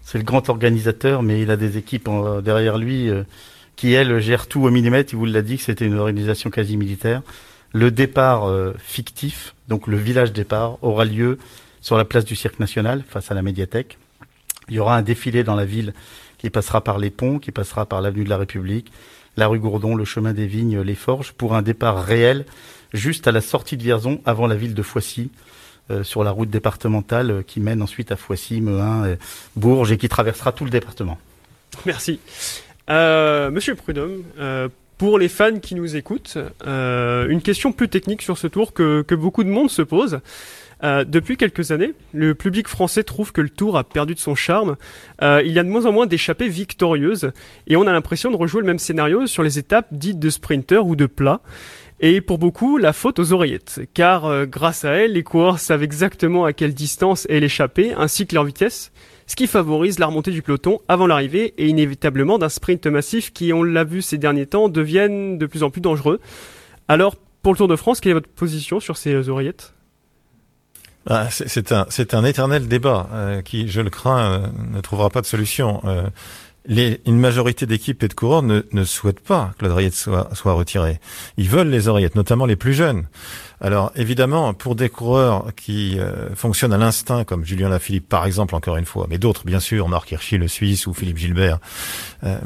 c'est 0.03 0.17
le 0.17 0.23
grand 0.23 0.49
organisateur, 0.49 1.21
mais 1.21 1.41
il 1.41 1.51
a 1.51 1.55
des 1.57 1.77
équipes 1.77 2.07
en- 2.07 2.41
derrière 2.41 2.77
lui 2.77 3.09
euh, 3.09 3.23
qui 3.75 3.93
elle 3.93 4.19
gère 4.19 4.47
tout 4.47 4.63
au 4.63 4.71
millimètre. 4.71 5.13
Il 5.13 5.17
vous 5.17 5.25
l'a 5.25 5.41
dit 5.43 5.57
que 5.57 5.63
c'était 5.63 5.85
une 5.85 5.97
organisation 5.99 6.49
quasi 6.49 6.77
militaire. 6.77 7.21
Le 7.73 7.91
départ 7.91 8.49
euh, 8.49 8.73
fictif, 8.79 9.53
donc 9.67 9.85
le 9.87 9.97
village 9.97 10.33
départ, 10.33 10.77
aura 10.83 11.05
lieu 11.05 11.37
sur 11.81 11.95
la 11.95 12.05
place 12.05 12.25
du 12.25 12.35
Cirque 12.35 12.59
National, 12.59 13.03
face 13.07 13.29
à 13.31 13.35
la 13.35 13.41
médiathèque. 13.43 13.97
Il 14.67 14.75
y 14.75 14.79
aura 14.79 14.95
un 14.97 15.01
défilé 15.03 15.43
dans 15.43 15.55
la 15.55 15.65
ville 15.65 15.93
qui 16.39 16.49
passera 16.49 16.83
par 16.83 16.97
les 16.97 17.09
ponts, 17.11 17.37
qui 17.37 17.51
passera 17.51 17.85
par 17.85 18.01
l'avenue 18.01 18.23
de 18.23 18.29
la 18.29 18.37
République, 18.37 18.91
la 19.37 19.47
rue 19.47 19.59
Gourdon, 19.59 19.95
le 19.95 20.05
chemin 20.05 20.33
des 20.33 20.47
Vignes, 20.47 20.81
les 20.81 20.95
Forges, 20.95 21.33
pour 21.33 21.55
un 21.55 21.61
départ 21.61 22.03
réel 22.03 22.45
juste 22.93 23.27
à 23.27 23.31
la 23.31 23.41
sortie 23.41 23.77
de 23.77 23.83
Vierzon, 23.83 24.19
avant 24.25 24.47
la 24.47 24.55
ville 24.55 24.73
de 24.73 24.81
Foissy, 24.81 25.29
euh, 25.31 25.35
sur 26.03 26.23
la 26.23 26.31
route 26.31 26.49
départementale 26.49 27.31
euh, 27.31 27.41
qui 27.45 27.59
mène 27.59 27.81
ensuite 27.81 28.11
à 28.11 28.15
Foissy, 28.15 28.61
Mehun, 28.61 29.05
euh, 29.05 29.15
Bourges 29.55 29.91
et 29.91 29.97
qui 29.97 30.09
traversera 30.09 30.51
tout 30.51 30.65
le 30.65 30.69
département. 30.69 31.17
Merci. 31.85 32.19
Euh, 32.89 33.51
Monsieur 33.51 33.75
Prudhomme, 33.75 34.23
euh, 34.39 34.67
pour 34.97 35.19
les 35.19 35.29
fans 35.29 35.59
qui 35.59 35.75
nous 35.75 35.95
écoutent, 35.95 36.37
euh, 36.65 37.27
une 37.29 37.41
question 37.41 37.71
plus 37.71 37.89
technique 37.89 38.21
sur 38.21 38.37
ce 38.37 38.47
tour 38.47 38.73
que, 38.73 39.01
que 39.01 39.15
beaucoup 39.15 39.43
de 39.43 39.49
monde 39.49 39.69
se 39.69 39.81
pose. 39.81 40.19
Euh, 40.81 41.03
depuis 41.03 41.35
quelques 41.35 41.71
années, 41.71 41.93
le 42.13 42.35
public 42.35 42.67
français 42.67 43.03
trouve 43.03 43.31
que 43.31 43.41
le 43.41 43.49
tour 43.49 43.77
a 43.77 43.83
perdu 43.83 44.13
de 44.13 44.19
son 44.19 44.35
charme. 44.35 44.77
Euh, 45.21 45.41
il 45.45 45.51
y 45.51 45.59
a 45.59 45.63
de 45.63 45.69
moins 45.69 45.85
en 45.85 45.91
moins 45.91 46.05
d'échappées 46.05 46.47
victorieuses 46.47 47.31
et 47.67 47.75
on 47.75 47.85
a 47.85 47.91
l'impression 47.91 48.31
de 48.31 48.37
rejouer 48.37 48.61
le 48.61 48.67
même 48.67 48.79
scénario 48.79 49.27
sur 49.27 49.43
les 49.43 49.59
étapes 49.59 49.87
dites 49.91 50.19
de 50.19 50.29
sprinter 50.29 50.85
ou 50.85 50.95
de 50.95 51.05
plat. 51.05 51.41
Et 52.01 52.21
pour 52.21 52.37
beaucoup, 52.37 52.77
la 52.77 52.93
faute 52.93 53.19
aux 53.19 53.33
oreillettes, 53.33 53.81
car 53.93 54.25
euh, 54.25 54.45
grâce 54.45 54.85
à 54.85 54.91
elles, 54.91 55.13
les 55.13 55.23
coureurs 55.23 55.59
savent 55.59 55.83
exactement 55.83 56.45
à 56.45 56.53
quelle 56.53 56.73
distance 56.73 57.25
est 57.29 57.41
l'échappée, 57.41 57.93
ainsi 57.93 58.25
que 58.25 58.35
leur 58.35 58.45
vitesse, 58.45 58.93
ce 59.27 59.35
qui 59.35 59.47
favorise 59.47 59.99
la 59.99 60.05
remontée 60.05 60.31
du 60.31 60.41
peloton 60.41 60.79
avant 60.87 61.07
l'arrivée 61.07 61.53
et 61.57 61.67
inévitablement 61.67 62.37
d'un 62.37 62.47
sprint 62.47 62.87
massif 62.87 63.33
qui, 63.33 63.51
on 63.51 63.63
l'a 63.63 63.83
vu 63.83 64.01
ces 64.01 64.17
derniers 64.17 64.45
temps, 64.45 64.69
deviennent 64.69 65.37
de 65.37 65.45
plus 65.45 65.61
en 65.61 65.69
plus 65.69 65.81
dangereux. 65.81 66.21
Alors, 66.87 67.17
pour 67.41 67.51
le 67.51 67.57
Tour 67.57 67.67
de 67.67 67.75
France, 67.75 67.99
quelle 67.99 68.11
est 68.11 68.15
votre 68.15 68.29
position 68.29 68.79
sur 68.79 68.95
ces 68.95 69.13
euh, 69.13 69.29
oreillettes? 69.29 69.73
Ah, 71.05 71.27
c'est 71.31 71.71
un, 71.71 72.23
éternel 72.23 72.67
débat 72.67 73.09
euh, 73.11 73.41
qui, 73.41 73.67
je 73.67 73.81
le 73.81 73.89
crains, 73.89 74.51
ne 74.71 74.79
trouvera 74.79 75.09
pas 75.09 75.21
de 75.21 75.25
solution. 75.25 75.81
Les, 76.69 77.01
une 77.05 77.19
majorité 77.19 77.65
d'équipes 77.65 78.03
et 78.03 78.07
de 78.07 78.13
coureurs 78.13 78.43
ne, 78.43 78.61
ne 78.71 78.83
souhaitent 78.83 79.19
pas 79.19 79.51
que 79.57 79.65
l'oreillette 79.65 79.95
soit, 79.95 80.29
soit 80.33 80.53
retirée. 80.53 80.99
Ils 81.35 81.49
veulent 81.49 81.69
les 81.69 81.87
oreillettes, 81.87 82.15
notamment 82.15 82.45
les 82.45 82.55
plus 82.55 82.73
jeunes. 82.73 83.07
Alors 83.61 83.91
évidemment, 83.95 84.53
pour 84.53 84.75
des 84.75 84.87
coureurs 84.87 85.47
qui 85.55 85.99
euh, 85.99 86.33
fonctionnent 86.35 86.71
à 86.71 86.77
l'instinct, 86.77 87.25
comme 87.25 87.43
Julien 87.43 87.67
Lafilippe 87.67 88.07
par 88.07 88.25
exemple, 88.25 88.55
encore 88.55 88.77
une 88.77 88.85
fois, 88.85 89.07
mais 89.09 89.17
d'autres 89.17 89.45
bien 89.45 89.59
sûr, 89.59 89.89
Marc 89.89 90.11
Hirschi 90.11 90.37
le 90.37 90.47
Suisse 90.47 90.87
ou 90.87 90.93
Philippe 90.93 91.17
Gilbert, 91.17 91.59
euh, 92.23 92.37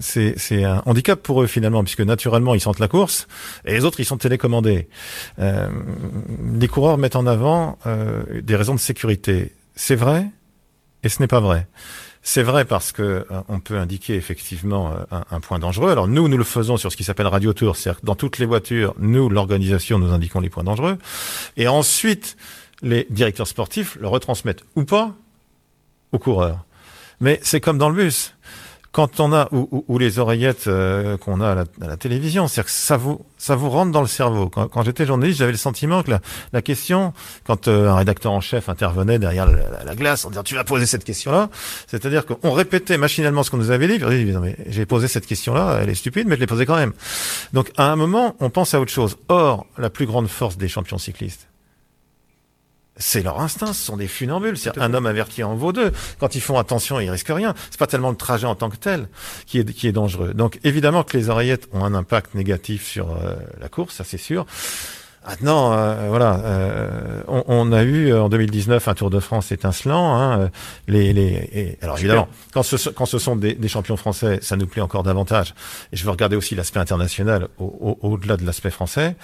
c'est 0.00 0.34
c'est 0.38 0.64
un 0.64 0.82
handicap 0.86 1.22
pour 1.22 1.42
eux 1.42 1.46
finalement, 1.46 1.82
puisque 1.82 2.00
naturellement 2.00 2.54
ils 2.54 2.60
sentent 2.60 2.78
la 2.78 2.88
course 2.88 3.26
et 3.66 3.74
les 3.74 3.84
autres 3.84 4.00
ils 4.00 4.06
sont 4.06 4.16
télécommandés. 4.16 4.88
Euh, 5.38 5.68
les 6.58 6.68
coureurs 6.68 6.96
mettent 6.96 7.16
en 7.16 7.26
avant 7.26 7.78
euh, 7.86 8.22
des 8.40 8.56
raisons 8.56 8.74
de 8.74 8.80
sécurité. 8.80 9.52
C'est 9.74 9.96
vrai 9.96 10.26
et 11.02 11.08
ce 11.08 11.20
n'est 11.20 11.28
pas 11.28 11.40
vrai. 11.40 11.66
C'est 12.28 12.42
vrai 12.42 12.64
parce 12.64 12.90
que 12.90 13.02
euh, 13.02 13.24
on 13.46 13.60
peut 13.60 13.78
indiquer 13.78 14.16
effectivement 14.16 14.90
euh, 14.90 15.04
un, 15.12 15.24
un 15.30 15.38
point 15.38 15.60
dangereux. 15.60 15.92
Alors 15.92 16.08
nous, 16.08 16.26
nous 16.26 16.36
le 16.36 16.42
faisons 16.42 16.76
sur 16.76 16.90
ce 16.90 16.96
qui 16.96 17.04
s'appelle 17.04 17.28
Radio 17.28 17.52
Tour, 17.52 17.76
c'est-à-dire 17.76 18.00
dans 18.02 18.16
toutes 18.16 18.38
les 18.38 18.46
voitures, 18.46 18.96
nous, 18.98 19.28
l'organisation, 19.28 20.00
nous 20.00 20.12
indiquons 20.12 20.40
les 20.40 20.50
points 20.50 20.64
dangereux. 20.64 20.98
Et 21.56 21.68
ensuite, 21.68 22.36
les 22.82 23.06
directeurs 23.10 23.46
sportifs 23.46 23.96
le 24.00 24.08
retransmettent 24.08 24.64
ou 24.74 24.82
pas 24.82 25.14
aux 26.10 26.18
coureurs. 26.18 26.64
Mais 27.20 27.38
c'est 27.44 27.60
comme 27.60 27.78
dans 27.78 27.90
le 27.90 27.94
bus. 27.94 28.34
Quand 28.96 29.20
on 29.20 29.30
a 29.34 29.46
ou, 29.52 29.68
ou- 29.72 29.84
ou 29.88 29.98
les 29.98 30.18
oreillettes 30.18 30.68
euh, 30.68 31.18
qu'on 31.18 31.42
a 31.42 31.50
à 31.50 31.54
la, 31.54 31.64
à 31.82 31.86
la 31.86 31.96
télévision, 31.98 32.48
c'est-à-dire 32.48 32.64
que 32.72 32.76
ça 32.78 32.96
vous 32.96 33.20
ça 33.36 33.54
vous 33.54 33.68
rentre 33.68 33.92
dans 33.92 34.00
le 34.00 34.06
cerveau. 34.06 34.48
Quand, 34.48 34.68
quand 34.68 34.82
j'étais 34.84 35.04
journaliste, 35.04 35.38
j'avais 35.40 35.52
le 35.52 35.58
sentiment 35.58 36.02
que 36.02 36.10
la, 36.12 36.20
la 36.54 36.62
question, 36.62 37.12
quand 37.46 37.68
euh, 37.68 37.90
un 37.90 37.96
rédacteur 37.96 38.32
en 38.32 38.40
chef 38.40 38.70
intervenait 38.70 39.18
derrière 39.18 39.44
la, 39.44 39.68
la- 39.68 39.84
la 39.84 39.94
glace 39.94 40.24
en 40.24 40.30
disant 40.30 40.42
tu 40.42 40.54
vas 40.54 40.64
poser 40.64 40.86
cette 40.86 41.04
question-là, 41.04 41.50
c'est-à-dire 41.86 42.24
qu'on 42.24 42.52
répétait 42.52 42.96
machinalement 42.96 43.42
ce 43.42 43.50
qu'on 43.50 43.58
nous 43.58 43.70
avait 43.70 43.86
dit. 43.86 43.98
puis 43.98 44.32
non, 44.32 44.40
mais 44.40 44.56
j'ai 44.66 44.86
posé 44.86 45.08
cette 45.08 45.26
question-là, 45.26 45.80
elle 45.82 45.90
est 45.90 45.94
stupide, 45.94 46.26
mais 46.26 46.36
je 46.36 46.40
l'ai 46.40 46.46
posée 46.46 46.64
quand 46.64 46.76
même. 46.76 46.94
Donc 47.52 47.70
à 47.76 47.92
un 47.92 47.96
moment, 47.96 48.34
on 48.40 48.48
pense 48.48 48.72
à 48.72 48.80
autre 48.80 48.92
chose. 48.92 49.18
Or, 49.28 49.66
la 49.76 49.90
plus 49.90 50.06
grande 50.06 50.28
force 50.28 50.56
des 50.56 50.68
champions 50.68 50.96
cyclistes, 50.96 51.48
c'est 52.98 53.22
leur 53.22 53.40
instinct, 53.40 53.72
ce 53.72 53.84
sont 53.84 53.96
des 53.96 54.06
funambules. 54.08 54.56
C'est 54.56 54.78
un 54.78 54.94
homme 54.94 55.06
averti 55.06 55.42
en 55.44 55.54
vaut 55.54 55.72
deux. 55.72 55.92
Quand 56.18 56.34
ils 56.34 56.40
font 56.40 56.58
attention, 56.58 56.98
ils 57.00 57.10
risquent 57.10 57.32
rien. 57.34 57.54
C'est 57.70 57.78
pas 57.78 57.86
tellement 57.86 58.10
le 58.10 58.16
trajet 58.16 58.46
en 58.46 58.54
tant 58.54 58.70
que 58.70 58.76
tel 58.76 59.08
qui 59.46 59.58
est, 59.58 59.72
qui 59.72 59.86
est 59.88 59.92
dangereux. 59.92 60.32
Donc 60.34 60.58
évidemment 60.64 61.02
que 61.04 61.16
les 61.16 61.28
oreillettes 61.28 61.68
ont 61.72 61.84
un 61.84 61.94
impact 61.94 62.34
négatif 62.34 62.86
sur 62.86 63.10
euh, 63.10 63.34
la 63.60 63.68
course, 63.68 63.94
ça 63.96 64.04
c'est 64.04 64.16
sûr. 64.18 64.46
Maintenant, 65.28 65.72
euh, 65.72 66.06
voilà, 66.08 66.38
euh, 66.44 67.20
on, 67.26 67.42
on 67.48 67.72
a 67.72 67.82
eu 67.82 68.12
euh, 68.12 68.22
en 68.22 68.28
2019 68.28 68.86
un 68.86 68.94
Tour 68.94 69.10
de 69.10 69.18
France 69.18 69.50
étincelant. 69.50 70.14
Hein, 70.14 70.38
euh, 70.42 70.48
les, 70.86 71.12
les, 71.12 71.50
et- 71.52 71.78
alors 71.82 71.98
évidemment, 71.98 72.28
quand 72.54 72.62
ce, 72.62 72.88
quand 72.90 73.06
ce 73.06 73.18
sont 73.18 73.34
des, 73.34 73.54
des 73.54 73.66
champions 73.66 73.96
français, 73.96 74.38
ça 74.40 74.54
nous 74.56 74.68
plaît 74.68 74.82
encore 74.82 75.02
davantage. 75.02 75.52
Et 75.92 75.96
je 75.96 76.04
veux 76.04 76.10
regarder 76.12 76.36
aussi 76.36 76.54
l'aspect 76.54 76.78
international 76.78 77.48
au- 77.58 77.98
au- 78.00 78.08
au-delà 78.12 78.36
de 78.36 78.46
l'aspect 78.46 78.70
français. 78.70 79.16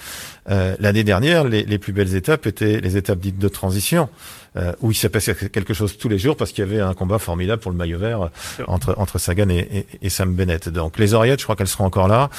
Euh, 0.49 0.75
L'année 0.79 1.03
dernière, 1.03 1.43
les, 1.45 1.63
les 1.63 1.77
plus 1.77 1.93
belles 1.93 2.15
étapes 2.15 2.45
étaient 2.45 2.81
les 2.81 2.97
étapes 2.97 3.19
dites 3.19 3.39
de 3.39 3.47
transition, 3.47 4.09
euh, 4.55 4.73
où 4.81 4.91
il 4.91 4.95
s'est 4.95 5.09
passé 5.09 5.33
quelque 5.35 5.73
chose 5.73 5.97
tous 5.97 6.09
les 6.09 6.19
jours 6.19 6.35
parce 6.37 6.51
qu'il 6.51 6.63
y 6.63 6.67
avait 6.67 6.81
un 6.81 6.93
combat 6.93 7.17
formidable 7.17 7.61
pour 7.61 7.71
le 7.71 7.77
maillot 7.77 7.97
vert 7.97 8.21
euh, 8.23 8.63
entre, 8.67 8.93
entre 8.97 9.17
Sagan 9.19 9.49
et, 9.49 9.67
et, 9.71 9.85
et 10.01 10.09
Sam 10.09 10.33
Bennett. 10.33 10.69
Donc 10.69 10.99
les 10.99 11.13
oreillettes, 11.13 11.39
je 11.39 11.45
crois 11.45 11.55
qu'elles 11.55 11.67
seront 11.67 11.85
encore 11.85 12.07
là. 12.07 12.29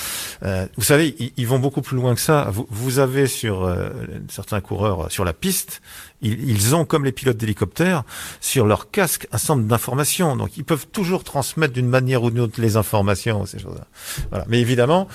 Euh, 0.45 0.67
vous 0.77 0.85
savez, 0.85 1.15
ils, 1.19 1.33
ils 1.37 1.47
vont 1.47 1.59
beaucoup 1.59 1.83
plus 1.83 1.97
loin 1.97 2.15
que 2.15 2.21
ça. 2.21 2.49
Vous, 2.53 2.67
vous 2.71 2.99
avez 2.99 3.27
sur 3.27 3.65
euh, 3.65 3.89
certains 4.29 4.61
coureurs 4.61 5.11
sur 5.11 5.25
la 5.25 5.33
piste, 5.33 5.83
ils, 6.25 6.51
ils 6.51 6.75
ont, 6.75 6.85
comme 6.85 7.05
les 7.05 7.13
pilotes 7.13 7.37
d'hélicoptères, 7.37 8.03
sur 8.41 8.67
leur 8.67 8.91
casque 8.91 9.29
un 9.33 9.39
centre 9.39 9.63
d'information. 9.63 10.37
Donc 10.37 10.57
ils 10.57 10.65
peuvent 10.65 10.87
toujours 10.87 11.23
transmettre 11.23 11.73
d'une 11.73 11.89
manière 11.89 12.23
ou 12.23 12.31
d'une 12.31 12.41
autre 12.41 12.61
les 12.61 12.77
informations, 12.77 13.47
ces 13.47 13.59
choses-là. 13.59 13.87
Voilà. 14.31 14.45
Mais 14.49 14.61
évidemment, 14.61 15.09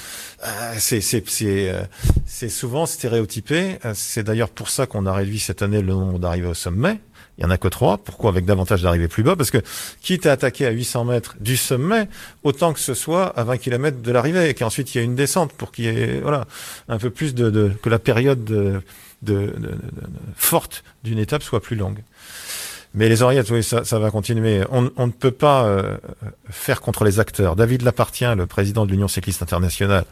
euh, 0.46 0.74
c'est 0.78 1.24
euh, 1.44 2.50
souvent 2.50 2.86
stéréotypé. 2.86 3.80
Euh, 3.86 3.94
C'est 3.96 4.24
d'ailleurs 4.24 4.50
pour 4.50 4.70
ça 4.70 4.86
qu'on 4.86 5.06
a 5.06 5.14
réduit 5.14 5.40
cette 5.40 5.62
année 5.62 5.82
le 5.82 5.94
nombre 5.94 6.20
d'arrivées 6.20 6.48
au 6.48 6.54
sommet. 6.54 7.00
Il 7.38 7.44
y 7.44 7.46
en 7.46 7.52
a 7.52 7.58
que 7.58 7.70
trois. 7.70 7.98
Pourquoi? 7.98 8.32
Avec 8.32 8.46
davantage 8.46 8.82
d'arrivées 8.82 9.08
plus 9.08 9.24
bas 9.24 9.38
Parce 9.38 9.50
que 9.50 9.60
quitte 10.02 10.26
à 10.26 10.34
attaquer 10.34 10.66
à 10.66 10.72
800 10.72 11.06
mètres 11.06 11.36
du 11.40 11.56
sommet, 11.56 12.10
autant 12.44 12.74
que 12.74 12.80
ce 12.82 12.94
soit 12.94 13.28
à 13.28 13.46
20 13.46 13.58
km 13.58 14.02
de 14.02 14.12
l'arrivée 14.12 14.50
et 14.50 14.54
qu'ensuite 14.54 14.94
il 14.94 14.98
y 14.98 15.02
ait 15.02 15.06
une 15.06 15.16
descente 15.16 15.54
pour 15.54 15.72
qu'il 15.72 15.86
y 15.86 15.88
ait 15.88 16.20
voilà 16.20 16.46
un 16.90 16.98
peu 16.98 17.10
plus 17.10 17.34
de, 17.34 17.50
de 17.50 17.72
que 17.82 17.88
la 17.88 18.00
période 18.00 18.44
de, 18.44 18.82
forte 20.36 20.84
d'une 21.04 21.20
étape 21.20 21.44
soit 21.44 21.62
plus 21.62 21.76
longue. 21.76 22.04
Mais 22.96 23.08
les 23.08 23.22
oreillettes, 23.22 23.52
oui, 23.52 23.64
ça, 23.64 23.84
ça 23.84 24.00
va 24.00 24.10
continuer. 24.10 24.64
On, 24.72 24.90
on 24.98 25.08
ne 25.08 25.12
peut 25.12 25.32
pas 25.32 25.66
euh, 25.66 25.98
faire 26.50 26.82
contre 26.82 27.04
les 27.04 27.20
acteurs. 27.20 27.56
David 27.56 27.84
Lapartien, 27.84 28.34
le 28.34 28.48
président 28.48 28.86
de 28.86 28.92
l'Union 28.92 29.08
cycliste 29.08 29.44
internationale, 29.44 30.06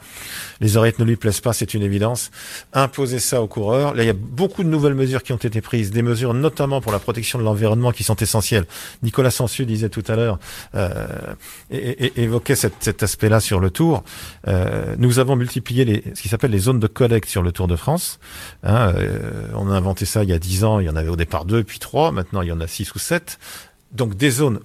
les 0.62 0.78
oreillettes 0.78 1.00
ne 1.00 1.06
lui 1.06 1.16
plaisent 1.16 1.42
pas, 1.42 1.54
c'est 1.54 1.74
une 1.74 1.82
évidence. 1.82 2.30
Imposer 2.74 3.18
ça 3.18 3.42
aux 3.42 3.48
coureurs. 3.48 3.96
Là, 3.96 4.04
il 4.04 4.06
y 4.06 4.12
a 4.12 4.14
beaucoup 4.14 4.64
de 4.64 4.70
nouvelles 4.70 4.94
mesures 4.94 5.24
qui 5.24 5.34
ont 5.34 5.38
été 5.38 5.60
prises, 5.60 5.90
des 5.90 6.04
mesures 6.04 6.36
notamment 6.36 6.80
pour 6.80 6.92
la 6.92 7.00
protection 7.00 7.40
de 7.40 7.44
l'environnement 7.44 7.92
qui 7.92 8.04
sont 8.04 8.16
essentielles. 8.16 8.66
Nicolas 9.02 9.32
Sansu 9.32 9.66
disait 9.66 9.90
tout 9.90 10.04
à 10.08 10.16
l'heure, 10.16 10.38
euh, 10.76 11.08
et, 11.72 12.22
évoquait 12.22 12.56
cet, 12.56 12.74
cet 12.82 13.02
aspect-là 13.02 13.40
sur 13.40 13.60
le 13.60 13.72
Tour. 13.72 14.04
Euh, 14.48 14.96
nous 15.00 15.18
avons 15.18 15.36
multiplié 15.36 15.84
les, 15.84 16.04
ce 16.14 16.22
qui 16.22 16.30
s'appelle 16.30 16.52
les 16.52 16.60
zones 16.60 16.80
de 16.80 16.88
collecte 16.88 17.30
sur 17.30 17.42
le 17.42 17.52
Tour 17.52 17.68
de 17.68 17.76
France. 17.76 18.20
Hein, 18.64 18.94
euh, 18.96 19.48
on 19.56 19.72
a 19.72 19.74
inventé 19.74 20.06
ça 20.06 20.24
il 20.24 20.30
y 20.30 20.34
a 20.34 20.40
dix 20.40 20.64
ans. 20.64 20.80
Il 20.80 20.86
y 20.86 20.90
en 20.90 20.96
avait 20.96 21.10
au 21.10 21.16
départ 21.16 21.46
deux, 21.46 21.64
puis 21.64 21.80
trois. 21.80 22.12
Maintenant, 22.12 22.42
il 22.44 22.50
y 22.50 22.52
en 22.52 22.62
a 22.62 22.67
six 22.68 22.94
ou 22.94 23.00
sept. 23.00 23.40
Donc 23.92 24.16
des 24.16 24.30
zones 24.30 24.60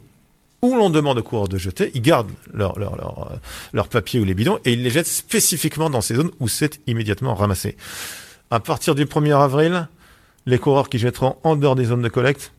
où 0.62 0.76
l'on 0.76 0.90
demande 0.90 1.18
aux 1.18 1.22
coureurs 1.22 1.48
de 1.48 1.58
jeter, 1.58 1.90
ils 1.94 2.02
gardent 2.02 2.30
euh, 2.54 2.68
leur 3.72 3.88
papier 3.88 4.20
ou 4.20 4.24
les 4.24 4.34
bidons 4.34 4.58
et 4.64 4.72
ils 4.72 4.82
les 4.82 4.90
jettent 4.90 5.06
spécifiquement 5.06 5.90
dans 5.90 6.00
ces 6.00 6.14
zones 6.14 6.30
où 6.38 6.48
c'est 6.48 6.80
immédiatement 6.86 7.34
ramassé. 7.34 7.76
À 8.50 8.60
partir 8.60 8.94
du 8.94 9.06
1er 9.06 9.36
avril, 9.36 9.88
les 10.46 10.58
coureurs 10.58 10.88
qui 10.88 10.98
jetteront 10.98 11.36
en 11.42 11.56
dehors 11.56 11.74
des 11.74 11.86
zones 11.86 12.02
de 12.02 12.08
collecte 12.08 12.52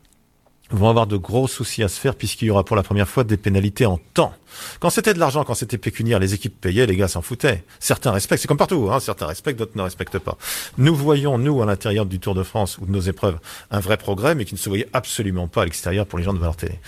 vont 0.76 0.88
avoir 0.88 1.06
de 1.06 1.16
gros 1.16 1.48
soucis 1.48 1.82
à 1.82 1.88
se 1.88 1.98
faire 1.98 2.14
puisqu'il 2.14 2.46
y 2.46 2.50
aura 2.50 2.64
pour 2.64 2.76
la 2.76 2.82
première 2.82 3.08
fois 3.08 3.24
des 3.24 3.36
pénalités 3.36 3.86
en 3.86 3.98
temps. 4.14 4.34
Quand 4.80 4.90
c'était 4.90 5.14
de 5.14 5.18
l'argent, 5.18 5.44
quand 5.44 5.54
c'était 5.54 5.78
pécuniaire, 5.78 6.18
les 6.18 6.34
équipes 6.34 6.60
payaient, 6.60 6.86
les 6.86 6.96
gars 6.96 7.08
s'en 7.08 7.22
foutaient. 7.22 7.64
Certains 7.80 8.12
respectent, 8.12 8.42
c'est 8.42 8.48
comme 8.48 8.56
partout, 8.56 8.88
hein, 8.90 9.00
certains 9.00 9.26
respectent, 9.26 9.58
d'autres 9.58 9.76
ne 9.76 9.82
respectent 9.82 10.18
pas. 10.18 10.36
Nous 10.78 10.94
voyons, 10.94 11.38
nous, 11.38 11.62
à 11.62 11.66
l'intérieur 11.66 12.06
du 12.06 12.20
Tour 12.20 12.34
de 12.34 12.42
France 12.42 12.78
ou 12.78 12.86
de 12.86 12.90
nos 12.90 13.00
épreuves, 13.00 13.38
un 13.70 13.80
vrai 13.80 13.96
progrès, 13.96 14.34
mais 14.34 14.44
qui 14.44 14.54
ne 14.54 14.58
se 14.58 14.68
voyait 14.68 14.88
absolument 14.92 15.48
pas 15.48 15.62
à 15.62 15.64
l'extérieur 15.64 16.06
pour 16.06 16.18
les 16.18 16.24
gens 16.24 16.32
devant 16.32 16.46
leur 16.46 16.56
télé. 16.56 16.78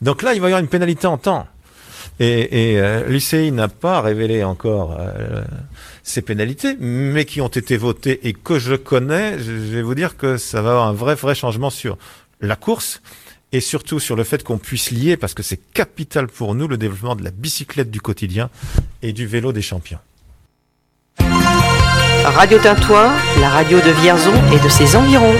Donc 0.00 0.22
là, 0.22 0.34
il 0.34 0.40
va 0.40 0.48
y 0.48 0.50
avoir 0.50 0.60
une 0.60 0.68
pénalité 0.68 1.06
en 1.06 1.18
temps. 1.18 1.46
Et, 2.18 2.72
et 2.72 2.80
euh, 2.80 3.06
l'UCI 3.06 3.50
n'a 3.52 3.68
pas 3.68 4.00
révélé 4.00 4.44
encore 4.44 4.96
euh, 4.98 5.42
ces 6.02 6.22
pénalités, 6.22 6.76
mais 6.78 7.24
qui 7.24 7.40
ont 7.40 7.48
été 7.48 7.76
votées 7.76 8.28
et 8.28 8.32
que 8.32 8.58
je 8.58 8.74
connais, 8.74 9.38
je 9.38 9.52
vais 9.52 9.82
vous 9.82 9.94
dire 9.94 10.16
que 10.16 10.36
ça 10.36 10.60
va 10.60 10.70
avoir 10.70 10.88
un 10.88 10.92
vrai, 10.92 11.14
vrai 11.14 11.34
changement 11.34 11.70
sur 11.70 11.96
la 12.40 12.56
course 12.56 13.00
et 13.52 13.60
surtout 13.60 13.98
sur 13.98 14.16
le 14.16 14.24
fait 14.24 14.42
qu'on 14.42 14.58
puisse 14.58 14.90
lier, 14.90 15.16
parce 15.16 15.34
que 15.34 15.42
c'est 15.42 15.60
capital 15.72 16.26
pour 16.28 16.54
nous, 16.54 16.68
le 16.68 16.78
développement 16.78 17.16
de 17.16 17.24
la 17.24 17.30
bicyclette 17.30 17.90
du 17.90 18.00
quotidien 18.00 18.50
et 19.02 19.12
du 19.12 19.26
vélo 19.26 19.52
des 19.52 19.62
champions. 19.62 19.98
Radio 22.24 22.58
Tintoin, 22.58 23.12
la 23.40 23.48
radio 23.48 23.78
de 23.78 23.90
Vierzon 24.02 24.34
et 24.52 24.60
de 24.60 24.68
ses 24.68 24.94
environs. 24.94 25.34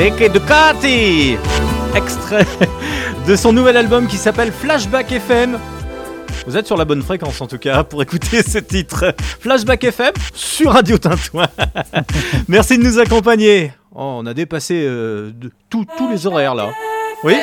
Avec 0.00 0.32
Ducati 0.32 1.36
Extrait 1.94 2.46
de 3.28 3.36
son 3.36 3.52
nouvel 3.52 3.76
album 3.76 4.06
qui 4.06 4.16
s'appelle 4.16 4.50
Flashback 4.50 5.12
FM. 5.12 5.58
Vous 6.46 6.56
êtes 6.56 6.66
sur 6.66 6.78
la 6.78 6.86
bonne 6.86 7.02
fréquence 7.02 7.38
en 7.42 7.46
tout 7.46 7.58
cas 7.58 7.84
pour 7.84 8.00
écouter 8.00 8.42
ce 8.48 8.56
titre 8.56 9.14
Flashback 9.40 9.84
FM 9.84 10.14
sur 10.32 10.72
Radio 10.72 10.96
Tintouin. 10.96 11.48
Merci 12.48 12.78
de 12.78 12.82
nous 12.82 12.98
accompagner. 12.98 13.72
Oh, 13.94 14.20
on 14.22 14.24
a 14.24 14.32
dépassé 14.32 14.82
euh, 14.86 15.32
tous 15.68 15.86
les 16.10 16.26
horaires 16.26 16.54
là. 16.54 16.70
Oui 17.22 17.34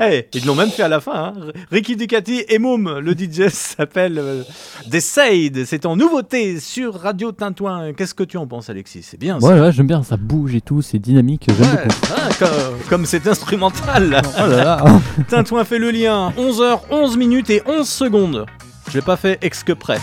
Eh, 0.00 0.26
Ils 0.34 0.44
l'ont 0.46 0.54
même 0.54 0.70
fait 0.70 0.82
à 0.82 0.88
la 0.88 1.00
fin. 1.00 1.32
hein. 1.36 1.52
Ricky 1.70 1.96
Ducati 1.96 2.44
et 2.48 2.58
Moum, 2.58 2.98
le 2.98 3.12
DJ 3.12 3.48
s'appelle 3.48 4.18
euh, 4.18 4.42
Decide. 4.88 5.64
C'est 5.66 5.86
en 5.86 5.96
nouveauté 5.96 6.58
sur 6.60 6.94
Radio 6.94 7.32
Tintouin. 7.32 7.92
Qu'est-ce 7.92 8.14
que 8.14 8.24
tu 8.24 8.36
en 8.36 8.46
penses, 8.46 8.70
Alexis? 8.70 9.02
C'est 9.02 9.18
bien 9.20 9.38
ça. 9.40 9.46
Ouais, 9.46 9.60
ouais, 9.60 9.72
j'aime 9.72 9.86
bien, 9.86 10.02
ça 10.02 10.16
bouge 10.16 10.54
et 10.54 10.60
tout, 10.60 10.82
c'est 10.82 10.98
dynamique, 10.98 11.46
j'aime 11.48 11.66
Ouais, 11.76 11.84
beaucoup. 11.86 12.12
hein, 12.16 12.28
comme, 12.38 12.78
comme 12.88 13.06
c'est 13.06 13.26
instrumental. 13.26 14.20
Oh 14.36 14.46
là 14.48 14.64
là. 14.64 14.84
Tintouin 15.28 15.64
fait 15.64 15.78
le 15.78 15.90
lien. 15.90 16.32
11h, 16.36 16.80
11 16.90 17.16
minutes 17.16 17.50
et 17.50 17.62
11 17.66 17.88
secondes. 17.88 18.46
Je 18.90 18.94
l'ai 18.98 19.02
pas 19.04 19.16
fait 19.16 19.38
exprès. 19.42 19.98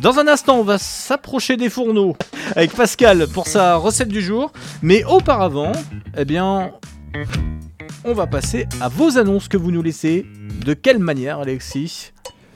Dans 0.00 0.18
un 0.18 0.26
instant, 0.26 0.58
on 0.58 0.64
va 0.64 0.78
s'approcher 0.78 1.56
des 1.56 1.70
fourneaux 1.70 2.16
avec 2.56 2.72
Pascal 2.74 3.26
pour 3.28 3.46
sa 3.46 3.76
recette 3.76 4.08
du 4.08 4.20
jour. 4.20 4.52
Mais 4.82 5.04
auparavant, 5.04 5.72
eh 6.16 6.24
bien, 6.24 6.72
on 8.04 8.14
va 8.14 8.26
passer 8.26 8.66
à 8.80 8.88
vos 8.88 9.18
annonces 9.18 9.48
que 9.48 9.56
vous 9.56 9.70
nous 9.70 9.82
laissez. 9.82 10.26
De 10.64 10.74
quelle 10.74 10.98
manière, 10.98 11.38
Alexis 11.38 12.12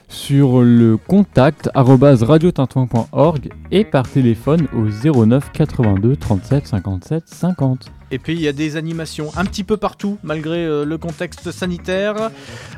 Sur 0.09 0.61
le 0.61 0.97
contact 0.97 1.69
arobase 1.73 2.23
radiotintouin.org 2.23 3.49
et 3.71 3.85
par 3.85 4.09
téléphone 4.09 4.67
au 4.73 4.85
09 5.25 5.51
82 5.51 6.15
37 6.15 6.67
57 6.67 7.23
50. 7.27 7.91
Et 8.09 8.19
puis 8.19 8.33
il 8.33 8.41
y 8.41 8.47
a 8.47 8.53
des 8.53 8.77
animations 8.77 9.31
un 9.35 9.43
petit 9.45 9.63
peu 9.63 9.77
partout, 9.77 10.17
malgré 10.23 10.65
euh, 10.65 10.85
le 10.85 10.97
contexte 10.97 11.51
sanitaire, 11.51 12.31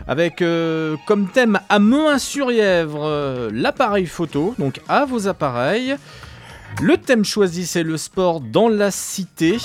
avec 0.07 0.41
euh, 0.41 0.95
comme 1.05 1.27
thème 1.27 1.59
à 1.69 1.79
Mont-sur-Yèvre 1.79 3.03
euh, 3.03 3.49
l'appareil 3.53 4.07
photo, 4.07 4.55
donc 4.57 4.81
à 4.87 5.05
vos 5.05 5.27
appareils. 5.27 5.95
Le 6.81 6.97
thème 6.97 7.25
choisi 7.25 7.65
c'est 7.65 7.83
le 7.83 7.97
sport 7.97 8.41
dans 8.41 8.69
la 8.69 8.91
cité. 8.91 9.57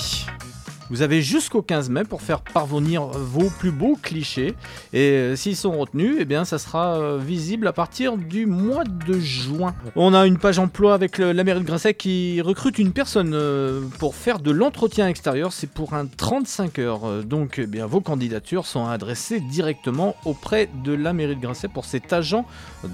Vous 0.91 1.01
avez 1.01 1.23
jusqu'au 1.23 1.63
15 1.63 1.89
mai 1.89 2.03
pour 2.03 2.21
faire 2.21 2.41
parvenir 2.41 3.07
vos 3.07 3.49
plus 3.49 3.71
beaux 3.71 3.97
clichés. 3.99 4.53
Et 4.93 4.99
euh, 4.99 5.35
s'ils 5.35 5.55
sont 5.55 5.71
retenus, 5.71 6.17
eh 6.19 6.25
bien, 6.25 6.45
ça 6.45 6.59
sera 6.59 6.99
euh, 6.99 7.17
visible 7.17 7.67
à 7.67 7.73
partir 7.73 8.17
du 8.17 8.45
mois 8.45 8.83
de 8.83 9.19
juin. 9.19 9.73
On 9.95 10.13
a 10.13 10.27
une 10.27 10.37
page 10.37 10.59
emploi 10.59 10.93
avec 10.93 11.17
la 11.17 11.43
mairie 11.43 11.61
de 11.61 11.65
Grasset 11.65 11.95
qui 11.95 12.39
recrute 12.39 12.77
une 12.77 12.93
personne 12.93 13.31
euh, 13.33 13.81
pour 13.97 14.13
faire 14.13 14.37
de 14.39 14.51
l'entretien 14.51 15.07
extérieur. 15.07 15.53
C'est 15.53 15.71
pour 15.71 15.95
un 15.95 16.05
35 16.05 16.77
heures. 16.77 17.23
Donc, 17.23 17.57
eh 17.57 17.65
bien, 17.65 17.87
vos 17.87 18.01
candidatures 18.01 18.67
sont 18.67 18.85
adressées 18.85 19.39
directement 19.39 20.15
auprès 20.23 20.69
de 20.83 20.93
la 20.93 21.13
mairie 21.13 21.35
de 21.35 21.41
Grasset 21.41 21.67
pour 21.67 21.85
cet 21.85 22.13
agent 22.13 22.45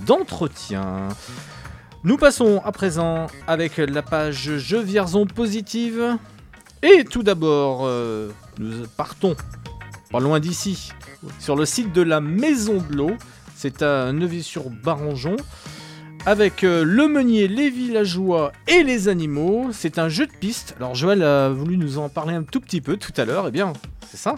d'entretien. 0.07 1.09
Nous 2.05 2.17
passons 2.17 2.61
à 2.63 2.71
présent 2.71 3.27
avec 3.47 3.77
la 3.77 4.01
page 4.01 4.57
Jeux 4.57 4.81
Vierzon 4.81 5.25
Positive. 5.25 6.17
Et 6.83 7.03
tout 7.03 7.21
d'abord, 7.21 7.81
euh, 7.83 8.31
nous 8.57 8.87
partons, 8.97 9.35
pas 10.11 10.19
loin 10.19 10.39
d'ici, 10.39 10.91
sur 11.39 11.55
le 11.55 11.65
site 11.65 11.93
de 11.93 12.01
la 12.01 12.21
Maison 12.21 12.77
de 12.89 12.95
l'eau. 12.95 13.11
C'est 13.55 13.83
à 13.83 14.11
Neuvy-sur-Barangeon. 14.11 15.35
Avec 16.25 16.63
euh, 16.63 16.83
le 16.83 17.07
meunier, 17.07 17.47
les 17.47 17.69
villageois 17.69 18.51
et 18.67 18.81
les 18.83 19.07
animaux. 19.09 19.69
C'est 19.71 19.99
un 19.99 20.09
jeu 20.09 20.25
de 20.25 20.31
piste. 20.31 20.75
Alors 20.77 20.95
Joël 20.95 21.21
a 21.21 21.49
voulu 21.49 21.77
nous 21.77 21.99
en 21.99 22.09
parler 22.09 22.33
un 22.33 22.43
tout 22.43 22.59
petit 22.59 22.81
peu 22.81 22.97
tout 22.97 23.13
à 23.17 23.25
l'heure. 23.25 23.45
Eh 23.47 23.51
bien, 23.51 23.73
c'est 24.09 24.17
ça. 24.17 24.35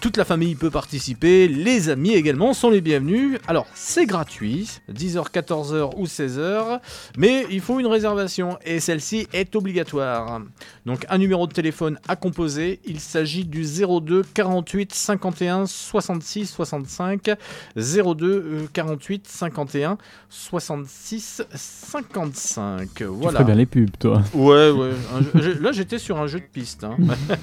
Toute 0.00 0.16
la 0.16 0.24
famille 0.24 0.54
peut 0.54 0.70
participer, 0.70 1.48
les 1.48 1.88
amis 1.90 2.12
également 2.12 2.54
sont 2.54 2.70
les 2.70 2.80
bienvenus. 2.80 3.38
Alors, 3.46 3.66
c'est 3.74 4.06
gratuit, 4.06 4.70
10h, 4.92 5.30
14h 5.30 5.92
ou 5.96 6.06
16h, 6.06 6.80
mais 7.16 7.46
il 7.50 7.60
faut 7.60 7.78
une 7.78 7.86
réservation 7.86 8.58
et 8.64 8.80
celle-ci 8.80 9.28
est 9.32 9.54
obligatoire. 9.54 10.40
Donc, 10.86 11.06
un 11.08 11.18
numéro 11.18 11.46
de 11.46 11.52
téléphone 11.52 11.98
à 12.08 12.16
composer, 12.16 12.80
il 12.84 13.00
s'agit 13.00 13.44
du 13.44 13.64
02 13.64 14.22
48 14.34 14.92
51 14.94 15.66
66 15.66 16.46
65, 16.46 17.30
02 17.76 18.26
euh, 18.26 18.66
48 18.72 19.26
51 19.28 19.98
66 20.28 21.42
55. 21.54 22.88
Tu 22.94 23.04
Voilà. 23.04 23.32
ferais 23.40 23.44
bien 23.44 23.54
les 23.54 23.66
pubs, 23.66 23.90
toi. 23.98 24.22
Ouais, 24.34 24.70
ouais. 24.70 24.90
Un 25.14 25.62
Là, 25.62 25.72
j'étais 25.72 25.98
sur 25.98 26.18
un 26.18 26.26
jeu 26.26 26.40
de 26.40 26.44
piste. 26.44 26.84
hein. 26.84 26.96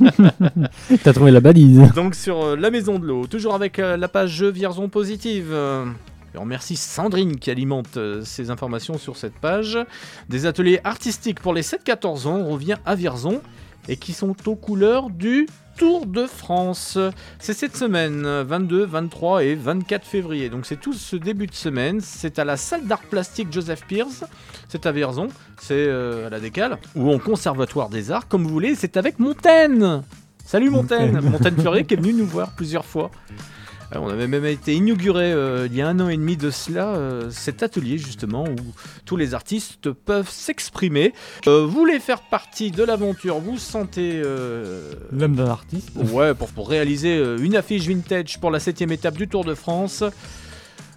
T'as 1.04 1.14
trouvé 1.14 1.32
la 1.32 1.42
Donc 1.94 2.16
sur 2.16 2.42
euh, 2.42 2.56
la 2.56 2.72
maison 2.72 3.00
de 3.00 3.06
l'eau, 3.06 3.28
toujours 3.28 3.54
avec 3.54 3.78
euh, 3.78 3.98
la 3.98 4.08
page 4.08 4.30
jeux 4.30 4.50
Vierzon 4.50 4.88
Positive. 4.88 5.52
et 5.52 6.38
on 6.38 6.42
remercie 6.44 6.78
Sandrine 6.78 7.38
qui 7.38 7.52
alimente 7.52 7.98
euh, 7.98 8.22
ces 8.24 8.50
informations 8.50 8.98
sur 8.98 9.18
cette 9.18 9.34
page. 9.34 9.78
Des 10.30 10.46
ateliers 10.46 10.80
artistiques 10.86 11.42
pour 11.42 11.54
les 11.54 11.62
7-14 11.62 12.28
ans, 12.28 12.46
revient 12.46 12.78
à 12.86 12.96
Vierzon 12.96 13.42
et 13.90 13.98
qui 13.98 14.14
sont 14.14 14.34
aux 14.48 14.56
couleurs 14.56 15.10
du 15.10 15.48
Tour 15.76 16.06
de 16.06 16.28
France. 16.28 16.98
C'est 17.40 17.54
cette 17.54 17.76
semaine, 17.76 18.26
euh, 18.26 18.46
22, 18.48 18.86
23 18.86 19.44
et 19.44 19.56
24 19.56 20.06
février. 20.06 20.50
Donc 20.50 20.66
c'est 20.66 20.80
tout 20.80 20.94
ce 20.94 21.18
début 21.18 21.48
de 21.48 21.56
semaine. 21.56 22.00
C'est 22.00 22.40
à 22.40 22.46
la 22.46 22.56
salle 22.56 22.88
d'art 22.88 23.02
plastique 23.02 23.52
Joseph 23.52 23.86
Pierce. 23.86 24.24
C'est 24.70 24.86
à 24.86 24.94
Vierzon. 24.94 25.28
C'est 25.60 25.90
à 25.90 26.30
la 26.30 26.40
Décale. 26.40 26.78
Ou 26.96 27.12
au 27.12 27.20
Conservatoire 27.20 27.90
des 27.90 28.12
Arts, 28.12 28.30
comme 28.30 28.44
vous 28.44 28.54
voulez. 28.54 28.76
C'est 28.76 28.96
avec 28.96 29.20
Montaigne. 29.20 30.04
Salut 30.46 30.70
Montaigne. 30.72 31.20
Montaigne. 31.22 31.56
Fleury 31.58 31.86
qui 31.86 31.94
est 31.94 31.98
venu 31.98 32.14
nous 32.14 32.26
voir 32.28 32.52
plusieurs 32.52 32.86
fois. 32.86 33.12
Euh, 33.94 34.00
On 34.02 34.10
avait 34.10 34.28
même 34.28 34.46
été 34.46 34.74
inauguré 34.74 35.32
euh, 35.32 35.68
il 35.70 35.76
y 35.76 35.82
a 35.82 35.88
un 35.88 36.00
an 36.00 36.10
et 36.10 36.18
demi 36.18 36.38
de 36.38 36.50
cela, 36.52 36.88
euh, 36.96 37.30
cet 37.30 37.64
atelier 37.64 37.98
justement 37.98 38.44
où 38.46 38.56
tous 39.06 39.18
les 39.18 39.34
artistes 39.34 39.92
peuvent 39.92 40.30
s'exprimer. 40.30 41.14
Euh, 41.48 41.66
vous 41.66 41.72
voulez 41.72 42.00
faire 42.00 42.22
partie 42.22 42.72
de 42.72 42.84
l'aventure, 42.84 43.40
vous 43.40 43.58
sentez... 43.58 44.22
L'homme 45.12 45.36
d'un 45.36 45.48
artiste. 45.48 45.90
Ouais, 46.12 46.34
pour, 46.34 46.50
pour 46.50 46.70
réaliser 46.70 47.18
une 47.40 47.56
affiche 47.56 47.88
vintage 47.88 48.40
pour 48.40 48.52
la 48.52 48.60
septième 48.60 48.92
étape 48.92 49.16
du 49.18 49.28
Tour 49.28 49.44
de 49.46 49.54
France. 49.56 50.04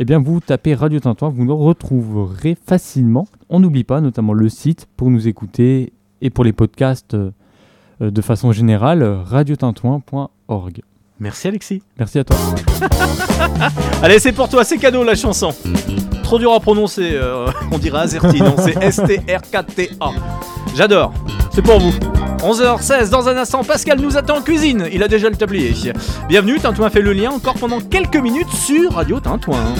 Eh 0.00 0.04
bien, 0.04 0.20
vous 0.20 0.38
tapez 0.38 0.74
Radio 0.74 1.00
Tintouin, 1.00 1.28
vous 1.28 1.44
nous 1.44 1.56
retrouverez 1.56 2.56
facilement. 2.64 3.26
On 3.48 3.58
n'oublie 3.58 3.82
pas 3.82 4.00
notamment 4.00 4.32
le 4.32 4.48
site 4.48 4.86
pour 4.96 5.10
nous 5.10 5.26
écouter 5.26 5.92
et 6.22 6.30
pour 6.30 6.44
les 6.44 6.52
podcasts 6.52 7.14
euh, 7.14 7.32
de 8.00 8.22
façon 8.22 8.52
générale, 8.52 9.02
radiotintouin.org. 9.02 10.82
Merci 11.18 11.48
Alexis. 11.48 11.82
Merci 11.98 12.20
à 12.20 12.24
toi. 12.24 12.36
Allez 14.02 14.20
c'est 14.20 14.30
pour 14.30 14.48
toi, 14.48 14.62
c'est 14.62 14.78
cadeau 14.78 15.02
la 15.02 15.16
chanson 15.16 15.50
Trop 16.22 16.38
dur 16.38 16.52
à 16.52 16.60
prononcer, 16.60 17.10
euh, 17.14 17.50
on 17.72 17.78
dirait 17.78 17.98
Azerty, 17.98 18.38
non 18.40 18.54
c'est 18.56 18.80
S-T-R-K-T-A 18.80 20.10
J'adore, 20.76 21.12
c'est 21.58 21.62
pour 21.62 21.80
vous 21.80 21.92
11h16, 22.38 23.10
dans 23.10 23.28
un 23.28 23.36
instant, 23.36 23.64
Pascal 23.64 23.98
nous 23.98 24.16
attend 24.16 24.36
en 24.36 24.42
cuisine, 24.42 24.88
il 24.92 25.02
a 25.02 25.08
déjà 25.08 25.28
le 25.28 25.34
tablier. 25.34 25.74
Bienvenue, 26.28 26.60
Tintouin 26.60 26.88
fait 26.88 27.02
le 27.02 27.12
lien 27.12 27.32
encore 27.32 27.54
pendant 27.54 27.80
quelques 27.80 28.18
minutes 28.18 28.52
sur 28.52 28.92
Radio 28.92 29.18
Tintouin. 29.18 29.74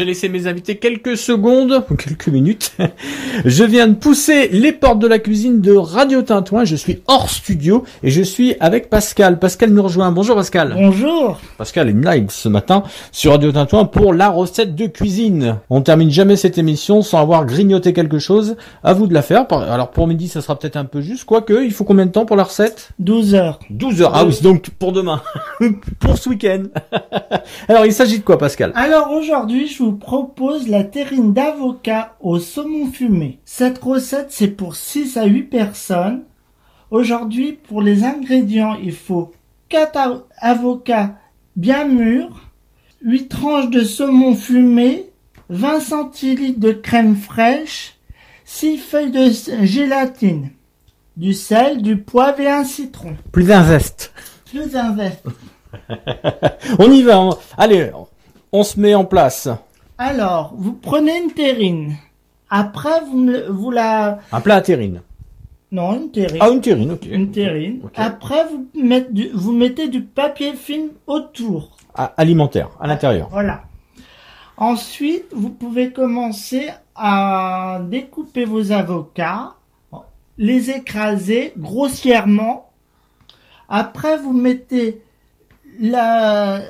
J'ai 0.00 0.06
laissé 0.06 0.30
mes 0.30 0.46
invités 0.46 0.78
quelques 0.78 1.18
secondes, 1.18 1.84
ou 1.90 1.94
quelques 1.94 2.28
minutes. 2.28 2.72
Je 3.44 3.64
viens 3.64 3.86
de 3.86 3.92
pousser 3.92 4.48
les 4.48 4.72
portes 4.72 4.98
de 4.98 5.06
la 5.06 5.18
cuisine 5.18 5.60
de 5.60 5.74
Radio 5.74 6.22
Tintouin. 6.22 6.64
Je 6.64 6.74
suis 6.74 7.02
hors 7.06 7.28
studio 7.28 7.84
et 8.02 8.08
je 8.08 8.22
suis 8.22 8.56
avec 8.60 8.88
Pascal. 8.88 9.38
Pascal 9.38 9.68
nous 9.68 9.82
rejoint. 9.82 10.10
Bonjour 10.10 10.36
Pascal. 10.36 10.72
Bonjour. 10.74 11.38
Pascal 11.58 11.90
est 11.90 11.92
live 11.92 12.28
ce 12.30 12.48
matin 12.48 12.82
sur 13.12 13.32
Radio 13.32 13.52
Tintouin 13.52 13.84
pour 13.84 14.14
la 14.14 14.30
recette 14.30 14.74
de 14.74 14.86
cuisine. 14.86 15.58
On 15.68 15.82
termine 15.82 16.10
jamais 16.10 16.36
cette 16.36 16.56
émission 16.56 17.02
sans 17.02 17.20
avoir 17.20 17.44
grignoté 17.44 17.92
quelque 17.92 18.18
chose. 18.18 18.56
À 18.82 18.94
vous 18.94 19.06
de 19.06 19.12
la 19.12 19.20
faire. 19.20 19.44
Alors 19.52 19.90
pour 19.90 20.06
midi, 20.06 20.28
ça 20.28 20.40
sera 20.40 20.58
peut-être 20.58 20.76
un 20.76 20.86
peu 20.86 21.02
juste. 21.02 21.24
Quoique, 21.24 21.62
il 21.62 21.72
faut 21.72 21.84
combien 21.84 22.06
de 22.06 22.12
temps 22.12 22.24
pour 22.24 22.36
la 22.36 22.44
recette? 22.44 22.88
12 23.00 23.34
heures. 23.34 23.58
12 23.68 24.00
heures. 24.00 24.12
Ah 24.14 24.24
oui, 24.24 24.38
donc 24.42 24.70
pour 24.70 24.92
demain. 24.92 25.20
pour 25.98 26.16
ce 26.16 26.30
week-end. 26.30 26.62
Alors 27.68 27.84
il 27.84 27.92
s'agit 27.92 28.20
de 28.20 28.24
quoi 28.24 28.38
Pascal? 28.38 28.72
Alors 28.74 29.10
aujourd'hui, 29.12 29.68
je 29.68 29.82
vous 29.82 29.89
propose 29.92 30.68
la 30.68 30.84
terrine 30.84 31.32
d'avocat 31.32 32.16
au 32.20 32.38
saumon 32.38 32.90
fumé. 32.90 33.38
Cette 33.44 33.78
recette, 33.78 34.30
c'est 34.30 34.48
pour 34.48 34.76
6 34.76 35.16
à 35.16 35.24
8 35.24 35.44
personnes. 35.44 36.22
Aujourd'hui, 36.90 37.52
pour 37.52 37.82
les 37.82 38.04
ingrédients, 38.04 38.76
il 38.82 38.92
faut 38.92 39.32
4 39.68 39.96
a- 39.96 40.22
avocats 40.38 41.14
bien 41.56 41.84
mûrs, 41.86 42.48
8 43.02 43.28
tranches 43.28 43.70
de 43.70 43.82
saumon 43.82 44.34
fumé, 44.34 45.06
20 45.48 45.80
centilitres 45.80 46.60
de 46.60 46.72
crème 46.72 47.16
fraîche, 47.16 47.96
6 48.44 48.78
feuilles 48.78 49.10
de 49.12 49.30
gélatine, 49.64 50.50
du 51.16 51.32
sel, 51.34 51.82
du 51.82 51.96
poivre 51.98 52.40
et 52.40 52.48
un 52.50 52.64
citron. 52.64 53.16
Plus 53.32 53.50
un 53.52 53.64
zeste. 53.64 54.12
Plus 54.50 54.74
un 54.76 54.96
zeste. 54.96 55.24
On 56.80 56.90
y 56.90 57.02
va. 57.02 57.20
on- 57.20 57.36
Allez, 57.56 57.90
on 58.52 58.62
se 58.64 58.78
met 58.80 58.94
en 58.96 59.04
place. 59.04 59.48
Alors, 60.00 60.54
vous 60.56 60.72
prenez 60.72 61.18
une 61.22 61.30
terrine. 61.30 61.94
Après, 62.48 63.02
vous, 63.04 63.18
me- 63.18 63.48
vous 63.50 63.70
la... 63.70 64.20
Un 64.32 64.40
plat 64.40 64.56
à 64.56 64.60
terrine. 64.62 65.02
Non, 65.70 65.94
une 65.94 66.10
terrine. 66.10 66.38
Ah, 66.40 66.48
une 66.48 66.62
terrine, 66.62 66.92
ok. 66.92 67.04
Une 67.04 67.30
terrine. 67.30 67.82
Après, 67.96 68.46
vous, 68.46 68.66
mettez 68.74 69.12
du, 69.12 69.28
vous 69.34 69.52
mettez 69.52 69.88
du 69.88 70.00
papier 70.00 70.54
film 70.54 70.88
autour. 71.06 71.76
Ah, 71.94 72.14
alimentaire, 72.16 72.70
à 72.80 72.86
l'intérieur. 72.86 73.28
Voilà. 73.30 73.64
Ensuite, 74.56 75.26
vous 75.32 75.50
pouvez 75.50 75.92
commencer 75.92 76.70
à 76.96 77.82
découper 77.90 78.46
vos 78.46 78.72
avocats, 78.72 79.52
les 80.38 80.70
écraser 80.70 81.52
grossièrement. 81.58 82.70
Après, 83.68 84.16
vous 84.16 84.32
mettez 84.32 85.02
la, 85.78 86.62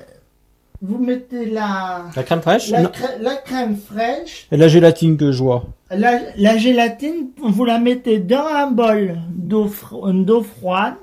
vous 0.83 0.99
mettez 0.99 1.47
la, 1.47 2.05
La 2.17 2.23
crème 2.23 2.41
fraîche 2.41 2.71
la, 2.71 2.87
crème 3.37 3.77
fraîche, 3.77 4.47
Et 4.51 4.57
la 4.57 4.69
gélatine 4.69 5.17
que 5.17 5.31
je 5.33 5.43
vois. 5.43 5.65
la, 5.91 6.19
la 6.37 6.57
gélatine, 6.57 7.29
vous 7.43 7.65
la 7.65 7.79
mettez 7.79 8.19
dans 8.19 8.47
un 8.47 8.71
bol 8.71 9.19
d'eau 9.31 9.67
fro- 9.67 10.25
d'eau 10.25 10.43
froide 10.43 10.95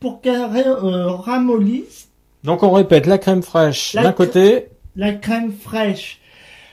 pour 0.00 0.20
qu'elle 0.20 0.40
euh, 0.66 1.08
ramollisse. 1.10 2.08
Donc 2.44 2.62
on 2.62 2.70
répète, 2.72 3.06
la 3.06 3.18
crème 3.18 3.42
fraîche 3.42 3.94
d'un 3.94 4.10
cr- 4.10 4.14
côté, 4.14 4.66
la 4.96 5.12
crème 5.12 5.52
fraîche, 5.52 6.20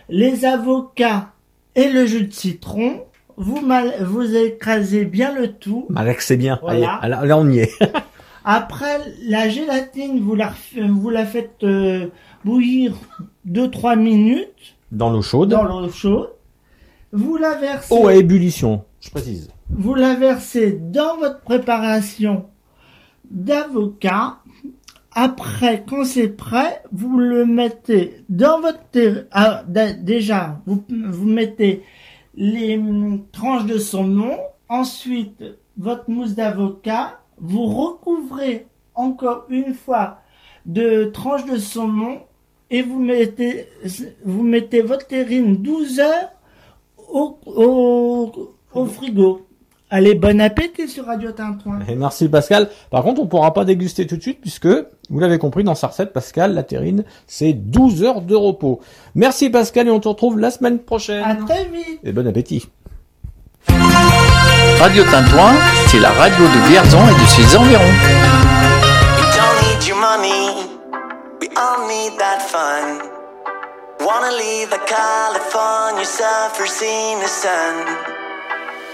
les 0.09 0.45
avocats 0.45 1.29
et 1.75 1.89
le 1.89 2.05
jus 2.05 2.23
de 2.27 2.33
citron. 2.33 3.01
Vous, 3.35 3.61
mal, 3.61 3.95
vous 4.01 4.35
écrasez 4.35 5.05
bien 5.05 5.33
le 5.33 5.53
tout. 5.53 5.87
Malek 5.89 6.21
c'est 6.21 6.37
bien. 6.37 6.59
Voilà. 6.61 6.99
Allez, 7.01 7.09
là, 7.15 7.25
là, 7.25 7.37
on 7.39 7.49
y 7.49 7.59
est. 7.59 7.71
Après, 8.45 8.99
la 9.23 9.47
gélatine, 9.49 10.19
vous 10.19 10.35
la, 10.35 10.53
vous 10.89 11.09
la 11.09 11.25
faites 11.25 11.63
euh, 11.63 12.07
bouillir 12.43 12.93
2-3 13.47 13.97
minutes 13.97 14.75
Dans 14.91 15.09
l'eau 15.09 15.21
chaude. 15.21 15.49
dans 15.49 15.63
l'eau 15.63 15.89
chaude. 15.89 16.29
Vous 17.11 17.37
la 17.37 17.55
versez, 17.55 17.93
Eau 17.93 18.07
à 18.07 18.15
ébullition, 18.15 18.83
je 18.99 19.09
précise. 19.11 19.49
vous 19.69 19.93
la 19.93 20.15
versez 20.15 20.71
dans 20.81 21.17
votre 21.17 21.41
préparation 21.41 22.45
d'avocat. 23.29 24.37
Après, 25.15 25.83
quand 25.87 26.05
c'est 26.05 26.29
prêt, 26.29 26.81
vous 26.91 27.19
le 27.19 27.45
mettez 27.45 28.23
dans 28.29 28.59
votre. 28.61 29.27
Ah, 29.31 29.63
déjà, 30.01 30.59
vous, 30.65 30.83
vous 30.89 31.25
mettez 31.27 31.83
les 32.35 32.77
hum, 32.77 33.21
tranches 33.31 33.65
de 33.65 33.77
saumon. 33.77 34.37
Ensuite, 34.69 35.43
votre 35.77 36.09
mousse 36.09 36.33
d'avocat. 36.33 37.19
Vous 37.43 37.65
recouvrez 37.65 38.67
encore 38.95 39.45
une 39.49 39.73
fois 39.73 40.19
de 40.65 41.11
tranches 41.13 41.45
de 41.45 41.57
saumon 41.57 42.19
et 42.71 42.81
vous 42.81 42.99
mettez, 42.99 43.67
vous 44.23 44.43
mettez 44.43 44.81
votre 44.81 45.05
terrine 45.07 45.57
12 45.57 45.99
heures 45.99 46.31
au, 47.11 47.37
au, 47.45 48.55
au 48.73 48.85
frigo. 48.85 49.45
Allez, 49.89 50.15
bon 50.15 50.39
appétit 50.39 50.87
sur 50.87 51.05
Radio 51.05 51.33
Tintouin. 51.33 51.81
Et 51.87 51.95
merci 51.95 52.29
Pascal. 52.29 52.69
Par 52.89 53.03
contre, 53.03 53.21
on 53.21 53.27
pourra 53.27 53.53
pas 53.53 53.65
déguster 53.65 54.07
tout 54.07 54.15
de 54.15 54.21
suite 54.21 54.39
puisque, 54.39 54.67
vous 55.09 55.19
l'avez 55.19 55.37
compris 55.37 55.65
dans 55.65 55.75
sa 55.75 55.87
recette, 55.87 56.13
Pascal, 56.13 56.53
la 56.53 56.63
terrine, 56.63 57.03
c'est 57.27 57.51
12 57.51 58.03
heures 58.03 58.21
de 58.21 58.35
repos. 58.35 58.79
Merci 59.15 59.49
Pascal 59.49 59.87
et 59.87 59.91
on 59.91 59.99
te 59.99 60.07
retrouve 60.07 60.39
la 60.39 60.49
semaine 60.49 60.79
prochaine. 60.79 61.23
À 61.23 61.35
très 61.35 61.65
vite. 61.65 61.99
Et 62.03 62.13
bon 62.13 62.25
appétit. 62.25 62.69
Radio 64.83 65.05
Tintouin, 65.05 65.53
c'est 65.87 65.99
la 65.99 66.11
radio 66.11 66.43
de 66.45 66.67
Vierzon 66.67 66.99
et 67.07 67.21
de 67.21 67.25
ses 67.25 67.55
environs. 67.55 67.79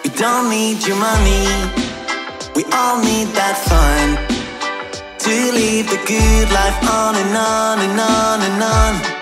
We 0.05 0.11
don't 0.11 0.49
need 0.51 0.85
your 0.87 0.95
money, 0.95 1.47
we 2.55 2.63
all 2.71 2.99
need 3.03 3.33
that 3.33 3.57
fun. 3.57 4.15
To 5.17 5.29
the 5.29 5.97
good 6.05 6.51
life 6.51 6.77
on 6.87 7.15
and 7.15 7.35
on 7.35 7.79
and 7.79 7.99
on 7.99 8.41
and 8.43 8.63
on. 8.63 9.18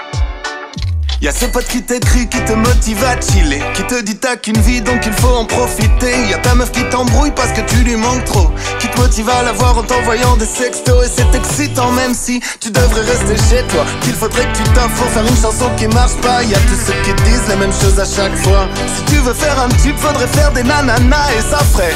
Y'a 1.19 1.31
ce 1.31 1.45
pote 1.45 1.65
qui 1.65 1.81
t'écrit, 1.81 2.29
qui 2.29 2.39
te 2.45 2.53
motive 2.53 3.03
à 3.03 3.19
chiller 3.19 3.59
Qui 3.73 3.83
te 3.83 3.99
dit 4.03 4.17
t'as 4.17 4.35
qu'une 4.35 4.59
vie 4.59 4.81
donc 4.81 5.03
il 5.03 5.13
faut 5.13 5.35
en 5.35 5.45
profiter. 5.45 6.13
Y'a 6.29 6.37
ta 6.37 6.53
meuf 6.53 6.71
qui 6.71 6.83
t'embrouille 6.89 7.31
parce 7.31 7.51
que 7.53 7.61
tu 7.61 7.77
lui 7.77 7.95
manques 7.95 8.23
trop 8.25 8.51
Qui 8.79 8.87
te 8.87 8.99
motive 8.99 9.27
à 9.27 9.41
la 9.41 9.51
voir 9.53 9.75
en 9.79 9.81
t'envoyant 9.81 10.37
des 10.37 10.45
sextos 10.45 11.07
Et 11.07 11.09
c'est 11.09 11.35
excitant 11.35 11.91
même 11.91 12.13
si 12.13 12.39
tu 12.59 12.69
devrais 12.69 13.01
rester 13.01 13.35
chez 13.49 13.63
toi. 13.63 13.83
Qu'il 14.01 14.13
faudrait 14.13 14.45
que 14.45 14.57
tu 14.57 14.63
t'offres 14.73 14.89
pour 14.89 15.09
faire 15.09 15.25
une 15.27 15.41
chanson 15.41 15.71
qui 15.75 15.87
marche 15.87 16.15
pas. 16.21 16.43
Y'a 16.43 16.59
tous 16.59 16.85
ceux 16.85 17.01
qui 17.03 17.13
disent 17.23 17.47
les 17.49 17.55
mêmes 17.55 17.73
choses 17.73 17.99
à 17.99 18.05
chaque 18.05 18.35
fois. 18.37 18.67
Si 18.95 19.03
tu 19.11 19.19
veux 19.19 19.33
faire 19.33 19.59
un 19.59 19.69
tube 19.69 19.97
faudrait 19.97 20.27
faire 20.27 20.51
des 20.51 20.63
nananas 20.63 21.31
et 21.35 21.41
ça 21.41 21.57
ferait. 21.73 21.95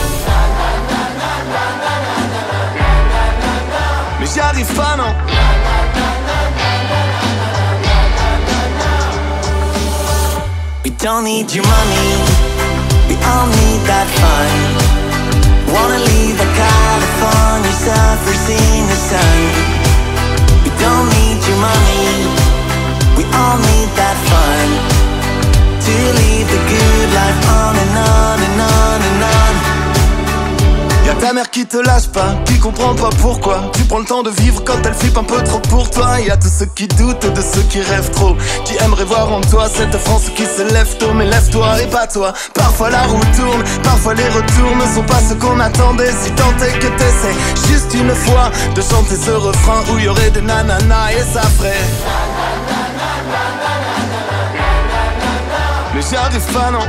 Mais 4.20 4.26
j'y 4.26 4.40
arrive 4.40 4.74
pas 4.74 4.96
non 4.98 5.14
don't 11.02 11.24
need 11.24 11.52
your 11.52 11.66
money, 11.66 12.14
we 13.10 13.16
all 13.26 13.48
need 13.50 13.82
that 13.90 14.06
fun. 14.22 14.54
Wanna 15.74 15.98
leave 15.98 16.38
like 16.38 16.54
California, 16.54 17.74
suffer, 17.74 18.36
seeing 18.46 18.86
the 18.86 19.00
sun. 19.10 19.40
We 20.62 20.70
don't 20.78 21.10
need 21.18 21.42
your 21.42 21.58
money, 21.58 22.06
we 23.18 23.26
all 23.34 23.58
need 23.58 23.90
that 23.98 24.18
fun. 24.30 24.68
To 25.86 25.94
leave 26.22 26.46
the 26.46 26.62
good 26.70 27.08
life 27.18 27.42
on 27.50 27.74
and 27.82 27.98
on 27.98 28.38
and 28.46 28.62
on 28.62 29.02
and 29.02 29.24
on. 29.24 29.51
Y'a 31.06 31.16
ta 31.16 31.34
mère 31.34 31.50
qui 31.50 31.66
te 31.66 31.78
lâche 31.78 32.08
pas, 32.10 32.36
qui 32.46 32.60
comprend 32.60 32.94
pas 32.94 33.10
pourquoi. 33.22 33.72
Tu 33.74 33.84
prends 33.86 34.00
le 34.00 34.06
temps 34.06 34.22
de 34.22 34.30
vivre 34.30 34.64
quand 34.64 34.80
elle 34.86 34.94
flippe 34.94 35.18
un 35.18 35.24
peu 35.24 35.42
trop 35.44 35.60
pour 35.60 35.90
toi. 35.90 36.20
Y'a 36.20 36.38
tous 36.38 36.52
ceux 36.60 36.68
qui 36.68 36.88
doutent 36.88 37.26
de 37.26 37.42
ceux 37.42 37.64
qui 37.64 37.82
rêvent 37.82 38.12
trop 38.12 38.36
Qui 38.66 38.76
aimeraient 38.84 39.06
voir 39.06 39.32
en 39.32 39.42
toi 39.42 39.68
cette 39.74 39.98
France 39.98 40.30
qui 40.36 40.46
se 40.46 40.62
lève 40.74 40.98
tôt. 40.98 41.14
Mais 41.14 41.26
lève-toi 41.26 41.82
et 41.82 41.88
pas 41.88 42.08
toi 42.08 42.34
Parfois 42.54 42.90
la 42.90 43.04
roue 43.04 43.20
tourne, 43.36 43.64
parfois 43.84 44.14
les 44.14 44.30
retours 44.30 44.76
ne 44.76 44.96
sont 44.96 45.04
pas 45.04 45.20
ce 45.28 45.34
qu'on 45.34 45.60
attendait. 45.60 46.12
Si 46.22 46.32
tant 46.32 46.54
est 46.64 46.78
que 46.80 46.88
t'essaies 46.88 47.36
juste 47.68 47.94
une 47.94 48.14
fois 48.14 48.52
De 48.76 48.82
chanter 48.82 49.16
ce 49.16 49.32
refrain 49.32 49.82
où 49.92 49.98
y 49.98 50.08
aurait 50.08 50.32
des 50.32 50.42
nananas 50.42 51.12
et 51.12 51.34
ça 51.34 51.42
ferait. 51.42 51.74
Mais 55.94 56.02
j'y 56.02 56.16
arrive 56.16 56.54
pas 56.54 56.72
non 56.72 56.86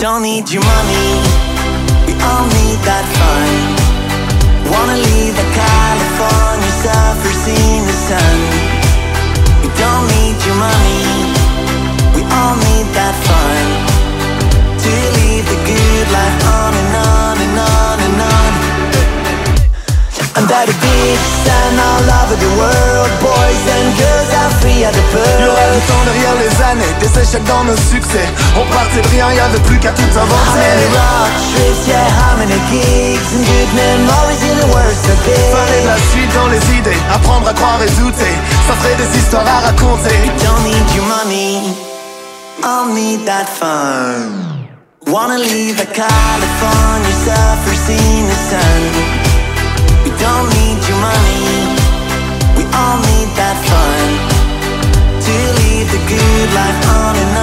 don't 0.00 0.22
need 0.22 0.48
your 0.48 0.64
money, 0.64 1.20
we 2.08 2.16
all 2.24 2.48
need 2.56 2.80
that 2.88 3.04
fun. 3.20 3.52
Wanna 4.72 4.96
leave 4.96 5.36
like 5.36 5.52
California, 5.52 6.72
suffer, 6.80 7.32
seeing 7.44 7.84
the 7.84 7.96
sun. 8.08 8.38
We 9.60 9.68
don't 9.76 10.06
need 10.16 10.40
your 10.48 10.56
money, 10.56 11.04
we 12.16 12.24
all 12.32 12.56
need 12.56 12.88
that 12.96 13.12
fun. 13.28 13.60
To 14.80 14.90
leave 15.20 15.44
the 15.44 15.60
good 15.68 16.06
life 16.16 16.38
on 16.48 16.89
and 20.36 20.44
on 20.44 20.46
and 20.46 20.46
on 20.46 20.46
and 20.46 20.46
on. 20.46 20.46
Un 20.46 20.46
that 20.46 20.66
a 20.68 20.76
beach 20.78 21.28
and 21.48 21.76
all 21.80 22.06
over 22.22 22.36
the 22.38 22.52
world, 22.58 23.10
boys 23.18 23.62
and 23.66 23.86
girls 23.98 24.30
are 24.40 24.52
free 24.60 24.84
at 24.84 24.94
the 24.94 25.04
pearl. 25.10 25.50
du 25.74 25.80
temps 25.86 26.04
derrière 26.04 26.36
les 26.38 26.54
années, 26.70 26.94
des 27.00 27.12
échecs 27.18 27.44
dans 27.44 27.64
nos 27.64 27.76
succès. 27.76 28.26
On 28.56 28.64
partait 28.72 29.02
de 29.02 29.08
rien, 29.08 29.32
y 29.32 29.40
avait 29.40 29.60
plus 29.66 29.78
qu'à 29.78 29.92
tout 29.92 30.02
How 30.14 30.26
many 30.26 30.36
inventer. 30.36 30.90
road 30.94 31.32
trips, 31.54 31.82
yeah, 31.88 32.06
how 32.20 32.36
many 32.38 32.58
gigs 32.70 33.28
and 33.34 33.44
good 33.44 33.70
memories 33.74 34.42
in 34.44 34.56
the 34.60 34.68
worst 34.74 35.04
of 35.08 35.18
Fallait 35.24 35.82
de 35.82 35.88
la 35.88 35.98
suite 36.12 36.32
dans 36.34 36.48
les 36.48 36.64
idées, 36.78 37.00
apprendre 37.12 37.48
à 37.48 37.54
croire 37.54 37.80
et 37.82 37.90
douter. 38.00 38.34
Ça 38.66 38.74
ferait 38.74 38.96
des 38.96 39.10
histoires 39.18 39.46
à 39.46 39.66
raconter. 39.66 40.16
Don't 40.42 40.62
need 40.64 40.86
your 40.94 41.06
money, 41.06 41.74
I'll 42.62 42.92
need 42.92 43.24
that 43.26 43.46
fun. 43.48 44.68
Wanna 45.06 45.38
leave 45.38 45.80
a 45.80 45.86
California 45.86 47.14
surfers 47.24 47.88
in 47.88 48.28
the 48.28 48.36
sun. 48.36 49.19
We 50.30 50.36
don't 50.36 50.48
need 50.50 50.78
your 50.86 50.96
money, 51.00 51.42
we 52.56 52.62
all 52.78 52.98
need 53.02 53.30
that 53.34 53.58
fun. 53.66 54.08
To 55.26 55.34
live 55.58 55.90
the 55.90 55.98
good 56.06 56.48
life 56.54 56.86
on 56.86 57.16
and 57.16 57.36
on 57.36 57.39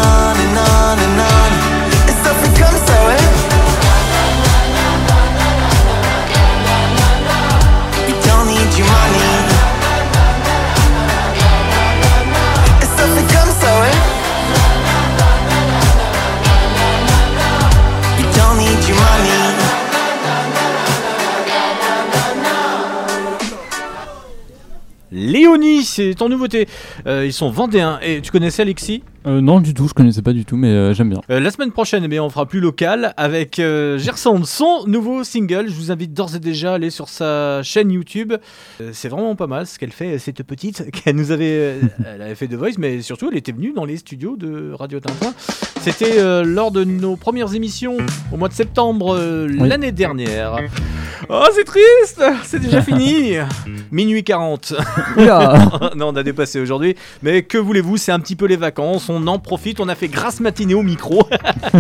c'est 25.98 26.22
en 26.22 26.30
nouveauté. 26.30 26.68
Euh, 27.08 27.26
ils 27.26 27.34
sont 27.34 27.50
vendéens. 27.50 28.00
Et 28.04 28.22
tu 28.22 28.30
connaissais 28.32 28.62
Alexis? 28.62 29.02
Euh, 29.26 29.42
non, 29.42 29.60
du 29.60 29.74
tout, 29.74 29.88
je 29.88 29.94
connaissais 29.96 30.22
pas 30.22 30.32
du 30.32 30.46
tout, 30.46 30.56
mais 30.56 30.68
euh, 30.70 30.94
j'aime 30.94 31.10
bien. 31.10 31.22
Euh, 31.32 31.40
la 31.40 31.50
semaine 31.50 31.72
prochaine, 31.72 32.04
eh 32.04 32.08
bien, 32.08 32.24
on 32.24 32.30
fera 32.30 32.46
plus 32.46 32.60
local 32.60 33.14
avec 33.18 33.56
Gerson, 33.58 34.44
son 34.46 34.86
nouveau 34.86 35.24
single. 35.24 35.66
Je 35.68 35.74
vous 35.74 35.92
invite 35.92 36.14
d'ores 36.14 36.36
et 36.36 36.40
déjà 36.40 36.74
à 36.74 36.76
aller 36.76 36.92
sur 36.92 37.10
sa 37.10 37.62
chaîne 37.64 37.92
YouTube. 37.92 38.34
C'est 38.94 39.10
vraiment 39.10 39.36
pas 39.36 39.48
mal 39.48 39.66
ce 39.66 39.80
qu'elle 39.80 39.92
fait, 39.92 40.20
cette 40.20 40.44
petite. 40.44 40.92
qu'elle 41.04 41.16
nous 41.16 41.32
avait, 41.32 41.80
elle 42.06 42.22
avait 42.22 42.36
fait 42.36 42.48
The 42.48 42.54
Voice, 42.54 42.78
mais 42.78 43.02
surtout, 43.02 43.30
elle 43.32 43.38
était 43.38 43.52
venue 43.52 43.74
dans 43.74 43.86
les 43.86 43.98
studios 43.98 44.38
de 44.38 44.72
Radio 44.74 45.00
Tintin. 45.00 45.34
C'était 45.82 46.44
lors 46.44 46.72
de 46.72 46.84
nos 46.84 47.16
premières 47.16 47.56
émissions 47.56 47.98
au 48.32 48.38
mois 48.38 48.50
de 48.50 48.54
septembre 48.54 49.20
Oui. 49.50 49.68
l'année 49.68 49.92
dernière. 49.92 50.58
Oh, 51.30 51.46
c'est 51.54 51.64
triste 51.64 52.22
C'est 52.44 52.60
déjà 52.60 52.82
fini 52.82 53.36
Minuit 53.92 54.24
40. 54.24 54.74
Oula. 55.18 55.70
non, 55.96 56.10
on 56.10 56.16
a 56.16 56.24
dépassé 56.24 56.60
aujourd'hui. 56.60 56.96
Mais 57.22 57.44
que 57.44 57.58
voulez-vous, 57.58 57.98
c'est 57.98 58.12
un 58.12 58.20
petit 58.20 58.36
peu 58.36 58.46
les 58.46 58.56
vacances. 58.56 59.10
On 59.10 59.26
en 59.28 59.40
profite. 59.40 59.80
On 59.80 59.90
a 59.90 59.96
fait 59.96 60.08
grasse 60.08 60.40
matinée 60.40 60.74
au 60.74 60.84
micro. 60.84 61.28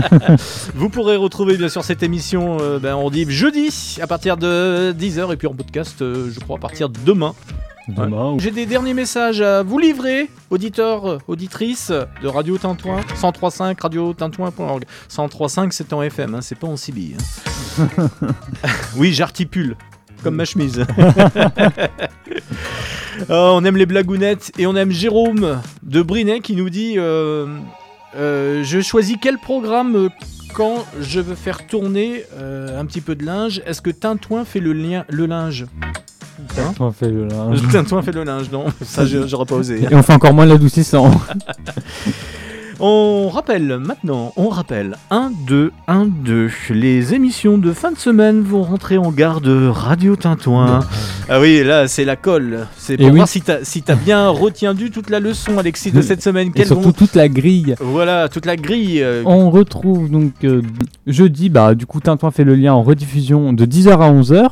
Vous 0.75 0.89
pourrez 0.89 1.15
retrouver 1.15 1.57
bien 1.57 1.69
sûr 1.69 1.83
cette 1.83 2.03
émission, 2.03 2.57
euh, 2.61 2.79
ben, 2.79 2.95
on 2.95 3.09
dit 3.09 3.25
jeudi 3.29 3.97
à 4.01 4.07
partir 4.07 4.37
de 4.37 4.93
10h 4.97 5.33
et 5.33 5.37
puis 5.37 5.47
en 5.47 5.53
podcast, 5.53 6.01
euh, 6.01 6.29
je 6.31 6.39
crois, 6.39 6.57
à 6.57 6.59
partir 6.59 6.89
de 6.89 6.97
demain. 7.05 7.33
Demain, 7.87 8.31
ou- 8.33 8.39
J'ai 8.39 8.51
des 8.51 8.65
derniers 8.65 8.93
messages 8.93 9.39
à 9.41 9.63
vous 9.63 9.79
livrer, 9.79 10.29
auditeurs, 10.49 11.19
auditrices 11.27 11.91
de 12.21 12.27
Radio 12.27 12.57
Tintouin, 12.57 12.97
1035 13.13 13.79
radiotintouin.org. 13.79 14.83
1035 15.09 15.71
c'est 15.73 15.93
en 15.93 16.01
FM, 16.01 16.35
hein, 16.35 16.41
c'est 16.41 16.55
pas 16.59 16.67
en 16.67 16.75
CB. 16.75 17.15
hein. 17.79 18.09
oui, 18.97 19.13
j'articule, 19.13 19.75
comme 20.23 20.35
ma 20.35 20.45
chemise. 20.45 20.85
Oh, 23.29 23.53
on 23.55 23.65
aime 23.65 23.77
les 23.77 23.87
blagounettes 23.87 24.51
et 24.59 24.67
on 24.67 24.75
aime 24.75 24.91
Jérôme 24.91 25.59
de 25.81 26.01
Brinet 26.03 26.39
qui 26.39 26.55
nous 26.55 26.69
dit 26.69 26.93
euh, 26.97 27.47
euh, 28.15 28.63
Je 28.63 28.79
choisis 28.79 29.17
quel 29.19 29.39
programme 29.39 30.09
quand 30.53 30.85
je 31.01 31.19
veux 31.19 31.33
faire 31.33 31.65
tourner 31.65 32.23
euh, 32.37 32.79
un 32.79 32.85
petit 32.85 33.01
peu 33.01 33.15
de 33.15 33.25
linge. 33.25 33.63
Est-ce 33.65 33.81
que 33.81 33.89
Tintouin 33.89 34.45
fait 34.45 34.59
le, 34.59 34.71
lien, 34.71 35.03
le 35.09 35.25
linge? 35.25 35.65
Hein 36.59 36.73
On 36.79 36.91
fait 36.91 37.09
le 37.09 37.27
linge. 37.27 37.59
Tintouin 37.71 38.01
fait 38.01 38.11
le 38.11 38.23
linge, 38.23 38.49
non, 38.51 38.65
ça 38.81 39.05
je- 39.05 39.27
j'aurais 39.27 39.45
pas 39.45 39.55
osé. 39.55 39.81
Et 39.89 39.95
on 39.95 40.03
fait 40.03 40.13
encore 40.13 40.33
moins 40.33 40.45
l'adoucissant. 40.45 41.09
On 42.79 43.29
rappelle 43.29 43.79
maintenant, 43.79 44.33
on 44.37 44.49
rappelle 44.49 44.97
1, 45.09 45.31
2, 45.47 45.71
1, 45.87 46.05
2. 46.05 46.49
Les 46.69 47.15
émissions 47.15 47.57
de 47.57 47.73
fin 47.73 47.91
de 47.91 47.97
semaine 47.97 48.41
vont 48.43 48.61
rentrer 48.61 48.99
en 48.99 49.11
gare 49.11 49.41
de 49.41 49.67
Radio 49.67 50.15
Tintouin. 50.15 50.81
Ah 51.27 51.39
oui, 51.41 51.63
là 51.63 51.87
c'est 51.87 52.05
la 52.05 52.15
colle. 52.15 52.67
C'est 52.77 52.93
Et 52.93 52.97
pour 52.97 53.07
oui. 53.07 53.15
voir 53.15 53.27
si 53.27 53.41
t'as 53.41 53.63
si 53.63 53.83
bien 54.05 54.29
retenu 54.29 54.91
toute 54.91 55.09
la 55.09 55.19
leçon, 55.19 55.57
Alexis, 55.57 55.91
de 55.91 56.03
cette 56.03 56.21
semaine. 56.21 56.51
Et 56.53 56.65
surtout 56.65 56.83
vont- 56.83 56.91
toute 56.91 57.15
la 57.15 57.29
grille. 57.29 57.73
Voilà, 57.79 58.29
toute 58.29 58.45
la 58.45 58.55
grille. 58.55 59.01
euh, 59.01 59.23
On 59.25 59.49
retrouve 59.49 60.11
donc 60.11 60.33
euh, 60.43 60.61
jeudi, 61.07 61.49
bah 61.49 61.73
du 61.73 61.87
coup 61.87 61.99
Tintoin 61.99 62.29
fait 62.29 62.43
le 62.43 62.53
lien 62.53 62.75
en 62.75 62.83
rediffusion 62.83 63.53
de 63.53 63.65
10h 63.65 63.89
à 63.89 64.11
11h. 64.11 64.49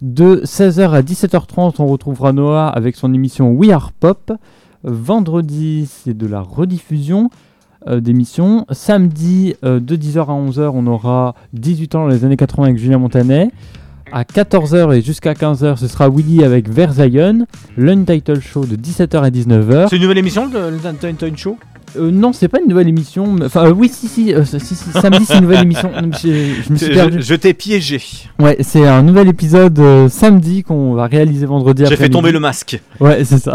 De 0.00 0.42
16h 0.44 0.90
à 0.90 1.02
17h30, 1.02 1.74
on 1.80 1.86
retrouvera 1.86 2.32
Noah 2.32 2.68
avec 2.68 2.94
son 2.94 3.12
émission 3.12 3.50
We 3.50 3.70
Are 3.70 3.90
Pop. 3.90 4.32
Vendredi, 4.84 5.88
c'est 5.90 6.16
de 6.16 6.26
la 6.28 6.40
rediffusion 6.40 7.30
euh, 7.88 7.98
d'émissions. 7.98 8.64
Samedi, 8.70 9.56
euh, 9.64 9.80
de 9.80 9.96
10h 9.96 10.20
à 10.20 10.24
11h, 10.26 10.70
on 10.72 10.86
aura 10.86 11.34
18 11.52 11.96
ans 11.96 12.02
dans 12.02 12.08
les 12.08 12.24
années 12.24 12.36
80 12.36 12.68
avec 12.68 12.78
Julien 12.78 12.98
Montanet. 12.98 13.50
À 14.12 14.22
14h 14.22 14.96
et 14.96 15.02
jusqu'à 15.02 15.32
15h, 15.32 15.76
ce 15.76 15.88
sera 15.88 16.08
Willy 16.08 16.44
avec 16.44 16.68
Versailles. 16.68 17.44
L'Untitled 17.76 18.40
Show 18.40 18.66
de 18.66 18.76
17h 18.76 19.20
à 19.20 19.30
19h. 19.30 19.88
C'est 19.90 19.96
une 19.96 20.02
nouvelle 20.02 20.18
émission, 20.18 20.46
le 20.46 20.70
le 20.70 20.78
Tintin 20.78 21.34
Show? 21.34 21.58
Euh, 21.96 22.10
non, 22.10 22.32
c'est 22.32 22.48
pas 22.48 22.58
une 22.60 22.68
nouvelle 22.68 22.88
émission. 22.88 23.36
Enfin, 23.44 23.66
euh, 23.66 23.72
oui, 23.72 23.88
si, 23.92 24.08
si, 24.08 24.34
euh, 24.34 24.44
si, 24.44 24.58
si, 24.60 24.74
samedi, 24.92 25.24
c'est 25.24 25.34
une 25.36 25.42
nouvelle 25.42 25.62
émission. 25.62 25.90
Je 25.94 26.72
me 26.72 26.76
suis 26.76 26.90
perdu. 26.92 27.18
je 27.22 27.34
t'ai 27.34 27.54
piégé. 27.54 28.00
Ouais, 28.38 28.56
c'est 28.60 28.86
un 28.86 29.02
nouvel 29.02 29.28
épisode 29.28 29.78
euh, 29.78 30.08
samedi 30.08 30.62
qu'on 30.62 30.94
va 30.94 31.06
réaliser 31.06 31.46
vendredi 31.46 31.84
J'ai 31.88 31.96
fait 31.96 32.08
tomber 32.08 32.32
le 32.32 32.40
masque. 32.40 32.80
Ouais, 33.00 33.24
c'est 33.24 33.38
ça. 33.38 33.54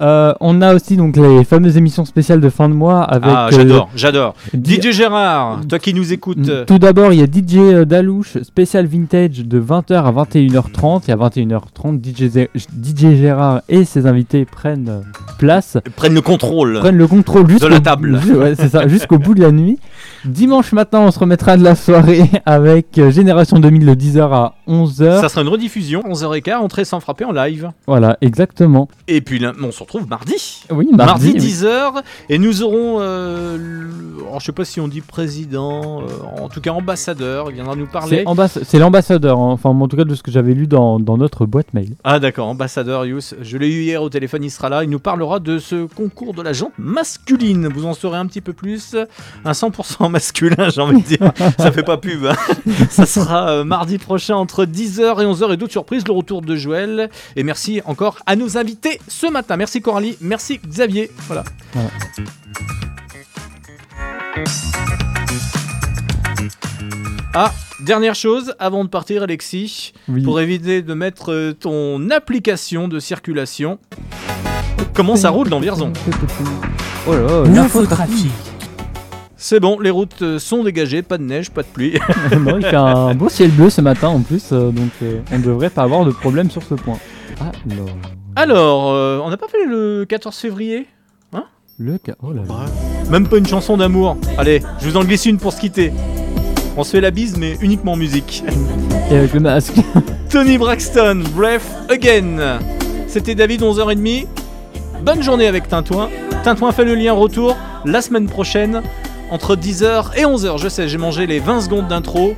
On 0.40 0.62
a 0.62 0.74
aussi 0.74 0.96
donc 0.96 1.16
les 1.16 1.44
fameuses 1.44 1.76
émissions 1.76 2.04
spéciales 2.04 2.40
de 2.40 2.48
fin 2.48 2.68
de 2.68 2.74
mois 2.74 3.02
avec. 3.02 3.30
ah, 3.32 3.48
j'adore, 3.50 3.90
j'adore. 3.94 4.34
DJ 4.54 4.90
Gérard, 4.92 5.60
toi 5.68 5.78
qui 5.78 5.92
nous 5.94 6.12
écoutes. 6.12 6.66
Tout 6.66 6.78
d'abord, 6.78 7.12
il 7.12 7.20
y 7.20 7.22
a 7.22 7.26
DJ 7.26 7.84
Dalouche, 7.86 8.38
spécial 8.42 8.86
vintage 8.86 9.40
de 9.44 9.60
20h 9.60 9.94
à 9.94 10.12
21h30. 10.12 11.02
Et 11.08 11.12
à 11.12 11.16
21h30, 11.16 12.00
DJ, 12.02 12.22
Zé- 12.30 12.50
DJ 12.56 13.16
Gérard 13.16 13.62
et 13.68 13.84
ses 13.84 14.06
invités 14.06 14.44
prennent 14.44 15.02
place. 15.38 15.76
Prennent 15.96 16.14
le 16.14 16.20
contrôle. 16.22 16.78
Prennent 16.80 16.96
le 16.98 17.06
contrôle 17.06 17.49
de 17.54 17.58
jusqu'au- 17.58 17.68
la 17.68 17.80
table. 17.80 18.20
Ouais, 18.40 18.54
c'est 18.54 18.68
ça, 18.68 18.86
jusqu'au 18.88 19.18
bout 19.18 19.34
de 19.34 19.40
la 19.40 19.50
nuit. 19.52 19.78
Dimanche 20.24 20.72
matin, 20.72 21.00
on 21.00 21.10
se 21.10 21.18
remettra 21.18 21.56
de 21.56 21.62
la 21.64 21.74
soirée 21.74 22.22
avec 22.46 22.98
euh, 22.98 23.10
Génération 23.10 23.58
2000 23.58 23.86
de 23.86 23.94
10h 23.94 24.20
à 24.32 24.54
11h. 24.68 25.20
Ça 25.20 25.28
sera 25.28 25.42
une 25.42 25.48
rediffusion, 25.48 26.02
11h15, 26.02 26.56
entrée 26.56 26.84
sans 26.84 27.00
frapper 27.00 27.24
en 27.24 27.32
live. 27.32 27.70
Voilà, 27.86 28.16
exactement. 28.20 28.88
Et 29.08 29.20
puis 29.20 29.38
là, 29.38 29.52
on 29.62 29.70
se 29.72 29.80
retrouve 29.80 30.08
mardi. 30.08 30.64
Oui, 30.70 30.88
mardi, 30.92 31.32
oui. 31.34 31.40
10h. 31.40 32.02
Et 32.28 32.38
nous 32.38 32.62
aurons, 32.62 32.98
euh, 33.00 33.56
le- 33.58 34.22
alors, 34.28 34.40
je 34.40 34.46
sais 34.46 34.52
pas 34.52 34.64
si 34.64 34.80
on 34.80 34.88
dit 34.88 35.00
président, 35.00 36.02
euh, 36.02 36.06
en 36.42 36.48
tout 36.48 36.60
cas 36.60 36.70
ambassadeur, 36.72 37.46
il 37.50 37.54
viendra 37.54 37.74
nous 37.76 37.86
parler. 37.86 38.18
C'est 38.18 38.24
ambass- 38.24 38.60
c'est 38.64 38.78
l'ambassadeur, 38.78 39.38
hein. 39.38 39.50
enfin 39.52 39.70
en 39.70 39.88
tout 39.88 39.96
cas 39.96 40.04
de 40.04 40.14
ce 40.14 40.22
que 40.22 40.30
j'avais 40.30 40.54
lu 40.54 40.66
dans, 40.66 41.00
dans 41.00 41.16
notre 41.16 41.46
boîte 41.46 41.72
mail. 41.74 41.94
Ah 42.04 42.18
d'accord, 42.20 42.46
ambassadeur 42.48 43.06
Yous. 43.06 43.34
Je 43.40 43.56
l'ai 43.58 43.68
eu 43.68 43.82
hier 43.82 44.02
au 44.02 44.08
téléphone, 44.10 44.44
il 44.44 44.50
sera 44.50 44.68
là. 44.68 44.84
Il 44.84 44.90
nous 44.90 44.98
parlera 45.00 45.40
de 45.40 45.58
ce 45.58 45.86
concours 45.86 46.34
de 46.34 46.42
la 46.42 46.52
jante 46.52 46.72
masculine. 46.78 47.39
Vous 47.40 47.86
en 47.86 47.94
saurez 47.94 48.18
un 48.18 48.26
petit 48.26 48.40
peu 48.40 48.52
plus. 48.52 48.94
Un 49.44 49.52
100% 49.52 50.08
masculin, 50.10 50.68
j'ai 50.68 50.80
envie 50.80 51.00
de 51.02 51.06
dire. 51.06 51.32
Ça 51.58 51.72
fait 51.72 51.82
pas 51.82 51.96
pub. 51.96 52.26
hein. 52.26 52.34
Ça 52.90 53.06
sera 53.06 53.50
euh, 53.50 53.64
mardi 53.64 53.98
prochain 53.98 54.36
entre 54.36 54.64
10h 54.66 55.22
et 55.22 55.24
11h 55.26 55.52
et 55.52 55.56
d'autres 55.56 55.72
surprises. 55.72 56.04
Le 56.06 56.12
retour 56.12 56.42
de 56.42 56.56
Joël. 56.56 57.08
Et 57.36 57.42
merci 57.42 57.80
encore 57.86 58.18
à 58.26 58.36
nos 58.36 58.58
invités 58.58 59.00
ce 59.08 59.26
matin. 59.30 59.56
Merci 59.56 59.80
Coralie, 59.80 60.16
merci 60.20 60.58
Xavier. 60.66 61.10
Voilà. 61.26 61.44
Voilà. 61.72 61.90
Ah, 67.34 67.52
dernière 67.80 68.14
chose, 68.14 68.54
avant 68.58 68.84
de 68.84 68.88
partir, 68.88 69.22
Alexis, 69.22 69.92
Oui. 70.08 70.22
pour 70.22 70.40
éviter 70.40 70.82
de 70.82 70.94
mettre 70.94 71.32
euh, 71.32 71.52
ton 71.52 72.10
application 72.10 72.88
de 72.88 72.98
circulation. 72.98 73.78
Comment 74.94 75.16
ça 75.16 75.30
roule 75.30 75.48
dans 75.48 75.60
Vierzon? 75.60 75.92
Oh 77.06 77.12
là 77.14 77.20
là, 77.20 77.42
l'infotrafic. 77.48 78.30
C'est 79.42 79.58
bon, 79.58 79.80
les 79.80 79.88
routes 79.88 80.20
euh, 80.20 80.38
sont 80.38 80.62
dégagées, 80.62 81.00
pas 81.00 81.16
de 81.16 81.22
neige, 81.22 81.50
pas 81.50 81.62
de 81.62 81.68
pluie. 81.68 81.94
il 82.32 82.62
fait 82.62 82.76
un 82.76 83.14
beau 83.14 83.30
ciel 83.30 83.50
bleu 83.50 83.70
ce 83.70 83.80
matin 83.80 84.08
en 84.08 84.20
plus, 84.20 84.50
euh, 84.52 84.70
donc 84.70 84.90
euh, 85.02 85.20
on 85.32 85.38
ne 85.38 85.42
devrait 85.42 85.70
pas 85.70 85.82
avoir 85.82 86.04
de 86.04 86.10
problème 86.10 86.50
sur 86.50 86.62
ce 86.62 86.74
point. 86.74 86.98
Alors, 87.40 87.88
Alors 88.36 89.24
on 89.24 89.30
n'a 89.30 89.38
pas 89.38 89.48
fait 89.48 89.64
le 89.66 90.04
14 90.06 90.36
février 90.36 90.86
Hein? 91.32 91.44
Le 91.78 91.96
14. 91.96 92.18
Oh 92.22 92.32
là 92.34 92.42
là. 92.46 92.66
Même 93.10 93.26
pas 93.26 93.38
une 93.38 93.46
chanson 93.46 93.78
d'amour. 93.78 94.18
Allez, 94.36 94.60
je 94.80 94.90
vous 94.90 94.96
en 94.98 95.04
glisse 95.04 95.24
une 95.24 95.38
pour 95.38 95.54
se 95.54 95.60
quitter. 95.60 95.92
On 96.76 96.84
se 96.84 96.90
fait 96.90 97.00
la 97.00 97.10
bise, 97.10 97.38
mais 97.38 97.56
uniquement 97.62 97.92
en 97.92 97.96
musique. 97.96 98.44
Et 99.10 99.16
avec 99.16 99.32
le 99.32 99.40
masque. 99.40 99.80
Tony 100.30 100.58
Braxton, 100.58 101.24
Breath 101.34 101.62
Again. 101.88 102.58
C'était 103.08 103.34
David, 103.34 103.62
11h30. 103.62 104.26
Bonne 105.02 105.22
journée 105.22 105.46
avec 105.46 105.66
Tintouin. 105.66 106.10
Tintouin 106.44 106.72
fait 106.72 106.84
le 106.84 106.94
lien 106.94 107.14
retour 107.14 107.56
la 107.86 108.02
semaine 108.02 108.26
prochaine 108.26 108.82
entre 109.30 109.56
10h 109.56 110.16
et 110.16 110.24
11h. 110.24 110.58
Je 110.58 110.68
sais, 110.68 110.88
j'ai 110.88 110.98
mangé 110.98 111.26
les 111.26 111.38
20 111.38 111.62
secondes 111.62 111.88
d'intro, 111.88 112.34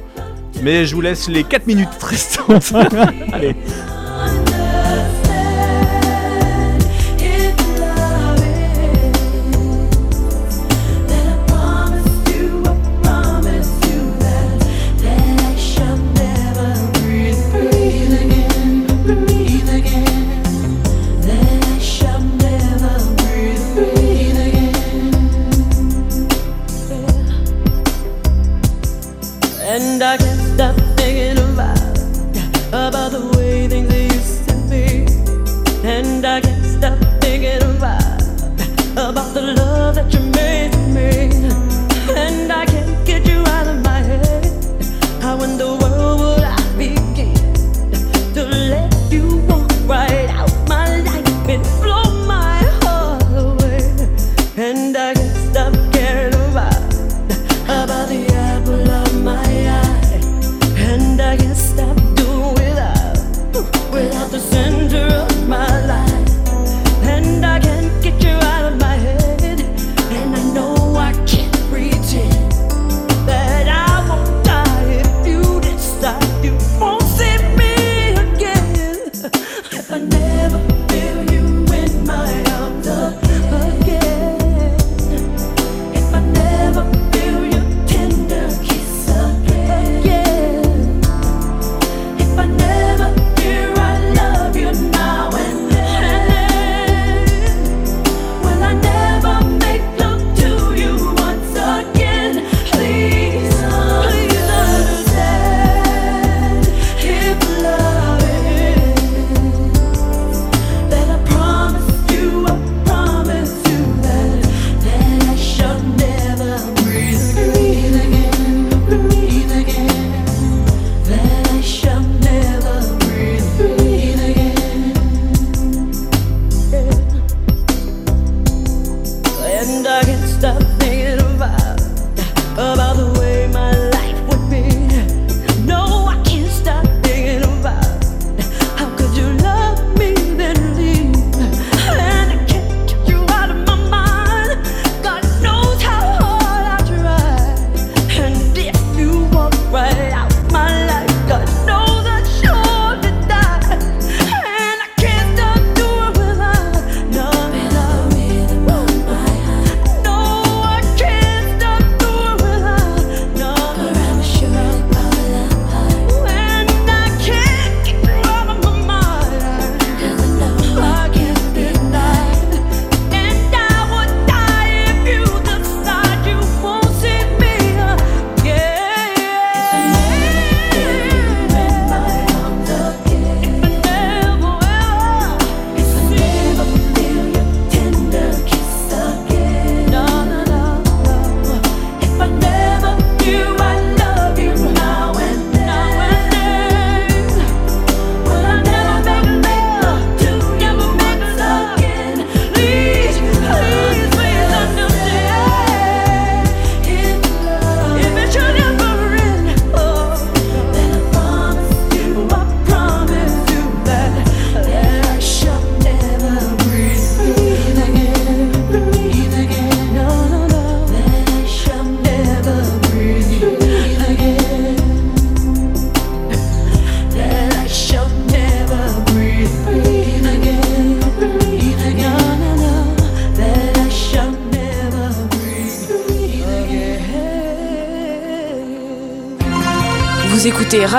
mais 0.62 0.86
je 0.86 0.94
vous 0.94 1.00
laisse 1.00 1.28
les 1.28 1.42
4 1.42 1.66
minutes 1.66 1.88
restantes. 2.00 2.72
Allez. 3.32 3.56